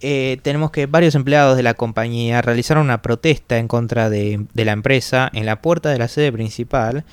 Eh, 0.00 0.38
tenemos 0.42 0.70
que 0.70 0.86
varios 0.86 1.14
empleados 1.16 1.56
de 1.56 1.62
la 1.64 1.74
compañía 1.74 2.40
realizaron 2.40 2.84
una 2.84 3.02
protesta 3.02 3.58
en 3.58 3.66
contra 3.66 4.08
de, 4.08 4.46
de 4.54 4.64
la 4.64 4.72
empresa 4.72 5.28
en 5.32 5.44
la 5.46 5.60
puerta 5.60 5.88
de 5.90 5.98
la 5.98 6.06
sede 6.08 6.30
principal. 6.32 7.04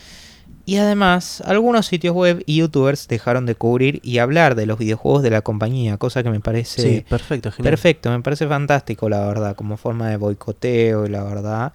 Y 0.68 0.76
además, 0.80 1.42
algunos 1.46 1.86
sitios 1.86 2.14
web 2.14 2.44
y 2.46 2.58
youtubers 2.58 3.08
dejaron 3.08 3.46
de 3.46 3.56
cubrir 3.56 4.02
y 4.04 4.18
hablar 4.18 4.54
de 4.56 4.66
los 4.66 4.78
videojuegos 4.78 5.24
de 5.24 5.30
la 5.30 5.42
compañía, 5.42 5.96
cosa 5.96 6.24
que 6.24 6.30
me 6.30 6.42
parece 6.42 6.82
Sí, 6.82 7.06
perfecto, 7.08 7.54
genial. 7.54 7.72
perfecto, 7.72 8.12
me 8.12 8.20
parece 8.22 8.48
fantástico, 8.48 9.08
la 9.08 9.26
verdad, 9.26 9.56
como 9.56 9.78
forma 9.78 10.10
de 10.10 10.18
boicoteo, 10.18 11.08
la 11.08 11.24
verdad. 11.24 11.72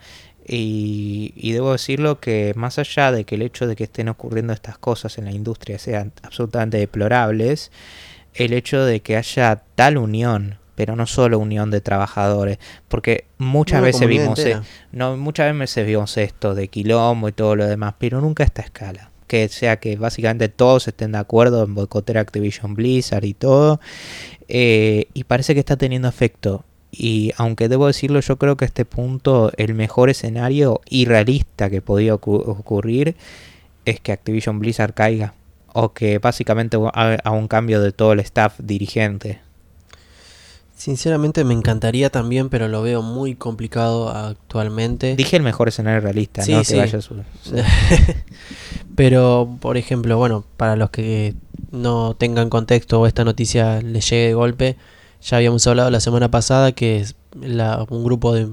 Y, 0.47 1.33
y 1.37 1.53
debo 1.53 1.73
decirlo 1.73 2.21
que 2.21 2.53
más 2.55 2.79
allá 2.79 3.13
de 3.13 3.25
que 3.25 3.37
el 3.37 3.43
hecho 3.43 3.67
de 3.67 3.77
que 3.77 3.85
estén 3.85 4.11
ocurriendo 4.11 4.53
estas 4.53 4.77
cosas 4.77 5.17
en 5.17 5.25
la 5.25 5.33
industria 5.33 5.79
sean 5.79 6.13
absolutamente 6.23 6.77
deplorables, 6.77 7.73
el 8.35 8.53
hecho 8.53 8.85
de 8.85 9.01
que 9.01 9.17
haya 9.17 9.63
tal 9.75 9.97
unión, 9.97 10.59
pero 10.83 10.97
no 10.97 11.07
solo 11.07 11.39
unión 11.39 11.71
de 11.71 11.81
trabajadores, 11.81 12.59
porque 12.89 13.27
muchas 13.39 13.79
Una 13.79 13.87
veces 13.87 14.09
vimos, 14.09 14.37
entera. 14.37 14.59
eh, 14.59 14.87
no, 14.91 15.17
muchas 15.17 15.57
veces 15.57 15.87
vimos 15.87 16.17
esto 16.17 16.57
de 16.57 16.67
quilombo 16.67 17.29
y 17.29 17.33
todo 17.33 17.55
lo 17.55 17.67
demás, 17.69 17.95
pero 18.01 18.21
nunca 18.21 18.43
a 18.43 18.47
esta 18.47 18.63
escala. 18.63 19.11
Que 19.29 19.47
sea 19.47 19.77
que 19.79 19.95
básicamente 19.95 20.49
todos 20.49 20.89
estén 20.89 21.13
de 21.13 21.19
acuerdo 21.19 21.63
en 21.63 21.77
boicotear 21.77 22.19
Activision 22.19 22.75
Blizzard 22.75 23.25
y 23.25 23.33
todo. 23.35 23.79
eh, 24.49 25.07
y 25.15 25.23
parece 25.23 25.55
que 25.55 25.61
está 25.61 25.77
teniendo 25.77 26.09
efecto. 26.09 26.65
Y 26.91 27.31
aunque 27.37 27.69
debo 27.69 27.87
decirlo, 27.87 28.19
yo 28.19 28.37
creo 28.39 28.57
que 28.57 28.65
a 28.65 28.69
este 28.69 28.85
punto 28.85 29.53
el 29.57 29.75
mejor 29.75 30.11
escenario 30.11 30.81
irrealista 30.91 31.71
que 31.71 31.81
podía 31.81 32.15
ocu- 32.17 32.43
ocurrir 32.45 33.15
es 33.85 34.01
que 34.01 34.11
Activision 34.11 34.59
Blizzard 34.59 34.95
caiga. 34.95 35.35
O 35.75 35.93
que 35.95 36.19
básicamente 36.19 36.77
haga 36.93 37.31
un 37.31 37.47
cambio 37.49 37.81
de 37.81 37.93
todo 37.93 38.13
el 38.13 38.21
staff 38.21 38.59
dirigente. 38.59 39.41
Sinceramente 40.83 41.45
me 41.45 41.55
encantaría 41.55 42.11
también, 42.11 42.49
pero 42.49 42.67
lo 42.67 42.83
veo 42.83 43.03
muy 43.03 43.37
complicado 43.37 44.09
actualmente. 44.09 45.15
Dije 45.15 45.37
el 45.37 45.45
mejor 45.45 45.69
escenario 45.69 46.01
realista, 46.01 46.43
Sí, 46.43 46.51
no 46.51 46.59
que 46.59 46.65
sí. 46.65 46.77
vaya 46.77 46.99
a 46.99 47.01
su- 47.01 47.15
Pero, 48.97 49.59
por 49.61 49.77
ejemplo, 49.77 50.19
bueno, 50.19 50.45
para 50.57 50.75
los 50.75 50.91
que 50.91 51.37
no 51.71 52.17
tengan 52.19 52.51
contexto 52.51 53.01
o 53.01 53.07
esta 53.07 53.23
noticia 53.25 53.81
les 53.81 54.11
llegue 54.11 54.27
de 54.27 54.35
golpe, 54.35 54.77
ya 55.23 55.37
habíamos 55.37 55.65
hablado 55.69 55.89
la 55.89 56.01
semana 56.01 56.33
pasada 56.33 56.73
que 56.73 57.07
la- 57.41 57.87
un 57.89 58.03
grupo 58.03 58.35
de 58.35 58.49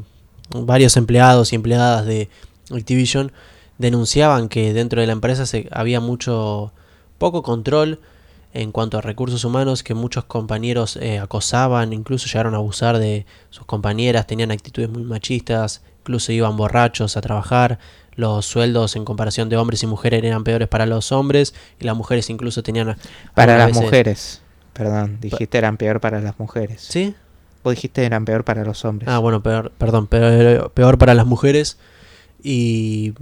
varios 0.53 0.97
empleados 0.97 1.51
y 1.51 1.55
empleadas 1.55 2.05
de 2.05 2.29
Activision 2.71 3.31
denunciaban 3.79 4.49
que 4.49 4.71
dentro 4.75 5.01
de 5.01 5.07
la 5.07 5.13
empresa 5.13 5.47
se, 5.47 5.67
había 5.71 5.99
mucho 5.99 6.73
poco 7.17 7.41
control 7.41 7.99
en 8.53 8.71
cuanto 8.71 8.97
a 8.97 9.01
recursos 9.01 9.43
humanos, 9.43 9.83
que 9.83 9.93
muchos 9.93 10.25
compañeros 10.25 10.97
eh, 10.97 11.19
acosaban, 11.19 11.93
incluso 11.93 12.27
llegaron 12.27 12.53
a 12.55 12.57
abusar 12.57 12.97
de 12.97 13.25
sus 13.49 13.65
compañeras, 13.65 14.25
tenían 14.27 14.51
actitudes 14.51 14.89
muy 14.89 15.03
machistas, 15.03 15.81
incluso 16.01 16.31
iban 16.31 16.57
borrachos 16.57 17.15
a 17.17 17.21
trabajar, 17.21 17.77
los 18.15 18.45
sueldos 18.45 18.95
en 18.95 19.05
comparación 19.05 19.49
de 19.49 19.57
hombres 19.57 19.83
y 19.83 19.87
mujeres 19.87 20.23
eran 20.23 20.43
peores 20.43 20.67
para 20.67 20.85
los 20.85 21.11
hombres 21.11 21.53
y 21.79 21.85
las 21.85 21.95
mujeres 21.95 22.29
incluso 22.29 22.63
tenían... 22.63 22.97
Para 23.33 23.57
las 23.57 23.67
veces- 23.67 23.83
mujeres. 23.83 24.41
Perdón, 24.73 25.17
dijiste 25.19 25.57
eran 25.57 25.77
peor 25.77 25.99
para 25.99 26.21
las 26.21 26.39
mujeres. 26.39 26.81
¿Sí? 26.81 27.13
Vos 27.63 27.75
dijiste 27.75 28.05
eran 28.05 28.25
peor 28.25 28.45
para 28.45 28.63
los 28.63 28.85
hombres. 28.85 29.09
Ah, 29.09 29.19
bueno, 29.19 29.43
peor, 29.43 29.71
perdón, 29.77 30.07
peor, 30.07 30.71
peor 30.71 30.97
para 30.97 31.13
las 31.13 31.25
mujeres 31.25 31.77
y 32.41 33.13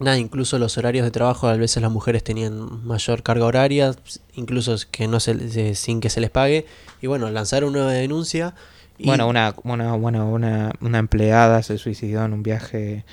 nada, 0.00 0.18
incluso 0.18 0.58
los 0.58 0.76
horarios 0.78 1.04
de 1.04 1.10
trabajo, 1.10 1.48
a 1.48 1.56
veces 1.56 1.82
las 1.82 1.90
mujeres 1.90 2.22
tenían 2.22 2.84
mayor 2.86 3.22
carga 3.22 3.46
horaria, 3.46 3.94
incluso 4.34 4.76
que 4.90 5.08
no 5.08 5.20
se, 5.20 5.74
sin 5.74 6.00
que 6.00 6.10
se 6.10 6.20
les 6.20 6.30
pague. 6.30 6.66
Y 7.00 7.06
bueno, 7.06 7.30
lanzaron 7.30 7.70
una 7.70 7.90
denuncia. 7.90 8.54
bueno, 8.98 9.28
una, 9.28 9.54
una, 9.64 9.94
una, 9.94 10.72
una 10.80 10.98
empleada 10.98 11.62
se 11.62 11.78
suicidó 11.78 12.24
en 12.24 12.32
un 12.32 12.42
viaje. 12.42 13.04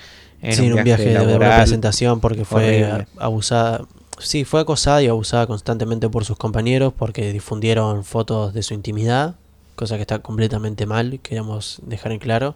En 0.42 0.54
sí, 0.54 0.72
un 0.72 0.84
viaje, 0.84 1.06
de 1.06 1.38
representación 1.38 2.20
porque 2.20 2.44
fue 2.44 3.06
abusada. 3.18 3.86
Sí, 4.20 4.44
fue 4.44 4.62
acosada 4.62 5.02
y 5.02 5.08
abusada 5.08 5.48
constantemente 5.48 6.08
por 6.08 6.24
sus 6.24 6.38
compañeros 6.38 6.94
porque 6.96 7.34
difundieron 7.34 8.04
fotos 8.04 8.54
de 8.54 8.62
su 8.62 8.74
intimidad, 8.74 9.36
cosa 9.76 9.96
que 9.96 10.02
está 10.02 10.20
completamente 10.20 10.86
mal, 10.86 11.20
queríamos 11.22 11.82
dejar 11.84 12.12
en 12.12 12.20
claro. 12.20 12.56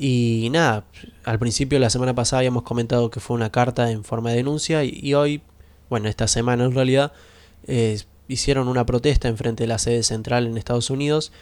Y 0.00 0.48
nada, 0.52 0.84
al 1.24 1.40
principio 1.40 1.80
la 1.80 1.90
semana 1.90 2.14
pasada 2.14 2.38
habíamos 2.38 2.62
comentado 2.62 3.10
que 3.10 3.18
fue 3.18 3.36
una 3.36 3.50
carta 3.50 3.90
en 3.90 4.04
forma 4.04 4.30
de 4.30 4.36
denuncia 4.36 4.84
y, 4.84 5.12
hoy, 5.14 5.42
bueno, 5.90 6.08
esta 6.08 6.28
semana 6.28 6.64
en 6.64 6.72
realidad, 6.72 7.12
hicieron 8.28 8.68
una 8.68 8.86
protesta 8.86 9.26
en 9.26 9.36
frente 9.36 9.64
de 9.64 9.68
la 9.68 9.78
sede 9.78 10.04
central 10.04 10.46
en 10.46 10.56
Estados 10.56 10.90
Unidos 10.90 11.32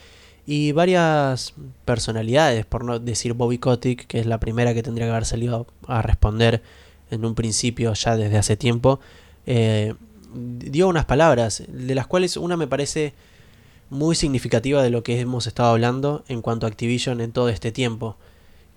y 0.46 0.72
varias 0.72 1.52
personalidades, 1.84 2.64
por 2.64 2.84
no 2.84 2.98
decir 2.98 3.34
Bobby 3.34 3.58
Kotick, 3.58 4.06
que 4.06 4.20
es 4.20 4.26
la 4.26 4.40
primera 4.40 4.72
que 4.72 4.82
tendría 4.82 5.06
que 5.06 5.10
haber 5.10 5.26
salido 5.26 5.66
a 5.86 6.00
responder 6.02 6.62
en 7.10 7.24
un 7.24 7.34
principio 7.34 7.92
ya 7.92 8.16
desde 8.16 8.38
hace 8.38 8.56
tiempo, 8.56 9.00
eh, 9.46 9.94
dio 10.34 10.88
unas 10.88 11.04
palabras, 11.04 11.64
de 11.68 11.94
las 11.94 12.06
cuales 12.06 12.36
una 12.36 12.56
me 12.56 12.68
parece 12.68 13.12
muy 13.90 14.14
significativa 14.14 14.82
de 14.82 14.90
lo 14.90 15.02
que 15.02 15.20
hemos 15.20 15.46
estado 15.46 15.70
hablando 15.70 16.24
en 16.28 16.42
cuanto 16.42 16.66
a 16.66 16.68
Activision 16.68 17.20
en 17.20 17.32
todo 17.32 17.48
este 17.48 17.72
tiempo 17.72 18.16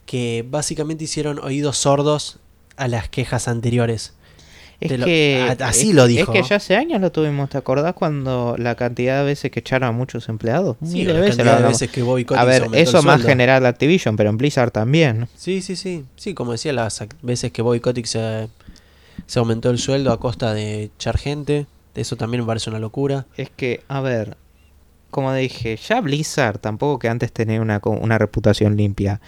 que 0.10 0.44
básicamente 0.50 1.04
hicieron 1.04 1.38
oídos 1.38 1.78
sordos 1.78 2.40
a 2.78 2.88
las 2.88 3.10
quejas 3.10 3.48
anteriores. 3.48 4.14
Es 4.80 4.92
que 5.04 5.56
así 5.60 5.94
lo 5.94 6.08
dijo. 6.08 6.34
Es 6.34 6.42
que 6.42 6.50
ya 6.50 6.56
hace 6.56 6.76
años 6.76 7.00
lo 7.00 7.12
tuvimos, 7.12 7.52
¿te 7.52 7.60
acordás 7.60 7.94
cuando 7.94 8.56
la 8.58 8.74
cantidad 8.74 9.20
de 9.20 9.26
veces 9.26 9.52
que 9.52 9.60
echaron 9.60 9.88
a 9.88 9.92
muchos 9.92 10.28
empleados? 10.28 10.78
Sí, 10.84 11.04
la 11.04 11.14
cantidad 11.14 11.62
de 11.62 11.68
veces 11.68 11.92
que 11.92 12.02
A 12.36 12.44
ver, 12.44 12.70
eso 12.74 13.04
más 13.04 13.22
general 13.22 13.68
Activision, 13.68 14.16
pero 14.16 14.32
en 14.32 14.38
Blizzard 14.38 14.72
también. 14.72 15.28
Sí, 15.38 15.62
sí, 15.62 15.76
sí. 15.76 16.06
Sí, 16.16 16.34
como 16.34 16.54
decía, 16.54 16.74
las 16.74 17.06
veces 17.22 17.52
que 17.52 17.62
Bobby 17.62 17.80
Kotick 17.80 18.08
se, 18.08 18.50
se 19.28 19.38
aumentó 19.38 19.70
el 19.70 19.78
sueldo 19.78 20.12
a 20.12 20.20
costa 20.20 20.56
de 20.56 20.86
echar 20.86 21.20
gente, 21.20 21.68
eso 21.94 22.16
también 22.16 22.42
me 22.42 22.48
parece 22.48 22.72
una 22.72 22.80
locura. 22.80 23.28
Es 23.38 23.52
que, 23.52 23.84
a 23.88 24.02
ver, 24.02 24.38
como 25.12 25.32
dije, 25.36 25.78
ya 25.78 26.02
Blizzard 26.02 26.58
tampoco 26.58 26.98
que 26.98 27.10
antes 27.10 27.32
tenía 27.32 27.62
una, 27.62 27.80
una 27.84 28.18
reputación 28.18 28.76
limpia. 28.76 29.22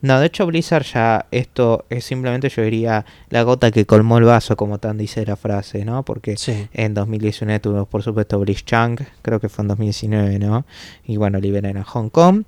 No, 0.00 0.20
de 0.20 0.26
hecho 0.26 0.46
Blizzard 0.46 0.84
ya 0.84 1.26
esto 1.32 1.84
es 1.90 2.04
simplemente 2.04 2.48
yo 2.48 2.62
diría 2.62 3.04
la 3.30 3.42
gota 3.42 3.72
que 3.72 3.84
colmó 3.84 4.18
el 4.18 4.24
vaso, 4.24 4.56
como 4.56 4.78
tan 4.78 4.96
dice 4.96 5.26
la 5.26 5.34
frase, 5.34 5.84
¿no? 5.84 6.04
Porque 6.04 6.36
en 6.72 6.94
2019 6.94 7.58
tuvimos 7.58 7.88
por 7.88 8.02
supuesto 8.02 8.38
Blizzchang, 8.38 8.96
creo 9.22 9.40
que 9.40 9.48
fue 9.48 9.62
en 9.62 9.68
2019, 9.68 10.38
¿no? 10.38 10.64
Y 11.04 11.16
bueno, 11.16 11.40
liberan 11.40 11.76
a 11.78 11.84
Hong 11.84 12.10
Kong. 12.10 12.44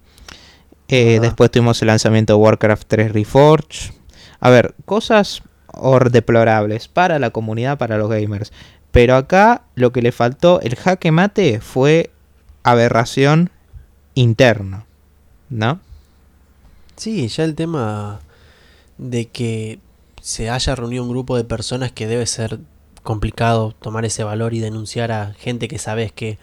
Eh, 0.86 1.18
después 1.20 1.50
tuvimos 1.50 1.80
el 1.82 1.88
lanzamiento 1.88 2.34
de 2.34 2.38
Warcraft 2.38 2.86
3 2.86 3.12
Reforged. 3.12 3.94
A 4.38 4.50
ver, 4.50 4.74
cosas 4.84 5.42
or 5.66 6.10
deplorables 6.10 6.88
para 6.88 7.18
la 7.18 7.30
comunidad, 7.30 7.78
para 7.78 7.98
los 7.98 8.08
gamers. 8.08 8.52
Pero 8.92 9.16
acá 9.16 9.62
lo 9.74 9.92
que 9.92 10.02
le 10.02 10.12
faltó, 10.12 10.60
el 10.60 10.76
jaque 10.76 11.12
mate, 11.12 11.60
fue 11.60 12.10
aberración 12.62 13.50
interna, 14.14 14.86
¿no? 15.48 15.80
Sí, 17.00 17.26
ya 17.28 17.44
el 17.44 17.54
tema 17.54 18.20
de 18.98 19.28
que 19.28 19.78
se 20.20 20.50
haya 20.50 20.74
reunido 20.74 21.02
un 21.02 21.08
grupo 21.08 21.34
de 21.34 21.44
personas 21.44 21.92
que 21.92 22.06
debe 22.06 22.26
ser 22.26 22.60
complicado 23.02 23.74
tomar 23.80 24.04
ese 24.04 24.22
valor 24.22 24.52
y 24.52 24.60
denunciar 24.60 25.10
a 25.10 25.32
gente 25.32 25.66
que 25.66 25.78
sabes 25.78 26.12
que 26.12 26.38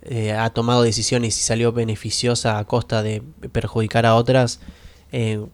eh, 0.00 0.32
ha 0.32 0.48
tomado 0.54 0.80
decisiones 0.80 1.36
y 1.36 1.42
salió 1.42 1.72
beneficiosa 1.72 2.58
a 2.58 2.64
costa 2.64 3.02
de 3.02 3.22
perjudicar 3.52 4.06
a 4.06 4.14
otras, 4.14 4.60
eh, 5.12 5.44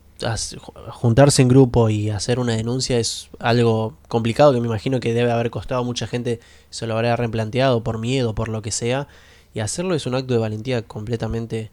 juntarse 0.90 1.42
en 1.42 1.48
grupo 1.48 1.90
y 1.90 2.10
hacer 2.10 2.38
una 2.38 2.54
denuncia 2.54 3.00
es 3.00 3.30
algo 3.40 3.96
complicado 4.06 4.52
que 4.52 4.60
me 4.60 4.68
imagino 4.68 5.00
que 5.00 5.12
debe 5.12 5.32
haber 5.32 5.50
costado 5.50 5.82
mucha 5.82 6.06
gente, 6.06 6.38
se 6.70 6.86
lo 6.86 6.94
habrá 6.94 7.16
replanteado 7.16 7.82
por 7.82 7.98
miedo, 7.98 8.36
por 8.36 8.48
lo 8.48 8.62
que 8.62 8.70
sea, 8.70 9.08
y 9.54 9.58
hacerlo 9.58 9.96
es 9.96 10.06
un 10.06 10.14
acto 10.14 10.34
de 10.34 10.38
valentía 10.38 10.82
completamente 10.82 11.72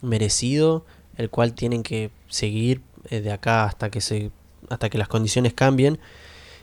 merecido 0.00 0.86
el 1.16 1.30
cual 1.30 1.54
tienen 1.54 1.82
que 1.82 2.10
seguir 2.28 2.82
eh, 3.10 3.20
de 3.20 3.32
acá 3.32 3.64
hasta 3.64 3.90
que 3.90 4.00
se 4.00 4.30
hasta 4.70 4.88
que 4.88 4.98
las 4.98 5.08
condiciones 5.08 5.54
cambien. 5.54 5.98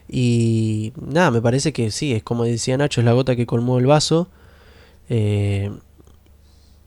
Y 0.07 0.93
nada 0.95 1.31
me 1.31 1.41
parece 1.41 1.71
que 1.73 1.91
sí 1.91 2.13
es 2.13 2.23
como 2.23 2.43
decía 2.43 2.77
Nacho 2.77 3.01
es 3.01 3.05
la 3.05 3.13
gota 3.13 3.35
que 3.35 3.45
colmó 3.45 3.79
el 3.79 3.85
vaso. 3.85 4.29
Eh, 5.09 5.71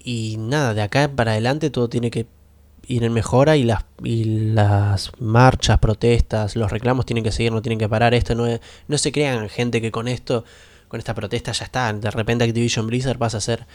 y 0.03 0.37
nada 0.39 0.75
de 0.75 0.83
acá 0.83 1.11
para 1.15 1.33
adelante 1.33 1.71
todo 1.71 1.89
tiene 1.89 2.11
que 2.11 2.27
ir 2.87 3.05
en 3.05 3.13
mejora 3.13 3.57
y 3.57 3.65
las 3.65 3.85
y 4.03 4.25
las 4.53 5.13
marchas 5.19 5.79
protestas 5.79 6.57
los 6.57 6.71
reclamos 6.71 7.07
tienen 7.07 7.25
que 7.25 7.33
seguir 7.33 7.53
no 7.53 7.63
tienen 7.63 7.79
que 7.79 7.89
parar. 7.89 8.15
Esto 8.15 8.35
no 8.35 8.47
no 8.89 8.99
se 8.99 9.13
crean 9.13 9.49
gente 9.49 9.81
que 9.81 9.91
con 9.91 10.09
esto 10.09 10.45
con 10.89 11.01
esta 11.01 11.15
protesta 11.15 11.53
ya 11.53 11.65
está 11.65 11.93
de 11.93 12.11
repente 12.11 12.45
Activision 12.45 12.87
Blizzard 12.87 13.19
pasa 13.19 13.39
a 13.39 13.41
ser 13.41 13.67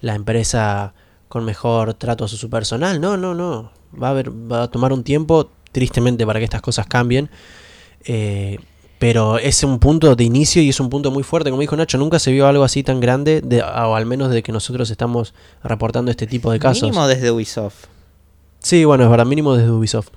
la 0.00 0.14
empresa 0.14 0.94
con 1.28 1.44
mejor 1.44 1.94
trato 1.94 2.24
a 2.24 2.28
su 2.28 2.50
personal. 2.50 3.00
No, 3.00 3.16
no, 3.16 3.34
no. 3.34 3.70
Va 4.00 4.08
a, 4.08 4.10
haber, 4.10 4.30
va 4.30 4.64
a 4.64 4.70
tomar 4.70 4.92
un 4.92 5.04
tiempo, 5.04 5.50
tristemente, 5.72 6.26
para 6.26 6.38
que 6.38 6.44
estas 6.44 6.62
cosas 6.62 6.86
cambien. 6.86 7.30
Eh, 8.04 8.58
pero 8.98 9.38
es 9.38 9.62
un 9.62 9.78
punto 9.78 10.16
de 10.16 10.24
inicio 10.24 10.60
y 10.60 10.70
es 10.70 10.80
un 10.80 10.90
punto 10.90 11.10
muy 11.10 11.22
fuerte. 11.22 11.50
Como 11.50 11.60
dijo 11.60 11.76
Nacho, 11.76 11.98
nunca 11.98 12.18
se 12.18 12.32
vio 12.32 12.46
algo 12.48 12.64
así 12.64 12.82
tan 12.82 13.00
grande, 13.00 13.40
de, 13.40 13.62
o 13.62 13.94
al 13.94 14.06
menos 14.06 14.30
de 14.30 14.42
que 14.42 14.50
nosotros 14.50 14.90
estamos 14.90 15.34
reportando 15.62 16.10
este 16.10 16.26
tipo 16.26 16.50
de 16.50 16.58
casos. 16.58 16.82
Mínimo 16.82 17.06
desde 17.06 17.30
Ubisoft. 17.30 17.86
Sí, 18.58 18.84
bueno, 18.84 19.04
es 19.04 19.10
verdad, 19.10 19.26
mínimo 19.26 19.54
desde 19.54 19.70
Ubisoft. 19.70 20.08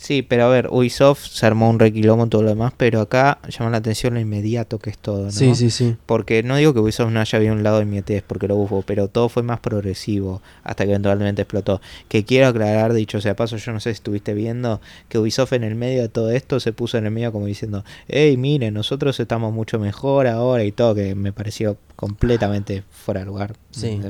Sí, 0.00 0.22
pero 0.22 0.46
a 0.46 0.48
ver, 0.48 0.68
Ubisoft 0.70 1.26
se 1.26 1.44
armó 1.44 1.68
un 1.68 1.78
requilombo 1.78 2.24
y 2.24 2.30
todo 2.30 2.42
lo 2.42 2.48
demás, 2.48 2.72
pero 2.74 3.02
acá 3.02 3.38
llama 3.50 3.70
la 3.70 3.76
atención 3.76 4.14
lo 4.14 4.20
inmediato 4.20 4.78
que 4.78 4.88
es 4.88 4.96
todo, 4.96 5.24
¿no? 5.24 5.30
Sí, 5.30 5.54
sí, 5.54 5.68
sí. 5.68 5.94
Porque 6.06 6.42
no 6.42 6.56
digo 6.56 6.72
que 6.72 6.80
Ubisoft 6.80 7.10
no 7.10 7.20
haya 7.20 7.36
habido 7.36 7.52
un 7.52 7.62
lado 7.62 7.76
de 7.76 7.82
inmediatez 7.82 8.22
porque 8.26 8.48
lo 8.48 8.56
hubo, 8.56 8.80
pero 8.80 9.08
todo 9.08 9.28
fue 9.28 9.42
más 9.42 9.60
progresivo 9.60 10.40
hasta 10.64 10.84
que 10.84 10.92
eventualmente 10.92 11.42
explotó. 11.42 11.82
Que 12.08 12.24
quiero 12.24 12.48
aclarar, 12.48 12.94
dicho 12.94 13.20
sea 13.20 13.36
paso, 13.36 13.58
yo 13.58 13.72
no 13.72 13.80
sé 13.80 13.90
si 13.90 13.96
estuviste 13.96 14.32
viendo 14.32 14.80
que 15.10 15.18
Ubisoft 15.18 15.52
en 15.52 15.64
el 15.64 15.74
medio 15.74 16.00
de 16.00 16.08
todo 16.08 16.30
esto 16.30 16.60
se 16.60 16.72
puso 16.72 16.96
en 16.96 17.04
el 17.04 17.10
medio 17.10 17.30
como 17.30 17.44
diciendo, 17.44 17.84
hey, 18.08 18.38
miren, 18.38 18.72
nosotros 18.72 19.20
estamos 19.20 19.52
mucho 19.52 19.78
mejor 19.78 20.26
ahora 20.28 20.64
y 20.64 20.72
todo, 20.72 20.94
que 20.94 21.14
me 21.14 21.34
pareció 21.34 21.76
completamente 21.94 22.84
fuera 22.90 23.20
de 23.20 23.26
lugar, 23.26 23.54
sí. 23.70 24.00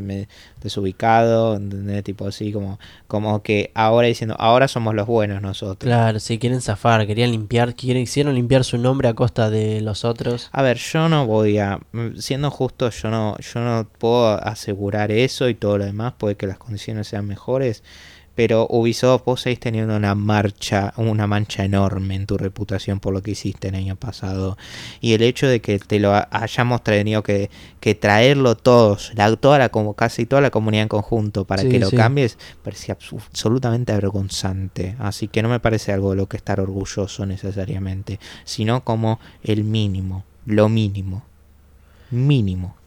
desubicado, 0.63 1.59
de 1.59 2.03
tipo 2.03 2.27
así, 2.27 2.53
como, 2.53 2.79
como 3.07 3.43
que 3.43 3.71
ahora 3.75 4.09
diciendo, 4.09 4.37
ahora 4.39 4.69
somos 4.69 4.95
los 4.95 5.07
buenos 5.07 5.43
nosotros. 5.43 5.89
Claro, 5.89 6.21
si 6.21 6.39
quieren 6.39 6.61
zafar, 6.61 7.07
querían 7.07 7.31
limpiar, 7.31 7.75
quieren, 7.75 8.05
quisieron 8.05 8.35
limpiar 8.35 8.65
su 8.65 8.79
nombre 8.79 9.09
a 9.09 9.15
costa 9.15 9.51
de 9.51 9.81
los 9.81 10.05
otros. 10.05 10.49
A 10.53 10.63
ver, 10.63 10.79
yo 10.79 11.09
no 11.09 11.27
voy 11.27 11.59
a, 11.59 11.81
siendo 12.19 12.51
justo, 12.51 12.91
yo 12.91 13.11
no, 13.11 13.37
yo 13.39 13.61
no 13.61 13.89
puedo 13.99 14.43
asegurar 14.43 15.11
eso 15.11 15.49
y 15.49 15.55
todo 15.55 15.79
lo 15.79 15.85
demás, 15.85 16.15
puede 16.17 16.37
que 16.37 16.47
las 16.47 16.59
condiciones 16.59 17.09
sean 17.09 17.27
mejores, 17.27 17.83
pero 18.41 18.67
Ubisoft, 18.71 19.27
vos 19.27 19.43
seguís 19.43 19.61
teniendo 19.61 19.95
una 19.95 20.15
marcha, 20.15 20.95
una 20.97 21.27
mancha 21.27 21.63
enorme 21.63 22.15
en 22.15 22.25
tu 22.25 22.39
reputación 22.39 22.99
por 22.99 23.13
lo 23.13 23.23
que 23.23 23.33
hiciste 23.33 23.69
el 23.69 23.75
año 23.75 23.97
pasado. 23.97 24.57
Y 25.03 25.13
el 25.13 25.21
hecho 25.21 25.47
de 25.47 25.61
que 25.61 25.79
te 25.79 26.01
lo 26.01 26.15
hayamos 26.31 26.83
tenido 26.83 27.23
que, 27.23 27.51
que 27.81 27.95
traerlo 27.95 28.55
todos, 28.55 29.13
la, 29.15 29.37
toda 29.37 29.59
la, 29.59 29.69
como 29.69 29.93
casi 29.93 30.25
toda 30.25 30.41
la 30.41 30.51
comunidad 30.51 30.85
en 30.85 30.89
conjunto 30.89 31.45
para 31.45 31.69
que 31.69 31.79
lo 31.79 31.91
cambies, 31.91 32.39
parecía 32.63 32.97
absolutamente 33.21 33.93
avergonzante. 33.93 34.97
Así 34.99 35.29
que 35.29 35.43
no 35.43 35.51
me 35.51 35.61
parece 35.61 35.93
algo 35.93 36.13
de 36.13 36.17
lo 36.17 36.27
que 36.27 36.39
estar 36.39 36.61
orgulloso 36.61 37.27
necesariamente, 37.27 38.21
sino 38.45 38.85
como 38.85 39.21
el 39.43 39.65
mínimo, 39.65 40.25
lo 40.47 40.71
mínimo. 40.71 41.25
Mínimo. 42.11 42.80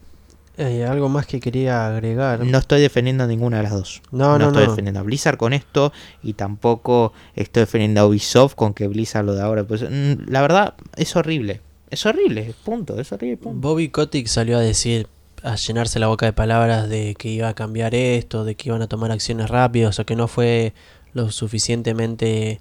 Eh, 0.56 0.84
algo 0.84 1.08
más 1.08 1.26
que 1.26 1.40
quería 1.40 1.88
agregar. 1.88 2.44
No 2.44 2.58
estoy 2.58 2.80
defendiendo 2.80 3.24
a 3.24 3.26
ninguna 3.26 3.56
de 3.56 3.64
las 3.64 3.72
dos. 3.72 4.02
No, 4.12 4.38
no, 4.38 4.38
no 4.38 4.46
estoy 4.46 4.68
defendiendo 4.68 5.00
a 5.00 5.02
Blizzard 5.02 5.36
con 5.36 5.52
esto 5.52 5.92
y 6.22 6.34
tampoco 6.34 7.12
estoy 7.34 7.62
defendiendo 7.62 8.02
a 8.02 8.06
Ubisoft 8.06 8.54
con 8.54 8.72
que 8.72 8.86
Blizzard 8.86 9.24
lo 9.24 9.34
de 9.34 9.42
ahora. 9.42 9.64
Pues, 9.64 9.82
mm, 9.82 10.28
la 10.28 10.42
verdad, 10.42 10.74
es 10.96 11.16
horrible. 11.16 11.60
Es 11.90 12.06
horrible, 12.06 12.54
punto. 12.64 13.00
Es 13.00 13.10
horrible, 13.12 13.38
Bobby 13.42 13.88
Kotick 13.88 14.28
salió 14.28 14.58
a 14.58 14.60
decir, 14.60 15.08
a 15.42 15.56
llenarse 15.56 15.98
la 15.98 16.06
boca 16.06 16.26
de 16.26 16.32
palabras 16.32 16.88
de 16.88 17.16
que 17.16 17.28
iba 17.28 17.48
a 17.48 17.54
cambiar 17.54 17.94
esto, 17.94 18.44
de 18.44 18.54
que 18.54 18.68
iban 18.68 18.82
a 18.82 18.86
tomar 18.86 19.10
acciones 19.10 19.50
rápidas 19.50 19.98
o 19.98 20.06
que 20.06 20.16
no 20.16 20.28
fue 20.28 20.72
lo 21.12 21.30
suficientemente... 21.30 22.60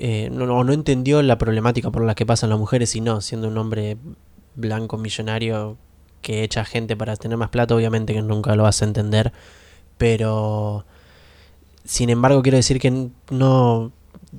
Eh, 0.00 0.28
no, 0.30 0.46
no 0.62 0.72
entendió 0.72 1.22
la 1.22 1.38
problemática 1.38 1.90
por 1.90 2.04
la 2.04 2.14
que 2.14 2.26
pasan 2.26 2.50
las 2.50 2.58
mujeres 2.58 2.94
y 2.94 3.00
no, 3.00 3.20
siendo 3.20 3.48
un 3.48 3.58
hombre 3.58 3.96
blanco 4.54 4.98
millonario 4.98 5.76
que 6.22 6.42
echa 6.42 6.64
gente 6.64 6.96
para 6.96 7.16
tener 7.16 7.38
más 7.38 7.50
plata, 7.50 7.74
obviamente 7.74 8.14
que 8.14 8.22
nunca 8.22 8.54
lo 8.56 8.64
vas 8.64 8.82
a 8.82 8.84
entender, 8.84 9.32
pero 9.96 10.84
sin 11.84 12.10
embargo 12.10 12.42
quiero 12.42 12.56
decir 12.56 12.80
que 12.80 13.08
no 13.30 13.92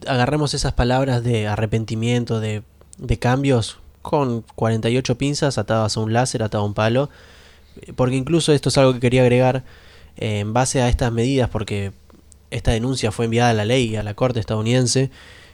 agarremos 0.07 0.53
esas 0.53 0.73
palabras 0.73 1.23
de 1.23 1.47
arrepentimiento, 1.47 2.39
de 2.39 2.63
de 2.99 3.17
cambios 3.17 3.80
con 4.01 4.43
48 4.55 5.17
pinzas 5.17 5.57
atadas 5.57 5.97
a 5.97 5.99
un 5.99 6.13
láser, 6.13 6.43
atado 6.43 6.63
a 6.63 6.67
un 6.67 6.73
palo. 6.73 7.09
Porque 7.95 8.15
incluso 8.15 8.53
esto 8.53 8.69
es 8.69 8.77
algo 8.77 8.93
que 8.93 8.99
quería 8.99 9.21
agregar 9.21 9.63
eh, 10.17 10.39
en 10.39 10.53
base 10.53 10.82
a 10.82 10.89
estas 10.89 11.11
medidas, 11.11 11.49
porque 11.49 11.93
esta 12.51 12.71
denuncia 12.71 13.11
fue 13.11 13.25
enviada 13.25 13.51
a 13.51 13.53
la 13.53 13.65
ley, 13.65 13.95
a 13.95 14.03
la 14.03 14.13
corte 14.13 14.39
estadounidense. 14.39 15.11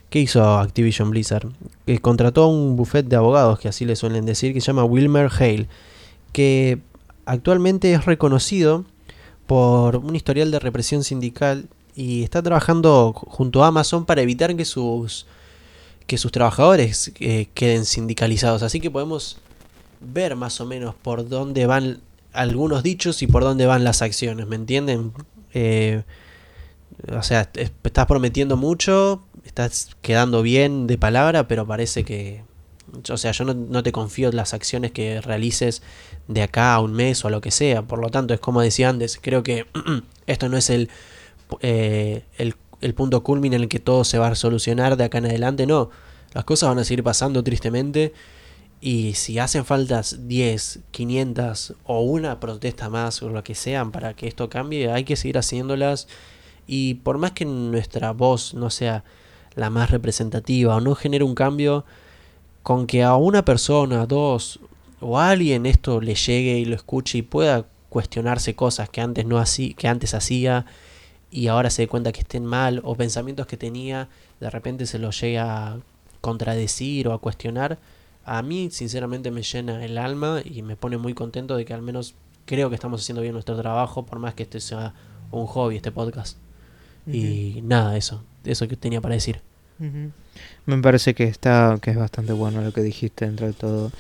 ¿Qué 0.10 0.20
hizo 0.20 0.44
Activision 0.60 1.12
Blizzard? 1.12 1.48
Que 1.86 2.00
contrató 2.00 2.44
a 2.44 2.48
un 2.48 2.76
buffet 2.76 3.06
de 3.06 3.16
abogados, 3.16 3.60
que 3.60 3.68
así 3.68 3.86
le 3.86 3.96
suelen 3.96 4.26
decir, 4.26 4.54
que 4.54 4.62
se 4.62 4.68
llama 4.68 4.84
Wilmer 4.84 5.30
Hale, 5.32 5.68
que 6.36 6.80
actualmente 7.26 7.94
es 7.94 8.04
reconocido 8.04 8.84
por 9.48 9.96
un 9.96 10.18
historial 10.18 10.52
de 10.52 10.60
represión 10.60 11.06
sindical 11.06 11.70
y 11.96 12.24
está 12.24 12.44
trabajando 12.44 13.14
junto 13.14 13.64
a 13.64 13.68
Amazon 13.68 14.04
para 14.04 14.22
evitar 14.22 14.54
que 14.58 14.66
sus 14.66 15.28
que 16.08 16.18
sus 16.18 16.34
trabajadores 16.34 17.14
eh, 17.22 17.48
queden 17.54 17.86
sindicalizados. 17.86 18.64
Así 18.64 18.82
que 18.82 18.92
podemos 18.92 19.38
ver 20.02 20.36
más 20.36 20.60
o 20.60 20.66
menos 20.66 20.94
por 20.94 21.30
dónde 21.30 21.68
van 21.68 22.02
algunos 22.34 22.84
dichos 22.84 23.22
y 23.22 23.28
por 23.28 23.44
dónde 23.44 23.66
van 23.66 23.86
las 23.86 24.02
acciones, 24.02 24.46
¿me 24.46 24.58
entienden? 24.58 25.14
Eh, 25.54 26.04
o 27.18 27.24
sea, 27.24 27.50
estás 27.54 28.06
prometiendo 28.08 28.58
mucho, 28.58 29.24
estás 29.46 29.96
quedando 30.02 30.42
bien 30.42 30.86
de 30.86 30.98
palabra, 30.98 31.48
pero 31.48 31.66
parece 31.66 32.04
que... 32.04 32.44
O 33.10 33.18
sea, 33.18 33.32
yo 33.32 33.46
no, 33.46 33.84
te 33.84 33.92
confío 33.92 34.32
las 34.32 34.54
acciones 34.54 34.92
que 34.92 35.22
realices 35.22 35.82
de 36.28 36.44
acá 36.44 36.74
a 36.74 36.80
un 36.80 36.94
mes 36.94 37.24
o 37.26 37.28
a 37.28 37.32
lo 37.32 37.42
que 37.42 37.52
sea. 37.52 37.82
Por 37.84 38.00
lo 38.00 38.10
tanto, 38.10 38.34
es 38.34 38.40
como 38.40 38.62
decía 38.62 38.90
antes, 38.90 39.20
creo 39.22 39.44
que 39.44 39.66
esto 40.28 40.50
no 40.50 40.58
es 40.58 40.70
el, 40.70 40.90
eh, 41.62 42.24
el 42.38 42.56
el 42.82 42.94
punto 42.94 43.24
culmine 43.24 43.56
en 43.56 43.64
el 43.64 43.68
que 43.68 43.80
todo 43.80 44.04
se 44.04 44.20
va 44.20 44.28
a 44.28 44.36
solucionar 44.36 44.98
de 44.98 45.06
acá 45.06 45.18
en 45.18 45.26
adelante, 45.26 45.66
no. 45.66 45.90
Las 46.34 46.44
cosas 46.44 46.70
van 46.70 46.80
a 46.80 46.84
seguir 46.84 47.04
pasando 47.04 47.44
tristemente 47.44 48.14
y 48.82 49.14
si 49.14 49.40
hacen 49.40 49.66
faltas 49.66 50.28
10, 50.28 50.82
500 50.92 51.74
o 51.86 52.02
una 52.02 52.40
protesta 52.40 52.90
más 52.90 53.24
o 53.24 53.30
lo 53.30 53.44
que 53.44 53.56
sean 53.56 53.92
para 53.92 54.14
que 54.14 54.28
esto 54.28 54.50
cambie, 54.50 54.92
hay 54.92 55.04
que 55.06 55.16
seguir 55.16 55.38
haciéndolas 55.38 56.08
y 56.68 56.96
por 56.96 57.18
más 57.18 57.32
que 57.32 57.46
nuestra 57.46 58.12
voz 58.12 58.54
no 58.54 58.70
sea 58.70 59.04
la 59.56 59.70
más 59.70 59.90
representativa 59.90 60.76
o 60.76 60.82
no 60.82 60.94
genere 60.94 61.24
un 61.24 61.36
cambio, 61.36 61.86
con 62.66 62.88
que 62.88 63.04
a 63.04 63.16
una 63.16 63.46
persona, 63.46 64.08
dos 64.08 64.60
o 65.00 65.20
a 65.20 65.30
alguien 65.30 65.68
esto 65.68 66.02
le 66.02 66.16
llegue 66.16 66.58
y 66.58 66.66
lo 66.66 66.74
escuche 66.74 67.20
y 67.20 67.22
pueda 67.22 67.68
cuestionarse 67.90 68.56
cosas 68.56 68.90
que 68.90 69.02
antes 69.02 69.24
no 69.24 69.38
así, 69.38 69.76
que 69.76 69.88
antes 69.88 70.16
hacía 70.16 70.66
y 71.30 71.46
ahora 71.46 71.70
se 71.70 71.84
dé 71.84 71.88
cuenta 71.88 72.12
que 72.12 72.22
estén 72.22 72.44
mal 72.44 72.82
o 72.84 72.96
pensamientos 72.96 73.46
que 73.46 73.56
tenía 73.56 74.10
de 74.40 74.50
repente 74.50 74.88
se 74.88 74.98
los 74.98 75.22
llega 75.22 75.68
a 75.68 75.80
contradecir 76.22 77.08
o 77.08 77.14
a 77.14 77.20
cuestionar, 77.20 77.78
a 78.24 78.42
mí 78.42 78.70
sinceramente 78.72 79.30
me 79.30 79.44
llena 79.44 79.86
el 79.86 80.00
alma 80.00 80.42
y 80.44 80.64
me 80.64 80.76
pone 80.76 80.98
muy 80.98 81.14
contento 81.14 81.56
de 81.56 81.66
que 81.66 81.76
al 81.76 81.84
menos 81.84 82.16
creo 82.48 82.70
que 82.70 82.76
estamos 82.76 83.00
haciendo 83.00 83.22
bien 83.22 83.34
nuestro 83.34 83.56
trabajo, 83.56 84.08
por 84.08 84.18
más 84.18 84.34
que 84.34 84.42
este 84.42 84.60
sea 84.60 84.96
un 85.30 85.46
hobby, 85.46 85.76
este 85.76 85.92
podcast. 85.92 86.40
Y 87.06 87.62
nada, 87.62 87.96
eso, 87.96 88.24
eso 88.44 88.68
que 88.68 88.76
tenía 88.76 89.02
para 89.02 89.14
decir. 89.14 89.44
Me 89.80 90.78
parece 90.82 91.14
que 91.14 91.26
está, 91.26 91.78
que 91.82 91.92
es 91.92 91.98
bastante 91.98 92.34
bueno 92.34 92.62
lo 92.62 92.72
que 92.72 92.82
dijiste 92.82 93.26
dentro 93.26 93.48
de 93.48 93.54
todo. 93.54 93.92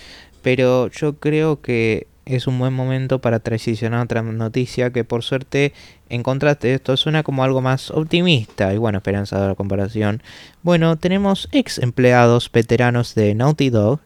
Pero 0.41 0.89
yo 0.89 1.15
creo 1.15 1.61
que 1.61 2.07
es 2.25 2.47
un 2.47 2.57
buen 2.57 2.73
momento 2.73 3.19
para 3.19 3.39
transicionar 3.39 4.03
otra 4.03 4.21
noticia 4.21 4.91
que 4.91 5.03
por 5.03 5.23
suerte 5.23 5.73
en 6.09 6.23
contraste 6.23 6.73
esto 6.73 6.97
suena 6.97 7.23
como 7.23 7.43
algo 7.43 7.61
más 7.61 7.91
optimista 7.91 8.73
y 8.73 8.77
bueno, 8.77 8.97
esperanzadora 8.97 9.49
la 9.49 9.55
comparación. 9.55 10.21
Bueno, 10.63 10.97
tenemos 10.97 11.47
ex 11.51 11.77
empleados 11.77 12.51
veteranos 12.51 13.15
de 13.15 13.35
Naughty 13.35 13.69
Dog, 13.69 13.99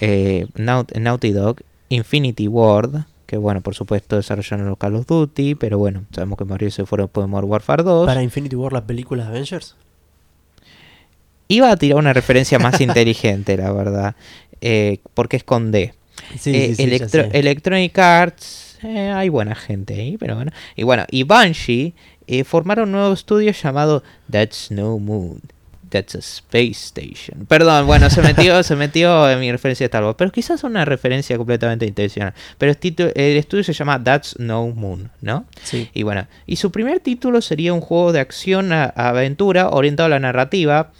eh, 0.00 0.46
Naughty 0.56 1.32
Dog, 1.32 1.60
Infinity 1.88 2.48
Ward, 2.48 3.04
que 3.26 3.36
bueno, 3.36 3.60
por 3.60 3.74
supuesto 3.74 4.16
desarrollaron 4.16 4.68
los 4.68 4.78
Call 4.78 4.96
of 4.96 5.06
Duty, 5.06 5.54
pero 5.54 5.78
bueno, 5.78 6.04
sabemos 6.12 6.38
que 6.38 6.44
Mario 6.44 6.70
se 6.70 6.84
fueron 6.86 7.08
por 7.08 7.26
Modern 7.28 7.48
Warfare 7.48 7.84
2. 7.84 8.06
¿Para 8.06 8.22
Infinity 8.22 8.56
Ward 8.56 8.72
la 8.72 8.86
película 8.86 9.24
de 9.24 9.28
Avengers? 9.30 9.76
Iba 11.50 11.72
a 11.72 11.76
tirar 11.76 11.98
una 11.98 12.12
referencia 12.12 12.60
más 12.60 12.80
inteligente, 12.80 13.56
la 13.56 13.72
verdad, 13.72 14.14
eh, 14.60 14.98
porque 15.14 15.36
es 15.36 15.42
con 15.42 15.72
D. 15.72 15.92
Eh, 16.46 17.28
Electronic 17.32 17.98
Arts, 17.98 18.78
eh, 18.84 19.10
hay 19.10 19.28
buena 19.30 19.56
gente 19.56 19.94
ahí, 19.94 20.16
pero 20.16 20.36
bueno. 20.36 20.52
Y 20.76 20.84
bueno, 20.84 21.04
y 21.10 21.24
Banshee 21.24 21.94
eh, 22.28 22.44
formaron 22.44 22.90
un 22.90 22.92
nuevo 22.92 23.12
estudio 23.12 23.50
llamado 23.50 24.04
That's 24.30 24.70
No 24.70 25.00
Moon. 25.00 25.40
That's 25.88 26.14
a 26.14 26.18
Space 26.18 26.86
Station. 26.86 27.46
Perdón, 27.46 27.84
bueno, 27.84 28.10
se 28.10 28.22
metió, 28.22 28.62
se 28.62 28.76
metió 28.76 29.28
en 29.28 29.40
mi 29.40 29.50
referencia 29.50 29.82
de 29.82 29.88
Star 29.88 30.04
Wars, 30.04 30.14
pero 30.16 30.30
quizás 30.30 30.62
una 30.62 30.84
referencia 30.84 31.36
completamente 31.36 31.84
intencional. 31.84 32.32
Pero 32.58 32.76
el, 32.80 33.36
estudio 33.36 33.64
se 33.64 33.72
llama 33.72 34.00
That's 34.04 34.38
No 34.38 34.68
Moon, 34.68 35.10
¿no? 35.20 35.46
Sí. 35.64 35.90
Y 35.92 36.04
bueno, 36.04 36.28
y 36.46 36.56
su 36.56 36.70
primer 36.70 37.00
título 37.00 37.40
sería 37.42 37.72
un 37.74 37.80
juego 37.80 38.12
de 38.12 38.20
acción 38.20 38.72
a 38.72 38.84
aventura 38.84 39.70
orientado 39.70 40.06
a 40.06 40.10
la 40.10 40.20
narrativa 40.20 40.92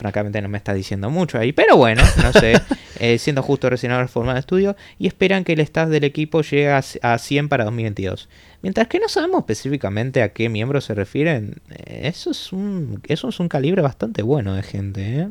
francamente 0.00 0.40
no 0.40 0.48
me 0.48 0.56
está 0.56 0.72
diciendo 0.72 1.10
mucho 1.10 1.38
ahí, 1.38 1.52
pero 1.52 1.76
bueno, 1.76 2.02
no 2.22 2.32
sé, 2.32 2.54
eh, 2.98 3.18
siendo 3.18 3.42
justo 3.42 3.68
recién 3.68 3.92
formado 4.08 4.34
de 4.34 4.40
estudio, 4.40 4.74
y 4.98 5.06
esperan 5.06 5.44
que 5.44 5.52
el 5.52 5.60
staff 5.60 5.90
del 5.90 6.04
equipo 6.04 6.40
llegue 6.40 6.70
a, 6.70 7.18
100 7.18 7.50
para 7.50 7.64
2022. 7.64 8.30
Mientras 8.62 8.88
que 8.88 8.98
no 8.98 9.10
sabemos 9.10 9.40
específicamente 9.40 10.22
a 10.22 10.32
qué 10.32 10.48
miembros 10.48 10.86
se 10.86 10.94
refieren, 10.94 11.60
eh, 11.68 12.08
eso, 12.08 12.30
es 12.30 12.50
un, 12.50 13.02
eso 13.08 13.28
es 13.28 13.38
un 13.40 13.48
calibre 13.50 13.82
bastante 13.82 14.22
bueno 14.22 14.54
de 14.54 14.62
gente, 14.62 15.18
¿eh? 15.18 15.28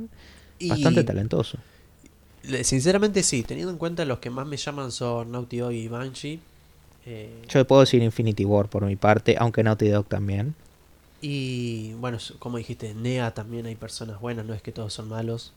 bastante 0.68 1.04
talentoso. 1.04 1.58
Sinceramente 2.62 3.24
sí, 3.24 3.42
teniendo 3.42 3.72
en 3.72 3.80
cuenta 3.80 4.06
los 4.06 4.20
que 4.20 4.30
más 4.30 4.46
me 4.46 4.58
llaman 4.58 4.92
son 4.92 5.32
Naughty 5.32 5.58
Dog 5.58 5.72
y 5.72 5.88
Banshee. 5.88 6.40
Yo 7.48 7.66
puedo 7.66 7.82
decir 7.82 8.04
Infinity 8.04 8.46
War 8.46 8.70
por 8.70 8.86
mi 8.86 8.96
parte, 8.96 9.36
aunque 9.40 9.64
Naughty 9.64 9.88
Dog 9.88 10.06
también. 10.06 10.54
Y 11.22 11.94
bueno, 11.94 12.18
como 12.40 12.58
dijiste, 12.58 12.94
NEA 12.94 13.34
también 13.34 13.66
hay 13.66 13.76
personas 13.76 14.20
buenas, 14.20 14.46
no 14.46 14.54
es 14.54 14.62
que 14.62 14.72
todos 14.72 14.94
son 14.94 15.10
malos. 15.10 15.54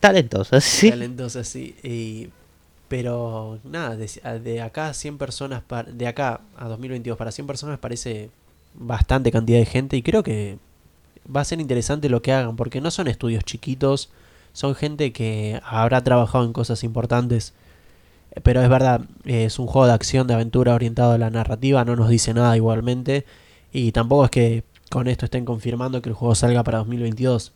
Talentosas, 0.00 0.64
sí. 0.64 0.90
Talentosas, 0.90 1.48
sí. 1.48 1.76
Y, 1.82 2.30
pero 2.88 3.58
nada, 3.64 3.96
de, 3.96 4.62
acá 4.62 4.88
a 4.88 4.94
100 4.94 5.18
personas, 5.18 5.62
de 5.92 6.06
acá 6.06 6.40
a 6.56 6.68
2022 6.68 7.18
para 7.18 7.32
100 7.32 7.46
personas 7.46 7.78
parece 7.78 8.30
bastante 8.74 9.30
cantidad 9.32 9.58
de 9.58 9.66
gente 9.66 9.96
y 9.96 10.02
creo 10.02 10.22
que 10.22 10.58
va 11.34 11.40
a 11.40 11.44
ser 11.44 11.60
interesante 11.60 12.08
lo 12.08 12.22
que 12.22 12.32
hagan 12.32 12.56
porque 12.56 12.80
no 12.80 12.90
son 12.90 13.08
estudios 13.08 13.44
chiquitos, 13.44 14.10
son 14.52 14.74
gente 14.74 15.12
que 15.12 15.60
habrá 15.64 16.02
trabajado 16.04 16.44
en 16.44 16.52
cosas 16.52 16.84
importantes. 16.84 17.54
Pero 18.42 18.62
es 18.62 18.68
verdad, 18.68 19.02
es 19.24 19.60
un 19.60 19.66
juego 19.66 19.86
de 19.86 19.92
acción, 19.92 20.26
de 20.26 20.34
aventura 20.34 20.74
orientado 20.74 21.12
a 21.12 21.18
la 21.18 21.30
narrativa, 21.30 21.84
no 21.84 21.94
nos 21.94 22.08
dice 22.08 22.34
nada 22.34 22.56
igualmente. 22.56 23.24
Y 23.74 23.92
tampoco 23.92 24.24
es 24.24 24.30
que 24.30 24.64
con 24.88 25.08
esto 25.08 25.24
estén 25.26 25.44
confirmando 25.44 26.00
que 26.00 26.08
el 26.08 26.14
juego 26.14 26.34
salga 26.36 26.62
para 26.62 26.78
2022. 26.78 27.52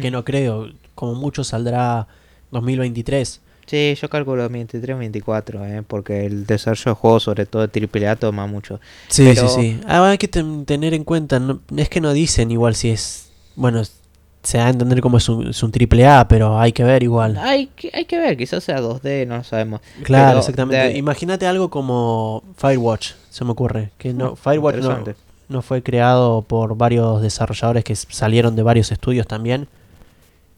Que 0.00 0.10
no 0.10 0.22
creo. 0.24 0.68
Como 0.94 1.14
mucho 1.14 1.42
saldrá 1.42 2.06
2023. 2.50 3.40
Sí, 3.64 3.94
yo 3.98 4.10
calculo 4.10 4.42
2023 4.42 4.96
2024, 4.96 5.64
¿eh? 5.64 5.82
porque 5.86 6.26
el 6.26 6.44
desarrollo 6.44 6.90
de 6.90 6.94
juegos, 6.94 7.22
sobre 7.22 7.46
todo 7.46 7.66
de 7.66 7.88
AAA, 8.06 8.16
toma 8.16 8.46
mucho. 8.46 8.80
Sí, 9.08 9.34
sí, 9.34 9.46
sí. 9.48 9.80
Ah, 9.86 10.10
hay 10.10 10.18
que 10.18 10.28
tener 10.28 10.92
en 10.92 11.04
cuenta, 11.04 11.40
es 11.76 11.88
que 11.88 12.00
no 12.00 12.12
dicen 12.12 12.50
igual 12.50 12.74
si 12.74 12.90
es. 12.90 13.30
Bueno, 13.54 13.82
se 14.42 14.58
da 14.58 14.66
a 14.66 14.70
entender 14.70 15.00
como 15.00 15.18
es 15.18 15.28
un, 15.28 15.48
es 15.48 15.62
un 15.62 15.72
AAA, 15.72 16.28
pero 16.28 16.58
hay 16.58 16.72
que 16.72 16.84
ver 16.84 17.02
igual. 17.02 17.38
Hay 17.38 17.68
que, 17.68 17.90
hay 17.94 18.04
que 18.04 18.18
ver, 18.18 18.36
quizás 18.36 18.64
sea 18.64 18.80
2D, 18.80 19.26
no 19.26 19.38
lo 19.38 19.44
sabemos. 19.44 19.80
Claro, 20.02 20.40
exactamente. 20.40 20.98
Imagínate 20.98 21.46
algo 21.46 21.70
como 21.70 22.42
Firewatch, 22.56 23.12
se 23.30 23.44
me 23.44 23.52
ocurre. 23.52 23.92
Que 23.96 24.12
no, 24.12 24.32
mm, 24.32 24.36
Firewatch 24.36 24.76
no, 24.76 25.04
no 25.50 25.62
fue 25.62 25.82
creado 25.82 26.42
por 26.42 26.76
varios 26.76 27.20
desarrolladores 27.20 27.84
que 27.84 27.94
salieron 27.96 28.56
de 28.56 28.62
varios 28.62 28.90
estudios 28.92 29.26
también. 29.26 29.68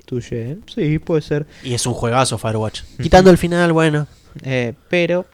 Tuye, 0.04 0.58
sí, 0.72 0.98
puede 0.98 1.22
ser. 1.22 1.46
Y 1.64 1.74
es 1.74 1.86
un 1.86 1.94
juegazo 1.94 2.38
Firewatch. 2.38 2.82
Quitando 3.02 3.30
el 3.30 3.38
final, 3.38 3.72
bueno. 3.72 4.06
Eh, 4.42 4.74
pero, 4.88 5.26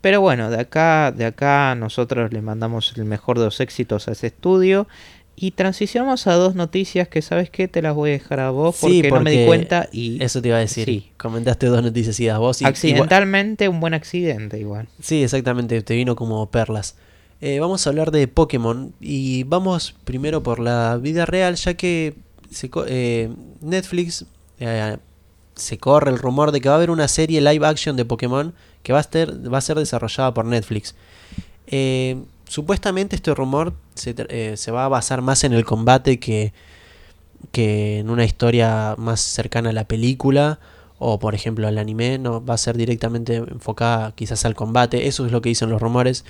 pero 0.00 0.20
bueno, 0.20 0.50
de 0.50 0.60
acá, 0.60 1.12
de 1.12 1.24
acá 1.24 1.74
nosotros 1.76 2.32
le 2.32 2.42
mandamos 2.42 2.92
el 2.96 3.04
mejor 3.04 3.38
de 3.38 3.44
los 3.44 3.60
éxitos 3.60 4.08
a 4.08 4.12
ese 4.12 4.28
estudio. 4.28 4.88
Y 5.38 5.50
transicionamos 5.50 6.26
a 6.28 6.32
dos 6.32 6.54
noticias 6.54 7.08
que, 7.08 7.20
¿sabes 7.20 7.50
qué? 7.50 7.68
Te 7.68 7.82
las 7.82 7.94
voy 7.94 8.08
a 8.08 8.12
dejar 8.14 8.40
a 8.40 8.50
vos 8.50 8.78
porque, 8.80 9.10
no 9.10 9.20
me 9.20 9.30
di 9.30 9.44
cuenta 9.44 9.86
y... 9.92 10.22
Eso 10.24 10.40
te 10.40 10.48
iba 10.48 10.56
a 10.56 10.60
decir. 10.60 10.86
Sí. 10.86 11.10
Comentaste 11.18 11.66
dos 11.66 11.82
noticias 11.82 12.18
y 12.20 12.28
a 12.30 12.38
vos. 12.38 12.62
Y, 12.62 12.64
Accidentalmente, 12.64 13.68
un 13.68 13.78
buen 13.78 13.92
accidente 13.92 14.58
igual. 14.58 14.88
Sí, 14.98 15.22
exactamente. 15.22 15.82
Te 15.82 15.94
vino 15.94 16.16
como 16.16 16.50
perlas. 16.50 16.96
Eh, 17.40 17.60
vamos 17.60 17.86
a 17.86 17.90
hablar 17.90 18.12
de 18.12 18.28
Pokémon 18.28 18.94
y 18.98 19.42
vamos 19.44 19.94
primero 20.04 20.42
por 20.42 20.58
la 20.58 20.96
vida 20.96 21.26
real 21.26 21.56
ya 21.56 21.74
que 21.74 22.14
eh, 22.86 23.30
Netflix 23.60 24.24
eh, 24.58 24.96
se 25.54 25.76
corre 25.76 26.10
el 26.10 26.18
rumor 26.18 26.50
de 26.50 26.62
que 26.62 26.68
va 26.68 26.76
a 26.76 26.78
haber 26.78 26.90
una 26.90 27.08
serie 27.08 27.42
live 27.42 27.66
action 27.66 27.94
de 27.94 28.06
Pokémon 28.06 28.54
que 28.82 28.94
va 28.94 29.00
a 29.00 29.02
ser, 29.02 29.52
va 29.52 29.58
a 29.58 29.60
ser 29.60 29.76
desarrollada 29.76 30.32
por 30.32 30.46
Netflix. 30.46 30.94
supuestamente 32.48 33.16
este 33.16 33.34
rumor 33.34 33.74
se, 33.94 34.14
va 34.70 34.84
a 34.86 34.88
basar 34.88 35.20
más 35.20 35.44
en 35.44 35.52
el 35.52 35.66
combate 35.66 36.18
que, 36.18 36.54
que 37.52 37.98
en 37.98 38.08
una 38.08 38.24
historia 38.24 38.94
más 38.96 39.20
cercana 39.20 39.70
a 39.70 39.72
la 39.74 39.86
película 39.86 40.58
o 40.98 41.18
por 41.18 41.34
ejemplo 41.34 41.68
al 41.68 41.76
anime, 41.76 42.16
no 42.16 42.42
va 42.42 42.54
a 42.54 42.58
ser 42.58 42.78
directamente 42.78 43.36
enfocada 43.36 44.12
quizás 44.12 44.46
al 44.46 44.54
combate, 44.54 45.06
eso 45.06 45.26
es 45.26 45.32
lo 45.32 45.42
que 45.42 45.50
dicen 45.50 45.68
los 45.68 45.82
rumores. 45.82 46.24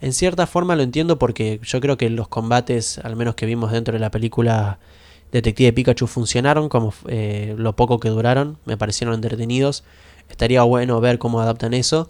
En 0.00 0.12
cierta 0.12 0.46
forma 0.46 0.76
lo 0.76 0.82
entiendo 0.82 1.18
porque 1.18 1.60
yo 1.62 1.80
creo 1.80 1.98
que 1.98 2.08
los 2.08 2.28
combates, 2.28 2.98
al 2.98 3.16
menos 3.16 3.34
que 3.34 3.46
vimos 3.46 3.70
dentro 3.70 3.92
de 3.92 4.00
la 4.00 4.10
película 4.10 4.78
Detective 5.30 5.72
Pikachu, 5.72 6.06
funcionaron 6.06 6.68
como 6.68 6.94
eh, 7.06 7.54
lo 7.58 7.76
poco 7.76 8.00
que 8.00 8.08
duraron, 8.08 8.58
me 8.64 8.76
parecieron 8.76 9.14
entretenidos. 9.14 9.84
Estaría 10.30 10.62
bueno 10.62 11.00
ver 11.00 11.18
cómo 11.18 11.40
adaptan 11.40 11.74
eso. 11.74 12.08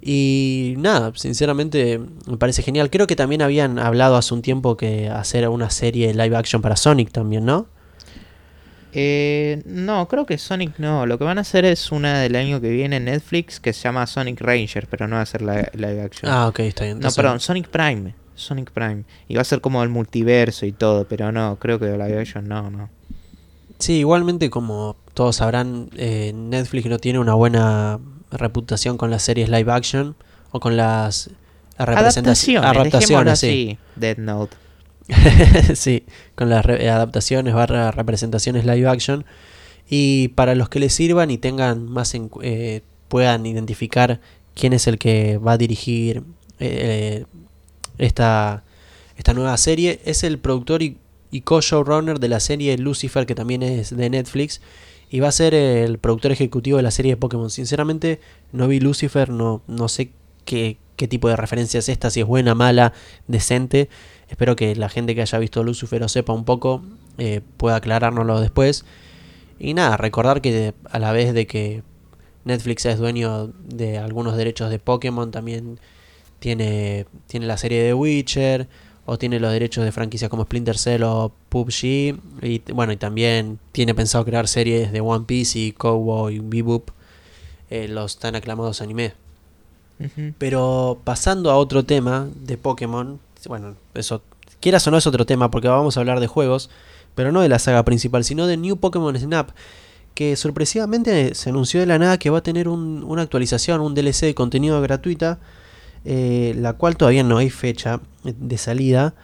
Y 0.00 0.74
nada, 0.78 1.12
sinceramente 1.16 2.00
me 2.26 2.36
parece 2.36 2.62
genial. 2.62 2.88
Creo 2.88 3.08
que 3.08 3.16
también 3.16 3.42
habían 3.42 3.80
hablado 3.80 4.16
hace 4.16 4.32
un 4.32 4.42
tiempo 4.42 4.76
que 4.76 5.08
hacer 5.08 5.48
una 5.48 5.70
serie 5.70 6.14
live 6.14 6.36
action 6.36 6.62
para 6.62 6.76
Sonic 6.76 7.10
también, 7.10 7.44
¿no? 7.44 7.66
Eh, 8.92 9.62
no, 9.66 10.08
creo 10.08 10.24
que 10.26 10.38
Sonic 10.38 10.78
no. 10.78 11.06
Lo 11.06 11.18
que 11.18 11.24
van 11.24 11.38
a 11.38 11.42
hacer 11.42 11.64
es 11.64 11.92
una 11.92 12.20
del 12.20 12.36
año 12.36 12.60
que 12.60 12.70
viene 12.70 12.96
en 12.96 13.04
Netflix 13.04 13.60
que 13.60 13.72
se 13.72 13.82
llama 13.82 14.06
Sonic 14.06 14.40
Ranger, 14.40 14.86
pero 14.88 15.06
no 15.08 15.16
va 15.16 15.22
a 15.22 15.26
ser 15.26 15.42
la 15.42 15.70
live 15.74 16.02
action. 16.02 16.30
Ah, 16.30 16.48
ok, 16.48 16.60
está 16.60 16.84
bien. 16.84 17.00
No, 17.00 17.10
perdón, 17.10 17.40
Sonic 17.40 17.68
Prime. 17.68 18.14
Sonic 18.34 18.70
Prime. 18.70 19.04
Y 19.26 19.34
va 19.34 19.42
a 19.42 19.44
ser 19.44 19.60
como 19.60 19.82
el 19.82 19.88
multiverso 19.88 20.64
y 20.64 20.72
todo, 20.72 21.06
pero 21.06 21.32
no, 21.32 21.58
creo 21.58 21.78
que 21.78 21.86
la 21.86 22.06
live 22.06 22.20
action 22.20 22.48
no, 22.48 22.70
no. 22.70 22.88
Sí, 23.78 23.98
igualmente 23.98 24.50
como 24.50 24.96
todos 25.14 25.36
sabrán, 25.36 25.90
eh, 25.96 26.32
Netflix 26.34 26.86
no 26.86 26.98
tiene 26.98 27.18
una 27.18 27.34
buena 27.34 28.00
reputación 28.30 28.96
con 28.96 29.10
las 29.10 29.22
series 29.22 29.48
live 29.48 29.70
action 29.72 30.16
o 30.50 30.60
con 30.60 30.76
las 30.76 31.30
representaciones. 31.78 32.70
Adaptaciones, 32.70 33.38
sí. 33.38 33.78
Dead 33.96 34.16
Note. 34.18 34.56
sí, 35.74 36.04
con 36.34 36.50
las 36.50 36.66
adaptaciones 36.66 37.54
barra 37.54 37.90
representaciones 37.90 38.64
live 38.64 38.88
action. 38.88 39.24
Y 39.88 40.28
para 40.28 40.54
los 40.54 40.68
que 40.68 40.80
les 40.80 40.92
sirvan 40.92 41.30
y 41.30 41.38
tengan 41.38 41.86
más 41.86 42.14
eh, 42.42 42.82
puedan 43.08 43.46
identificar 43.46 44.20
quién 44.54 44.72
es 44.74 44.86
el 44.86 44.98
que 44.98 45.38
va 45.38 45.52
a 45.52 45.58
dirigir 45.58 46.22
eh, 46.60 47.24
esta, 47.96 48.64
esta 49.16 49.32
nueva 49.32 49.56
serie, 49.56 50.00
es 50.04 50.24
el 50.24 50.38
productor 50.38 50.82
y, 50.82 50.98
y 51.30 51.40
co-showrunner 51.40 52.18
de 52.18 52.28
la 52.28 52.40
serie 52.40 52.76
Lucifer, 52.76 53.24
que 53.24 53.34
también 53.34 53.62
es 53.62 53.96
de 53.96 54.10
Netflix. 54.10 54.60
Y 55.10 55.20
va 55.20 55.28
a 55.28 55.32
ser 55.32 55.54
el 55.54 55.96
productor 55.96 56.32
ejecutivo 56.32 56.76
de 56.76 56.82
la 56.82 56.90
serie 56.90 57.12
de 57.12 57.16
Pokémon. 57.16 57.48
Sinceramente, 57.48 58.20
no 58.52 58.68
vi 58.68 58.78
Lucifer, 58.78 59.30
no, 59.30 59.62
no 59.66 59.88
sé 59.88 60.10
qué, 60.44 60.76
qué 60.96 61.08
tipo 61.08 61.30
de 61.30 61.36
referencia 61.36 61.78
es 61.78 61.88
esta, 61.88 62.10
si 62.10 62.20
es 62.20 62.26
buena, 62.26 62.54
mala, 62.54 62.92
decente. 63.26 63.88
Espero 64.28 64.56
que 64.56 64.74
la 64.76 64.88
gente 64.88 65.14
que 65.14 65.22
haya 65.22 65.38
visto 65.38 65.62
Lucifer 65.62 66.02
o 66.02 66.08
sepa 66.08 66.32
un 66.32 66.44
poco 66.44 66.82
eh, 67.16 67.40
pueda 67.56 67.76
aclarárnoslo 67.76 68.40
después. 68.40 68.84
Y 69.58 69.74
nada, 69.74 69.96
recordar 69.96 70.40
que 70.40 70.74
a 70.90 70.98
la 70.98 71.12
vez 71.12 71.34
de 71.34 71.46
que 71.46 71.82
Netflix 72.44 72.86
es 72.86 72.98
dueño 72.98 73.52
de 73.64 73.98
algunos 73.98 74.36
derechos 74.36 74.70
de 74.70 74.78
Pokémon, 74.78 75.30
también 75.30 75.80
tiene, 76.38 77.06
tiene 77.26 77.46
la 77.46 77.56
serie 77.56 77.82
de 77.82 77.94
Witcher 77.94 78.68
o 79.04 79.18
tiene 79.18 79.40
los 79.40 79.52
derechos 79.52 79.84
de 79.84 79.92
franquicias 79.92 80.30
como 80.30 80.44
Splinter 80.44 80.76
Cell 80.76 81.02
o 81.02 81.32
PUBG 81.48 81.84
y 82.42 82.62
bueno, 82.72 82.92
y 82.92 82.96
también 82.98 83.58
tiene 83.72 83.94
pensado 83.94 84.24
crear 84.24 84.46
series 84.48 84.92
de 84.92 85.00
One 85.00 85.24
Piece 85.26 85.58
y 85.58 85.72
Cowboy 85.72 86.40
Bebop, 86.40 86.90
eh, 87.70 87.88
los 87.88 88.18
tan 88.18 88.36
aclamados 88.36 88.82
animes. 88.82 89.14
Pero 90.38 91.00
pasando 91.02 91.50
a 91.50 91.56
otro 91.56 91.84
tema 91.84 92.28
de 92.36 92.56
Pokémon, 92.56 93.18
bueno, 93.48 93.76
eso, 93.94 94.22
quieras 94.60 94.86
o 94.86 94.90
no 94.90 94.98
es 94.98 95.06
otro 95.06 95.26
tema 95.26 95.50
porque 95.50 95.68
vamos 95.68 95.96
a 95.96 96.00
hablar 96.00 96.20
de 96.20 96.26
juegos, 96.26 96.70
pero 97.14 97.32
no 97.32 97.40
de 97.40 97.48
la 97.48 97.58
saga 97.58 97.84
principal, 97.84 98.22
sino 98.22 98.46
de 98.46 98.58
New 98.58 98.76
Pokémon 98.76 99.18
Snap, 99.18 99.50
que 100.14 100.36
sorpresivamente 100.36 101.34
se 101.34 101.50
anunció 101.50 101.80
de 101.80 101.86
la 101.86 101.98
nada 101.98 102.18
que 102.18 102.30
va 102.30 102.38
a 102.38 102.42
tener 102.42 102.68
una 102.68 103.22
actualización, 103.22 103.80
un 103.80 103.94
DLC 103.94 104.26
de 104.26 104.34
contenido 104.34 104.80
gratuita, 104.82 105.40
eh, 106.04 106.54
la 106.56 106.74
cual 106.74 106.96
todavía 106.96 107.24
no 107.24 107.38
hay 107.38 107.50
fecha 107.50 108.00
de 108.24 108.58
salida. 108.58 109.14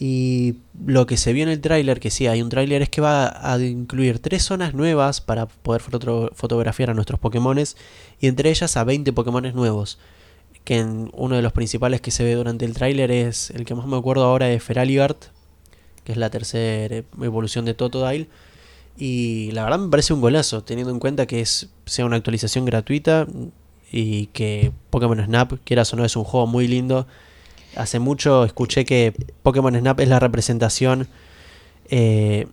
Y 0.00 0.56
lo 0.86 1.06
que 1.06 1.16
se 1.16 1.32
vio 1.32 1.42
en 1.42 1.48
el 1.48 1.60
tráiler, 1.60 1.98
que 1.98 2.10
sí 2.10 2.28
hay 2.28 2.40
un 2.40 2.50
tráiler, 2.50 2.82
es 2.82 2.88
que 2.88 3.00
va 3.00 3.52
a 3.52 3.58
incluir 3.58 4.20
tres 4.20 4.44
zonas 4.44 4.72
nuevas 4.72 5.20
para 5.20 5.46
poder 5.46 5.82
fotografiar 5.82 6.90
a 6.90 6.94
nuestros 6.94 7.18
Pokémones 7.18 7.76
y 8.20 8.28
entre 8.28 8.50
ellas 8.50 8.76
a 8.76 8.84
20 8.84 9.12
Pokémones 9.12 9.54
nuevos 9.54 9.98
que 10.68 10.82
uno 10.82 11.34
de 11.34 11.40
los 11.40 11.54
principales 11.54 12.02
que 12.02 12.10
se 12.10 12.24
ve 12.24 12.34
durante 12.34 12.66
el 12.66 12.74
tráiler 12.74 13.10
es 13.10 13.48
el 13.52 13.64
que 13.64 13.74
más 13.74 13.86
me 13.86 13.96
acuerdo 13.96 14.24
ahora 14.24 14.50
es 14.50 14.62
Feraligard, 14.62 15.16
que 16.04 16.12
es 16.12 16.18
la 16.18 16.28
tercera 16.28 17.04
evolución 17.22 17.64
de 17.64 17.72
Totodile. 17.72 18.28
Y 18.98 19.50
la 19.52 19.64
verdad 19.64 19.78
me 19.78 19.88
parece 19.88 20.12
un 20.12 20.20
golazo, 20.20 20.62
teniendo 20.64 20.92
en 20.92 20.98
cuenta 20.98 21.24
que 21.24 21.40
es 21.40 21.70
sea 21.86 22.04
una 22.04 22.16
actualización 22.16 22.66
gratuita 22.66 23.26
y 23.90 24.26
que 24.26 24.70
Pokémon 24.90 25.24
Snap, 25.24 25.54
quieras 25.64 25.90
o 25.94 25.96
no, 25.96 26.04
es 26.04 26.16
un 26.16 26.24
juego 26.24 26.46
muy 26.46 26.68
lindo. 26.68 27.06
Hace 27.74 27.98
mucho 27.98 28.44
escuché 28.44 28.84
que 28.84 29.14
Pokémon 29.42 29.74
Snap 29.74 29.98
es 30.00 30.08
la 30.10 30.20
representación 30.20 31.08
eh, 31.88 32.46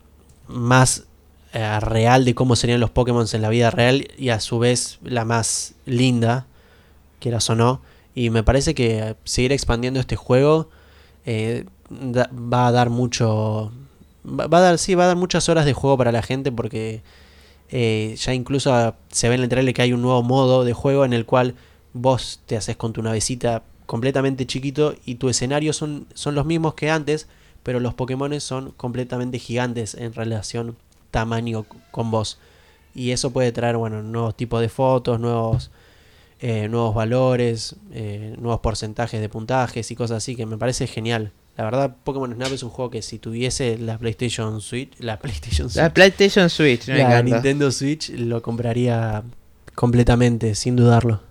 más 0.48 1.04
eh, 1.52 1.82
real 1.82 2.24
de 2.24 2.34
cómo 2.34 2.56
serían 2.56 2.80
los 2.80 2.92
Pokémon 2.92 3.28
en 3.34 3.42
la 3.42 3.50
vida 3.50 3.72
real 3.72 4.08
y 4.18 4.30
a 4.30 4.40
su 4.40 4.58
vez 4.58 5.00
la 5.04 5.26
más 5.26 5.74
linda, 5.86 6.48
quieras 7.20 7.50
o 7.50 7.56
no. 7.56 7.82
Y 8.16 8.30
me 8.30 8.44
parece 8.44 8.74
que 8.74 9.16
seguir 9.26 9.52
expandiendo 9.52 10.00
este 10.00 10.16
juego 10.16 10.70
eh, 11.26 11.66
va 11.92 12.68
a 12.68 12.72
dar 12.72 12.90
mucho. 12.90 13.72
Va, 14.26 14.46
a 14.46 14.62
dar, 14.62 14.80
sí, 14.80 14.96
va 14.96 15.04
a 15.04 15.08
dar 15.08 15.18
muchas 15.18 15.50
horas 15.50 15.66
de 15.66 15.74
juego 15.74 15.98
para 15.98 16.12
la 16.12 16.24
gente 16.24 16.52
porque 16.52 17.04
eh, 17.70 18.16
ya 18.18 18.34
incluso 18.34 18.96
se 19.10 19.30
ve 19.30 19.36
en 19.36 19.42
el 19.42 19.50
trailer 19.50 19.74
que 19.74 19.82
hay 19.82 19.94
un 19.94 20.02
nuevo 20.02 20.24
modo 20.24 20.64
de 20.64 20.74
juego 20.74 21.06
en 21.06 21.14
el 21.14 21.26
cual 21.26 21.56
vos 21.94 22.42
te 22.46 22.58
haces 22.58 22.78
con 22.78 22.94
tu 22.94 23.04
navecita 23.04 23.64
completamente 23.86 24.48
chiquito 24.48 24.96
y 25.06 25.16
tu 25.16 25.30
escenario 25.30 25.74
son, 25.74 26.08
son 26.14 26.36
los 26.36 26.46
mismos 26.46 26.74
que 26.74 26.90
antes, 26.90 27.28
pero 27.64 27.80
los 27.80 27.94
Pokémon 27.94 28.40
son 28.42 28.72
completamente 28.72 29.40
gigantes 29.40 29.94
en 29.94 30.14
relación 30.14 30.78
tamaño 31.12 31.66
con 31.92 32.12
vos. 32.12 32.40
Y 32.96 33.12
eso 33.12 33.32
puede 33.32 33.52
traer, 33.52 33.78
bueno, 33.78 34.02
nuevos 34.02 34.36
tipos 34.36 34.62
de 34.62 34.70
fotos, 34.70 35.20
nuevos 35.20 35.70
eh, 36.40 36.68
nuevos 36.68 36.94
valores, 36.94 37.76
eh, 37.92 38.36
nuevos 38.38 38.60
porcentajes 38.60 39.22
de 39.22 39.30
puntajes 39.30 39.90
y 39.92 39.96
cosas 39.96 40.18
así, 40.18 40.36
que 40.36 40.46
me 40.46 40.58
parece 40.58 40.88
genial. 40.88 41.32
La 41.58 41.64
verdad, 41.64 41.96
Pokémon 42.04 42.34
Snap 42.34 42.52
es 42.52 42.64
un 42.64 42.70
juego 42.70 42.92
que 42.92 43.02
si 43.02 43.18
tuviese 43.18 43.78
la 43.78 43.98
PlayStation 43.98 44.60
Switch, 44.60 44.92
la 45.00 45.20
PlayStation 45.22 45.70
Switch, 45.70 45.82
la 45.82 45.94
PlayStation 45.94 46.50
Switch, 46.50 46.88
la 46.88 47.24
Nintendo 47.24 47.72
Switch, 47.72 48.10
lo 48.10 48.42
compraría 48.42 49.24
completamente, 49.74 50.56
sin 50.56 50.76
dudarlo. 50.76 51.22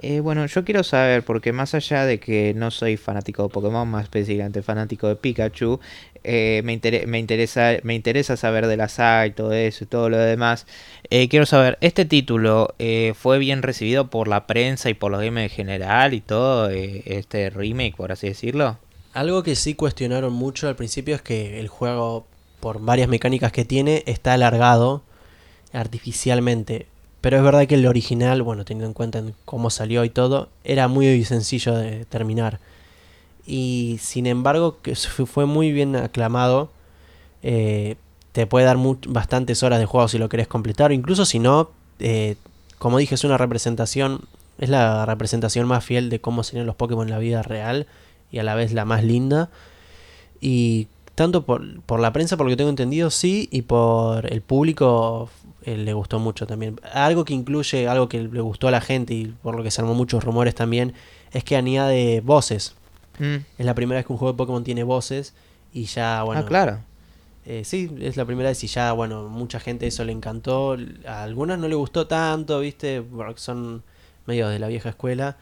Eh, 0.00 0.20
bueno, 0.20 0.46
yo 0.46 0.64
quiero 0.64 0.84
saber, 0.84 1.24
porque 1.24 1.52
más 1.52 1.74
allá 1.74 2.04
de 2.04 2.20
que 2.20 2.54
no 2.54 2.70
soy 2.70 2.96
fanático 2.96 3.42
de 3.42 3.48
Pokémon, 3.48 3.88
más 3.88 4.04
específicamente 4.04 4.62
fanático 4.62 5.08
de 5.08 5.16
Pikachu, 5.16 5.80
eh, 6.22 6.62
me, 6.64 6.80
me, 7.06 7.18
interesa, 7.18 7.72
me 7.82 7.94
interesa 7.94 8.36
saber 8.36 8.68
de 8.68 8.76
la 8.76 8.88
saga 8.88 9.26
y 9.26 9.32
todo 9.32 9.52
eso 9.52 9.84
y 9.84 9.86
todo 9.88 10.08
lo 10.08 10.18
demás. 10.18 10.66
Eh, 11.10 11.28
quiero 11.28 11.46
saber, 11.46 11.78
¿este 11.80 12.04
título 12.04 12.74
fue 13.14 13.38
bien 13.38 13.62
recibido 13.62 14.08
por 14.08 14.28
la 14.28 14.46
prensa 14.46 14.88
y 14.88 14.94
por 14.94 15.10
los 15.10 15.20
gamers 15.20 15.50
en 15.50 15.56
general 15.56 16.14
y 16.14 16.20
todo, 16.20 16.70
este 16.70 17.50
remake, 17.50 17.96
por 17.96 18.12
así 18.12 18.28
decirlo? 18.28 18.78
Algo 19.14 19.42
que 19.42 19.56
sí 19.56 19.74
cuestionaron 19.74 20.32
mucho 20.32 20.68
al 20.68 20.76
principio 20.76 21.16
es 21.16 21.22
que 21.22 21.58
el 21.58 21.68
juego, 21.68 22.26
por 22.60 22.80
varias 22.80 23.08
mecánicas 23.08 23.50
que 23.50 23.64
tiene, 23.64 24.04
está 24.06 24.34
alargado 24.34 25.02
artificialmente. 25.72 26.86
Pero 27.20 27.36
es 27.36 27.42
verdad 27.42 27.66
que 27.66 27.74
el 27.74 27.86
original, 27.86 28.42
bueno, 28.42 28.64
teniendo 28.64 28.86
en 28.86 28.94
cuenta 28.94 29.22
cómo 29.44 29.70
salió 29.70 30.04
y 30.04 30.10
todo, 30.10 30.48
era 30.62 30.86
muy 30.86 31.24
sencillo 31.24 31.74
de 31.74 32.04
terminar. 32.04 32.60
Y 33.44 33.98
sin 34.00 34.26
embargo, 34.26 34.78
que 34.82 34.94
fue 34.94 35.46
muy 35.46 35.72
bien 35.72 35.96
aclamado. 35.96 36.70
Eh, 37.42 37.96
te 38.32 38.46
puede 38.46 38.66
dar 38.66 38.76
bastantes 39.08 39.62
horas 39.62 39.80
de 39.80 39.86
juego 39.86 40.06
si 40.06 40.18
lo 40.18 40.28
querés 40.28 40.46
completar. 40.46 40.92
Incluso 40.92 41.24
si 41.24 41.38
no, 41.38 41.70
eh, 41.98 42.36
como 42.78 42.98
dije, 42.98 43.14
es 43.14 43.24
una 43.24 43.38
representación. 43.38 44.20
Es 44.58 44.68
la 44.68 45.06
representación 45.06 45.66
más 45.66 45.84
fiel 45.84 46.10
de 46.10 46.20
cómo 46.20 46.44
serían 46.44 46.66
los 46.66 46.76
Pokémon 46.76 47.06
en 47.06 47.10
la 47.12 47.18
vida 47.18 47.42
real. 47.42 47.86
Y 48.30 48.38
a 48.38 48.42
la 48.42 48.54
vez 48.54 48.72
la 48.72 48.84
más 48.84 49.02
linda. 49.02 49.50
Y 50.40 50.86
tanto 51.16 51.44
por, 51.44 51.80
por 51.80 51.98
la 51.98 52.12
prensa, 52.12 52.36
por 52.36 52.46
lo 52.46 52.50
que 52.50 52.56
tengo 52.56 52.70
entendido, 52.70 53.10
sí. 53.10 53.48
Y 53.50 53.62
por 53.62 54.32
el 54.32 54.42
público 54.42 55.30
eh, 55.68 55.76
le 55.76 55.92
gustó 55.92 56.18
mucho 56.18 56.46
también. 56.46 56.80
Algo 56.94 57.26
que 57.26 57.34
incluye, 57.34 57.88
algo 57.88 58.08
que 58.08 58.22
le 58.22 58.40
gustó 58.40 58.68
a 58.68 58.70
la 58.70 58.80
gente 58.80 59.12
y 59.12 59.26
por 59.26 59.54
lo 59.54 59.62
que 59.62 59.70
se 59.70 59.82
armó 59.82 59.92
muchos 59.92 60.24
rumores 60.24 60.54
también, 60.54 60.94
es 61.32 61.44
que 61.44 61.56
añade 61.56 62.22
voces. 62.22 62.74
Mm. 63.18 63.36
Es 63.58 63.66
la 63.66 63.74
primera 63.74 63.98
vez 63.98 64.06
que 64.06 64.12
un 64.12 64.18
juego 64.18 64.32
de 64.32 64.38
Pokémon 64.38 64.64
tiene 64.64 64.82
voces 64.82 65.34
y 65.74 65.84
ya, 65.84 66.22
bueno. 66.22 66.40
Ah, 66.40 66.46
claro. 66.46 66.78
Eh, 67.44 67.64
sí, 67.64 67.90
es 68.00 68.16
la 68.16 68.24
primera 68.24 68.48
vez 68.48 68.64
y 68.64 68.66
ya, 68.66 68.92
bueno, 68.92 69.28
mucha 69.28 69.60
gente 69.60 69.86
eso 69.86 70.04
le 70.04 70.12
encantó. 70.12 70.76
A 71.06 71.22
algunas 71.22 71.58
no 71.58 71.68
le 71.68 71.74
gustó 71.74 72.06
tanto, 72.06 72.60
viste, 72.60 73.02
porque 73.02 73.40
son 73.40 73.82
medio 74.24 74.48
de 74.48 74.58
la 74.58 74.68
vieja 74.68 74.88
escuela. 74.88 75.36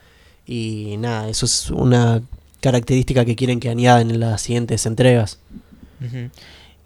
Y 0.45 0.97
nada, 0.99 1.29
eso 1.29 1.47
es 1.47 1.71
una 1.71 2.21
característica 2.61 3.25
que 3.25 3.37
quieren 3.37 3.61
que 3.61 3.69
añadan 3.69 4.11
en 4.11 4.19
las 4.19 4.43
siguientes 4.43 4.87
entregas. 4.87 5.39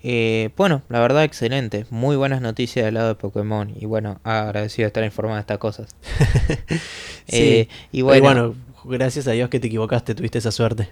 Eh, 0.02 0.50
bueno, 0.56 0.82
la 0.88 1.00
verdad, 1.00 1.24
excelente. 1.24 1.84
Muy 1.90 2.16
buenas 2.16 2.40
noticias 2.40 2.84
del 2.86 2.94
lado 2.94 3.08
de 3.08 3.14
Pokémon. 3.16 3.72
Y 3.78 3.84
bueno, 3.86 4.20
agradecido 4.24 4.84
de 4.84 4.88
estar 4.88 5.04
informado 5.04 5.36
de 5.36 5.40
estas 5.40 5.58
cosas. 5.58 5.88
Sí, 7.28 7.36
Eh, 7.36 7.68
y 7.92 7.98
y 7.98 8.02
bueno, 8.02 8.22
bueno, 8.24 8.54
gracias 8.84 9.28
a 9.28 9.32
Dios 9.32 9.48
que 9.50 9.60
te 9.60 9.68
equivocaste, 9.68 10.14
tuviste 10.16 10.38
esa 10.38 10.50
suerte. 10.50 10.88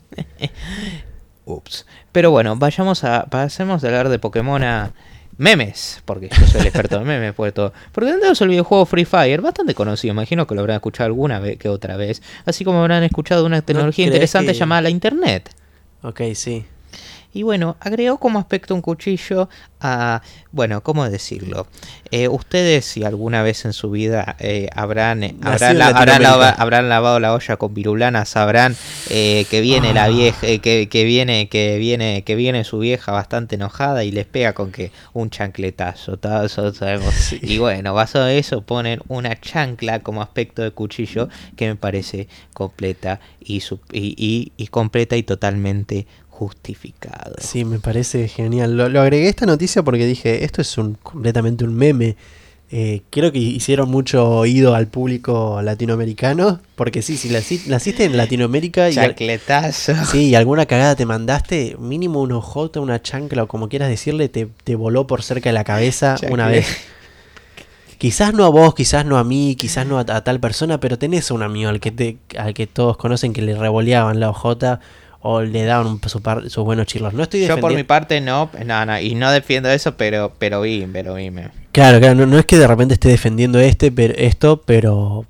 ups. 1.44 1.86
Pero 2.12 2.30
bueno, 2.30 2.56
vayamos 2.56 3.04
a. 3.04 3.26
Pasemos 3.26 3.82
de 3.82 3.88
hablar 3.88 4.08
de 4.08 4.18
Pokémon 4.18 4.62
a 4.62 4.92
memes. 5.36 6.00
Porque 6.04 6.28
yo 6.28 6.46
soy 6.46 6.60
el 6.62 6.66
experto 6.68 6.96
en 6.96 7.04
memes, 7.06 7.34
por 7.34 7.50
todo. 7.52 7.72
Porque 7.92 8.12
tenemos 8.12 8.40
el 8.40 8.48
videojuego 8.48 8.86
Free 8.86 9.04
Fire, 9.04 9.40
bastante 9.42 9.74
conocido. 9.74 10.12
Imagino 10.12 10.46
que 10.46 10.54
lo 10.54 10.60
habrán 10.62 10.76
escuchado 10.76 11.06
alguna 11.06 11.38
vez 11.38 11.58
que 11.58 11.68
otra 11.68 11.96
vez. 11.96 12.22
Así 12.46 12.64
como 12.64 12.80
habrán 12.80 13.02
escuchado 13.04 13.44
una 13.44 13.62
tecnología 13.62 14.06
interesante 14.06 14.52
que- 14.52 14.58
llamada 14.58 14.82
la 14.82 14.90
Internet. 14.90 15.50
Ok, 16.02 16.22
sí. 16.34 16.64
Y 17.36 17.42
bueno, 17.42 17.76
agregó 17.80 18.16
como 18.16 18.38
aspecto 18.38 18.74
un 18.74 18.80
cuchillo 18.80 19.50
a, 19.78 20.22
bueno, 20.52 20.82
¿cómo 20.82 21.08
decirlo? 21.10 21.66
Eh, 22.10 22.28
ustedes 22.28 22.86
si 22.86 23.04
alguna 23.04 23.42
vez 23.42 23.66
en 23.66 23.74
su 23.74 23.90
vida 23.90 24.36
eh, 24.38 24.70
habrán, 24.74 25.22
eh, 25.22 25.34
habrán, 25.42 25.72
en 25.72 25.78
la- 25.78 25.86
habrán, 25.88 26.06
Latinoamérica. 26.22 26.30
lava- 26.30 26.48
habrán 26.56 26.88
lavado 26.88 27.20
la 27.20 27.34
olla 27.34 27.56
con 27.58 27.74
virulana, 27.74 28.24
sabrán 28.24 28.74
que 29.06 29.60
viene 29.60 29.92
la 29.92 30.04
Ah. 30.04 30.08
vieja, 30.08 30.40
que, 30.62 30.88
que 30.90 31.04
viene, 31.04 31.50
que 31.50 31.76
viene, 31.76 32.24
que 32.24 32.36
viene 32.36 32.64
su 32.64 32.78
vieja 32.78 33.12
bastante 33.12 33.56
enojada 33.56 34.02
y 34.02 34.12
les 34.12 34.24
pega 34.24 34.54
con 34.54 34.72
que 34.72 34.90
un 35.12 35.28
chancletazo, 35.28 36.16
todos 36.16 36.52
sabemos. 36.52 37.12
Sí. 37.26 37.38
Y 37.42 37.58
bueno, 37.58 37.92
basado 37.92 38.28
en 38.30 38.38
eso 38.38 38.62
ponen 38.62 39.00
una 39.08 39.38
chancla 39.38 40.00
como 40.00 40.22
aspecto 40.22 40.62
de 40.62 40.70
cuchillo 40.70 41.28
que 41.56 41.66
me 41.68 41.76
parece 41.76 42.28
completa 42.54 43.20
y, 43.40 43.58
y, 43.92 44.14
y- 44.16 44.52
y 44.56 44.66
completa 44.68 45.16
y 45.16 45.22
totalmente 45.22 46.06
justificado. 46.38 47.34
Sí, 47.38 47.64
me 47.64 47.78
parece 47.78 48.28
genial. 48.28 48.76
Lo, 48.76 48.88
lo 48.88 49.00
agregué 49.00 49.26
a 49.26 49.30
esta 49.30 49.46
noticia 49.46 49.82
porque 49.82 50.06
dije, 50.06 50.44
esto 50.44 50.60
es 50.60 50.76
un 50.76 50.94
completamente 51.02 51.64
un 51.64 51.74
meme. 51.74 52.16
Eh, 52.70 53.02
creo 53.10 53.30
que 53.30 53.38
hicieron 53.38 53.88
mucho 53.88 54.28
oído 54.28 54.74
al 54.74 54.88
público 54.88 55.62
latinoamericano. 55.62 56.60
Porque 56.74 57.00
sí, 57.00 57.16
si 57.16 57.30
naci- 57.30 57.66
naciste 57.68 58.04
en 58.04 58.16
Latinoamérica 58.16 58.90
y, 58.90 58.94
sí, 60.10 60.28
y 60.30 60.34
alguna 60.34 60.66
cagada 60.66 60.94
te 60.96 61.06
mandaste, 61.06 61.76
mínimo 61.78 62.20
un 62.20 62.32
ojote, 62.32 62.80
una 62.80 63.00
chancla 63.00 63.44
o 63.44 63.46
como 63.46 63.68
quieras 63.68 63.88
decirle, 63.88 64.28
te, 64.28 64.48
te 64.64 64.74
voló 64.74 65.06
por 65.06 65.22
cerca 65.22 65.48
de 65.48 65.54
la 65.54 65.64
cabeza 65.64 66.16
una 66.30 66.48
vez. 66.48 66.66
Quizás 67.98 68.34
no 68.34 68.44
a 68.44 68.50
vos, 68.50 68.74
quizás 68.74 69.06
no 69.06 69.16
a 69.16 69.24
mí, 69.24 69.56
quizás 69.56 69.86
no 69.86 69.98
a, 69.98 70.02
a 70.02 70.22
tal 70.22 70.38
persona, 70.38 70.78
pero 70.80 70.98
tenés 70.98 71.30
un 71.30 71.42
amigo 71.42 71.70
al 71.70 71.80
que, 71.80 71.90
te, 71.92 72.18
al 72.36 72.52
que 72.52 72.66
todos 72.66 72.98
conocen 72.98 73.32
que 73.32 73.40
le 73.40 73.56
revoleaban 73.56 74.20
la 74.20 74.28
ojota 74.28 74.80
o 75.26 75.42
le 75.42 75.64
daban 75.64 75.86
un- 75.86 76.00
su 76.08 76.20
par- 76.22 76.48
sus 76.50 76.64
buenos 76.64 76.86
chirlos. 76.86 77.12
No 77.14 77.22
estoy 77.24 77.46
Yo 77.46 77.58
por 77.58 77.74
mi 77.74 77.82
parte 77.84 78.20
no, 78.20 78.50
no, 78.64 78.86
no, 78.86 79.00
y 79.00 79.14
no 79.14 79.30
defiendo 79.30 79.68
eso, 79.70 79.96
pero 79.96 80.32
pero 80.38 80.60
vi, 80.62 80.86
pero 80.92 81.14
vi. 81.14 81.30
me- 81.30 81.50
Claro, 81.72 81.98
claro, 81.98 82.14
no, 82.14 82.26
no 82.26 82.38
es 82.38 82.46
que 82.46 82.56
de 82.58 82.66
repente 82.66 82.94
esté 82.94 83.08
defendiendo 83.08 83.58
este, 83.58 83.90
pero, 83.92 84.14
esto, 84.16 84.62
pero 84.64 85.26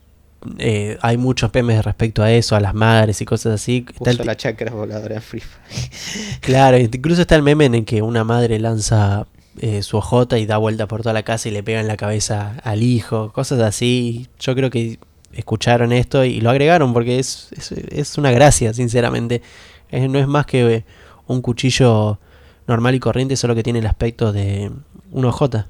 eh, 0.58 0.96
hay 1.02 1.16
muchos 1.16 1.52
memes 1.52 1.84
respecto 1.84 2.22
a 2.22 2.30
eso, 2.30 2.54
a 2.54 2.60
las 2.60 2.72
madres 2.74 3.20
y 3.20 3.24
cosas 3.24 3.54
así. 3.54 3.84
Está 3.92 4.10
el 4.10 4.16
Puso 4.16 4.22
ti- 4.22 4.26
la 4.28 4.36
chacra 4.36 4.70
voladora 4.72 5.16
en 5.16 5.22
Free 5.22 5.40
Fire. 5.40 5.90
Claro, 6.40 6.78
incluso 6.78 7.22
está 7.22 7.34
el 7.34 7.42
meme 7.42 7.64
en 7.64 7.74
el 7.74 7.84
que 7.84 8.02
una 8.02 8.22
madre 8.22 8.58
lanza 8.60 9.26
eh, 9.60 9.82
su 9.82 9.96
ojota 9.96 10.38
y 10.38 10.46
da 10.46 10.58
vuelta 10.58 10.86
por 10.86 11.02
toda 11.02 11.14
la 11.14 11.22
casa 11.24 11.48
y 11.48 11.52
le 11.52 11.62
pega 11.62 11.80
en 11.80 11.88
la 11.88 11.96
cabeza 11.96 12.56
al 12.62 12.82
hijo, 12.82 13.32
cosas 13.32 13.60
así. 13.60 14.28
Yo 14.38 14.54
creo 14.54 14.70
que 14.70 14.98
escucharon 15.32 15.92
esto 15.92 16.24
y 16.24 16.40
lo 16.40 16.50
agregaron 16.50 16.92
porque 16.92 17.18
es, 17.18 17.48
es, 17.56 17.72
es 17.72 18.18
una 18.18 18.30
gracia, 18.30 18.72
sinceramente. 18.72 19.42
No 19.92 20.18
es 20.18 20.26
más 20.26 20.46
que 20.46 20.84
un 21.26 21.42
cuchillo 21.42 22.18
normal 22.66 22.94
y 22.94 23.00
corriente, 23.00 23.36
solo 23.36 23.54
que 23.54 23.62
tiene 23.62 23.78
el 23.80 23.86
aspecto 23.86 24.32
de 24.32 24.70
un 25.12 25.24
ojota. 25.24 25.68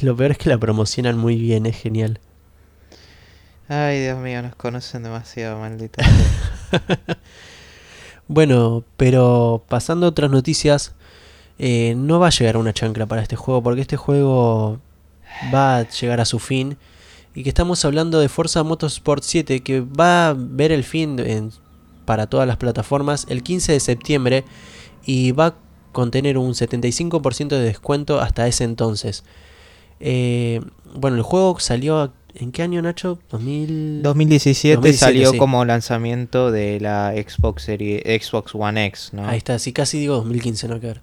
Lo 0.00 0.16
peor 0.16 0.30
es 0.32 0.38
que 0.38 0.48
la 0.48 0.58
promocionan 0.58 1.18
muy 1.18 1.36
bien, 1.36 1.66
es 1.66 1.76
genial. 1.76 2.18
Ay, 3.68 4.00
Dios 4.00 4.18
mío, 4.18 4.42
nos 4.42 4.54
conocen 4.54 5.02
demasiado, 5.02 5.58
maldita. 5.58 6.02
Bueno, 8.28 8.84
pero 8.96 9.64
pasando 9.68 10.06
a 10.06 10.10
otras 10.10 10.30
noticias, 10.30 10.94
eh, 11.58 11.94
no 11.96 12.18
va 12.18 12.28
a 12.28 12.30
llegar 12.30 12.56
una 12.56 12.72
chancla 12.72 13.06
para 13.06 13.22
este 13.22 13.36
juego 13.36 13.62
porque 13.62 13.80
este 13.82 13.96
juego 13.96 14.80
va 15.52 15.78
a 15.78 15.88
llegar 15.88 16.20
a 16.20 16.24
su 16.24 16.38
fin 16.38 16.78
y 17.34 17.42
que 17.42 17.48
estamos 17.50 17.84
hablando 17.84 18.20
de 18.20 18.28
Forza 18.28 18.62
Motorsport 18.62 19.22
7 19.22 19.60
que 19.62 19.80
va 19.80 20.28
a 20.28 20.34
ver 20.36 20.72
el 20.72 20.84
fin 20.84 21.18
en- 21.18 21.52
para 22.04 22.26
todas 22.26 22.46
las 22.46 22.56
plataformas 22.56 23.26
el 23.28 23.42
15 23.42 23.72
de 23.72 23.80
septiembre 23.80 24.44
y 25.04 25.32
va 25.32 25.46
a 25.46 25.54
contener 25.92 26.38
un 26.38 26.52
75% 26.54 27.48
de 27.48 27.60
descuento 27.60 28.20
hasta 28.20 28.46
ese 28.46 28.64
entonces. 28.64 29.24
Eh, 30.00 30.60
bueno, 30.94 31.16
el 31.16 31.22
juego 31.22 31.58
salió 31.60 32.12
¿en 32.34 32.50
qué 32.50 32.62
año 32.62 32.80
Nacho? 32.82 33.18
2000 33.30 34.02
2017, 34.02 34.76
2017, 34.76 34.98
salió 34.98 35.30
sí. 35.32 35.38
como 35.38 35.64
lanzamiento 35.64 36.50
de 36.50 36.80
la 36.80 37.12
Xbox 37.14 37.62
Series, 37.64 38.02
Xbox 38.24 38.54
One 38.54 38.86
X, 38.86 39.10
¿no? 39.12 39.26
Ahí 39.28 39.38
está, 39.38 39.58
sí, 39.58 39.72
casi 39.72 39.98
digo 39.98 40.16
2015, 40.16 40.68
no 40.68 40.80
que 40.80 40.86
ver. 40.86 41.00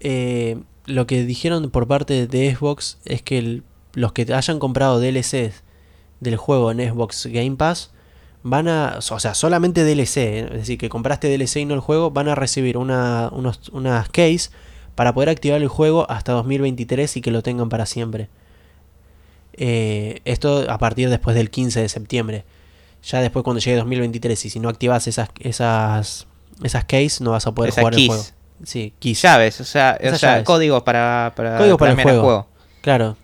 Eh, 0.00 0.58
lo 0.86 1.06
que 1.06 1.24
dijeron 1.24 1.70
por 1.70 1.86
parte 1.88 2.26
de 2.26 2.54
Xbox 2.54 2.98
es 3.04 3.22
que 3.22 3.38
el- 3.38 3.62
los 3.94 4.12
que 4.12 4.32
hayan 4.32 4.58
comprado 4.58 5.00
DLCs 5.00 5.62
del 6.20 6.36
juego 6.36 6.70
en 6.70 6.78
Xbox 6.88 7.26
Game 7.26 7.56
Pass 7.56 7.90
van 8.42 8.68
a, 8.68 8.98
o 8.98 9.20
sea, 9.20 9.34
solamente 9.34 9.84
DLC, 9.84 10.16
¿eh? 10.16 10.48
es 10.52 10.58
decir, 10.60 10.78
que 10.78 10.88
compraste 10.88 11.28
DLC 11.28 11.56
y 11.56 11.64
no 11.64 11.74
el 11.74 11.80
juego, 11.80 12.10
van 12.10 12.28
a 12.28 12.34
recibir 12.34 12.76
una, 12.76 13.28
unos, 13.32 13.68
unas 13.70 14.08
keys 14.08 14.52
para 14.94 15.12
poder 15.12 15.28
activar 15.28 15.60
el 15.60 15.68
juego 15.68 16.10
hasta 16.10 16.32
2023 16.32 17.16
y 17.16 17.20
que 17.20 17.30
lo 17.30 17.42
tengan 17.42 17.68
para 17.68 17.86
siempre. 17.86 18.28
Eh, 19.52 20.20
esto 20.24 20.70
a 20.70 20.78
partir 20.78 21.10
después 21.10 21.36
del 21.36 21.50
15 21.50 21.80
de 21.80 21.88
septiembre. 21.88 22.44
Ya 23.02 23.20
después 23.20 23.44
cuando 23.44 23.60
llegue 23.60 23.76
2023 23.76 24.44
y 24.44 24.50
si 24.50 24.60
no 24.60 24.68
activas 24.68 25.06
esas 25.06 25.30
esas 25.40 26.26
esas 26.62 26.84
keys 26.84 27.20
no 27.20 27.30
vas 27.30 27.46
a 27.46 27.52
poder 27.52 27.70
Esa 27.70 27.80
jugar 27.80 27.94
el 27.94 28.06
juego. 28.06 28.24
Sí, 28.64 28.92
keys. 28.98 29.22
Llaves, 29.22 29.60
o 29.60 29.64
sea, 29.64 29.98
o 30.00 30.16
sea 30.16 30.30
llaves. 30.30 30.44
códigos 30.44 30.82
para, 30.82 31.32
para 31.36 31.58
Códigos 31.58 31.78
para 31.78 31.92
el 31.92 31.96
cambiar 31.96 32.20
juego. 32.20 32.48
Claro. 32.80 33.16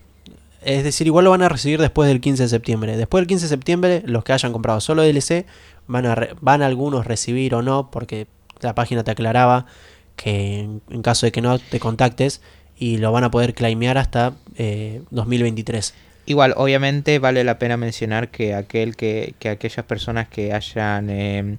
Es 0.65 0.83
decir, 0.83 1.05
igual 1.07 1.25
lo 1.25 1.31
van 1.31 1.43
a 1.43 1.49
recibir 1.49 1.79
después 1.79 2.07
del 2.09 2.19
15 2.21 2.43
de 2.43 2.49
septiembre. 2.49 2.97
Después 2.97 3.21
del 3.21 3.27
15 3.27 3.45
de 3.45 3.49
septiembre, 3.49 4.03
los 4.05 4.23
que 4.23 4.33
hayan 4.33 4.51
comprado 4.51 4.81
solo 4.81 5.03
DLC 5.03 5.45
van 5.87 6.05
a 6.07 6.15
re- 6.15 6.33
van 6.41 6.61
algunos 6.63 7.05
recibir 7.05 7.53
o 7.53 7.61
no, 7.61 7.91
porque 7.91 8.27
la 8.61 8.73
página 8.75 9.03
te 9.03 9.11
aclaraba 9.11 9.67
que 10.15 10.59
en, 10.89 11.01
caso 11.03 11.25
de 11.27 11.31
que 11.31 11.41
no 11.41 11.59
te 11.59 11.79
contactes 11.79 12.41
y 12.77 12.97
lo 12.97 13.11
van 13.11 13.23
a 13.23 13.31
poder 13.31 13.53
claimear 13.53 13.97
hasta 13.97 14.33
eh, 14.57 15.01
2023. 15.11 15.93
Igual, 16.25 16.53
obviamente 16.57 17.19
vale 17.19 17.43
la 17.43 17.59
pena 17.59 17.77
mencionar 17.77 18.31
que 18.31 18.55
aquel 18.55 18.95
que, 18.95 19.35
que 19.37 19.49
aquellas 19.49 19.85
personas 19.85 20.27
que 20.27 20.51
hayan 20.53 21.09
eh, 21.11 21.57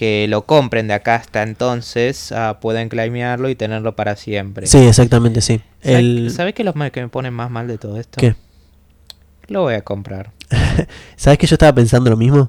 que 0.00 0.24
lo 0.30 0.46
compren 0.46 0.88
de 0.88 0.94
acá 0.94 1.16
hasta 1.16 1.42
entonces 1.42 2.32
ah, 2.32 2.56
pueden 2.58 2.88
claimearlo 2.88 3.50
y 3.50 3.54
tenerlo 3.54 3.96
para 3.96 4.16
siempre. 4.16 4.66
Sí, 4.66 4.78
exactamente, 4.78 5.42
sí. 5.42 5.60
¿Sabe- 5.82 5.98
El, 5.98 6.30
¿Sabes 6.34 6.54
qué 6.54 6.62
es 6.62 6.64
lo 6.64 6.72
que 6.90 7.02
me 7.02 7.08
pone 7.08 7.30
más 7.30 7.50
mal 7.50 7.68
de 7.68 7.76
todo 7.76 8.00
esto? 8.00 8.16
¿Qué? 8.18 8.34
Lo 9.48 9.60
voy 9.60 9.74
a 9.74 9.82
comprar. 9.82 10.30
¿Sabes 11.16 11.38
que 11.38 11.46
yo 11.46 11.54
estaba 11.54 11.74
pensando 11.74 12.08
lo 12.08 12.16
mismo? 12.16 12.48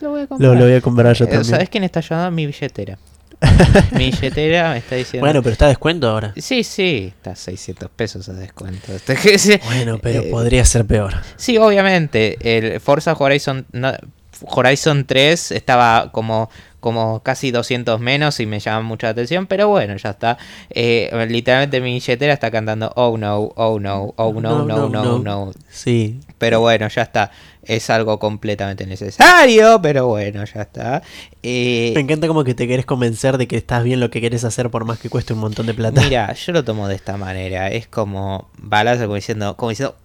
Lo 0.00 0.10
voy 0.10 0.20
a 0.20 0.26
comprar. 0.28 0.50
Lo, 0.52 0.54
lo 0.56 0.66
voy 0.66 0.74
a 0.74 0.80
comprar 0.80 1.16
yo 1.16 1.24
Eh, 1.24 1.28
también. 1.28 1.44
¿Sabes 1.46 1.68
quién 1.68 1.82
está 1.82 1.98
ayudando? 1.98 2.30
Mi 2.30 2.46
billetera. 2.46 2.96
Mi 3.90 4.12
billetera 4.12 4.70
me 4.70 4.78
está 4.78 4.94
diciendo... 4.94 5.26
Bueno, 5.26 5.42
pero 5.42 5.54
está 5.54 5.64
a 5.64 5.68
descuento 5.70 6.08
ahora. 6.08 6.32
Sí, 6.36 6.62
sí, 6.62 7.12
está 7.16 7.34
600 7.34 7.90
pesos 7.90 8.28
a 8.28 8.34
descuento. 8.34 8.92
Este 9.08 9.60
Bueno, 9.64 9.98
pero 10.00 10.20
eh, 10.20 10.28
podría 10.30 10.64
ser 10.64 10.84
peor. 10.84 11.14
Sí, 11.34 11.58
obviamente. 11.58 12.38
El 12.40 12.78
Forza 12.78 13.14
Horizon, 13.18 13.66
no- 13.72 13.94
Horizon 14.42 15.04
3 15.06 15.52
estaba 15.52 16.10
como, 16.12 16.50
como 16.80 17.22
casi 17.22 17.50
200 17.50 18.00
menos 18.00 18.40
y 18.40 18.46
me 18.46 18.60
llama 18.60 18.82
mucha 18.82 19.08
atención, 19.08 19.46
pero 19.46 19.68
bueno, 19.68 19.96
ya 19.96 20.10
está. 20.10 20.38
Eh, 20.70 21.10
literalmente 21.28 21.80
mi 21.80 21.94
billetera 21.94 22.32
está 22.32 22.50
cantando 22.50 22.92
Oh 22.96 23.16
no, 23.16 23.52
oh 23.56 23.78
no, 23.80 24.12
oh 24.16 24.32
no, 24.40 24.64
no, 24.64 24.88
no, 24.88 25.18
no. 25.18 25.52
Sí. 25.68 26.20
Pero 26.38 26.60
bueno, 26.60 26.88
ya 26.88 27.02
está. 27.02 27.30
Es 27.62 27.88
algo 27.88 28.18
completamente 28.18 28.86
necesario, 28.86 29.80
pero 29.80 30.06
bueno, 30.06 30.44
ya 30.44 30.62
está. 30.62 31.02
Eh, 31.42 31.92
Me 31.94 32.02
encanta 32.02 32.26
como 32.26 32.44
que 32.44 32.54
te 32.54 32.68
querés 32.68 32.84
convencer 32.84 33.38
de 33.38 33.48
que 33.48 33.56
estás 33.56 33.82
bien 33.82 34.00
lo 34.00 34.10
que 34.10 34.20
querés 34.20 34.44
hacer 34.44 34.68
por 34.70 34.84
más 34.84 34.98
que 34.98 35.08
cueste 35.08 35.32
un 35.32 35.38
montón 35.38 35.66
de 35.66 35.72
plata. 35.72 36.02
Mira, 36.02 36.30
yo 36.34 36.52
lo 36.52 36.62
tomo 36.64 36.88
de 36.88 36.94
esta 36.96 37.16
manera. 37.16 37.68
Es 37.68 37.86
como 37.86 38.50
balazo, 38.58 39.04
como 39.04 39.14
diciendo, 39.14 39.56
como 39.56 39.70
diciendo, 39.70 39.96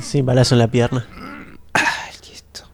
Sí, 0.00 0.22
balazo 0.22 0.54
en 0.54 0.58
la 0.60 0.68
pierna. 0.68 1.06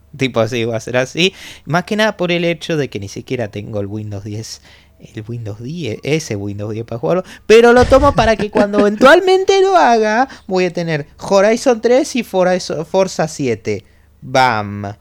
"Ay, 0.09 0.13
listo. 0.13 0.19
Tipo 0.19 0.41
así, 0.41 0.65
va 0.65 0.77
a 0.77 0.81
ser 0.81 0.97
así. 0.97 1.35
Más 1.65 1.85
que 1.85 1.97
nada 1.97 2.17
por 2.17 2.33
el 2.33 2.45
hecho 2.45 2.77
de 2.77 2.89
que 2.89 3.01
ni 3.01 3.09
siquiera 3.09 3.49
tengo 3.51 3.81
el 3.81 3.87
Windows 3.87 4.25
10. 4.25 4.63
El 5.01 5.25
Windows 5.29 5.63
10, 5.63 6.01
ese 6.03 6.35
Windows 6.35 6.73
10 6.73 6.85
para 6.85 6.99
jugarlo. 6.99 7.25
Pero 7.47 7.73
lo 7.73 7.85
tomo 7.85 8.15
para 8.15 8.37
que 8.37 8.51
cuando 8.51 8.79
eventualmente 8.87 9.61
lo 9.61 9.77
haga, 9.77 10.29
voy 10.47 10.65
a 10.65 10.73
tener 10.73 11.07
Horizon 11.19 11.81
3 11.81 12.17
y 12.17 12.23
Forza 12.25 13.29
7. 13.29 13.85
Bam. 14.21 14.95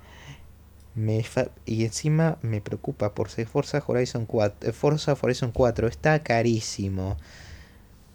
Me 0.93 1.23
y 1.67 1.85
encima 1.85 2.37
me 2.41 2.59
preocupa 2.59 3.13
por 3.13 3.29
ser 3.29 3.47
Forza 3.47 3.83
Horizon 3.85 4.25
4. 4.25 4.69
eh, 4.69 4.73
Forza 4.73 5.15
Horizon 5.19 5.51
4 5.51 5.87
está 5.87 6.23
carísimo. 6.23 7.17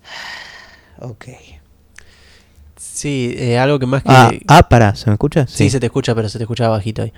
Ok. 0.98 1.26
Sí, 2.92 3.34
eh, 3.38 3.58
algo 3.58 3.78
que 3.78 3.86
más 3.86 4.02
que... 4.02 4.10
Ah, 4.12 4.32
ah, 4.48 4.68
pará, 4.68 4.94
¿se 4.94 5.08
me 5.08 5.14
escucha? 5.14 5.46
Sí, 5.46 5.70
se 5.70 5.80
te 5.80 5.86
escucha, 5.86 6.14
pero 6.14 6.28
se 6.28 6.38
te 6.38 6.44
escucha 6.44 6.68
bajito 6.68 7.02
ahí. 7.02 7.12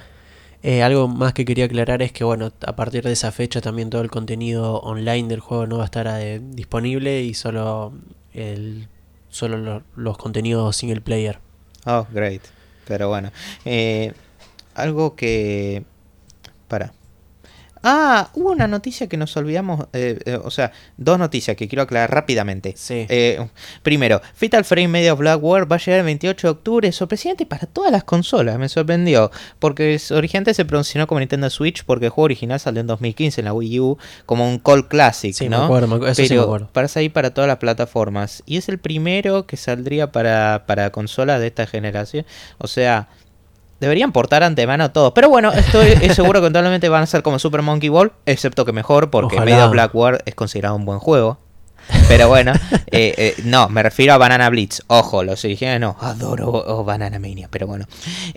Eh, 0.62 0.82
algo 0.82 1.09
más 1.09 1.34
que 1.34 1.44
quería 1.44 1.64
aclarar 1.66 2.01
es 2.01 2.12
que, 2.12 2.22
bueno, 2.24 2.52
a 2.66 2.76
partir 2.76 3.02
de 3.02 3.12
esa 3.12 3.32
fecha 3.32 3.60
también 3.60 3.90
todo 3.90 4.01
el 4.02 4.10
contenido 4.10 4.76
online 4.80 5.28
del 5.28 5.40
juego 5.40 5.66
no 5.66 5.76
va 5.78 5.82
a 5.82 5.86
estar 5.86 6.06
eh, 6.20 6.40
disponible 6.42 7.22
y 7.22 7.34
solo, 7.34 7.92
el, 8.32 8.86
solo 9.28 9.59
lo- 9.59 9.82
los 9.96 10.16
contenidos 10.16 10.76
single 10.76 11.01
player. 11.01 11.38
Oh, 11.86 12.06
great. 12.12 12.42
Pero 12.86 13.09
bueno. 13.09 13.30
eh, 13.64 14.12
algo 14.74 15.16
que... 15.16 15.84
Para. 16.68 16.92
Ah, 17.86 18.31
hubo 18.35 18.51
una 18.51 18.66
noticia 18.66 19.06
que 19.09 19.16
nos 19.16 19.36
olvidamos. 19.36 19.86
eh, 19.93 20.19
eh, 20.24 20.39
o 20.43 20.51
sea, 20.51 20.73
dos 20.97 21.19
noticias 21.19 21.56
que 21.56 21.69
quiero 21.69 21.82
aclarar 21.82 22.11
rápidamente. 22.11 22.73
Sí. 22.77 23.06
Eh, 23.09 23.47
primero, 23.82 24.23
Fatal 24.35 24.65
Frame 24.65 24.89
Media 24.89 25.12
Blackwater 25.15 25.70
va 25.70 25.77
a 25.77 25.78
llegar 25.78 26.01
el 26.01 26.06
28 26.06 26.47
de 26.47 26.51
octubre, 26.51 26.93
sorprendente 26.93 27.44
para 27.47 27.66
todas 27.66 27.93
las 27.93 28.02
consolas, 28.05 28.59
me 28.59 28.69
sorprendió, 28.69 29.31
porque 29.59 30.01
originalmente 30.11 30.55
se 30.55 30.65
promocionó 30.65 31.06
como 31.06 31.20
Nintendo 31.20 31.51
Switch 31.51 31.85
porque 31.85 32.06
el 32.06 32.11
juego 32.11 32.24
original 32.24 32.59
salió 32.59 32.81
en 32.81 32.86
2015 32.86 33.43
en 33.43 33.44
la 33.44 33.52
Wii 33.52 33.81
U 33.81 33.98
como 34.27 34.48
un 34.48 34.59
Call 34.59 34.89
Classic, 34.89 35.35
Sí, 35.35 35.44
me 35.44 35.56
¿no? 35.56 35.65
acuerdo, 35.65 35.86
me 35.89 35.94
acuerdo, 35.97 36.12
eso 36.12 36.23
sí 36.23 36.23
me 36.23 36.28
Pero 36.31 36.43
acuerdo. 36.43 36.69
para 36.73 36.89
salir 36.89 37.12
para 37.12 37.35
todas 37.35 37.48
las 37.48 37.59
plataformas 37.59 38.43
y 38.47 38.56
es 38.56 38.69
el 38.70 38.78
primero 38.78 39.47
que 39.47 39.56
saldría 39.59 40.11
para, 40.11 40.65
para 40.66 40.90
consolas 40.90 41.40
de 41.40 41.48
esta 41.48 41.66
generación, 41.66 42.24
o 42.59 42.66
sea... 42.66 43.09
Deberían 43.85 44.12
portar 44.12 44.43
antemano 44.43 44.90
todo. 44.93 45.12
Pero 45.12 45.28
bueno, 45.28 45.52
estoy 45.52 45.90
seguro 46.15 46.40
que 46.40 46.47
eventualmente 46.47 46.89
van 46.89 47.02
a 47.02 47.06
ser 47.06 47.23
como 47.23 47.39
Super 47.39 47.61
Monkey 47.61 47.90
Ball. 47.90 48.12
Excepto 48.24 48.65
que 48.65 48.73
mejor, 48.73 49.11
porque 49.11 49.36
Ojalá. 49.36 49.51
Media 49.51 49.66
Blackwater 49.66 50.23
es 50.24 50.35
considerado 50.35 50.74
un 50.74 50.86
buen 50.86 50.98
juego. 50.98 51.39
Pero 52.09 52.28
bueno, 52.28 52.55
eh, 52.90 53.15
eh, 53.19 53.35
no, 53.44 53.69
me 53.69 53.82
refiero 53.82 54.15
a 54.15 54.16
Banana 54.16 54.48
Blitz. 54.48 54.81
Ojo, 54.86 55.23
los 55.23 55.44
originales 55.44 55.82
no. 55.82 55.97
Adoro 56.01 56.48
oh, 56.48 56.82
Banana 56.82 57.19
Mania. 57.19 57.48
Pero 57.51 57.66
bueno, 57.66 57.86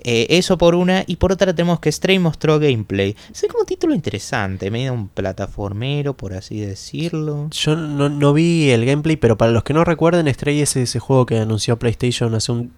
Eh, 0.03 0.28
eso 0.32 0.57
por 0.57 0.76
una. 0.76 1.06
Y 1.07 1.15
por 1.15 1.32
otra 1.32 1.56
tenemos 1.56 1.80
que 1.80 1.90
Stray 1.90 2.19
mostró 2.19 2.60
gameplay. 2.60 3.15
Es 3.32 3.45
como 3.49 3.64
título 3.64 3.95
interesante. 3.95 4.69
Medio 4.69 4.91
un 4.91 5.07
plataformero, 5.07 6.14
por 6.14 6.34
así 6.34 6.60
decirlo. 6.60 7.49
Yo 7.52 7.78
no, 7.78 8.10
no 8.10 8.34
vi 8.34 8.69
el 8.69 8.86
gameplay, 8.86 9.15
pero 9.15 9.38
para 9.38 9.52
los 9.52 9.64
que 9.64 9.74
no 9.74 9.86
recuerden, 9.86 10.28
Stray 10.34 10.61
es 10.61 10.76
ese 10.76 10.99
juego 10.99 11.26
que 11.26 11.40
anunció 11.40 11.80
PlayStation 11.80 12.36
hace 12.36 12.52
un... 12.52 12.74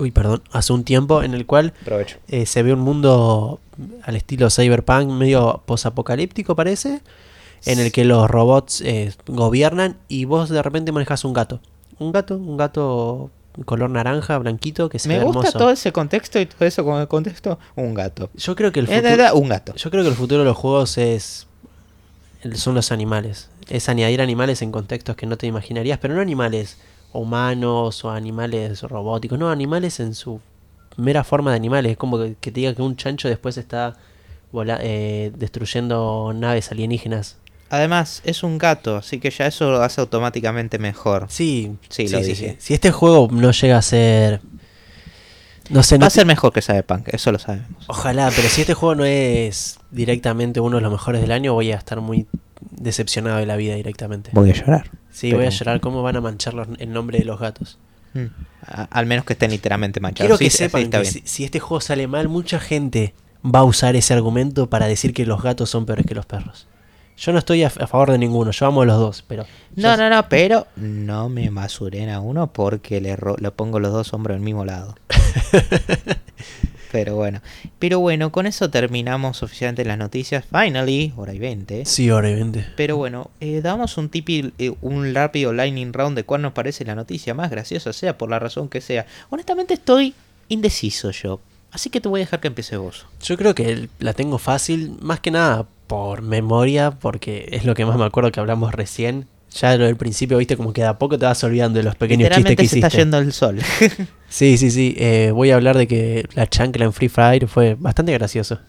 Uy, 0.00 0.10
perdón, 0.10 0.42
hace 0.50 0.72
un 0.72 0.82
tiempo 0.84 1.22
en 1.22 1.34
el 1.34 1.46
cual 1.46 1.72
eh, 2.28 2.46
se 2.46 2.62
ve 2.62 2.72
un 2.72 2.80
mundo 2.80 3.60
al 4.02 4.16
estilo 4.16 4.50
cyberpunk, 4.50 5.08
medio 5.10 5.62
posapocalíptico 5.66 6.56
parece, 6.56 7.00
en 7.66 7.78
el 7.78 7.92
que 7.92 8.04
los 8.04 8.28
robots 8.28 8.80
eh, 8.80 9.12
gobiernan 9.26 9.96
y 10.08 10.24
vos 10.24 10.48
de 10.48 10.62
repente 10.62 10.90
manejas 10.92 11.24
un 11.24 11.32
gato. 11.34 11.60
Un 11.98 12.12
gato, 12.12 12.36
un 12.36 12.56
gato 12.56 13.30
color 13.66 13.90
naranja, 13.90 14.38
blanquito, 14.38 14.88
que 14.88 14.98
se 14.98 15.08
Me 15.08 15.18
ve 15.18 15.24
gusta 15.24 15.40
hermoso. 15.40 15.58
todo 15.58 15.70
ese 15.70 15.92
contexto 15.92 16.40
y 16.40 16.46
todo 16.46 16.64
eso 16.66 16.82
como 16.84 17.06
contexto. 17.08 17.58
Un 17.76 17.92
gato. 17.92 18.30
Yo 18.34 18.56
creo 18.56 18.72
que 18.72 18.80
el 18.80 18.88
Es 18.88 19.02
futuro, 19.02 19.34
un 19.34 19.48
gato. 19.48 19.74
yo 19.74 19.90
creo 19.90 20.02
que 20.02 20.08
el 20.08 20.14
futuro 20.14 20.38
de 20.40 20.46
los 20.46 20.56
juegos 20.56 20.96
es 20.96 21.46
son 22.54 22.74
los 22.74 22.90
animales. 22.90 23.50
Es 23.68 23.88
añadir 23.90 24.22
animales 24.22 24.62
en 24.62 24.72
contextos 24.72 25.14
que 25.16 25.26
no 25.26 25.36
te 25.36 25.46
imaginarías, 25.46 25.98
pero 25.98 26.14
no 26.14 26.20
animales 26.22 26.78
humanos 27.12 28.04
o 28.04 28.10
animales 28.10 28.82
robóticos, 28.82 29.38
no, 29.38 29.50
animales 29.50 30.00
en 30.00 30.14
su 30.14 30.40
mera 30.96 31.24
forma 31.24 31.50
de 31.50 31.56
animales. 31.56 31.92
Es 31.92 31.98
como 31.98 32.18
que, 32.18 32.36
que 32.40 32.50
te 32.50 32.60
diga 32.60 32.74
que 32.74 32.82
un 32.82 32.96
chancho 32.96 33.28
después 33.28 33.56
está 33.56 33.96
vola- 34.52 34.78
eh, 34.82 35.32
destruyendo 35.36 36.32
naves 36.34 36.70
alienígenas. 36.72 37.36
Además, 37.72 38.20
es 38.24 38.42
un 38.42 38.58
gato, 38.58 38.96
así 38.96 39.20
que 39.20 39.30
ya 39.30 39.46
eso 39.46 39.70
lo 39.70 39.80
hace 39.82 40.00
automáticamente 40.00 40.78
mejor. 40.78 41.26
Sí, 41.28 41.76
Sí, 41.88 42.08
sí, 42.08 42.12
lo 42.14 42.20
sí, 42.20 42.24
dije. 42.30 42.50
sí. 42.50 42.56
Si 42.58 42.74
este 42.74 42.90
juego 42.90 43.28
no 43.30 43.52
llega 43.52 43.78
a 43.78 43.82
ser... 43.82 44.40
No 45.68 45.84
sé, 45.84 45.94
Va 45.96 46.00
no 46.00 46.06
a 46.06 46.10
ser 46.10 46.26
mejor 46.26 46.52
que 46.52 46.62
Cyberpunk, 46.62 47.08
eso 47.12 47.30
lo 47.30 47.38
sabemos. 47.38 47.84
Ojalá, 47.86 48.32
pero 48.34 48.48
si 48.48 48.62
este 48.62 48.74
juego 48.74 48.96
no 48.96 49.04
es 49.04 49.78
directamente 49.92 50.58
uno 50.58 50.78
de 50.78 50.82
los 50.82 50.90
mejores 50.90 51.20
del 51.20 51.30
año, 51.30 51.54
voy 51.54 51.70
a 51.70 51.76
estar 51.76 52.00
muy 52.00 52.26
decepcionado 52.80 53.36
de 53.38 53.46
la 53.46 53.54
vida 53.56 53.76
directamente. 53.76 54.30
Voy 54.34 54.50
a 54.50 54.54
llorar. 54.54 54.90
Sí, 55.10 55.28
pero- 55.28 55.38
voy 55.38 55.46
a 55.46 55.50
llorar 55.50 55.80
cómo 55.80 56.02
van 56.02 56.16
a 56.16 56.20
manchar 56.20 56.54
los- 56.54 56.66
el 56.78 56.92
nombre 56.92 57.18
de 57.18 57.24
los 57.24 57.38
gatos. 57.38 57.78
Mm. 58.14 58.24
A- 58.66 58.88
al 58.90 59.06
menos 59.06 59.24
que 59.24 59.34
estén 59.34 59.52
literalmente 59.52 60.00
manchados. 60.00 60.26
Quiero 60.26 60.38
que 60.38 60.50
Sí, 60.50 60.56
sepan 60.64 60.90
que 60.90 61.04
si, 61.04 61.22
si 61.24 61.44
este 61.44 61.60
juego 61.60 61.80
sale 61.80 62.08
mal, 62.08 62.28
mucha 62.28 62.58
gente 62.58 63.14
va 63.44 63.60
a 63.60 63.64
usar 63.64 63.94
ese 63.96 64.12
argumento 64.14 64.68
para 64.68 64.86
decir 64.86 65.14
que 65.14 65.24
los 65.26 65.42
gatos 65.42 65.70
son 65.70 65.86
peores 65.86 66.04
que 66.06 66.14
los 66.14 66.26
perros. 66.26 66.66
Yo 67.16 67.32
no 67.32 67.38
estoy 67.38 67.62
a, 67.64 67.66
a 67.66 67.86
favor 67.86 68.10
de 68.10 68.18
ninguno, 68.18 68.50
yo 68.50 68.66
amo 68.66 68.80
a 68.82 68.86
los 68.86 68.98
dos, 68.98 69.24
pero... 69.28 69.44
No, 69.76 69.90
yo- 69.94 69.96
no, 69.98 70.08
no, 70.10 70.28
pero 70.28 70.66
no 70.76 71.28
me 71.28 71.50
basuren 71.50 72.08
a 72.08 72.18
uno 72.20 72.50
porque 72.52 73.00
le, 73.00 73.14
ro- 73.14 73.36
le 73.38 73.50
pongo 73.50 73.78
los 73.78 73.92
dos 73.92 74.12
hombros 74.14 74.34
al 74.36 74.40
mismo 74.40 74.64
lado. 74.64 74.94
pero 76.90 77.14
bueno. 77.14 77.40
Pero 77.78 78.00
bueno, 78.00 78.32
con 78.32 78.46
eso 78.46 78.70
terminamos 78.70 79.42
oficialmente 79.42 79.84
las 79.84 79.98
noticias. 79.98 80.44
Finally, 80.50 81.12
hora 81.16 81.32
y 81.32 81.38
20. 81.38 81.84
Sí, 81.84 82.10
obviamente. 82.10 82.66
Pero 82.76 82.96
bueno, 82.96 83.30
eh, 83.40 83.60
damos 83.62 83.96
un 83.96 84.08
tipi, 84.08 84.52
eh, 84.58 84.72
un 84.80 85.14
rápido 85.14 85.52
lightning 85.52 85.92
round 85.92 86.16
de 86.16 86.24
cuál 86.24 86.42
nos 86.42 86.52
parece 86.52 86.84
la 86.84 86.94
noticia 86.94 87.34
más 87.34 87.50
graciosa, 87.50 87.92
sea 87.92 88.18
por 88.18 88.30
la 88.30 88.38
razón 88.38 88.68
que 88.68 88.80
sea. 88.80 89.06
Honestamente 89.30 89.74
estoy 89.74 90.14
indeciso 90.48 91.10
yo. 91.10 91.40
Así 91.72 91.88
que 91.88 92.00
te 92.00 92.08
voy 92.08 92.20
a 92.20 92.24
dejar 92.24 92.40
que 92.40 92.48
empiece 92.48 92.76
vos. 92.76 93.06
Yo 93.22 93.36
creo 93.36 93.54
que 93.54 93.88
la 94.00 94.12
tengo 94.12 94.38
fácil, 94.38 94.96
más 95.00 95.20
que 95.20 95.30
nada 95.30 95.66
por 95.86 96.22
memoria, 96.22 96.90
porque 96.90 97.48
es 97.52 97.64
lo 97.64 97.74
que 97.74 97.86
más 97.86 97.96
me 97.96 98.04
acuerdo 98.04 98.32
que 98.32 98.40
hablamos 98.40 98.74
recién. 98.74 99.28
Ya 99.52 99.76
lo 99.76 99.84
del 99.86 99.96
principio, 99.96 100.38
viste, 100.38 100.56
como 100.56 100.72
que 100.72 100.82
de 100.82 100.86
a 100.86 100.96
poco 100.98 101.18
te 101.18 101.26
vas 101.26 101.42
olvidando 101.42 101.78
de 101.78 101.82
los 101.84 101.96
pequeños 101.96 102.28
chistes 102.28 102.38
Literalmente 102.38 102.62
que 102.62 102.68
se 102.68 102.78
hiciste. 102.78 102.86
está 102.86 102.98
yendo 102.98 103.18
el 103.18 103.32
sol. 103.32 103.58
Sí, 104.28 104.56
sí, 104.58 104.70
sí. 104.70 104.94
eh, 104.96 105.32
voy 105.34 105.50
a 105.50 105.56
hablar 105.56 105.76
de 105.76 105.88
que 105.88 106.24
la 106.34 106.46
chancla 106.46 106.84
en 106.84 106.92
Free 106.92 107.08
Fire 107.08 107.48
fue 107.48 107.74
bastante 107.76 108.12
gracioso. 108.12 108.60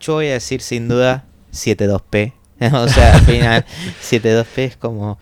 Yo 0.00 0.12
voy 0.14 0.26
a 0.26 0.32
decir 0.34 0.60
sin 0.60 0.86
duda 0.86 1.24
72p. 1.50 2.34
o 2.74 2.88
sea, 2.88 3.14
al 3.14 3.22
final 3.22 3.64
72p 4.02 4.58
es 4.58 4.76
como... 4.76 5.18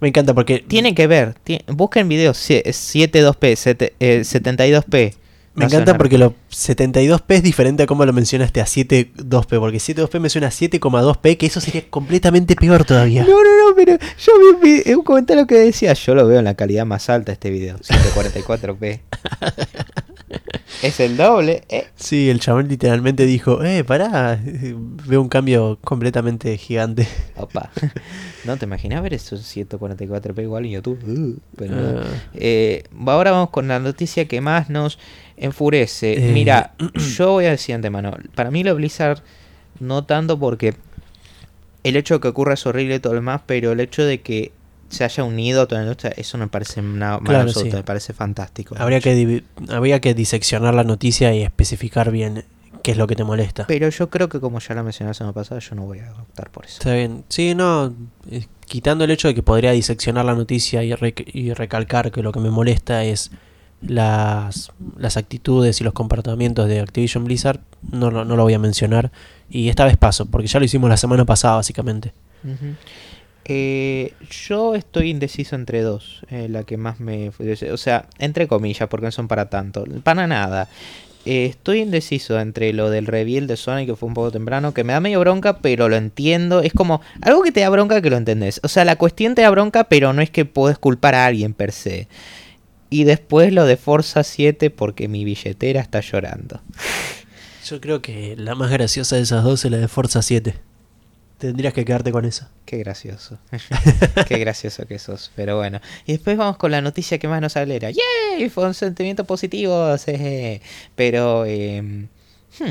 Me 0.00 0.08
encanta 0.08 0.34
porque 0.34 0.58
Tienen 0.58 0.96
que 0.96 1.06
ver, 1.06 1.36
busquen 1.68 2.08
videos 2.08 2.36
sie- 2.38 2.64
72p, 2.64 3.54
sete- 3.56 3.94
eh, 4.00 4.22
72p. 4.24 5.14
Me 5.54 5.64
encanta 5.66 5.96
porque 5.96 6.18
lo 6.18 6.34
72p 6.50 7.22
es 7.28 7.42
diferente 7.42 7.82
a 7.84 7.86
cómo 7.86 8.04
lo 8.04 8.12
mencionaste 8.12 8.60
a 8.60 8.64
7.2p, 8.64 9.58
porque 9.60 9.78
7.2p 9.78 10.20
me 10.20 10.28
suena 10.28 10.48
a 10.48 10.50
7,2p, 10.50 11.36
que 11.36 11.46
eso 11.46 11.60
sería 11.60 11.88
completamente 11.90 12.56
peor 12.56 12.84
todavía. 12.84 13.22
No, 13.24 13.30
no, 13.42 13.68
no, 13.70 13.76
pero 13.76 13.96
yo 13.98 14.32
vi 14.38 14.44
un, 14.54 14.60
vide- 14.60 14.96
un 14.96 15.04
comentario 15.04 15.46
que 15.46 15.54
decía, 15.56 15.92
yo 15.92 16.14
lo 16.14 16.26
veo 16.26 16.38
en 16.38 16.44
la 16.44 16.54
calidad 16.54 16.86
más 16.86 17.08
alta 17.08 17.32
este 17.32 17.50
video, 17.50 17.78
144p. 17.78 19.00
es 20.82 21.00
el 21.00 21.16
doble, 21.16 21.62
eh. 21.68 21.86
Sí, 21.96 22.28
el 22.30 22.40
chabón 22.40 22.68
literalmente 22.68 23.24
dijo, 23.26 23.62
eh, 23.64 23.84
pará, 23.84 24.40
veo 25.06 25.20
un 25.22 25.28
cambio 25.28 25.78
completamente 25.82 26.56
gigante. 26.58 27.06
Opa. 27.36 27.70
No 28.44 28.56
te 28.56 28.66
imaginas 28.66 29.02
ver 29.02 29.14
esos 29.14 29.40
144p 29.56 30.42
igual 30.42 30.66
en 30.66 30.72
YouTube. 30.72 30.98
Uh, 31.06 31.38
pero 31.56 31.74
no. 31.76 32.00
Ah. 32.00 32.04
Eh, 32.34 32.84
ahora 33.06 33.30
vamos 33.30 33.50
con 33.50 33.68
la 33.68 33.78
noticia 33.78 34.26
que 34.26 34.40
más 34.40 34.68
nos 34.68 34.98
enfurece. 35.36 36.14
Eh. 36.30 36.32
Mira, 36.32 36.74
yo 37.16 37.32
voy 37.32 37.46
a 37.46 37.50
decir 37.50 37.68
de 37.68 37.74
antemano, 37.74 38.16
para 38.34 38.50
mí 38.50 38.62
lo 38.64 38.74
Blizzard 38.74 39.22
no 39.80 40.04
tanto 40.04 40.38
porque 40.38 40.74
el 41.82 41.96
hecho 41.96 42.14
de 42.14 42.20
que 42.20 42.28
ocurra 42.28 42.54
es 42.54 42.66
horrible 42.66 42.96
y 42.96 42.98
todo 43.00 43.12
lo 43.14 43.20
demás, 43.20 43.42
pero 43.46 43.72
el 43.72 43.80
hecho 43.80 44.04
de 44.04 44.20
que 44.20 44.52
se 44.88 45.02
haya 45.04 45.24
unido 45.24 45.62
a 45.62 45.66
toda 45.66 45.80
la 45.80 45.86
industria, 45.86 46.12
eso 46.16 46.38
me 46.38 46.46
parece 46.46 46.80
mal 46.80 47.20
Claro, 47.22 47.48
sí. 47.52 47.68
me 47.72 47.82
parece 47.82 48.12
fantástico. 48.12 48.76
Habría 48.78 49.00
que, 49.00 49.42
habría 49.70 50.00
que 50.00 50.14
diseccionar 50.14 50.72
la 50.74 50.84
noticia 50.84 51.34
y 51.34 51.42
especificar 51.42 52.10
bien 52.12 52.44
qué 52.82 52.92
es 52.92 52.96
lo 52.96 53.06
que 53.06 53.16
te 53.16 53.24
molesta. 53.24 53.66
Pero 53.66 53.88
yo 53.88 54.08
creo 54.10 54.28
que 54.28 54.40
como 54.40 54.60
ya 54.60 54.74
la 54.74 54.82
mencioné 54.82 55.10
la 55.10 55.14
semana 55.14 55.32
pasada, 55.32 55.58
yo 55.60 55.74
no 55.74 55.82
voy 55.82 55.98
a 56.00 56.12
optar 56.12 56.50
por 56.50 56.64
eso. 56.66 56.74
Está 56.78 56.94
bien. 56.94 57.24
Sí, 57.28 57.54
no. 57.54 57.92
eh, 58.30 58.46
Quitando 58.66 59.04
el 59.04 59.10
hecho 59.10 59.26
de 59.28 59.34
que 59.34 59.42
podría 59.42 59.72
diseccionar 59.72 60.24
la 60.24 60.34
noticia 60.34 60.82
y, 60.84 60.92
rec- 60.92 61.28
y 61.32 61.52
recalcar 61.54 62.10
que 62.12 62.22
lo 62.22 62.30
que 62.32 62.40
me 62.40 62.50
molesta 62.50 63.04
es 63.04 63.30
las, 63.86 64.70
las 64.96 65.16
actitudes 65.16 65.80
y 65.80 65.84
los 65.84 65.92
comportamientos 65.92 66.68
de 66.68 66.80
Activision 66.80 67.24
Blizzard, 67.24 67.60
no, 67.92 68.10
lo- 68.10 68.24
no 68.24 68.36
lo 68.36 68.42
voy 68.42 68.54
a 68.54 68.58
mencionar. 68.58 69.10
Y 69.50 69.68
esta 69.68 69.84
vez 69.84 69.96
paso, 69.96 70.26
porque 70.26 70.46
ya 70.48 70.58
lo 70.58 70.64
hicimos 70.64 70.88
la 70.90 70.96
semana 70.96 71.24
pasada, 71.24 71.56
básicamente. 71.56 72.12
Eh, 73.46 74.14
yo 74.48 74.74
estoy 74.74 75.10
indeciso 75.10 75.54
entre 75.54 75.82
dos. 75.82 76.22
eh, 76.30 76.48
la 76.48 76.62
que 76.64 76.76
más 76.76 76.98
me. 77.00 77.30
O 77.72 77.76
sea, 77.76 78.06
entre 78.18 78.48
comillas, 78.48 78.88
porque 78.88 79.06
no 79.06 79.12
son 79.12 79.28
para 79.28 79.50
tanto. 79.50 79.84
Para 80.02 80.26
nada. 80.26 80.68
Eh, 81.26 81.46
estoy 81.46 81.80
indeciso 81.80 82.38
entre 82.38 82.72
lo 82.74 82.90
del 82.90 83.06
reveal 83.06 83.46
de 83.46 83.56
Sonic, 83.56 83.86
que 83.88 83.96
fue 83.96 84.08
un 84.08 84.14
poco 84.14 84.30
temprano, 84.30 84.74
que 84.74 84.84
me 84.84 84.92
da 84.92 85.00
medio 85.00 85.20
bronca, 85.20 85.58
pero 85.58 85.88
lo 85.88 85.96
entiendo. 85.96 86.60
Es 86.60 86.72
como 86.72 87.00
algo 87.22 87.42
que 87.42 87.52
te 87.52 87.60
da 87.60 87.70
bronca 87.70 88.00
que 88.02 88.10
lo 88.10 88.16
entendés. 88.16 88.60
O 88.62 88.68
sea, 88.68 88.84
la 88.84 88.96
cuestión 88.96 89.34
te 89.34 89.42
da 89.42 89.50
bronca, 89.50 89.84
pero 89.84 90.12
no 90.12 90.20
es 90.22 90.30
que 90.30 90.44
puedes 90.44 90.78
culpar 90.78 91.14
a 91.14 91.24
alguien 91.26 91.54
per 91.54 91.72
se. 91.72 92.08
Y 92.94 93.04
después 93.04 93.52
lo 93.52 93.64
de 93.66 93.76
Forza 93.76 94.22
7, 94.22 94.70
porque 94.70 95.08
mi 95.08 95.24
billetera 95.24 95.80
está 95.80 96.00
llorando. 96.00 96.60
Yo 97.66 97.80
creo 97.80 98.00
que 98.02 98.36
la 98.36 98.54
más 98.54 98.70
graciosa 98.70 99.16
de 99.16 99.22
esas 99.22 99.42
dos 99.42 99.64
es 99.64 99.70
la 99.70 99.78
de 99.78 99.88
Forza 99.88 100.22
7. 100.22 100.54
Tendrías 101.38 101.72
que 101.74 101.84
quedarte 101.84 102.12
con 102.12 102.24
esa. 102.24 102.50
Qué 102.64 102.78
gracioso. 102.78 103.38
Qué 104.28 104.38
gracioso 104.38 104.86
que 104.86 104.98
sos. 104.98 105.32
Pero 105.34 105.56
bueno. 105.56 105.80
Y 106.06 106.12
después 106.12 106.36
vamos 106.36 106.56
con 106.56 106.70
la 106.70 106.80
noticia 106.80 107.18
que 107.18 107.26
más 107.26 107.40
nos 107.40 107.56
alegra. 107.56 107.90
¡Yay! 107.90 108.48
Fue 108.48 108.64
un 108.66 108.74
sentimiento 108.74 109.24
positivo. 109.24 109.98
sí. 109.98 110.60
Pero... 110.94 111.44
eh, 111.46 111.82
hmm, 111.82 112.64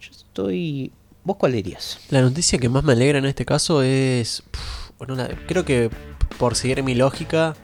yo 0.00 0.10
estoy... 0.10 0.92
¿Vos 1.22 1.36
cuál 1.36 1.52
dirías? 1.52 1.98
La 2.10 2.22
noticia 2.22 2.58
que 2.58 2.68
más 2.68 2.82
me 2.84 2.92
alegra 2.92 3.18
en 3.18 3.26
este 3.26 3.44
caso 3.44 3.82
es. 3.82 4.42
bueno, 4.98 5.14
la- 5.14 5.28
creo 5.46 5.64
que 5.64 5.90
por 6.38 6.54
seguir 6.56 6.82
mi 6.82 6.94
lógica 6.94 7.54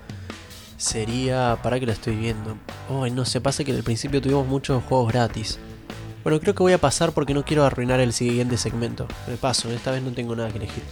sería. 0.81 1.59
¿Para 1.62 1.78
que 1.78 1.86
la 1.86 1.93
estoy 1.93 2.16
viendo? 2.16 2.57
Oh, 2.89 3.07
no 3.07 3.24
sé, 3.24 3.40
pasa 3.40 3.65
que 3.65 3.73
al 3.73 3.82
principio 3.82 4.20
tuvimos 4.20 4.47
muchos 4.47 4.82
juegos 4.85 5.12
gratis. 5.12 5.59
Bueno, 6.23 6.40
creo 6.40 6.55
que 6.55 6.62
voy 6.62 6.73
a 6.73 6.78
pasar 6.78 7.12
porque 7.12 7.32
no 7.35 7.44
quiero 7.44 7.65
arruinar 7.65 8.01
el 8.01 8.12
siguiente 8.12 8.57
segmento. 8.59 9.07
Me 9.27 9.36
paso, 9.36 9.70
esta 9.70 9.90
vez 9.90 10.02
no 10.02 10.12
tengo 10.12 10.36
nada 10.36 10.51
que 10.51 10.59
elegir. 10.59 10.82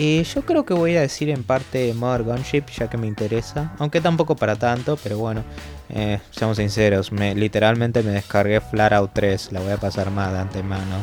Eh, 0.00 0.22
yo 0.32 0.42
creo 0.42 0.64
que 0.64 0.74
voy 0.74 0.96
a 0.96 1.00
decir 1.00 1.28
en 1.30 1.42
parte 1.42 1.92
Mother 1.94 2.22
Gunship, 2.22 2.66
ya 2.78 2.88
que 2.88 2.96
me 2.96 3.06
interesa. 3.06 3.72
Aunque 3.78 4.00
tampoco 4.00 4.36
para 4.36 4.56
tanto, 4.56 4.96
pero 5.02 5.18
bueno. 5.18 5.42
eh, 5.88 6.20
seamos 6.30 6.58
sinceros, 6.58 7.10
me, 7.12 7.34
literalmente 7.34 8.02
me 8.02 8.12
descargué 8.12 8.60
Flat 8.60 8.92
Out 8.92 9.10
3. 9.14 9.52
La 9.52 9.60
voy 9.60 9.72
a 9.72 9.76
pasar 9.78 10.10
más 10.10 10.32
de 10.32 10.38
antemano. 10.38 11.02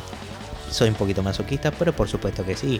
Soy 0.69 0.89
un 0.89 0.95
poquito 0.95 1.23
masoquista, 1.23 1.71
pero 1.71 1.93
por 1.93 2.07
supuesto 2.07 2.45
que 2.45 2.55
sí. 2.55 2.79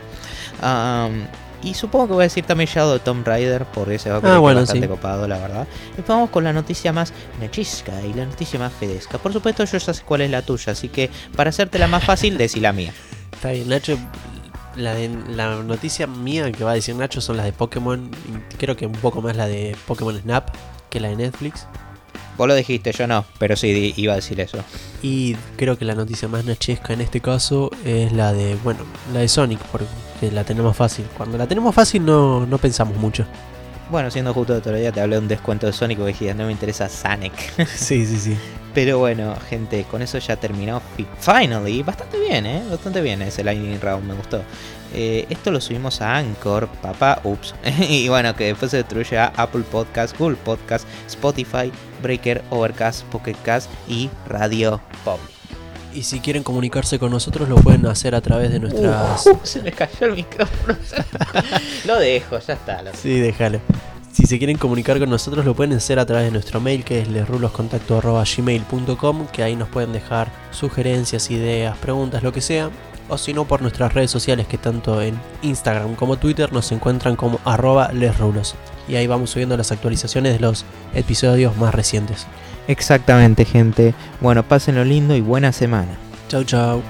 Am, 0.61 1.27
y 1.65 1.73
supongo 1.73 2.07
que 2.07 2.13
voy 2.13 2.21
a 2.21 2.27
decir 2.27 2.45
también 2.45 2.69
Shadow 2.69 2.99
Tomb 2.99 3.25
Raider, 3.27 3.65
por 3.65 3.91
ese 3.91 4.09
va 4.09 4.17
a 4.17 4.35
Ah, 4.35 4.39
bueno, 4.39 4.61
bastante 4.61 4.85
sí. 4.85 4.89
copado, 4.89 5.27
la 5.27 5.37
verdad. 5.39 5.67
Y 5.97 6.01
vamos 6.07 6.29
con 6.29 6.43
la 6.43 6.53
noticia 6.53 6.93
más 6.93 7.11
nechisca 7.41 7.91
y 8.01 8.13
la 8.13 8.25
noticia 8.25 8.57
más 8.59 8.71
fedesca. 8.73 9.17
Por 9.17 9.33
supuesto, 9.33 9.65
yo 9.65 9.77
ya 9.77 9.93
sé 9.93 10.01
cuál 10.03 10.21
es 10.21 10.29
la 10.31 10.41
tuya, 10.41 10.71
así 10.73 10.87
que 10.89 11.09
para 11.35 11.49
hacértela 11.49 11.87
más 11.87 12.03
fácil, 12.03 12.37
decí 12.39 12.59
la 12.59 12.71
mía. 12.71 12.93
Está 13.33 13.51
bien, 13.51 13.67
Nacho. 13.67 13.97
La, 14.77 14.93
de- 14.93 15.09
la 15.29 15.55
noticia 15.63 16.05
mía 16.05 16.51
que 16.51 16.63
va 16.65 16.71
a 16.71 16.75
decir 16.75 16.95
Nacho 16.95 17.21
son 17.21 17.37
las 17.37 17.45
de 17.45 17.53
Pokémon. 17.53 18.11
y 18.51 18.55
Creo 18.57 18.75
que 18.75 18.85
un 18.85 18.91
poco 18.93 19.21
más 19.21 19.35
la 19.35 19.47
de 19.47 19.75
Pokémon 19.87 20.17
Snap 20.19 20.49
que 20.89 20.99
la 20.99 21.09
de 21.09 21.15
Netflix. 21.15 21.65
Vos 22.37 22.49
lo 22.49 22.53
dijiste, 22.55 22.91
yo 22.91 23.07
no, 23.07 23.23
pero 23.39 23.55
sí 23.55 23.93
iba 23.95 24.11
a 24.11 24.17
decir 24.17 24.41
eso. 24.41 24.57
Y 25.01 25.35
creo 25.55 25.77
que 25.77 25.85
la 25.85 25.95
noticia 25.95 26.27
más 26.27 26.43
nachesca 26.43 26.91
en 26.91 26.99
este 26.99 27.21
caso 27.21 27.71
es 27.85 28.11
la 28.11 28.33
de, 28.33 28.55
bueno, 28.61 28.81
la 29.13 29.21
de 29.21 29.29
Sonic, 29.29 29.59
porque 30.19 30.31
la 30.33 30.43
tenemos 30.43 30.75
fácil. 30.75 31.05
Cuando 31.17 31.37
la 31.37 31.47
tenemos 31.47 31.73
fácil 31.75 32.05
no, 32.05 32.45
no 32.45 32.57
pensamos 32.57 32.97
mucho. 32.97 33.25
Bueno, 33.89 34.09
siendo 34.09 34.33
justo 34.33 34.53
de 34.53 34.59
otro 34.59 34.73
día 34.75 34.91
te 34.91 34.99
hablé 34.99 35.15
de 35.17 35.21
un 35.21 35.27
descuento 35.27 35.67
de 35.67 35.73
Sonic 35.73 35.99
y 35.99 36.05
dijiste, 36.05 36.33
no 36.33 36.45
me 36.45 36.51
interesa 36.51 36.89
Sonic. 36.89 37.33
Sí, 37.67 38.05
sí, 38.05 38.17
sí. 38.17 38.37
Pero 38.73 38.99
bueno, 38.99 39.35
gente, 39.47 39.85
con 39.89 40.01
eso 40.01 40.17
ya 40.17 40.35
terminó. 40.35 40.81
fi- 40.97 41.07
Finally, 41.19 41.81
bastante 41.83 42.19
bien, 42.19 42.45
¿eh? 42.45 42.63
Bastante 42.69 43.01
bien 43.01 43.21
ese 43.21 43.43
Lightning 43.43 43.79
Round, 43.79 44.05
me 44.05 44.13
gustó. 44.15 44.41
Eh, 44.93 45.25
esto 45.29 45.51
lo 45.51 45.61
subimos 45.61 46.01
a 46.01 46.17
Anchor, 46.17 46.67
papá, 46.81 47.21
ups. 47.23 47.53
y 47.89 48.09
bueno, 48.09 48.35
que 48.35 48.45
después 48.45 48.71
se 48.71 48.77
destruye 48.77 49.17
a 49.17 49.31
Apple 49.37 49.63
Podcast, 49.71 50.17
Google 50.17 50.37
Podcast, 50.43 50.85
Spotify, 51.07 51.71
Breaker, 52.01 52.43
Overcast, 52.49 53.03
Pocket 53.05 53.35
Cast 53.43 53.69
y 53.87 54.09
Radio 54.27 54.81
Public. 55.05 55.34
Y 55.95 56.03
si 56.03 56.19
quieren 56.19 56.43
comunicarse 56.43 56.99
con 56.99 57.09
nosotros 57.11 57.47
lo 57.47 57.55
pueden 57.55 57.85
hacer 57.87 58.15
a 58.15 58.21
través 58.21 58.51
de 58.51 58.59
nuestras... 58.59 59.25
Uh, 59.25 59.39
se 59.43 59.61
me 59.61 59.71
cayó 59.71 60.07
el 60.07 60.15
micrófono. 60.15 60.77
lo 61.85 61.97
dejo, 61.99 62.37
ya 62.39 62.53
está. 62.53 62.81
lo- 62.81 62.93
Sí, 62.93 63.19
déjalo. 63.19 63.59
Si 64.11 64.25
se 64.25 64.37
quieren 64.37 64.57
comunicar 64.57 64.99
con 64.99 65.09
nosotros 65.09 65.45
lo 65.45 65.53
pueden 65.55 65.73
hacer 65.73 65.99
a 65.99 66.05
través 66.05 66.25
de 66.25 66.31
nuestro 66.31 66.59
mail 66.61 66.83
que 66.83 66.99
es 67.01 67.07
lesruloscontacto.gmail.com 67.09 69.27
que 69.27 69.43
ahí 69.43 69.55
nos 69.55 69.69
pueden 69.69 69.93
dejar 69.93 70.29
sugerencias, 70.51 71.29
ideas, 71.31 71.77
preguntas, 71.77 72.23
lo 72.23 72.31
que 72.33 72.41
sea. 72.41 72.69
O 73.07 73.17
si 73.17 73.33
no 73.33 73.45
por 73.45 73.61
nuestras 73.61 73.93
redes 73.93 74.09
sociales 74.11 74.47
que 74.47 74.57
tanto 74.57 75.01
en 75.01 75.17
Instagram 75.43 75.95
como 75.95 76.17
Twitter 76.17 76.51
nos 76.51 76.71
encuentran 76.71 77.15
como 77.15 77.39
arroba 77.45 77.91
lesrulos. 77.93 78.55
Y 78.87 78.95
ahí 78.95 79.05
vamos 79.07 79.29
subiendo 79.29 79.55
las 79.57 79.71
actualizaciones 79.71 80.33
de 80.33 80.39
los 80.39 80.65
episodios 80.93 81.55
más 81.57 81.73
recientes. 81.75 82.25
Exactamente, 82.67 83.45
gente. 83.45 83.93
Bueno, 84.21 84.43
pásenlo 84.43 84.83
lindo 84.83 85.15
y 85.15 85.21
buena 85.21 85.51
semana. 85.51 85.97
Chau, 86.27 86.43
chau. 86.43 86.81